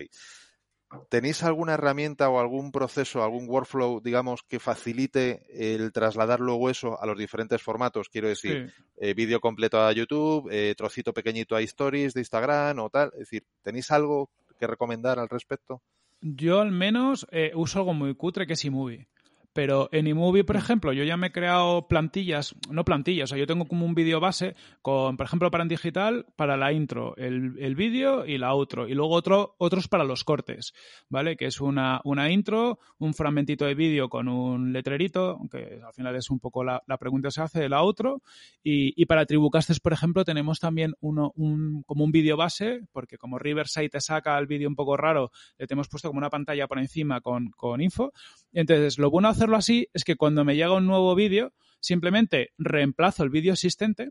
¿Tenéis 1.09 1.43
alguna 1.43 1.75
herramienta 1.75 2.29
o 2.29 2.39
algún 2.39 2.71
proceso, 2.71 3.25
algún 3.25 3.49
workflow, 3.49 4.01
digamos, 4.01 4.45
que 4.45 4.61
facilite 4.61 5.43
el 5.51 5.91
trasladar 5.91 6.39
luego 6.39 6.71
eso 6.71 7.01
a 7.01 7.07
los 7.07 7.19
diferentes 7.19 7.61
formatos? 7.61 8.09
Quiero 8.09 8.29
decir, 8.29 8.71
sí. 8.71 8.85
eh, 8.99 9.13
vídeo 9.13 9.41
completo 9.41 9.81
a 9.81 9.91
YouTube, 9.91 10.49
eh, 10.51 10.75
trocito 10.77 11.13
pequeñito 11.13 11.57
a 11.57 11.61
Stories 11.61 12.15
de 12.15 12.21
Instagram 12.21 12.79
o 12.79 12.89
tal. 12.89 13.11
Es 13.15 13.21
decir, 13.21 13.45
¿tenéis 13.63 13.91
algo 13.91 14.31
que 14.57 14.67
recomendar 14.67 15.19
al 15.19 15.29
respecto? 15.29 15.83
Yo 16.21 16.61
al 16.61 16.73
menos 16.73 17.27
eh, 17.31 17.53
uso 17.55 17.79
algo 17.79 17.95
muy 17.95 18.15
cutre 18.15 18.47
que 18.47 18.55
es 18.55 18.65
eMovie. 18.65 19.09
Pero 19.57 19.89
en 19.91 20.07
eMovie, 20.07 20.45
por 20.45 20.57
ejemplo, 20.57 20.93
yo 20.93 21.03
ya 21.03 21.17
me 21.17 21.29
he 21.29 21.33
creado 21.33 21.89
plantillas, 21.89 22.55
no 22.69 22.85
plantillas, 22.85 23.25
o 23.25 23.29
sea, 23.29 23.39
yo 23.39 23.47
tengo 23.47 23.65
como 23.65 23.87
un 23.87 23.95
vídeo 23.95 24.21
base 24.21 24.55
con, 24.83 25.17
por 25.17 25.25
ejemplo, 25.25 25.51
para 25.51 25.63
en 25.63 25.69
digital, 25.69 26.27
para 26.37 26.59
la 26.59 26.75
intro, 26.75 27.17
el, 27.17 27.55
el 27.59 27.75
vídeo 27.75 28.27
y 28.27 28.37
la 28.37 28.51
outro, 28.51 28.87
y 28.87 28.93
luego 28.93 29.15
otro, 29.15 29.55
otros 29.57 29.89
para 29.89 30.05
los 30.05 30.25
cortes, 30.25 30.75
¿vale? 31.09 31.39
Que 31.39 31.47
es 31.47 31.63
una, 31.63 32.03
una 32.05 32.31
intro, 32.31 32.81
un 32.99 33.15
fragmentito 33.15 33.65
de 33.65 33.75
vídeo 33.75 34.11
con 34.11 34.29
un 34.29 34.75
letrerito, 34.75 35.41
que 35.51 35.81
al 35.83 35.95
final 35.95 36.15
es 36.17 36.29
un 36.29 36.39
poco 36.39 36.63
la, 36.63 36.83
la 36.87 36.99
pregunta 36.99 37.29
que 37.29 37.33
se 37.33 37.41
hace, 37.41 37.69
la 37.71 37.79
outro, 37.79 38.21
y, 38.63 38.93
y 39.01 39.07
para 39.07 39.25
Tribucastes, 39.25 39.81
por 39.81 39.95
ejemplo, 39.95 40.27
tenemos 40.27 40.61
también 40.61 40.93
uno, 41.01 41.33
un, 41.35 41.83
como 41.85 42.05
un 42.05 42.13
vídeo 42.13 42.37
base, 42.37 42.83
porque 42.93 43.17
como 43.17 43.39
Riverside 43.39 43.89
te 43.89 44.03
saca 44.03 44.37
el 44.39 44.47
vídeo 44.47 44.69
un 44.69 44.77
poco 44.77 44.99
raro, 44.99 45.31
le 45.57 45.65
hemos 45.71 45.89
puesto 45.89 46.09
como 46.09 46.19
una 46.19 46.29
pantalla 46.29 46.69
por 46.69 46.79
encima 46.79 47.23
con, 47.23 47.49
con 47.53 47.81
info, 47.81 48.13
entonces 48.53 48.99
lo 48.99 49.11
bueno 49.11 49.29
de 49.29 49.33
hacer 49.33 49.46
hacerlo 49.47 49.57
así 49.59 49.89
es 49.95 50.03
que 50.03 50.17
cuando 50.17 50.45
me 50.45 50.57
llega 50.57 50.73
un 50.73 50.87
nuevo 50.87 51.15
vídeo, 51.15 51.53
simplemente 51.81 52.51
reemplazo 52.59 53.23
el 53.23 53.31
vídeo 53.31 53.53
existente, 53.53 54.11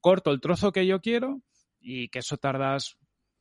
corto 0.00 0.30
el 0.30 0.40
trozo 0.40 0.72
que 0.72 0.86
yo 0.86 1.00
quiero 1.00 1.42
y 1.78 2.08
que 2.08 2.20
eso 2.20 2.38
tardas 2.38 2.96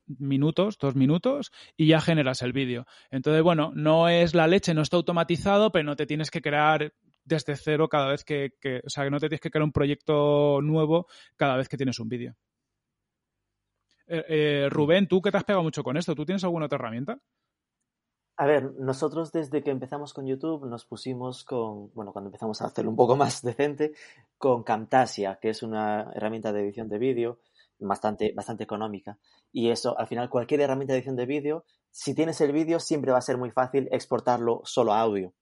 minutos, 0.07 0.77
dos 0.77 0.95
minutos, 0.95 1.51
y 1.77 1.87
ya 1.87 2.01
generas 2.01 2.41
el 2.41 2.51
vídeo. 2.51 2.85
Entonces, 3.11 3.41
bueno, 3.41 3.71
no 3.75 4.09
es 4.09 4.35
la 4.35 4.45
leche, 4.45 4.73
no 4.73 4.81
está 4.81 4.97
automatizado, 4.97 5.71
pero 5.71 5.85
no 5.85 5.95
te 5.95 6.05
tienes 6.05 6.29
que 6.29 6.41
crear 6.41 6.93
desde 7.23 7.55
cero 7.55 7.87
cada 7.87 8.09
vez 8.09 8.25
que, 8.25 8.51
o 8.85 8.89
sea, 8.89 9.05
que 9.05 9.09
no 9.09 9.19
te 9.19 9.29
tienes 9.29 9.41
que 9.41 9.49
crear 9.49 9.63
un 9.63 9.71
proyecto 9.71 10.59
nuevo 10.61 11.07
cada 11.37 11.55
vez 11.55 11.69
que 11.69 11.77
tienes 11.77 11.97
un 11.99 12.09
vídeo. 12.09 12.35
Eh, 14.07 14.25
eh, 14.27 14.67
Rubén, 14.69 15.07
tú 15.07 15.21
que 15.21 15.31
te 15.31 15.37
has 15.37 15.45
pegado 15.45 15.63
mucho 15.63 15.81
con 15.81 15.95
esto, 15.95 16.13
¿tú 16.13 16.25
tienes 16.25 16.43
alguna 16.43 16.65
otra 16.65 16.75
herramienta? 16.75 17.17
A 18.37 18.45
ver, 18.45 18.73
nosotros 18.77 19.31
desde 19.31 19.63
que 19.63 19.71
empezamos 19.71 20.13
con 20.13 20.25
YouTube 20.25 20.65
nos 20.67 20.83
pusimos 20.83 21.45
con, 21.45 21.93
bueno, 21.93 22.11
cuando 22.11 22.27
empezamos 22.27 22.61
a 22.61 22.65
hacerlo 22.65 22.91
un 22.91 22.97
poco 22.97 23.15
más 23.15 23.41
decente, 23.41 23.93
con 24.37 24.63
Camtasia, 24.63 25.39
que 25.41 25.49
es 25.49 25.63
una 25.63 26.11
herramienta 26.13 26.51
de 26.51 26.61
edición 26.61 26.89
de 26.89 26.97
vídeo 26.97 27.39
bastante, 27.79 28.33
bastante 28.35 28.65
económica. 28.65 29.17
Y 29.53 29.69
eso, 29.69 29.97
al 29.97 30.07
final, 30.07 30.29
cualquier 30.29 30.59
herramienta 30.61 30.93
de 30.93 30.99
edición 30.99 31.15
de 31.15 31.25
vídeo, 31.25 31.63
si 31.91 32.13
tienes 32.13 32.41
el 32.41 32.51
vídeo, 32.51 32.81
siempre 32.81 33.13
va 33.13 33.19
a 33.19 33.21
ser 33.21 33.37
muy 33.37 33.51
fácil 33.51 33.87
exportarlo 33.91 34.61
solo 34.65 34.91
a 34.91 34.99
audio. 34.99 35.33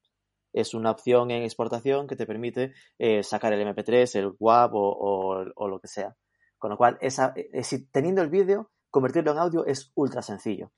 Es 0.54 0.76
una 0.76 0.92
opción 0.92 1.32
en 1.32 1.42
exportación 1.42 2.06
que 2.06 2.16
te 2.16 2.28
permite 2.28 2.74
eh, 3.00 3.24
sacar 3.24 3.54
el 3.54 3.68
MP3, 3.68 4.16
el 4.20 4.36
WAV 4.40 4.72
o, 4.76 5.68
lo 5.68 5.80
que 5.80 5.88
sea. 5.88 6.16
Con 6.60 6.70
lo 6.70 6.78
cual, 6.78 7.00
esa, 7.02 7.34
eh, 7.36 7.64
si, 7.64 7.88
teniendo 7.88 8.22
el 8.22 8.30
vídeo, 8.30 8.70
convertirlo 8.92 9.32
en 9.32 9.40
audio 9.40 9.66
es 9.66 9.92
ultra 9.96 10.22
sencillo 10.22 10.72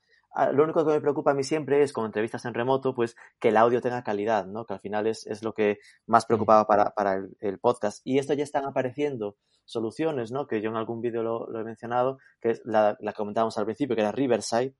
lo 0.52 0.64
único 0.64 0.84
que 0.84 0.92
me 0.92 1.00
preocupa 1.00 1.30
a 1.30 1.34
mí 1.34 1.42
siempre 1.44 1.82
es, 1.82 1.92
con 1.92 2.06
entrevistas 2.06 2.44
en 2.44 2.54
remoto, 2.54 2.94
pues 2.94 3.16
que 3.40 3.48
el 3.48 3.56
audio 3.56 3.80
tenga 3.80 4.02
calidad, 4.02 4.46
¿no? 4.46 4.66
Que 4.66 4.74
al 4.74 4.80
final 4.80 5.06
es, 5.06 5.26
es 5.26 5.42
lo 5.42 5.54
que 5.54 5.78
más 6.06 6.26
preocupaba 6.26 6.66
para, 6.66 6.90
para 6.90 7.14
el, 7.14 7.36
el, 7.40 7.58
podcast. 7.58 8.00
Y 8.04 8.18
esto 8.18 8.34
ya 8.34 8.44
están 8.44 8.64
apareciendo 8.64 9.36
soluciones, 9.64 10.32
¿no? 10.32 10.46
Que 10.46 10.60
yo 10.60 10.70
en 10.70 10.76
algún 10.76 11.00
vídeo 11.00 11.22
lo, 11.22 11.48
lo, 11.48 11.60
he 11.60 11.64
mencionado, 11.64 12.18
que 12.40 12.50
es 12.50 12.62
la, 12.64 12.96
la 13.00 13.12
comentábamos 13.12 13.56
al 13.58 13.64
principio, 13.64 13.96
que 13.96 14.02
era 14.02 14.12
Riverside, 14.12 14.74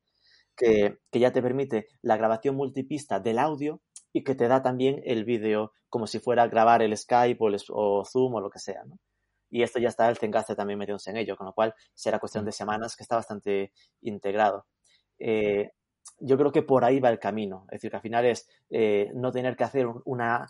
que, 0.57 0.99
que 1.11 1.21
ya 1.21 1.33
te 1.33 1.43
permite 1.43 1.89
la 2.03 2.17
grabación 2.17 2.57
multipista 2.57 3.21
del 3.21 3.39
audio 3.39 3.81
y 4.13 4.25
que 4.25 4.35
te 4.35 4.49
da 4.49 4.63
también 4.63 5.03
el 5.05 5.25
vídeo 5.25 5.73
como 5.89 6.07
si 6.07 6.19
fuera 6.19 6.49
grabar 6.49 6.83
el 6.83 6.97
Skype 6.97 7.39
o, 7.41 7.49
el, 7.49 7.57
o 7.71 8.05
Zoom 8.05 8.35
o 8.35 8.41
lo 8.41 8.51
que 8.51 8.59
sea, 8.59 8.85
¿no? 8.85 8.99
y 9.51 9.63
esto 9.63 9.79
ya 9.79 9.89
está 9.89 10.09
el 10.09 10.17
Zencaster 10.17 10.57
también 10.57 10.79
metiéndose 10.79 11.11
en 11.11 11.17
ello, 11.17 11.37
con 11.37 11.47
lo 11.47 11.53
cual 11.53 11.75
será 11.95 12.19
cuestión 12.19 12.45
de 12.45 12.53
semanas 12.53 12.97
que 12.97 13.03
está 13.03 13.17
bastante 13.17 13.73
integrado. 14.03 14.67
Eh, 15.19 15.71
yo 16.21 16.37
creo 16.39 16.53
que 16.53 16.63
por 16.63 16.85
ahí 16.85 17.01
va 17.01 17.11
el 17.11 17.19
camino. 17.19 17.67
Es 17.69 17.77
decir, 17.77 17.91
que 17.91 17.97
al 17.97 18.03
final 18.03 18.25
es 18.25 18.49
eh, 18.71 19.11
no 19.15 19.33
tener 19.33 19.57
que 19.57 19.65
hacer 19.65 19.87
una 20.05 20.47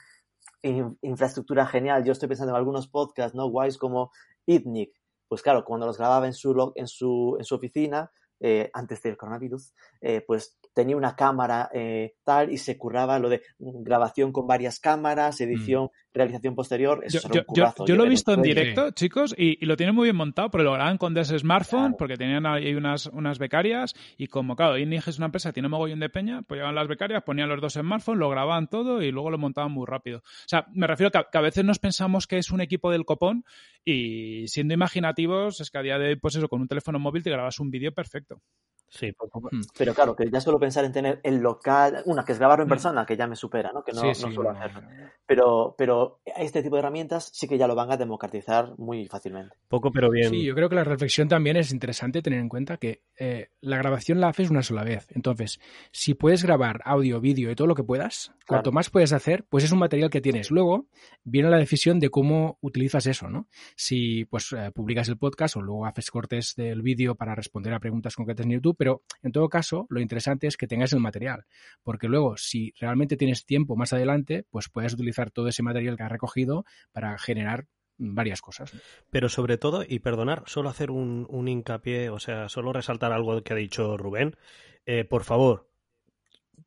infraestructura 0.63 1.65
genial. 1.67 2.05
Yo 2.05 2.13
estoy 2.13 2.29
pensando 2.29 2.53
en 2.53 2.57
algunos 2.59 2.89
podcasts, 2.89 3.37
¿no? 3.37 3.49
Guays 3.49 3.79
como 3.79 4.11
ITNIC. 4.47 4.93
Pues 5.29 5.43
claro, 5.43 5.65
cuando 5.65 5.87
los 5.87 5.99
grababa 5.99 6.27
en 6.27 6.35
su, 6.35 6.73
en 6.75 6.89
su, 6.89 7.37
en 7.39 7.45
su 7.45 7.55
oficina, 7.55 8.11
eh, 8.39 8.71
antes 8.75 9.01
del 9.01 9.17
coronavirus, 9.17 9.73
eh, 10.03 10.21
pues 10.27 10.59
tenía 10.75 10.95
una 10.95 11.17
cámara 11.17 11.71
eh, 11.73 12.17
tal 12.23 12.53
y 12.53 12.59
se 12.59 12.77
curraba 12.77 13.19
lo 13.19 13.31
de 13.31 13.41
grabación 13.59 14.31
con 14.31 14.47
varias 14.47 14.79
cámaras, 14.79 15.41
edición, 15.41 15.85
mm. 15.85 15.89
Realización 16.17 16.55
posterior. 16.55 17.03
Eso 17.05 17.29
yo, 17.31 17.43
yo, 17.87 17.97
lo 17.97 18.05
he 18.05 18.09
visto 18.09 18.33
en 18.33 18.43
directo, 18.43 18.91
chicos, 18.91 19.35
y, 19.37 19.65
lo 19.65 19.77
tienen 19.77 19.95
muy 19.95 20.05
bien 20.05 20.17
montado, 20.17 20.51
pero 20.51 20.65
lo 20.65 20.73
graban 20.73 20.99
con 20.99 21.17
ese 21.17 21.39
smartphone 21.39 21.95
porque 21.97 22.17
tenían 22.17 22.47
ahí 22.47 22.75
unas, 22.75 23.07
unas 23.07 23.39
becarias 23.39 23.95
y 24.17 24.27
como, 24.27 24.57
claro, 24.57 24.79
Inig 24.79 25.07
es 25.07 25.19
una 25.19 25.27
empresa 25.27 25.51
que 25.51 25.55
tiene 25.55 25.69
mogollón 25.69 26.01
de 26.01 26.09
peña, 26.09 26.43
pues 26.43 26.59
llevaban 26.59 26.75
las 26.75 26.89
becarias, 26.89 27.23
ponían 27.23 27.49
los 27.49 27.61
dos 27.61 27.75
smartphones, 27.75 28.19
lo 28.19 28.31
grababan 28.31 28.69
todo 28.69 29.03
y 29.03 29.11
luego 29.11 29.31
lo 29.31 29.39
montaban 29.39 29.73
muy 29.73 29.87
rápido. 29.87 30.19
O 30.19 30.49
sea, 30.49 30.67
me 30.73 30.87
refiero 30.87 31.11
a 31.15 31.25
que, 31.31 31.39
a 31.39 31.41
veces 31.41 31.65
nos 31.65 31.79
pensamos 31.79 32.27
que 32.27 32.39
es 32.39 32.51
un 32.51 32.61
equipo 32.61 32.91
del 32.91 33.05
copón 33.05 33.45
y 33.85 34.49
siendo 34.49 34.75
imaginativos 34.75 35.61
es 35.61 35.71
que 35.71 35.79
a 35.79 35.83
día 35.83 35.99
de 35.99 36.09
hoy, 36.09 36.17
pues 36.17 36.37
eso, 36.37 36.49
con 36.49 36.61
un 36.61 36.69
teléfono 36.69 36.99
móvil 36.99 37.23
te 37.23 37.31
grabas 37.31 37.61
un 37.61 37.71
vídeo 37.71 37.93
perfecto. 37.93 38.41
Sí, 38.89 39.11
hmm. 39.11 39.61
pero 39.77 39.95
claro, 39.95 40.15
que 40.15 40.31
ya 40.31 40.41
solo 40.41 40.59
pensar 40.59 40.85
en 40.85 40.93
tener 40.93 41.21
el 41.23 41.39
local, 41.39 42.03
una 42.07 42.25
que 42.25 42.33
es 42.33 42.39
grabarlo 42.39 42.63
en 42.63 42.69
hmm. 42.69 42.71
persona, 42.71 43.07
que 43.07 43.17
ya 43.17 43.27
me 43.27 43.37
supera, 43.37 43.73
¿no? 43.73 43.83
Que 43.83 43.93
no, 43.93 44.15
suelo 44.15 44.51
hacerlo. 44.51 44.83
Pero, 45.27 45.75
pero 45.77 46.21
este 46.37 46.63
tipo 46.63 46.77
de 46.77 46.81
herramientas 46.81 47.31
sí 47.33 47.49
que 47.49 47.59
ya 47.59 47.67
lo 47.67 47.75
van 47.75 47.91
a 47.91 47.97
democratizar 47.97 48.79
muy 48.79 49.07
fácilmente. 49.07 49.57
Poco, 49.69 49.91
pero 49.91 50.09
bien. 50.11 50.31
Sí, 50.31 50.45
yo 50.45 50.55
creo 50.55 50.69
que 50.69 50.77
la 50.77 50.85
reflexión 50.85 51.29
también 51.29 51.57
es 51.57 51.73
interesante 51.73 52.23
tener 52.23 52.39
en 52.39 52.49
cuenta 52.49 52.77
que 52.77 53.03
eh, 53.19 53.49
la 53.61 53.77
grabación 53.77 54.21
la 54.21 54.29
haces 54.29 54.51
una 54.51 54.63
sola 54.63 54.85
vez. 54.85 55.09
Entonces, 55.11 55.59
si 55.91 56.15
puedes 56.15 56.45
grabar 56.45 56.81
audio, 56.85 57.21
vídeo 57.21 57.51
y 57.51 57.57
todo 57.57 57.67
lo 57.67 57.75
que 57.75 57.83
puedas, 57.83 58.33
cuanto 58.47 58.71
más 58.71 58.91
puedes 58.91 59.13
hacer, 59.13 59.45
pues 59.49 59.65
es 59.65 59.73
un 59.73 59.81
material 59.81 60.11
que 60.11 60.21
tienes. 60.21 60.51
Luego 60.53 60.87
viene 61.25 61.51
la 61.51 61.59
decisión 61.59 61.99
de 61.99 62.11
cómo 62.11 62.59
utilizas 62.61 63.07
eso, 63.07 63.29
¿no? 63.29 63.49
Si 63.75 64.25
pues 64.27 64.53
eh, 64.53 64.71
publicas 64.73 65.09
el 65.09 65.19
podcast 65.19 65.57
o 65.57 65.63
luego 65.63 65.87
haces 65.87 66.11
cortes 66.11 66.55
del 66.57 66.83
vídeo 66.83 67.17
para 67.17 67.35
responder 67.35 67.75
a 67.75 67.81
preguntas 67.81 68.15
concretas 68.15 68.47
en 68.47 68.53
YouTube 68.53 68.76
pero 68.77 69.03
en 69.23 69.33
todo 69.33 69.49
caso, 69.49 69.87
lo 69.89 70.01
interesante 70.01 70.47
es 70.47 70.57
que 70.57 70.67
tengas 70.67 70.93
el 70.93 71.01
material, 71.01 71.45
porque 71.83 72.09
luego, 72.09 72.37
si 72.37 72.73
realmente 72.79 73.17
tienes 73.17 73.45
tiempo 73.45 73.77
más 73.77 73.93
adelante, 73.93 74.47
pues 74.51 74.69
puedes 74.69 74.95
utilizar 74.95 75.31
todo 75.31 75.49
ese 75.49 75.63
material 75.63 75.97
que 75.97 76.03
has 76.03 76.13
recogido 76.13 76.65
para 76.93 77.19
generar 77.19 77.67
varias 77.99 78.41
cosas. 78.41 78.73
Pero 79.11 79.29
sobre 79.29 79.59
todo, 79.59 79.85
y 79.87 80.01
perdonar, 80.01 80.43
solo 80.47 80.69
hacer 80.69 80.91
un, 80.91 81.49
hincapié, 81.49 82.11
o 82.11 82.19
sea, 82.19 82.49
solo 82.49 82.73
resaltar 82.73 83.13
algo 83.13 83.43
que 83.43 83.53
ha 83.53 83.57
dicho 83.57 83.97
Rubén. 83.97 84.37
Eh, 84.85 85.05
por 85.05 85.25
favor, 85.25 85.69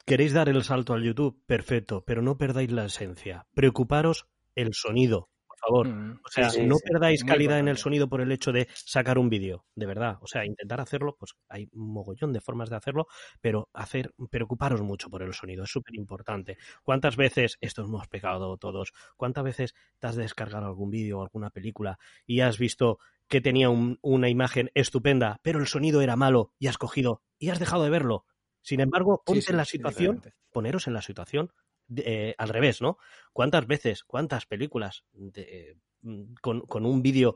¿queréis 0.05 0.33
dar 0.33 0.49
el 0.49 0.63
salto 0.63 0.93
al 0.93 1.03
YouTube? 1.03 1.41
Perfecto, 1.45 2.03
pero 2.05 2.21
no 2.21 2.37
perdáis 2.37 2.71
la 2.71 2.85
esencia. 2.85 3.45
Preocuparos 3.53 4.27
el 4.55 4.73
sonido 4.73 5.29
favor. 5.59 5.87
Mm, 5.87 6.19
o 6.25 6.29
sea, 6.29 6.49
no 6.63 6.75
perdáis 6.83 7.23
calidad 7.23 7.59
en 7.59 7.67
el 7.67 7.77
sonido 7.77 8.09
por 8.09 8.21
el 8.21 8.31
hecho 8.31 8.51
de 8.51 8.67
sacar 8.73 9.17
un 9.17 9.29
vídeo, 9.29 9.65
de 9.75 9.85
verdad. 9.85 10.17
O 10.21 10.27
sea, 10.27 10.45
intentar 10.45 10.81
hacerlo, 10.81 11.15
pues 11.19 11.33
hay 11.47 11.69
un 11.73 11.93
mogollón 11.93 12.33
de 12.33 12.41
formas 12.41 12.69
de 12.69 12.77
hacerlo, 12.77 13.07
pero 13.41 13.69
hacer, 13.73 14.13
preocuparos 14.29 14.81
mucho 14.81 15.09
por 15.09 15.23
el 15.23 15.33
sonido, 15.33 15.63
es 15.63 15.69
súper 15.69 15.95
importante. 15.95 16.57
¿Cuántas 16.83 17.15
veces, 17.15 17.57
esto 17.61 17.83
hemos 17.83 18.07
pegado 18.07 18.57
todos, 18.57 18.93
cuántas 19.17 19.43
veces 19.43 19.75
te 19.99 20.07
has 20.07 20.15
descargado 20.15 20.65
algún 20.65 20.89
vídeo 20.89 21.19
o 21.19 21.21
alguna 21.21 21.49
película 21.49 21.99
y 22.25 22.41
has 22.41 22.57
visto 22.57 22.99
que 23.27 23.41
tenía 23.41 23.69
una 23.69 24.29
imagen 24.29 24.71
estupenda, 24.73 25.39
pero 25.43 25.59
el 25.59 25.67
sonido 25.67 26.01
era 26.01 26.15
malo 26.15 26.53
y 26.57 26.67
has 26.67 26.77
cogido 26.77 27.21
y 27.37 27.49
has 27.49 27.59
dejado 27.59 27.83
de 27.83 27.89
verlo? 27.89 28.25
Sin 28.61 28.81
embargo, 28.81 29.23
ponte 29.25 29.51
en 29.51 29.57
la 29.57 29.65
situación, 29.65 30.21
poneros 30.51 30.87
en 30.87 30.93
la 30.93 31.01
situación 31.01 31.51
eh, 31.97 32.35
al 32.37 32.49
revés, 32.49 32.81
¿no? 32.81 32.97
¿Cuántas 33.33 33.67
veces, 33.67 34.03
cuántas 34.03 34.45
películas 34.45 35.03
mm, 35.13 36.33
con, 36.41 36.85
un 36.85 37.01
vídeo 37.01 37.35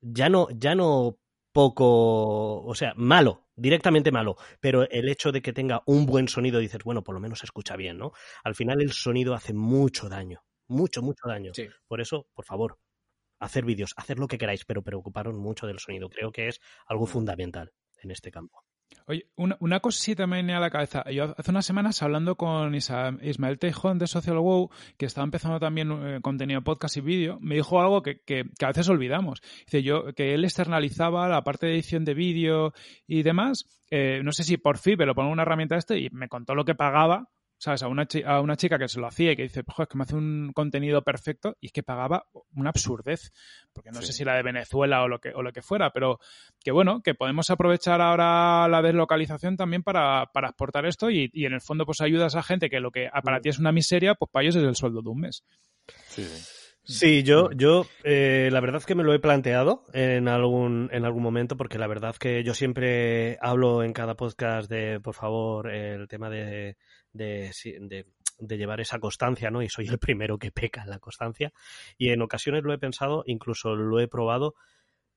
ya 0.00 0.28
no, 0.28 0.48
ya 0.50 0.74
no 0.74 1.18
poco, 1.52 2.62
o 2.64 2.74
sea, 2.74 2.94
malo, 2.96 3.48
directamente 3.56 4.12
malo, 4.12 4.36
pero 4.60 4.88
el 4.88 5.08
hecho 5.08 5.32
de 5.32 5.42
que 5.42 5.52
tenga 5.52 5.82
un 5.86 6.06
buen 6.06 6.28
sonido, 6.28 6.60
dices, 6.60 6.84
bueno, 6.84 7.02
por 7.02 7.14
lo 7.14 7.20
menos 7.20 7.40
se 7.40 7.46
escucha 7.46 7.76
bien, 7.76 7.98
¿no? 7.98 8.12
Al 8.44 8.54
final 8.54 8.80
el 8.80 8.92
sonido 8.92 9.34
hace 9.34 9.52
mucho 9.52 10.08
daño, 10.08 10.44
mucho, 10.68 11.02
mucho 11.02 11.26
daño. 11.26 11.52
Por 11.88 12.00
eso, 12.00 12.28
por 12.34 12.44
favor, 12.44 12.78
hacer 13.40 13.64
vídeos, 13.64 13.94
hacer 13.96 14.18
lo 14.18 14.28
que 14.28 14.38
queráis, 14.38 14.64
pero 14.64 14.82
preocuparos 14.82 15.34
mucho 15.34 15.66
del 15.66 15.80
sonido. 15.80 16.08
Creo 16.08 16.30
que 16.30 16.48
es 16.48 16.60
algo 16.86 17.06
fundamental 17.06 17.72
en 18.02 18.10
este 18.10 18.30
campo. 18.30 18.64
Oye, 19.06 19.26
una, 19.36 19.56
una 19.60 19.80
cosa 19.80 20.00
sí 20.00 20.14
también 20.14 20.46
me 20.46 20.54
a 20.54 20.60
la 20.60 20.70
cabeza. 20.70 21.04
Yo 21.10 21.34
hace 21.36 21.50
unas 21.50 21.66
semanas 21.66 22.02
hablando 22.02 22.36
con 22.36 22.74
Ismael 22.74 23.58
Tejón 23.58 23.98
de 23.98 24.06
Social 24.06 24.38
Wow, 24.38 24.70
que 24.96 25.06
estaba 25.06 25.24
empezando 25.24 25.58
también 25.58 25.90
eh, 25.90 26.20
contenido 26.22 26.62
podcast 26.62 26.96
y 26.96 27.00
vídeo, 27.00 27.38
me 27.40 27.56
dijo 27.56 27.80
algo 27.80 28.02
que, 28.02 28.20
que, 28.20 28.44
a 28.62 28.66
veces 28.68 28.88
olvidamos. 28.88 29.40
Dice 29.64 29.82
yo 29.82 30.12
que 30.14 30.34
él 30.34 30.44
externalizaba 30.44 31.28
la 31.28 31.42
parte 31.42 31.66
de 31.66 31.74
edición 31.74 32.04
de 32.04 32.14
vídeo 32.14 32.72
y 33.06 33.22
demás. 33.22 33.64
Eh, 33.90 34.20
no 34.22 34.32
sé 34.32 34.44
si 34.44 34.56
por 34.56 34.78
fin, 34.78 34.94
pero 34.96 35.14
pongo 35.14 35.30
una 35.30 35.42
herramienta 35.42 35.76
este 35.76 35.98
y 35.98 36.10
me 36.10 36.28
contó 36.28 36.54
lo 36.54 36.64
que 36.64 36.74
pagaba 36.74 37.28
¿sabes? 37.60 37.82
A 37.82 37.88
una, 37.88 38.08
a 38.24 38.40
una 38.40 38.56
chica 38.56 38.78
que 38.78 38.88
se 38.88 38.98
lo 38.98 39.06
hacía 39.06 39.32
y 39.32 39.36
que 39.36 39.42
dice, 39.42 39.62
joder, 39.66 39.82
es 39.82 39.88
que 39.90 39.98
me 39.98 40.04
hace 40.04 40.16
un 40.16 40.52
contenido 40.54 41.02
perfecto 41.02 41.58
y 41.60 41.66
es 41.66 41.72
que 41.72 41.82
pagaba 41.82 42.26
una 42.56 42.70
absurdez, 42.70 43.32
porque 43.74 43.90
no 43.90 44.00
sé 44.00 44.14
si 44.14 44.24
la 44.24 44.34
de 44.34 44.42
Venezuela 44.42 45.02
o 45.02 45.08
lo 45.08 45.20
que, 45.20 45.28
o 45.34 45.42
lo 45.42 45.52
que 45.52 45.60
fuera, 45.60 45.90
pero 45.92 46.18
que 46.64 46.72
bueno, 46.72 47.02
que 47.02 47.14
podemos 47.14 47.50
aprovechar 47.50 48.00
ahora 48.00 48.66
la 48.66 48.80
deslocalización 48.80 49.58
también 49.58 49.82
para, 49.82 50.30
para 50.32 50.48
exportar 50.48 50.86
esto 50.86 51.10
y, 51.10 51.30
y, 51.34 51.44
en 51.44 51.52
el 51.52 51.60
fondo 51.60 51.84
pues 51.84 52.00
ayudas 52.00 52.34
a 52.34 52.42
gente 52.42 52.70
que 52.70 52.80
lo 52.80 52.90
que 52.90 53.10
para 53.22 53.38
mm. 53.38 53.42
ti 53.42 53.48
es 53.50 53.58
una 53.58 53.72
miseria, 53.72 54.14
pues 54.14 54.30
para 54.32 54.44
ellos 54.44 54.56
es 54.56 54.64
el 54.64 54.74
sueldo 54.74 55.02
de 55.02 55.10
un 55.10 55.20
mes. 55.20 55.44
Sí, 56.08 56.26
sí. 56.82 57.22
yo, 57.22 57.50
yo 57.52 57.84
eh, 58.04 58.48
la 58.50 58.60
verdad 58.60 58.78
es 58.78 58.86
que 58.86 58.94
me 58.94 59.04
lo 59.04 59.12
he 59.12 59.18
planteado 59.18 59.84
en 59.92 60.28
algún, 60.28 60.88
en 60.92 61.04
algún 61.04 61.22
momento, 61.22 61.58
porque 61.58 61.78
la 61.78 61.88
verdad 61.88 62.16
que 62.16 62.42
yo 62.42 62.54
siempre 62.54 63.36
hablo 63.42 63.82
en 63.82 63.92
cada 63.92 64.14
podcast 64.14 64.70
de, 64.70 64.98
por 64.98 65.14
favor, 65.14 65.70
el 65.70 66.08
tema 66.08 66.30
de 66.30 66.78
de, 67.12 67.50
de, 68.38 68.56
llevar 68.58 68.80
esa 68.80 68.98
constancia, 68.98 69.50
¿no? 69.50 69.62
Y 69.62 69.68
soy 69.68 69.88
el 69.88 69.98
primero 69.98 70.38
que 70.38 70.50
peca 70.50 70.82
en 70.82 70.90
la 70.90 70.98
constancia. 70.98 71.52
Y 71.98 72.10
en 72.10 72.22
ocasiones 72.22 72.62
lo 72.64 72.72
he 72.72 72.78
pensado, 72.78 73.22
incluso 73.26 73.74
lo 73.74 74.00
he 74.00 74.08
probado. 74.08 74.54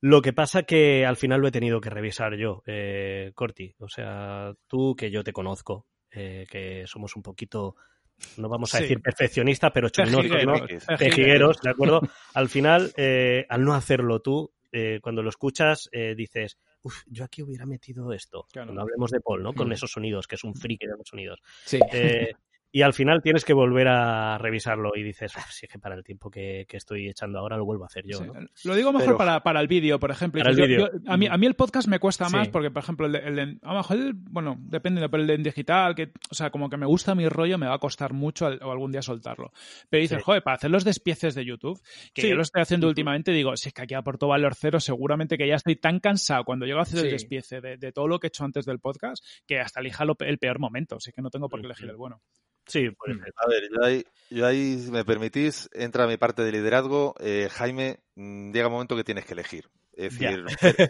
Lo 0.01 0.21
que 0.21 0.33
pasa 0.33 0.63
que 0.63 1.05
al 1.05 1.15
final 1.15 1.39
lo 1.39 1.47
he 1.47 1.51
tenido 1.51 1.79
que 1.79 1.89
revisar 1.89 2.35
yo, 2.35 2.61
eh, 2.65 3.31
Corti. 3.35 3.73
O 3.79 3.87
sea, 3.87 4.53
tú 4.67 4.95
que 4.95 5.09
yo 5.09 5.23
te 5.23 5.31
conozco, 5.31 5.87
eh, 6.15 6.45
que 6.49 6.83
somos 6.85 7.15
un 7.15 7.23
poquito, 7.23 7.75
no 8.37 8.47
vamos 8.47 8.75
a 8.75 8.81
decir 8.81 9.01
perfeccionistas, 9.01 9.71
pero 9.73 9.89
chuminosos, 9.89 10.45
¿no? 10.45 10.53
Pejigueros, 10.97 11.59
¿de 11.61 11.71
acuerdo? 11.71 12.01
al 12.35 12.49
final, 12.49 12.93
eh, 12.97 13.47
al 13.49 13.63
no 13.63 13.73
hacerlo 13.73 14.19
tú, 14.19 14.51
eh, 14.71 14.99
cuando 15.01 15.23
lo 15.23 15.29
escuchas, 15.29 15.89
dices, 16.15 16.57
Uf, 16.83 17.03
yo 17.07 17.23
aquí 17.23 17.41
hubiera 17.41 17.65
metido 17.65 18.11
esto. 18.11 18.45
Cuando 18.53 18.81
hablemos 18.81 19.09
de 19.11 19.21
Paul, 19.21 19.41
¿no? 19.41 19.53
Con 19.53 19.71
esos 19.71 19.91
sonidos, 19.91 20.27
que 20.27 20.35
es 20.35 20.43
un 20.43 20.53
friki 20.53 20.85
de 20.85 20.97
los 20.97 21.07
sonidos. 21.07 21.41
Sí. 21.65 21.79
Eh, 21.91 22.33
y 22.75 22.81
al 22.81 22.93
final 22.93 23.21
tienes 23.21 23.45
que 23.45 23.53
volver 23.53 23.87
a 23.87 24.39
revisarlo 24.39 24.93
y 24.95 25.03
dices, 25.03 25.31
ah, 25.37 25.45
sí 25.51 25.67
que 25.67 25.77
para 25.77 25.93
el 25.93 26.03
tiempo 26.03 26.31
que, 26.31 26.65
estoy 26.71 27.07
echando 27.07 27.37
ahora 27.37 27.55
lo 27.55 27.65
vuelvo 27.65 27.83
a 27.83 27.85
hacer 27.85 28.03
yo. 28.03 28.17
Lo 28.63 28.73
digo 28.73 28.91
mejor 28.91 29.15
para, 29.15 29.43
para, 29.43 29.61
el 29.61 29.67
vídeo, 29.67 29.99
por 29.99 30.09
ejemplo. 30.09 30.41
a, 30.43 31.17
mí, 31.17 31.27
a 31.27 31.37
mí 31.37 31.45
el 31.45 31.53
podcast 31.53 31.87
me 31.87 31.99
cuesta 31.99 32.29
más 32.29 32.49
porque, 32.49 32.71
por 32.71 32.81
ejemplo, 32.81 33.05
el, 33.05 33.15
el, 33.15 33.59
a 33.61 33.73
lo 33.73 33.77
mejor, 33.77 34.13
bueno, 34.15 34.57
depende, 34.59 35.07
pero 35.07 35.21
el 35.21 35.27
de 35.27 35.35
en 35.35 35.43
digital, 35.43 35.93
que, 35.93 36.13
o 36.31 36.33
sea, 36.33 36.49
como 36.49 36.67
que 36.67 36.77
me 36.77 36.87
gusta 36.87 37.13
mi 37.13 37.29
rollo, 37.29 37.59
me 37.59 37.67
va 37.67 37.75
a 37.75 37.79
costar 37.79 38.13
mucho 38.13 38.47
o 38.47 38.71
algún 38.71 38.91
día 38.91 39.03
soltarlo. 39.03 39.51
Pero 39.87 40.01
dices, 40.01 40.23
joder, 40.23 40.41
para 40.41 40.55
hacer 40.55 40.71
los 40.71 40.83
despieces 40.83 41.35
de 41.35 41.45
YouTube, 41.45 41.79
que 42.11 42.27
yo 42.27 42.35
lo 42.35 42.41
estoy 42.41 42.63
haciendo 42.63 42.87
últimamente, 42.87 43.31
digo, 43.33 43.55
si 43.55 43.69
es 43.69 43.73
que 43.75 43.83
aquí 43.83 43.93
aporto 43.93 44.27
valor 44.27 44.55
cero, 44.55 44.79
seguramente 44.79 45.37
que 45.37 45.47
ya 45.47 45.55
estoy 45.55 45.75
tan 45.75 45.99
cansado 45.99 46.43
cuando 46.43 46.65
llego 46.65 46.79
a 46.79 46.83
hacer 46.83 47.05
el 47.05 47.11
despiece 47.11 47.61
de, 47.61 47.91
todo 47.91 48.07
lo 48.07 48.19
que 48.19 48.25
he 48.25 48.29
hecho 48.29 48.43
antes 48.43 48.65
del 48.65 48.79
podcast, 48.79 49.23
que 49.45 49.59
hasta 49.59 49.79
elija 49.79 50.05
el 50.21 50.39
peor 50.39 50.57
momento, 50.57 50.95
así 50.95 51.11
que 51.11 51.21
no 51.21 51.29
tengo 51.29 51.49
por 51.49 51.59
qué 51.61 51.67
elegir 51.67 51.87
el 51.87 51.97
bueno. 51.97 52.19
Sí, 52.65 52.89
pues. 52.91 53.17
A 53.35 53.47
ver, 53.47 53.69
yo 53.71 53.83
ahí, 53.83 54.05
yo 54.29 54.45
ahí, 54.45 54.79
si 54.79 54.91
me 54.91 55.05
permitís, 55.05 55.69
entra 55.73 56.07
mi 56.07 56.17
parte 56.17 56.41
de 56.43 56.51
liderazgo. 56.51 57.15
Eh, 57.19 57.49
Jaime, 57.51 57.99
mm, 58.15 58.51
llega 58.51 58.67
un 58.67 58.73
momento 58.73 58.95
que 58.95 59.03
tienes 59.03 59.25
que 59.25 59.33
elegir. 59.33 59.69
Es 59.95 60.17
decir, 60.17 60.45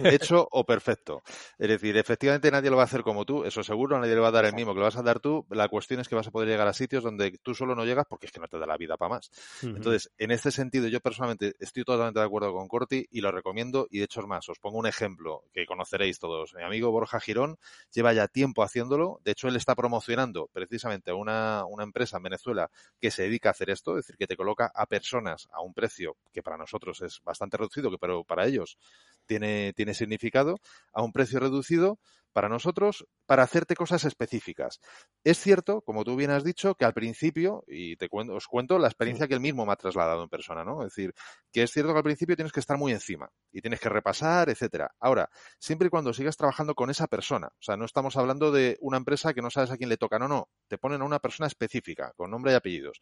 hecho 0.05 0.47
o 0.51 0.65
perfecto. 0.65 1.23
Es 1.57 1.67
decir, 1.67 1.97
efectivamente 1.97 2.51
nadie 2.51 2.69
lo 2.69 2.77
va 2.77 2.83
a 2.83 2.85
hacer 2.85 3.03
como 3.03 3.25
tú, 3.25 3.43
eso 3.43 3.63
seguro, 3.63 3.99
nadie 3.99 4.15
le 4.15 4.21
va 4.21 4.29
a 4.29 4.31
dar 4.31 4.45
el 4.45 4.53
mismo 4.53 4.73
que 4.73 4.79
lo 4.79 4.85
vas 4.85 4.97
a 4.97 5.03
dar 5.03 5.19
tú. 5.19 5.45
La 5.49 5.67
cuestión 5.67 5.99
es 5.99 6.07
que 6.07 6.15
vas 6.15 6.27
a 6.27 6.31
poder 6.31 6.49
llegar 6.49 6.67
a 6.67 6.73
sitios 6.73 7.03
donde 7.03 7.37
tú 7.41 7.53
solo 7.53 7.75
no 7.75 7.85
llegas 7.85 8.05
porque 8.07 8.27
es 8.27 8.31
que 8.31 8.39
no 8.39 8.47
te 8.47 8.57
da 8.57 8.65
la 8.65 8.77
vida 8.77 8.97
para 8.97 9.15
más. 9.15 9.31
Entonces, 9.61 10.11
en 10.17 10.31
este 10.31 10.51
sentido, 10.51 10.87
yo 10.87 10.99
personalmente 10.99 11.55
estoy 11.59 11.83
totalmente 11.83 12.19
de 12.19 12.25
acuerdo 12.25 12.53
con 12.53 12.67
Corti 12.67 13.07
y 13.11 13.21
lo 13.21 13.31
recomiendo. 13.31 13.87
Y 13.89 13.99
de 13.99 14.05
hecho 14.05 14.21
es 14.21 14.27
más, 14.27 14.47
os 14.49 14.59
pongo 14.59 14.77
un 14.77 14.87
ejemplo 14.87 15.43
que 15.53 15.65
conoceréis 15.65 16.19
todos. 16.19 16.53
Mi 16.53 16.63
amigo 16.63 16.91
Borja 16.91 17.19
Girón 17.19 17.57
lleva 17.91 18.13
ya 18.13 18.27
tiempo 18.27 18.63
haciéndolo. 18.63 19.19
De 19.23 19.31
hecho, 19.31 19.47
él 19.47 19.55
está 19.55 19.75
promocionando 19.75 20.49
precisamente 20.53 21.11
una, 21.11 21.63
una 21.67 21.83
empresa 21.83 22.17
en 22.17 22.23
Venezuela 22.23 22.69
que 22.99 23.11
se 23.11 23.23
dedica 23.23 23.49
a 23.49 23.51
hacer 23.51 23.69
esto, 23.69 23.91
es 23.97 24.05
decir, 24.05 24.17
que 24.17 24.27
te 24.27 24.37
coloca 24.37 24.71
a 24.73 24.85
personas 24.85 25.47
a 25.51 25.61
un 25.61 25.73
precio 25.73 26.15
que 26.31 26.43
para 26.43 26.57
nosotros 26.57 27.01
es 27.01 27.21
bastante 27.23 27.57
reducido, 27.57 27.91
que 27.91 27.97
pero 27.97 28.23
para 28.23 28.45
ellos 28.45 28.77
tiene, 29.25 29.73
tiene 29.73 29.93
significado, 29.93 30.57
a 30.93 31.01
un 31.01 31.11
precio 31.11 31.39
reducido 31.39 31.99
para 32.33 32.49
nosotros 32.49 33.05
para 33.25 33.43
hacerte 33.43 33.75
cosas 33.75 34.03
específicas. 34.03 34.81
Es 35.23 35.39
cierto, 35.39 35.81
como 35.81 36.03
tú 36.03 36.15
bien 36.15 36.31
has 36.31 36.43
dicho, 36.43 36.75
que 36.75 36.83
al 36.83 36.93
principio, 36.93 37.63
y 37.67 37.95
te 37.95 38.09
cuento, 38.09 38.33
os 38.33 38.47
cuento 38.47 38.77
la 38.79 38.87
experiencia 38.87 39.27
que 39.27 39.35
él 39.35 39.39
mismo 39.39 39.65
me 39.65 39.71
ha 39.71 39.77
trasladado 39.77 40.23
en 40.23 40.29
persona, 40.29 40.65
¿no? 40.65 40.81
Es 40.81 40.95
decir, 40.95 41.13
que 41.51 41.63
es 41.63 41.71
cierto 41.71 41.93
que 41.93 41.99
al 41.99 42.03
principio 42.03 42.35
tienes 42.35 42.51
que 42.51 42.59
estar 42.59 42.77
muy 42.77 42.91
encima 42.91 43.29
y 43.51 43.61
tienes 43.61 43.79
que 43.79 43.87
repasar, 43.87 44.49
etcétera. 44.49 44.93
Ahora, 44.99 45.29
siempre 45.59 45.87
y 45.87 45.89
cuando 45.89 46.13
sigas 46.13 46.35
trabajando 46.35 46.75
con 46.75 46.89
esa 46.89 47.07
persona, 47.07 47.47
o 47.47 47.61
sea, 47.61 47.77
no 47.77 47.85
estamos 47.85 48.17
hablando 48.17 48.51
de 48.51 48.77
una 48.81 48.97
empresa 48.97 49.33
que 49.33 49.41
no 49.41 49.49
sabes 49.49 49.71
a 49.71 49.77
quién 49.77 49.89
le 49.89 49.97
toca, 49.97 50.19
no, 50.19 50.27
no, 50.27 50.49
te 50.67 50.77
ponen 50.77 51.01
a 51.01 51.05
una 51.05 51.19
persona 51.19 51.47
específica, 51.47 52.11
con 52.17 52.31
nombre 52.31 52.51
y 52.51 52.55
apellidos. 52.55 52.99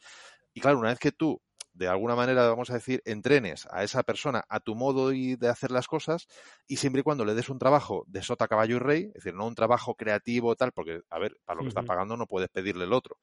Y 0.53 0.59
claro, 0.59 0.79
una 0.79 0.89
vez 0.89 0.99
que 0.99 1.13
tú 1.13 1.41
de 1.73 1.87
alguna 1.87 2.15
manera, 2.15 2.47
vamos 2.49 2.69
a 2.69 2.73
decir, 2.73 3.01
entrenes 3.05 3.67
a 3.71 3.83
esa 3.83 4.03
persona 4.03 4.43
a 4.49 4.59
tu 4.59 4.75
modo 4.75 5.09
de 5.09 5.49
hacer 5.49 5.71
las 5.71 5.87
cosas 5.87 6.27
y 6.67 6.77
siempre 6.77 7.01
y 7.01 7.03
cuando 7.03 7.25
le 7.25 7.33
des 7.33 7.49
un 7.49 7.59
trabajo 7.59 8.03
de 8.07 8.21
sota, 8.21 8.47
caballo 8.47 8.75
y 8.75 8.79
rey, 8.79 9.03
es 9.07 9.13
decir, 9.13 9.33
no 9.33 9.47
un 9.47 9.55
trabajo 9.55 9.95
creativo 9.95 10.55
tal, 10.55 10.71
porque, 10.73 11.01
a 11.09 11.19
ver, 11.19 11.37
para 11.45 11.57
lo 11.57 11.63
que 11.63 11.69
está 11.69 11.83
pagando 11.83 12.17
no 12.17 12.27
puedes 12.27 12.49
pedirle 12.49 12.85
el 12.85 12.93
otro. 12.93 13.17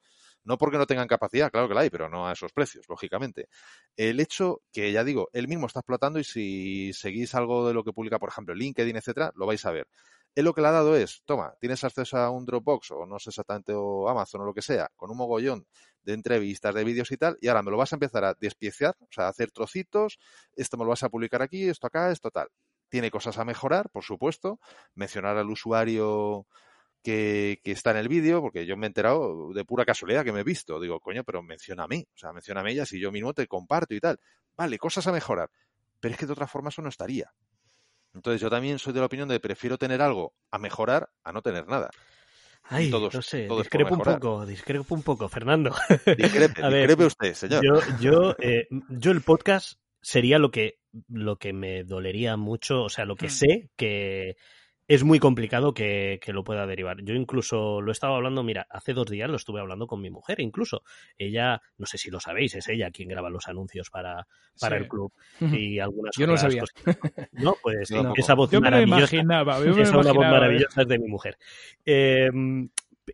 No 0.45 0.57
porque 0.57 0.79
no 0.79 0.87
tengan 0.87 1.09
capacidad, 1.09 1.51
claro 1.51 1.69
que 1.69 1.75
la 1.75 1.83
hay, 1.83 1.91
pero 1.91 2.09
no 2.09 2.27
a 2.27 2.33
esos 2.33 2.53
precios, 2.53 2.87
lógicamente. 2.89 3.49
El 3.97 4.21
hecho 4.21 4.63
que, 4.73 4.93
ya 4.93 5.05
digo, 5.05 5.29
él 5.33 5.49
mismo 5.49 5.67
está 5.67 5.81
explotando 5.81 6.19
y 6.19 6.25
si 6.25 6.93
seguís 6.95 7.35
algo 7.35 7.69
de 7.69 7.75
lo 7.75 7.85
que 7.85 7.93
publica, 7.93 8.19
por 8.19 8.31
ejemplo, 8.31 8.55
LinkedIn, 8.55 8.97
etcétera, 8.97 9.33
lo 9.35 9.47
vais 9.47 9.65
a 9.67 9.73
ver. 9.73 9.89
Él 10.35 10.45
lo 10.45 10.55
que 10.55 10.61
le 10.61 10.69
ha 10.69 10.73
dado 10.73 10.97
es, 10.97 11.23
toma, 11.25 11.55
tienes 11.61 11.83
acceso 11.83 12.17
a 12.17 12.31
un 12.31 12.45
Dropbox 12.47 12.93
o 12.93 13.07
no 13.07 13.19
sé 13.19 13.31
exactamente, 13.31 13.73
o 13.75 14.09
Amazon 14.09 14.43
o 14.43 14.45
lo 14.45 14.55
que 14.55 14.63
sea, 14.63 14.89
con 14.95 15.11
un 15.11 15.17
mogollón 15.17 15.67
de 16.03 16.15
entrevistas, 16.15 16.75
de 16.75 16.85
vídeos 16.85 17.11
y 17.13 17.17
tal, 17.17 17.37
y 17.41 17.49
ahora 17.49 17.63
me 17.63 17.71
lo 17.71 17.77
vas 17.77 17.93
a 17.93 17.97
empezar 17.97 18.25
a 18.25 18.35
despieciar, 18.35 18.97
o 19.01 19.09
sea, 19.11 19.27
a 19.27 19.29
hacer 19.29 19.51
trocitos, 19.51 20.19
esto 20.57 20.77
me 20.77 20.85
lo 20.85 20.91
vas 20.91 21.03
a 21.03 21.09
publicar 21.09 21.43
aquí, 21.43 21.69
esto 21.69 21.87
acá, 21.87 22.11
esto 22.11 22.31
tal. 22.31 22.49
Tiene 22.89 23.11
cosas 23.11 23.39
a 23.39 23.45
mejorar, 23.45 23.91
por 23.91 24.03
supuesto, 24.03 24.59
mencionar 24.95 25.37
al 25.37 25.51
usuario 25.51 26.47
que, 27.03 27.61
está 27.65 27.91
en 27.91 27.99
el 27.99 28.09
vídeo, 28.09 28.41
porque 28.41 28.67
yo 28.67 28.77
me 28.77 28.87
he 28.87 28.89
enterado 28.89 29.53
de 29.53 29.65
pura 29.65 29.85
casualidad 29.85 30.25
que 30.25 30.33
me 30.33 30.41
he 30.41 30.45
visto. 30.45 30.81
Digo, 30.81 31.01
coño, 31.01 31.25
pero 31.25 31.43
menciona 31.43 31.85
a 31.85 31.89
mí, 31.89 32.07
o 32.15 32.19
sea, 32.19 32.33
menciona 32.33 32.63
a 32.63 32.69
ella 32.69 32.87
si 32.87 33.01
yo 33.01 33.13
mismo 33.13 33.33
te 33.35 33.47
comparto 33.47 33.95
y 33.95 34.01
tal. 34.01 34.19
Vale, 34.57 34.79
cosas 34.79 35.07
a 35.07 35.13
mejorar. 35.13 35.51
Pero 36.01 36.13
es 36.13 36.19
que 36.19 36.27
de 36.27 36.33
otra 36.33 36.47
forma 36.47 36.71
eso 36.71 36.83
no 36.83 36.89
estaría. 36.89 37.33
Entonces 38.15 38.41
yo 38.41 38.51
también 38.51 38.79
soy 38.79 38.93
de 38.93 39.01
la 39.01 39.07
opinión 39.07 39.29
de 39.29 39.41
prefiero 39.41 39.79
tener 39.79 40.03
algo 40.03 40.35
a 40.51 40.59
mejorar 40.59 41.11
a 41.23 41.33
no 41.33 41.43
tener 41.43 41.67
nada. 41.67 41.91
Ay, 42.65 42.91
no 42.91 43.23
sé, 43.23 43.49
discrepo 43.49 43.95
un 43.95 44.01
poco, 44.01 44.45
discrepo 44.45 44.95
un 44.95 45.03
poco, 45.03 45.29
Fernando. 45.29 45.75
Discrepe, 46.19 47.07
usted, 47.07 47.33
señor. 47.33 47.65
Yo, 47.65 47.81
yo, 47.99 48.37
eh, 48.39 48.69
yo 48.91 49.11
el 49.11 49.23
podcast 49.23 49.79
sería 50.03 50.39
lo 50.39 50.51
que, 50.51 50.79
lo 51.09 51.37
que 51.37 51.55
me 51.55 51.85
dolería 51.85 52.37
mucho, 52.37 52.83
o 52.83 52.89
sea, 52.91 53.07
lo 53.07 53.17
que 53.17 53.29
mm. 53.29 53.31
sé 53.31 53.71
que 53.77 54.37
es 54.89 55.05
muy 55.05 55.19
complicado 55.19 55.75
que, 55.75 56.19
lo 56.29 56.45
pueda 56.45 56.67
derivar. 56.67 57.03
Yo 57.03 57.15
incluso 57.15 57.83
lo 57.83 57.93
estaba 57.93 58.17
hablando, 58.17 58.43
mira, 58.43 58.67
hace 58.71 58.95
dos 58.95 59.07
días 59.07 59.29
lo 59.29 59.37
estuve 59.37 59.61
hablando 59.61 59.87
con 59.87 60.01
mi 60.01 60.11
mujer, 60.11 60.41
incluso. 60.41 60.83
Ella, 61.19 61.61
no 61.77 61.85
sé 61.85 61.99
si 61.99 62.11
lo 62.11 62.21
sabéis, 62.21 62.55
es 62.55 62.69
ella 62.69 62.91
quien 62.91 63.11
graba 63.11 63.29
los 63.29 63.49
anuncios 63.49 63.91
para, 63.91 64.27
para 64.59 64.79
el 64.79 64.89
club 64.89 65.13
y 65.41 65.79
algunas 65.79 66.17
Yo 66.17 66.27
no 66.27 66.33
lo 66.33 66.39
sabía. 66.39 66.65
No, 67.33 67.57
pues 67.63 67.91
esa 68.17 68.35
voz 68.35 68.51
yo 68.51 68.61
maravillosa. 68.63 68.97
Me 68.97 69.01
imaginaba, 69.01 69.65
yo 69.65 69.75
me 69.75 69.83
esa 69.83 69.97
voz 69.97 70.15
maravillosa 70.15 70.83
es 70.83 70.89
de 70.89 70.99
mi 70.99 71.09
mujer. 71.09 71.37
Eh, 71.85 72.31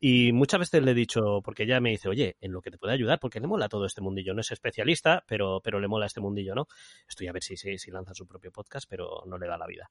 y 0.00 0.32
muchas 0.32 0.60
veces 0.60 0.82
le 0.82 0.92
he 0.92 0.94
dicho, 0.94 1.40
porque 1.42 1.64
ella 1.64 1.80
me 1.80 1.90
dice, 1.90 2.08
oye, 2.08 2.36
en 2.40 2.52
lo 2.52 2.60
que 2.60 2.70
te 2.70 2.78
puede 2.78 2.94
ayudar, 2.94 3.18
porque 3.20 3.40
le 3.40 3.46
mola 3.46 3.68
todo 3.68 3.86
este 3.86 4.00
mundillo. 4.00 4.34
No 4.34 4.40
es 4.40 4.50
especialista, 4.50 5.24
pero, 5.26 5.60
pero 5.62 5.80
le 5.80 5.88
mola 5.88 6.06
este 6.06 6.20
mundillo, 6.20 6.54
¿no? 6.54 6.66
Estoy 7.08 7.28
a 7.28 7.32
ver 7.32 7.42
si, 7.42 7.56
si, 7.56 7.78
si 7.78 7.90
lanza 7.90 8.14
su 8.14 8.26
propio 8.26 8.52
podcast, 8.52 8.88
pero 8.88 9.22
no 9.26 9.38
le 9.38 9.46
da 9.46 9.58
la 9.58 9.66
vida. 9.66 9.90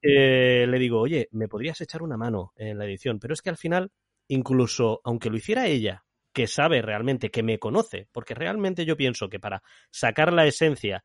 Eh, 0.00 0.66
le 0.68 0.78
digo, 0.78 1.00
oye, 1.00 1.28
me 1.32 1.48
podrías 1.48 1.80
echar 1.80 2.02
una 2.02 2.16
mano 2.16 2.52
en 2.56 2.78
la 2.78 2.84
edición, 2.84 3.18
pero 3.18 3.34
es 3.34 3.42
que 3.42 3.50
al 3.50 3.56
final, 3.56 3.92
incluso 4.28 5.00
aunque 5.04 5.30
lo 5.30 5.36
hiciera 5.36 5.66
ella, 5.66 6.04
que 6.32 6.46
sabe 6.46 6.82
realmente, 6.82 7.30
que 7.30 7.42
me 7.42 7.58
conoce, 7.58 8.08
porque 8.12 8.34
realmente 8.34 8.84
yo 8.84 8.96
pienso 8.96 9.28
que 9.28 9.38
para 9.38 9.62
sacar 9.90 10.32
la 10.32 10.46
esencia 10.46 11.04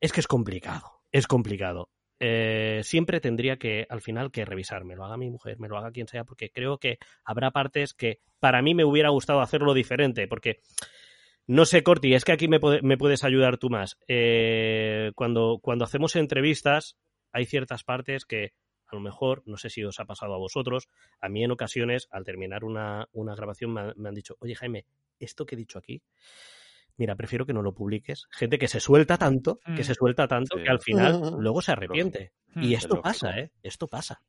es 0.00 0.12
que 0.12 0.20
es 0.20 0.26
complicado, 0.26 1.02
es 1.12 1.26
complicado. 1.26 1.90
Eh, 2.26 2.80
siempre 2.84 3.20
tendría 3.20 3.58
que 3.58 3.86
al 3.90 4.00
final 4.00 4.30
que 4.30 4.46
revisar, 4.46 4.86
me 4.86 4.96
lo 4.96 5.04
haga 5.04 5.18
mi 5.18 5.28
mujer, 5.28 5.58
me 5.58 5.68
lo 5.68 5.76
haga 5.76 5.90
quien 5.90 6.08
sea, 6.08 6.24
porque 6.24 6.48
creo 6.48 6.78
que 6.78 6.96
habrá 7.22 7.50
partes 7.50 7.92
que 7.92 8.20
para 8.40 8.62
mí 8.62 8.74
me 8.74 8.86
hubiera 8.86 9.10
gustado 9.10 9.42
hacerlo 9.42 9.74
diferente, 9.74 10.26
porque 10.26 10.62
no 11.46 11.66
sé, 11.66 11.82
Corti, 11.82 12.14
es 12.14 12.24
que 12.24 12.32
aquí 12.32 12.48
me, 12.48 12.58
puedes 12.60 13.24
ayudar 13.24 13.58
tú 13.58 13.68
más. 13.68 13.98
Eh, 14.08 15.12
cuando, 15.14 15.58
cuando 15.60 15.84
hacemos 15.84 16.16
entrevistas, 16.16 16.96
hay 17.30 17.44
ciertas 17.44 17.84
partes 17.84 18.24
que 18.24 18.54
a 18.86 18.94
lo 18.94 19.02
mejor, 19.02 19.42
no 19.44 19.58
sé 19.58 19.68
si 19.68 19.84
os 19.84 20.00
ha 20.00 20.06
pasado 20.06 20.32
a 20.32 20.38
vosotros, 20.38 20.88
a 21.20 21.28
mí 21.28 21.44
en 21.44 21.50
ocasiones, 21.50 22.08
al 22.10 22.24
terminar 22.24 22.64
una, 22.64 23.06
grabación, 23.12 23.74
me 23.74 24.08
han 24.08 24.14
dicho, 24.14 24.38
oye 24.40 24.54
Jaime, 24.54 24.86
esto 25.18 25.44
que 25.44 25.56
he 25.56 25.58
dicho 25.58 25.78
aquí, 25.78 26.00
mira, 26.96 27.16
prefiero 27.16 27.46
que 27.46 27.52
no 27.52 27.62
lo 27.62 27.74
publiques. 27.74 28.26
Gente 28.30 28.58
que 28.58 28.68
se 28.68 28.80
suelta 28.80 29.16
tanto, 29.18 29.58
que 29.64 29.82
mm. 29.82 29.84
se 29.84 29.94
suelta 29.94 30.28
tanto, 30.28 30.56
que 30.56 30.68
al 30.68 30.80
final 30.80 31.20
luego 31.38 31.62
se 31.62 31.72
arrepiente. 31.72 32.32
Y 32.56 32.68
mm. 32.68 32.74
esto 32.74 33.02
pasa, 33.02 33.38
¿eh? 33.38 33.52
Esto 33.62 33.88
pasa. 33.88 34.22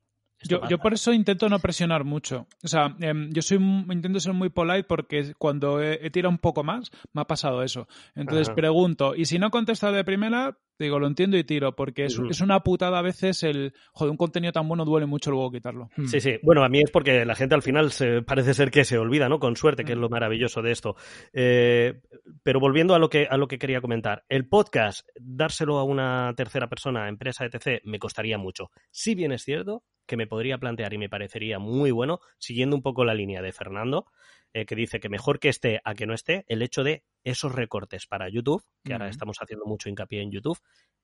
Yo, 0.44 0.62
yo, 0.70 0.78
por 0.78 0.94
eso 0.94 1.14
intento 1.14 1.50
no 1.50 1.60
presionar 1.60 2.04
mucho. 2.04 2.48
O 2.64 2.68
sea, 2.68 2.96
em, 3.00 3.32
yo 3.32 3.42
soy 3.42 3.58
intento 3.58 4.20
ser 4.20 4.34
muy 4.34 4.50
polite 4.50 4.84
porque 4.84 5.34
cuando 5.38 5.82
he, 5.82 6.10
tirado 6.12 6.32
un 6.32 6.38
poco 6.38 6.64
más, 6.64 6.92
me 7.14 7.22
ha 7.22 7.26
pasado 7.26 7.64
eso. 7.64 7.88
Entonces 8.16 8.50
pregunto, 8.50 9.16
y 9.16 9.26
si 9.26 9.40
no 9.40 9.50
contestas 9.50 9.94
de 9.94 10.04
primera, 10.04 10.58
digo, 10.78 11.00
lo 11.00 11.08
entiendo 11.08 11.38
y 11.38 11.44
tiro, 11.44 11.76
porque 11.76 12.06
es, 12.06 12.20
es, 12.30 12.42
una 12.42 12.62
putada 12.62 13.00
a 13.00 13.02
veces 13.02 13.44
el, 13.44 13.74
joder, 13.94 14.12
un 14.12 14.18
contenido 14.18 14.52
tan 14.52 14.68
bueno 14.68 14.86
duele 14.86 15.06
mucho 15.06 15.32
luego 15.32 15.52
quitarlo. 15.52 15.90
Hmm. 15.96 16.06
Sí, 16.06 16.20
sí. 16.20 16.36
Bueno, 16.44 16.64
a 16.64 16.70
mí 16.70 16.80
es 16.80 16.92
porque 16.92 17.26
la 17.26 17.36
gente 17.36 17.56
al 17.56 17.62
final 17.62 17.92
se, 17.92 18.22
parece 18.22 18.54
ser 18.54 18.72
que 18.72 18.86
se 18.86 18.98
olvida, 18.98 19.30
¿no? 19.30 19.40
Con 19.40 19.56
suerte, 19.56 19.84
que 19.84 19.94
es 19.94 19.98
lo 19.98 20.10
hmm. 20.10 20.12
maravilloso 20.12 20.62
de 20.62 20.72
esto. 20.72 20.96
Eh, 21.34 22.02
pero 22.44 22.60
volviendo 22.60 22.94
a 22.94 23.00
lo, 23.00 23.10
que, 23.10 23.28
a 23.30 23.38
lo 23.38 23.48
que 23.48 23.58
quería 23.58 23.82
comentar, 23.82 24.26
el 24.30 24.48
podcast, 24.48 25.08
dárselo 25.16 25.78
a 25.78 25.84
una 25.84 26.34
tercera 26.36 26.68
persona, 26.68 27.08
empresa, 27.08 27.46
etc., 27.46 27.82
me 27.84 28.00
costaría 28.00 28.38
mucho. 28.38 28.70
Si 28.92 29.16
bien 29.16 29.32
es 29.32 29.44
cierto 29.44 29.84
que 30.06 30.18
me 30.18 30.28
podría 30.28 30.58
plantear 30.58 30.94
y 30.94 30.98
me 30.98 31.10
parecería 31.10 31.60
muy 31.60 31.92
bueno, 31.92 32.20
siguiendo 32.38 32.76
un 32.76 32.82
poco 32.82 33.06
la 33.06 33.14
línea 33.14 33.42
de 33.42 33.52
Fernando, 33.52 34.06
eh, 34.54 34.66
que 34.66 34.76
dice 34.76 35.00
que 35.00 35.10
mejor 35.10 35.40
que 35.40 35.50
esté 35.50 35.82
a 35.84 35.96
que 35.96 36.06
no 36.06 36.14
esté, 36.14 36.46
el 36.48 36.62
hecho 36.62 36.84
de 36.84 37.04
esos 37.24 37.54
recortes 37.54 38.08
para 38.08 38.30
YouTube, 38.30 38.64
que 38.84 38.94
ahora 38.94 39.10
estamos 39.10 39.38
haciendo 39.40 39.66
mucho 39.66 39.90
hincapié 39.90 40.22
en 40.22 40.32
YouTube, 40.32 40.60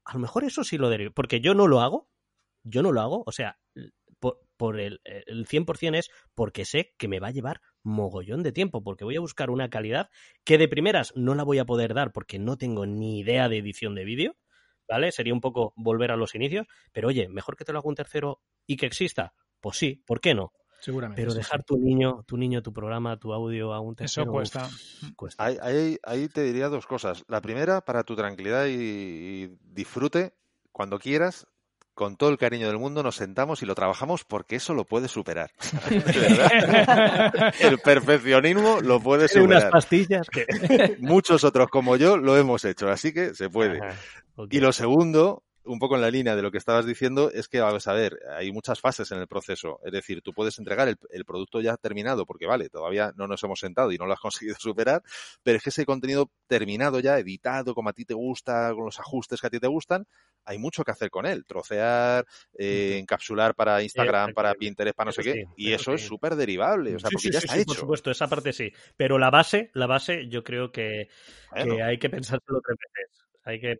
a 0.05 0.13
lo 0.13 0.19
mejor 0.19 0.43
eso 0.43 0.63
sí 0.63 0.77
lo 0.77 0.89
derivo, 0.89 1.11
porque 1.13 1.41
yo 1.41 1.53
no 1.53 1.67
lo 1.67 1.81
hago, 1.81 2.09
yo 2.63 2.81
no 2.81 2.91
lo 2.91 3.01
hago, 3.01 3.23
o 3.25 3.31
sea, 3.31 3.59
por, 4.57 4.79
el, 4.79 5.01
el 5.03 5.47
100% 5.47 5.97
es 5.97 6.09
porque 6.35 6.65
sé 6.65 6.93
que 6.97 7.07
me 7.07 7.19
va 7.19 7.29
a 7.29 7.31
llevar 7.31 7.61
mogollón 7.83 8.43
de 8.43 8.51
tiempo, 8.51 8.83
porque 8.83 9.03
voy 9.03 9.15
a 9.15 9.21
buscar 9.21 9.49
una 9.49 9.69
calidad 9.69 10.09
que 10.43 10.57
de 10.57 10.67
primeras 10.67 11.13
no 11.15 11.33
la 11.33 11.43
voy 11.43 11.57
a 11.57 11.65
poder 11.65 11.93
dar 11.93 12.11
porque 12.11 12.37
no 12.37 12.57
tengo 12.57 12.85
ni 12.85 13.19
idea 13.19 13.49
de 13.49 13.57
edición 13.57 13.95
de 13.95 14.05
vídeo, 14.05 14.35
¿vale? 14.91 15.11
Sería 15.13 15.33
un 15.33 15.39
poco 15.39 15.73
volver 15.77 16.11
a 16.11 16.17
los 16.17 16.35
inicios, 16.35 16.67
pero 16.91 17.07
oye, 17.07 17.29
mejor 17.29 17.55
que 17.55 17.63
te 17.63 17.71
lo 17.71 17.79
haga 17.79 17.87
un 17.87 17.95
tercero 17.95 18.41
y 18.67 18.75
que 18.75 18.85
exista, 18.85 19.33
pues 19.61 19.77
sí, 19.77 20.03
¿por 20.05 20.19
qué 20.19 20.35
no? 20.35 20.51
Seguramente. 20.81 21.21
Pero 21.21 21.33
dejar 21.33 21.63
tu 21.63 21.77
niño, 21.77 22.23
tu 22.27 22.37
niño, 22.37 22.61
tu 22.61 22.73
programa, 22.73 23.17
tu 23.17 23.31
audio 23.31 23.73
a 23.73 23.79
un 23.79 23.95
tercero. 23.95 24.23
Eso 24.23 24.31
cuesta. 24.31 24.69
cuesta. 25.15 25.45
Ahí, 25.45 25.97
ahí, 26.03 26.27
te 26.27 26.43
diría 26.43 26.67
dos 26.67 26.87
cosas. 26.87 27.23
La 27.27 27.39
primera, 27.39 27.81
para 27.81 28.03
tu 28.03 28.15
tranquilidad 28.15 28.65
y 28.67 29.55
disfrute, 29.61 30.33
cuando 30.73 30.99
quieras, 30.99 31.47
con 31.93 32.15
todo 32.15 32.29
el 32.29 32.37
cariño 32.37 32.67
del 32.67 32.77
mundo 32.77 33.03
nos 33.03 33.15
sentamos 33.15 33.61
y 33.61 33.65
lo 33.65 33.75
trabajamos 33.75 34.23
porque 34.23 34.55
eso 34.55 34.73
lo 34.73 34.85
puede 34.85 35.07
superar. 35.07 35.51
el 37.59 37.79
perfeccionismo 37.79 38.79
lo 38.81 38.99
puede 38.99 39.27
superar. 39.27 39.45
Unas 39.45 39.65
pastillas 39.65 40.27
que... 40.29 40.45
Muchos 40.99 41.43
otros 41.43 41.69
como 41.69 41.97
yo 41.97 42.17
lo 42.17 42.37
hemos 42.37 42.65
hecho, 42.65 42.89
así 42.89 43.13
que 43.13 43.33
se 43.33 43.49
puede. 43.49 43.79
Y 44.49 44.59
lo 44.59 44.71
segundo, 44.71 45.43
un 45.63 45.79
poco 45.79 45.95
en 45.95 46.01
la 46.01 46.09
línea 46.09 46.35
de 46.35 46.41
lo 46.41 46.51
que 46.51 46.57
estabas 46.57 46.85
diciendo, 46.85 47.31
es 47.31 47.47
que, 47.47 47.59
vamos 47.59 47.87
a 47.87 47.93
ver, 47.93 48.19
hay 48.35 48.51
muchas 48.51 48.79
fases 48.79 49.11
en 49.11 49.19
el 49.19 49.27
proceso. 49.27 49.79
Es 49.83 49.91
decir, 49.91 50.21
tú 50.21 50.33
puedes 50.33 50.57
entregar 50.57 50.87
el, 50.87 51.25
producto 51.25 51.61
ya 51.61 51.77
terminado, 51.77 52.25
porque 52.25 52.47
vale, 52.47 52.69
todavía 52.69 53.13
no 53.15 53.27
nos 53.27 53.43
hemos 53.43 53.59
sentado 53.59 53.91
y 53.91 53.97
no 53.97 54.05
lo 54.05 54.13
has 54.13 54.19
conseguido 54.49 54.55
superar, 54.59 55.03
pero 55.43 55.57
es 55.57 55.63
que 55.63 55.69
ese 55.69 55.85
contenido 55.85 56.29
terminado 56.47 56.99
ya, 56.99 57.19
editado, 57.19 57.75
como 57.75 57.89
a 57.89 57.93
ti 57.93 58.05
te 58.05 58.13
gusta, 58.13 58.73
con 58.73 58.85
los 58.85 58.99
ajustes 58.99 59.39
que 59.39 59.47
a 59.47 59.49
ti 59.49 59.59
te 59.59 59.67
gustan, 59.67 60.07
hay 60.45 60.57
mucho 60.57 60.83
que 60.83 60.91
hacer 60.91 61.09
con 61.09 61.25
él. 61.25 61.45
Trocear, 61.45 62.25
eh, 62.57 62.97
encapsular 62.99 63.53
para 63.53 63.83
Instagram, 63.83 64.33
para 64.33 64.55
Pinterest, 64.55 64.95
para 64.95 65.09
no 65.09 65.11
sé 65.11 65.23
qué, 65.23 65.45
y 65.55 65.73
eso 65.73 65.93
es 65.93 66.01
súper 66.01 66.35
derivable, 66.35 66.95
o 66.95 66.99
sea, 66.99 67.09
porque 67.11 67.29
ya 67.29 67.39
está 67.39 67.55
hecho. 67.55 67.65
Por 67.67 67.77
supuesto, 67.77 68.11
esa 68.11 68.27
parte 68.27 68.51
sí. 68.51 68.71
Pero 68.97 69.19
la 69.19 69.29
base, 69.29 69.69
la 69.73 69.87
base, 69.87 70.27
yo 70.27 70.43
creo 70.43 70.71
que, 70.71 71.09
que 71.53 71.83
hay 71.83 71.99
que 71.99 72.09
pensárselo 72.09 72.59
tres 72.65 72.77
veces 72.79 73.20
hay 73.43 73.59
que 73.59 73.75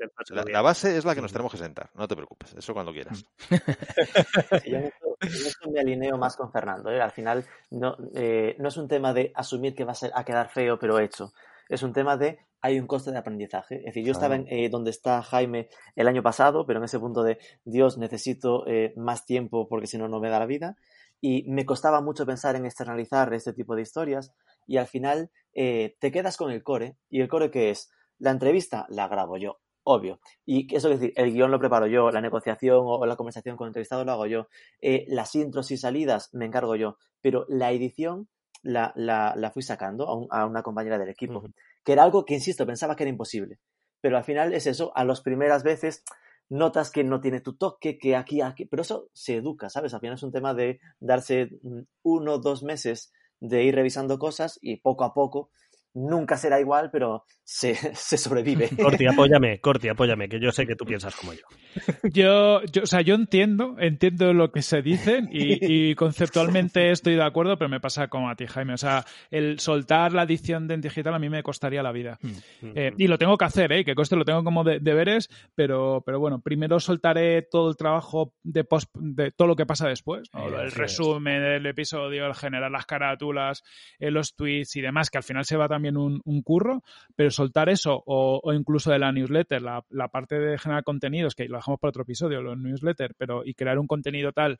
la, 0.52 0.62
base 0.62 0.98
es 0.98 1.06
la 1.06 1.14
que 1.14 1.22
nos 1.22 1.32
tenemos 1.32 1.52
que 1.52 1.58
sentar, 1.58 1.92
no 1.94 2.08
te 2.08 2.16
preocupes, 2.16 2.54
eso 2.56 2.74
cuando 2.74 2.92
quieras. 2.92 3.24
yo, 4.66 4.78
en 4.78 4.86
esto, 5.22 5.70
me 5.72 5.80
alineo 5.80 6.18
más 6.18 6.36
con 6.36 6.52
Fernando. 6.52 6.90
¿eh? 6.90 7.00
Al 7.00 7.12
final 7.12 7.46
no, 7.70 7.96
eh, 8.16 8.56
no 8.58 8.70
es 8.70 8.78
un 8.78 8.88
tema 8.88 9.14
de 9.14 9.32
asumir 9.36 9.76
que 9.76 9.84
va 9.84 9.92
a, 9.92 9.96
ser, 9.96 10.12
a 10.16 10.24
quedar 10.24 10.50
feo, 10.50 10.80
pero 10.80 11.00
hecho. 11.00 11.32
Es 11.70 11.84
un 11.84 11.94
tema 11.94 12.18
de 12.18 12.40
hay 12.62 12.80
un 12.80 12.88
coste 12.88 13.12
de 13.12 13.18
aprendizaje. 13.18 13.78
Es 13.78 13.86
decir, 13.86 14.06
yo 14.06 14.12
estaba 14.12 14.36
en, 14.36 14.46
eh, 14.48 14.70
donde 14.70 14.92
está 14.92 15.22
Jaime 15.22 15.70
el 15.96 16.08
año 16.08 16.22
pasado, 16.22 16.66
pero 16.66 16.80
en 16.80 16.86
ese 16.86 17.00
punto 17.00 17.24
de 17.24 17.40
Dios 17.64 17.98
necesito 17.98 18.66
más 18.96 19.26
tiempo 19.26 19.68
porque 19.68 19.88
si 19.88 19.98
no, 19.98 20.08
no 20.08 20.20
me 20.20 20.30
da 20.30 20.40
la 20.40 20.46
vida. 20.46 20.76
y 21.22 21.44
me 21.52 21.66
costaba 21.66 22.02
mucho 22.02 22.26
pensar 22.26 22.56
en 22.56 22.66
externalizar 22.66 23.32
este 23.34 23.54
tipo 23.54 23.76
de 23.76 23.84
historias 23.84 24.34
y 24.68 24.78
al 24.78 24.88
final 24.88 25.30
eh, 25.54 25.98
te 26.00 26.12
quedas 26.12 26.38
con 26.38 26.52
el 26.52 26.64
core 26.64 26.96
y 27.10 27.22
el 27.22 27.28
core 27.28 27.52
que 27.52 27.72
es 27.72 27.92
la 28.22 28.32
entrevista 28.32 28.86
la 28.90 29.08
grabo 29.08 29.38
yo, 29.38 29.60
obvio. 29.84 30.20
Y 30.46 30.74
eso 30.76 30.90
es 30.90 31.00
decir, 31.00 31.14
el 31.18 31.34
guion 31.34 31.52
lo 31.52 31.60
preparo 31.60 31.88
yo, 31.88 32.12
la 32.12 32.22
negociación 32.22 32.82
o 32.84 33.06
la 33.06 33.16
conversación 33.16 33.58
con 33.58 33.66
el 33.66 33.70
entrevistado 33.70 34.06
lo 34.06 34.12
hago 34.12 34.28
yo, 34.28 34.48
eh, 34.80 35.06
las 35.08 35.36
intros 35.36 35.72
y 35.72 35.78
salidas 35.78 36.30
me 36.34 36.46
encargo 36.46 36.76
yo, 36.76 36.98
pero 37.22 37.46
la 37.50 37.72
edición 37.72 38.30
la, 38.64 38.94
la, 38.96 39.52
fui 39.52 39.64
sacando 39.64 40.30
a, 40.32 40.46
una 40.46 40.62
compañera 40.62 41.00
del 41.00 41.10
equipo, 41.10 41.44
que 41.84 41.94
era 41.94 42.04
algo 42.04 42.26
que, 42.26 42.36
insisto, 42.36 42.66
pensaba 42.66 42.96
que 42.96 43.04
era 43.04 43.10
imposible. 43.10 43.60
Pero 44.02 44.18
al 44.18 44.24
final 44.24 44.54
es 44.54 44.68
eso, 44.68 44.92
a 44.96 45.04
las 45.04 45.22
primeras 45.22 45.64
veces 45.64 46.04
notas 46.50 46.92
que 46.92 47.04
no 47.04 47.22
tiene 47.22 47.42
tu 47.42 47.56
toque, 47.56 47.98
que 47.98 48.16
aquí, 48.16 48.42
aquí, 48.42 48.66
pero 48.66 48.82
eso 48.82 49.10
se 49.14 49.38
educa, 49.38 49.70
¿sabes? 49.70 49.94
Al 49.94 50.00
final 50.00 50.16
es 50.16 50.24
un 50.24 50.32
tema 50.32 50.54
de 50.54 50.80
darse 51.00 51.50
mm, 51.64 51.82
uno 52.04 52.34
o 52.34 52.40
dos 52.40 52.62
meses 52.62 53.12
de 53.40 53.64
ir 53.64 53.74
revisando 53.74 54.20
cosas 54.20 54.60
y 54.62 54.78
poco 54.78 55.04
a 55.04 55.14
poco 55.14 55.50
nunca 55.94 56.38
será 56.38 56.60
igual, 56.60 56.90
pero 56.92 57.26
se, 57.44 57.76
se, 57.96 58.18
sobrevive. 58.18 58.70
Corti, 58.82 59.06
apóyame, 59.08 59.60
Corti, 59.60 59.90
apóyame, 59.90 60.30
que 60.30 60.40
yo 60.40 60.52
sé 60.52 60.66
que 60.66 60.76
tú 60.76 60.86
piensas 60.86 61.16
como 61.16 61.34
yo. 61.34 61.42
Yo, 62.12 62.62
yo 62.66 62.84
o 62.84 62.86
sea, 62.86 63.02
yo 63.02 63.16
entiendo, 63.16 63.76
entiendo 63.80 64.34
lo 64.34 64.52
que 64.52 64.62
se 64.62 64.82
dicen 64.82 65.30
y, 65.32 65.96
conceptualmente 65.96 66.92
estoy 66.92 67.16
de 67.16 67.24
acuerdo, 67.24 67.58
pero 67.58 67.70
me 67.70 67.80
pasa 67.80 68.08
como 68.08 68.30
a 68.30 68.36
ti, 68.36 68.46
Jaime. 68.46 68.74
O 68.74 68.78
sea, 68.78 69.06
el 69.30 69.60
soltar 69.60 70.12
la 70.12 70.24
edición 70.24 70.68
de 70.68 70.78
digital 70.78 71.14
a 71.14 71.20
mí 71.20 71.30
me 71.30 71.44
costaría 71.44 71.82
la 71.82 71.92
vida. 71.92 72.20
Mm. 72.22 72.72
Eh, 72.76 72.94
y 72.98 73.08
lo 73.08 73.18
tengo 73.18 73.38
que 73.38 73.46
hacer, 73.46 73.72
¿eh? 73.72 73.86
Que 73.86 73.96
coste 73.96 74.16
lo 74.16 74.26
tengo 74.26 74.44
como 74.44 74.64
de, 74.64 74.80
deberes, 74.80 75.30
pero, 75.56 76.04
pero 76.06 76.20
bueno, 76.20 76.42
primero 76.42 76.80
soltaré 76.80 77.44
todo 77.44 77.70
el 77.70 77.78
trabajo 77.78 78.34
de 78.44 78.64
post, 78.64 78.90
de 78.96 79.32
todo 79.32 79.48
lo 79.48 79.56
que 79.56 79.66
pasa 79.66 79.88
después, 79.88 80.30
el 80.34 80.72
resumen 80.72 81.42
del 81.42 81.66
episodio, 81.68 82.26
el 82.26 82.36
generar 82.36 82.72
las 82.72 82.86
carátulas, 82.86 83.64
eh, 84.00 84.12
los 84.12 84.36
tweets 84.36 84.76
y 84.76 84.82
demás, 84.82 85.10
que 85.10 85.18
al 85.18 85.24
final 85.24 85.46
se 85.46 85.58
va 85.58 85.68
también 85.68 85.81
un, 85.90 86.22
un 86.24 86.42
curro, 86.42 86.84
pero 87.16 87.32
soltar 87.32 87.70
eso 87.70 88.04
o, 88.06 88.54
incluso 88.54 88.92
de 88.92 89.00
la 89.00 89.12
newsletter, 89.12 89.62
la, 89.62 90.08
parte 90.10 90.40
de 90.40 90.58
generar 90.58 90.84
contenidos, 90.84 91.36
que 91.36 91.48
lo 91.48 91.58
dejamos 91.58 91.80
para 91.80 91.90
otro 91.90 92.04
episodio, 92.04 92.42
los 92.42 92.58
newsletters, 92.58 93.16
pero 93.18 93.44
y 93.46 93.54
crear 93.54 93.80
un 93.80 93.88
contenido 93.88 94.32
tal 94.32 94.60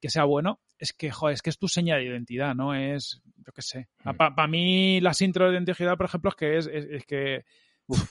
que 0.00 0.10
sea 0.10 0.24
bueno, 0.24 0.60
es 0.78 0.92
que, 0.92 1.10
joder, 1.10 1.34
es 1.34 1.42
que 1.42 1.50
es 1.50 1.58
tu 1.58 1.68
señal 1.68 2.00
de 2.00 2.06
identidad, 2.06 2.54
¿no? 2.54 2.74
Es, 2.74 3.22
yo 3.36 3.52
qué 3.52 3.62
sé. 3.62 3.88
Mm. 4.04 4.16
Para 4.16 4.48
mí 4.48 5.00
las 5.00 5.20
intros 5.20 5.50
de 5.50 5.56
identidad, 5.56 5.96
por 5.96 6.06
ejemplo, 6.06 6.30
es 6.30 6.36
que 6.36 6.56
es, 6.56 6.66
es, 6.66 7.06
que 7.06 7.44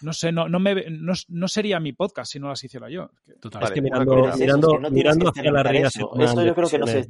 no 0.01 0.13
sé, 0.13 0.31
no, 0.31 0.47
no, 0.47 0.59
me, 0.59 0.85
no, 0.89 1.47
sería 1.47 1.79
mi 1.79 1.93
podcast 1.93 2.31
si 2.31 2.39
no 2.39 2.47
las 2.49 2.63
hiciera 2.63 2.89
yo. 2.89 3.11
Total. 3.39 3.63
es 3.63 3.71
que 3.71 3.81
mirando, 3.81 4.31
mirando, 4.37 4.79
mirando 4.89 5.29
hacia 5.29 5.51
la 5.51 5.63
realidad. 5.63 5.87
Eso, 5.87 6.45
yo 6.45 6.55
creo 6.55 6.69
que 6.69 6.79
no 6.79 6.87
se 6.87 7.05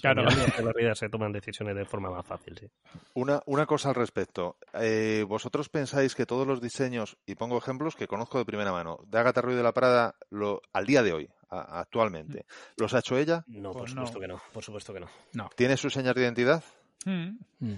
Claro. 0.00 0.22
la 0.24 0.72
vida 0.76 0.94
se 0.94 1.08
toman 1.08 1.32
decisiones 1.32 1.74
de 1.76 1.84
forma 1.84 2.10
más 2.10 2.26
fácil, 2.26 2.56
sí. 2.58 2.66
Una, 3.14 3.42
una 3.46 3.66
cosa 3.66 3.90
al 3.90 3.94
respecto. 3.94 4.56
Eh, 4.74 5.24
¿Vosotros 5.28 5.68
pensáis 5.68 6.14
que 6.14 6.26
todos 6.26 6.46
los 6.46 6.60
diseños, 6.60 7.16
y 7.26 7.34
pongo 7.34 7.58
ejemplos 7.58 7.96
que 7.96 8.06
conozco 8.06 8.38
de 8.38 8.44
primera 8.44 8.72
mano, 8.72 9.00
de 9.06 9.18
Agatha 9.18 9.40
Ruiz 9.40 9.56
de 9.56 9.62
la 9.62 9.72
Prada, 9.72 10.14
lo, 10.30 10.62
al 10.72 10.86
día 10.86 11.02
de 11.02 11.12
hoy, 11.12 11.30
actualmente, 11.50 12.46
¿los 12.76 12.94
ha 12.94 12.98
hecho 13.00 13.16
ella? 13.16 13.44
No, 13.46 13.72
por 13.72 13.82
pues 13.82 13.92
supuesto 13.92 14.20
que 14.20 14.28
no. 14.28 14.40
Por 14.52 14.62
supuesto 14.62 14.92
que 14.92 15.00
no. 15.00 15.08
¿Tiene 15.56 15.76
su 15.76 15.90
señal 15.90 16.14
de 16.14 16.22
identidad? 16.22 16.62
Mm. 17.04 17.38
Mm. 17.60 17.74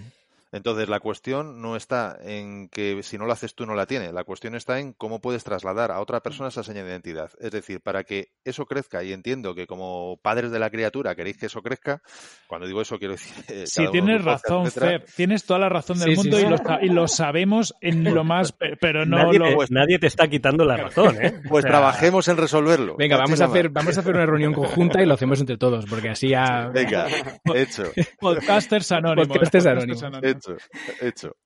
Entonces, 0.51 0.89
la 0.89 0.99
cuestión 0.99 1.61
no 1.61 1.75
está 1.75 2.17
en 2.23 2.67
que 2.67 3.01
si 3.03 3.17
no 3.17 3.25
lo 3.25 3.31
haces 3.31 3.55
tú 3.55 3.65
no 3.65 3.73
la 3.73 3.85
tiene. 3.85 4.11
La 4.11 4.25
cuestión 4.25 4.55
está 4.55 4.79
en 4.79 4.93
cómo 4.93 5.21
puedes 5.21 5.43
trasladar 5.43 5.91
a 5.91 6.01
otra 6.01 6.21
persona 6.21 6.49
esa 6.49 6.63
señal 6.63 6.85
de 6.85 6.91
identidad. 6.91 7.31
Es 7.39 7.51
decir, 7.51 7.79
para 7.79 8.03
que 8.03 8.29
eso 8.43 8.65
crezca, 8.65 9.03
y 9.03 9.13
entiendo 9.13 9.55
que 9.55 9.65
como 9.65 10.19
padres 10.21 10.51
de 10.51 10.59
la 10.59 10.69
criatura 10.69 11.15
queréis 11.15 11.37
que 11.37 11.45
eso 11.45 11.61
crezca, 11.61 12.01
cuando 12.47 12.67
digo 12.67 12.81
eso 12.81 12.99
quiero 12.99 13.13
decir... 13.13 13.33
Eh, 13.47 13.63
sí, 13.65 13.85
tienes 13.91 14.23
razón, 14.23 14.69
Fer. 14.71 15.05
Tienes 15.15 15.45
toda 15.45 15.59
la 15.59 15.69
razón 15.69 15.99
del 15.99 16.15
mundo 16.15 16.37
Y, 16.81 16.89
lo, 16.89 17.07
sabemos 17.07 17.73
en 17.79 18.03
lo 18.13 18.23
más... 18.23 18.53
Pero 18.79 19.05
no 19.05 19.17
nadie, 19.17 19.39
lo... 19.39 19.45
te, 19.45 19.55
pues 19.55 19.71
nadie 19.71 19.99
te 19.99 20.07
está 20.07 20.27
quitando 20.27 20.65
la 20.65 20.77
razón, 20.77 21.15
¿eh? 21.21 21.41
Pues 21.49 21.65
trabajemos 21.65 22.27
en 22.27 22.37
resolverlo. 22.37 22.95
Venga, 22.97 23.17
vamos 23.17 23.39
a, 23.41 23.45
hacer, 23.45 23.69
vamos 23.69 23.97
a 23.97 24.01
hacer 24.01 24.13
una 24.13 24.25
reunión 24.25 24.53
conjunta 24.53 25.01
y 25.01 25.05
lo 25.05 25.13
hacemos 25.13 25.39
entre 25.39 25.57
todos, 25.57 25.85
porque 25.85 26.09
así 26.09 26.29
ya... 26.29 26.69
Venga, 26.73 27.07
hecho. 27.55 27.83
Podcasters 28.19 28.91
anónimos. 28.91 29.27
Podcasters 29.27 29.65
anónimos. 29.65 30.03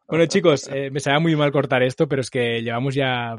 Bueno, 0.07 0.25
chicos, 0.27 0.67
eh, 0.71 0.89
me 0.91 0.99
sabe 0.99 1.19
muy 1.19 1.35
mal 1.35 1.51
cortar 1.51 1.83
esto, 1.83 2.07
pero 2.07 2.21
es 2.21 2.29
que 2.29 2.61
llevamos 2.61 2.95
ya 2.95 3.37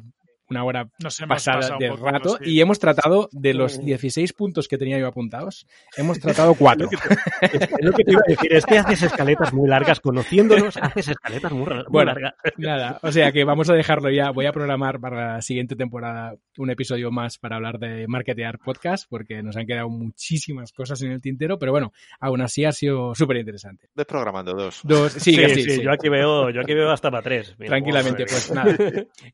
una 0.51 0.65
hora 0.65 0.89
pasada 1.29 1.77
de 1.79 1.91
rato 1.91 2.39
y 2.41 2.61
hemos 2.61 2.79
tratado 2.79 3.29
de 3.33 3.55
los 3.55 3.85
16 3.85 4.33
puntos 4.33 4.69
que 4.69 4.79
tenía 4.79 4.99
yo 4.99 5.07
apuntados, 5.07 5.67
hemos 5.97 6.19
tratado 6.19 6.55
cuatro. 6.55 6.89
es 7.41 7.71
lo 7.81 7.93
que 7.93 8.05
te 8.05 8.13
iba 8.13 8.21
a 8.27 8.31
decir, 8.31 8.53
es 8.53 8.67
que 8.67 8.79
haces 8.79 9.03
escaletas 9.03 9.53
muy 9.53 9.69
largas, 9.69 10.01
conociéndonos, 10.01 10.77
haces 10.77 11.09
escaletas 11.09 11.53
muy, 11.53 11.67
bueno, 11.89 12.13
largas. 12.13 12.35
Nada, 12.57 12.99
o 13.03 13.13
sea 13.13 13.33
que 13.33 13.45
vamos 13.45 13.69
a 13.71 13.75
dejarlo 13.75 14.11
ya, 14.11 14.31
voy 14.31 14.47
a 14.47 14.53
programar 14.53 15.01
para 15.01 15.35
la 15.35 15.43
siguiente 15.43 15.77
temporada 15.77 16.35
un 16.59 16.71
episodio 16.71 17.11
más 17.11 17.39
para 17.39 17.57
hablar 17.57 17.79
de 17.79 18.07
marketear 18.09 18.59
podcast, 18.59 19.07
porque 19.09 19.43
nos 19.43 19.57
han 19.57 19.67
quedado 19.67 19.89
muchísimas 19.89 20.73
cosas 20.73 21.03
en 21.03 21.13
el 21.13 21.21
tintero, 21.21 21.59
pero 21.59 21.73
bueno, 21.73 21.93
aún 22.21 22.41
así 22.41 22.65
ha 22.65 22.73
sido 22.73 23.15
súper 23.15 23.39
interesante. 23.39 23.89
Ves 23.95 24.07
programando 24.07 24.53
dos. 24.55 24.81
Dos, 24.85 25.13
sí, 25.13 25.35
sí, 25.35 25.83
Yo, 25.83 25.91
aquí 25.91 26.09
veo, 26.09 26.51
yo 26.51 26.61
aquí 26.61 26.75
veo 26.75 26.91
hasta 26.91 27.11
para 27.11 27.23
tres. 27.23 27.55
Tranquilamente, 27.59 28.25
pues 28.27 28.51
nada, 28.53 28.77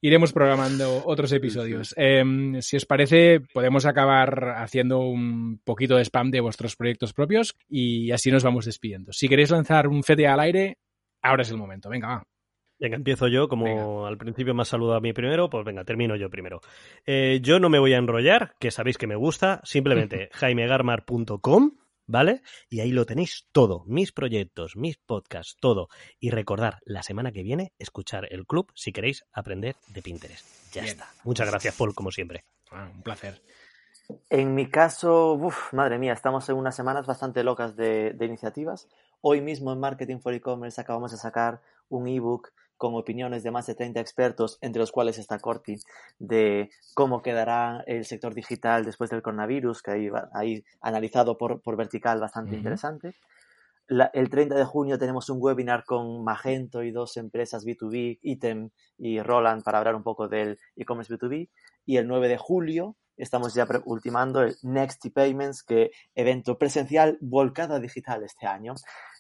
iremos 0.00 0.32
programando 0.32 1.01
otros 1.04 1.32
episodios. 1.32 1.94
Em, 1.96 2.60
si 2.60 2.76
os 2.76 2.86
parece, 2.86 3.40
podemos 3.52 3.86
acabar 3.86 4.54
haciendo 4.56 5.00
un 5.00 5.60
poquito 5.64 5.96
de 5.96 6.04
spam 6.04 6.30
de 6.30 6.40
vuestros 6.40 6.76
proyectos 6.76 7.12
propios 7.12 7.54
y 7.68 8.10
así 8.10 8.30
nos 8.30 8.44
vamos 8.44 8.64
despidiendo. 8.64 9.12
Si 9.12 9.28
queréis 9.28 9.50
lanzar 9.50 9.88
un 9.88 10.02
fete 10.02 10.26
al 10.26 10.40
aire, 10.40 10.78
ahora 11.22 11.42
es 11.42 11.50
el 11.50 11.56
momento. 11.56 11.88
Venga, 11.88 12.08
va. 12.08 12.22
Venga, 12.78 12.96
empiezo 12.96 13.28
yo, 13.28 13.46
como 13.46 14.06
al 14.06 14.18
principio 14.18 14.54
me 14.54 14.62
has 14.62 14.68
saludado 14.68 14.98
a 14.98 15.00
mí 15.00 15.12
primero, 15.12 15.48
pues 15.48 15.64
venga, 15.64 15.84
termino 15.84 16.16
yo 16.16 16.28
primero. 16.28 16.60
Eh, 17.06 17.38
yo 17.40 17.60
no 17.60 17.68
me 17.68 17.78
voy 17.78 17.92
a 17.92 17.98
enrollar, 17.98 18.56
que 18.58 18.72
sabéis 18.72 18.98
que 18.98 19.06
me 19.06 19.14
gusta, 19.14 19.60
simplemente 19.62 20.30
jaimegarmar.com 20.32 21.76
¿vale? 22.12 22.42
Y 22.68 22.80
ahí 22.80 22.92
lo 22.92 23.06
tenéis 23.06 23.48
todo, 23.52 23.84
mis 23.86 24.12
proyectos, 24.12 24.76
mis 24.76 24.98
podcasts, 24.98 25.56
todo. 25.58 25.88
Y 26.20 26.30
recordar, 26.30 26.78
la 26.84 27.02
semana 27.02 27.32
que 27.32 27.42
viene, 27.42 27.72
escuchar 27.78 28.28
el 28.30 28.46
club 28.46 28.70
si 28.74 28.92
queréis 28.92 29.24
aprender 29.32 29.76
de 29.88 30.02
Pinterest. 30.02 30.46
Ya 30.72 30.84
está. 30.84 31.08
Muchas 31.24 31.50
gracias, 31.50 31.74
Paul, 31.74 31.94
como 31.94 32.10
siempre. 32.10 32.44
Ah, 32.70 32.90
un 32.94 33.02
placer. 33.02 33.42
En 34.28 34.54
mi 34.54 34.68
caso, 34.68 35.32
uf, 35.32 35.72
madre 35.72 35.98
mía, 35.98 36.12
estamos 36.12 36.46
en 36.50 36.56
unas 36.56 36.76
semanas 36.76 37.06
bastante 37.06 37.42
locas 37.42 37.76
de, 37.76 38.12
de 38.12 38.26
iniciativas. 38.26 38.88
Hoy 39.22 39.40
mismo 39.40 39.72
en 39.72 39.80
Marketing 39.80 40.18
for 40.18 40.34
E-Commerce 40.34 40.80
acabamos 40.80 41.12
de 41.12 41.16
sacar 41.16 41.62
un 41.88 42.08
ebook 42.08 42.52
con 42.82 42.96
opiniones 42.96 43.44
de 43.44 43.52
más 43.52 43.66
de 43.68 43.76
30 43.76 44.00
expertos, 44.00 44.58
entre 44.60 44.80
los 44.80 44.90
cuales 44.90 45.16
está 45.16 45.38
Corti, 45.38 45.76
de 46.18 46.68
cómo 46.94 47.22
quedará 47.22 47.84
el 47.86 48.04
sector 48.04 48.34
digital 48.34 48.84
después 48.84 49.08
del 49.08 49.22
coronavirus, 49.22 49.82
que 49.82 49.92
ahí, 49.92 50.10
ahí 50.34 50.64
analizado 50.80 51.38
por, 51.38 51.62
por 51.62 51.76
vertical 51.76 52.18
bastante 52.18 52.56
interesante. 52.56 53.14
el 53.86 54.28
30 54.28 54.56
de 54.56 54.64
junio 54.64 54.98
tenemos 54.98 55.30
un 55.30 55.38
webinar 55.40 55.84
con 55.84 56.24
Magento 56.24 56.82
y 56.82 56.90
dos 56.90 57.16
empresas 57.18 57.64
B2B, 57.64 58.18
Item 58.20 58.70
y 58.98 59.20
Roland, 59.22 59.62
para 59.62 59.78
hablar 59.78 59.94
un 59.94 60.02
poco 60.02 60.26
del 60.26 60.58
e-commerce 60.74 61.14
B2B. 61.14 61.50
Y 61.86 61.98
el 61.98 62.08
9 62.08 62.26
de 62.26 62.36
julio 62.36 62.96
estamos 63.16 63.54
ya 63.54 63.66
ultimando 63.84 64.42
el 64.42 64.56
Next 64.62 65.06
Payments, 65.14 65.62
que 65.62 65.90
evento 66.14 66.58
presencial 66.58 67.18
volcado 67.20 67.74
a 67.74 67.80
digital 67.80 68.22
este 68.24 68.46
año, 68.46 68.74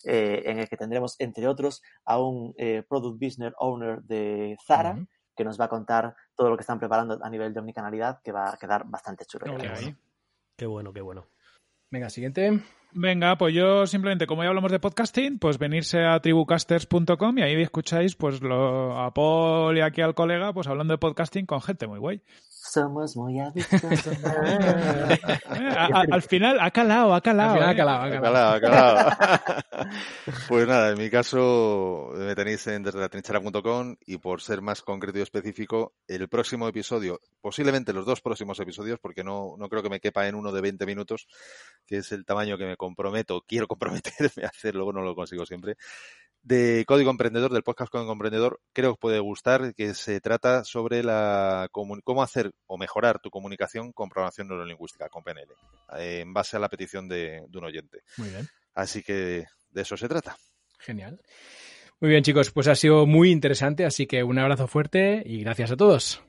eh, 0.04 0.42
en 0.46 0.58
el 0.58 0.68
que 0.68 0.76
tendremos, 0.76 1.16
entre 1.18 1.46
otros, 1.48 1.82
a 2.04 2.20
un 2.20 2.54
eh, 2.56 2.82
Product 2.88 3.22
Business 3.22 3.54
Owner 3.58 4.02
de 4.02 4.56
Zara, 4.66 5.04
que 5.36 5.44
nos 5.44 5.60
va 5.60 5.66
a 5.66 5.68
contar 5.68 6.14
todo 6.34 6.50
lo 6.50 6.56
que 6.56 6.62
están 6.62 6.78
preparando 6.78 7.18
a 7.22 7.30
nivel 7.30 7.54
de 7.54 7.60
omnicanalidad, 7.60 8.20
que 8.22 8.32
va 8.32 8.52
a 8.52 8.56
quedar 8.56 8.84
bastante 8.86 9.24
chulo. 9.24 9.46
Qué 10.56 10.66
bueno, 10.66 10.92
qué 10.92 11.00
bueno. 11.00 11.26
Venga, 11.90 12.10
siguiente. 12.10 12.62
Venga, 12.94 13.38
pues 13.38 13.54
yo 13.54 13.86
simplemente, 13.86 14.26
como 14.26 14.42
ya 14.42 14.50
hablamos 14.50 14.70
de 14.70 14.78
podcasting, 14.78 15.38
pues 15.38 15.56
venirse 15.58 16.04
a 16.04 16.20
tribucasters.com 16.20 17.38
y 17.38 17.42
ahí 17.42 17.62
escucháis 17.62 18.16
pues 18.16 18.42
lo, 18.42 18.98
a 19.00 19.14
Paul 19.14 19.78
y 19.78 19.80
aquí 19.80 20.02
al 20.02 20.14
colega 20.14 20.52
pues 20.52 20.66
hablando 20.66 20.92
de 20.92 20.98
podcasting 20.98 21.46
con 21.46 21.62
gente 21.62 21.86
muy 21.86 21.98
guay. 21.98 22.22
Somos 22.64 23.16
muy 23.16 23.40
adictos. 23.40 23.82
al 25.48 26.22
final 26.22 26.60
ha 26.60 26.70
calado, 26.70 27.12
ha 27.12 27.20
calado. 27.20 27.60
ha 27.60 27.74
calado, 27.74 28.02
ha 28.04 28.10
calado. 28.20 28.54
Ha 28.54 28.60
calado, 28.60 29.10
pues 30.48 30.68
nada, 30.68 30.90
en 30.90 30.98
mi 30.98 31.10
caso 31.10 32.12
me 32.14 32.36
tenéis 32.36 32.64
en 32.68 32.84
desde 32.84 33.00
la 33.00 33.08
trinchera.com 33.08 33.96
y 34.06 34.18
por 34.18 34.42
ser 34.42 34.62
más 34.62 34.80
concreto 34.80 35.18
y 35.18 35.22
específico, 35.22 35.94
el 36.06 36.28
próximo 36.28 36.68
episodio, 36.68 37.20
posiblemente 37.40 37.92
los 37.92 38.06
dos 38.06 38.20
próximos 38.20 38.60
episodios, 38.60 39.00
porque 39.00 39.24
no, 39.24 39.56
no 39.58 39.68
creo 39.68 39.82
que 39.82 39.90
me 39.90 40.00
quepa 40.00 40.28
en 40.28 40.36
uno 40.36 40.52
de 40.52 40.60
20 40.60 40.86
minutos, 40.86 41.26
que 41.84 41.96
es 41.96 42.12
el 42.12 42.24
tamaño 42.24 42.56
que 42.56 42.66
me 42.66 42.76
comprometo, 42.82 43.44
quiero 43.46 43.68
comprometerme 43.68 44.44
a 44.44 44.48
hacer, 44.48 44.74
luego 44.74 44.92
no 44.92 45.02
lo 45.02 45.14
consigo 45.14 45.46
siempre, 45.46 45.76
de 46.42 46.84
Código 46.88 47.12
Emprendedor, 47.12 47.52
del 47.52 47.62
podcast 47.62 47.92
Código 47.92 48.12
Emprendedor, 48.12 48.60
creo 48.72 48.90
que 48.90 48.94
os 48.94 48.98
puede 48.98 49.20
gustar, 49.20 49.72
que 49.76 49.94
se 49.94 50.20
trata 50.20 50.64
sobre 50.64 51.04
la 51.04 51.68
cómo 51.70 52.22
hacer 52.24 52.50
o 52.66 52.76
mejorar 52.76 53.20
tu 53.20 53.30
comunicación 53.30 53.92
con 53.92 54.08
programación 54.08 54.48
neurolingüística, 54.48 55.08
con 55.08 55.22
PNL, 55.22 55.52
en 55.98 56.32
base 56.34 56.56
a 56.56 56.60
la 56.60 56.68
petición 56.68 57.08
de, 57.08 57.46
un 57.54 57.64
oyente. 57.64 58.00
Muy 58.16 58.30
bien. 58.30 58.48
Así 58.74 59.04
que 59.04 59.44
de 59.70 59.82
eso 59.82 59.96
se 59.96 60.08
trata. 60.08 60.36
Genial. 60.80 61.20
Muy 62.00 62.10
bien, 62.10 62.24
chicos, 62.24 62.50
pues 62.50 62.66
ha 62.66 62.74
sido 62.74 63.06
muy 63.06 63.30
interesante, 63.30 63.84
así 63.84 64.08
que 64.08 64.24
un 64.24 64.40
abrazo 64.40 64.66
fuerte 64.66 65.22
y 65.24 65.44
gracias 65.44 65.70
a 65.70 65.76
todos. 65.76 66.20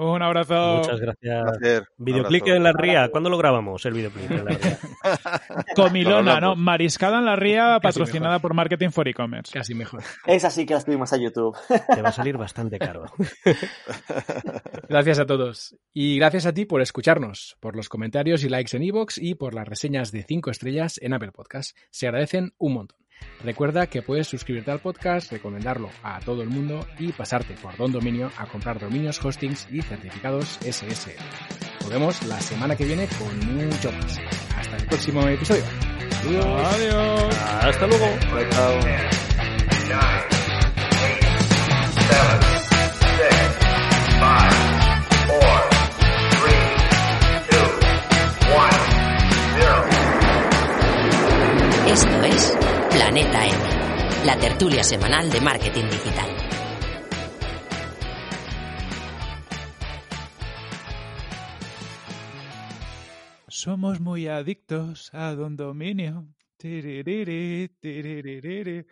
Un 0.00 0.22
abrazo. 0.22 0.76
Muchas 0.76 1.00
gracias. 1.00 1.42
Un 1.42 1.50
placer. 1.58 1.88
Un 1.98 2.04
Videoclip 2.04 2.46
en 2.46 2.62
la 2.62 2.72
ría. 2.72 3.08
¿Cuándo 3.10 3.28
lo 3.30 3.36
grabamos 3.36 3.84
el 3.84 3.94
videoclip 3.94 4.30
en 4.30 4.44
la 4.44 4.50
ría? 4.52 4.78
Comilona, 5.74 6.34
Lo 6.40 6.48
¿no? 6.48 6.56
Mariscada 6.56 7.18
en 7.18 7.24
la 7.24 7.34
ría, 7.34 7.78
Casi 7.82 7.98
patrocinada 7.98 8.34
mejor. 8.34 8.42
por 8.42 8.54
Marketing 8.54 8.90
for 8.90 9.08
E-Commerce. 9.08 9.52
Casi 9.52 9.74
mejor. 9.74 10.02
Esa 10.24 10.50
sí 10.50 10.66
que 10.66 10.74
la 10.74 10.80
subimos 10.80 11.12
a 11.12 11.16
YouTube. 11.16 11.56
Te 11.94 12.00
va 12.00 12.10
a 12.10 12.12
salir 12.12 12.36
bastante 12.36 12.78
caro. 12.78 13.06
Gracias 14.88 15.18
a 15.18 15.26
todos. 15.26 15.76
Y 15.92 16.16
gracias 16.18 16.46
a 16.46 16.52
ti 16.54 16.64
por 16.64 16.80
escucharnos, 16.80 17.56
por 17.60 17.74
los 17.76 17.88
comentarios 17.88 18.44
y 18.44 18.48
likes 18.48 18.76
en 18.76 18.84
iVoox 18.84 19.18
y 19.18 19.34
por 19.34 19.54
las 19.54 19.66
reseñas 19.66 20.12
de 20.12 20.22
5 20.22 20.50
estrellas 20.50 20.98
en 21.02 21.12
Apple 21.12 21.32
Podcast. 21.32 21.76
Se 21.90 22.06
agradecen 22.06 22.52
un 22.58 22.74
montón. 22.74 22.98
Recuerda 23.42 23.86
que 23.86 24.02
puedes 24.02 24.26
suscribirte 24.26 24.70
al 24.70 24.80
podcast, 24.80 25.30
recomendarlo 25.30 25.90
a 26.02 26.18
todo 26.20 26.42
el 26.42 26.48
mundo 26.48 26.86
y 26.98 27.12
pasarte 27.12 27.54
por 27.54 27.76
Don 27.76 27.92
Dominio 27.92 28.32
a 28.36 28.46
comprar 28.46 28.80
dominios, 28.80 29.24
hostings 29.24 29.68
y 29.70 29.80
certificados 29.80 30.58
SSL. 30.60 31.12
Nos 31.80 31.90
vemos 31.90 32.22
la 32.24 32.40
semana 32.40 32.74
que 32.74 32.84
viene 32.84 33.06
con 33.18 33.54
mucho 33.54 33.92
más. 33.92 34.18
Hasta 34.56 34.76
el 34.76 34.86
próximo 34.86 35.26
episodio. 35.28 35.64
Adiós. 36.24 37.36
Hasta 37.62 37.86
luego. 37.86 38.06
Chao. 38.50 38.80
Esto 51.86 52.22
es 52.24 52.77
Planeta 52.98 53.46
M, 53.46 54.26
la 54.26 54.36
tertulia 54.36 54.82
semanal 54.82 55.30
de 55.30 55.40
marketing 55.40 55.84
digital. 55.84 56.28
Somos 63.46 64.00
muy 64.00 64.26
adictos 64.26 65.14
a 65.14 65.32
Don 65.36 65.54
Dominio. 65.54 66.26
Tiririri. 66.56 67.70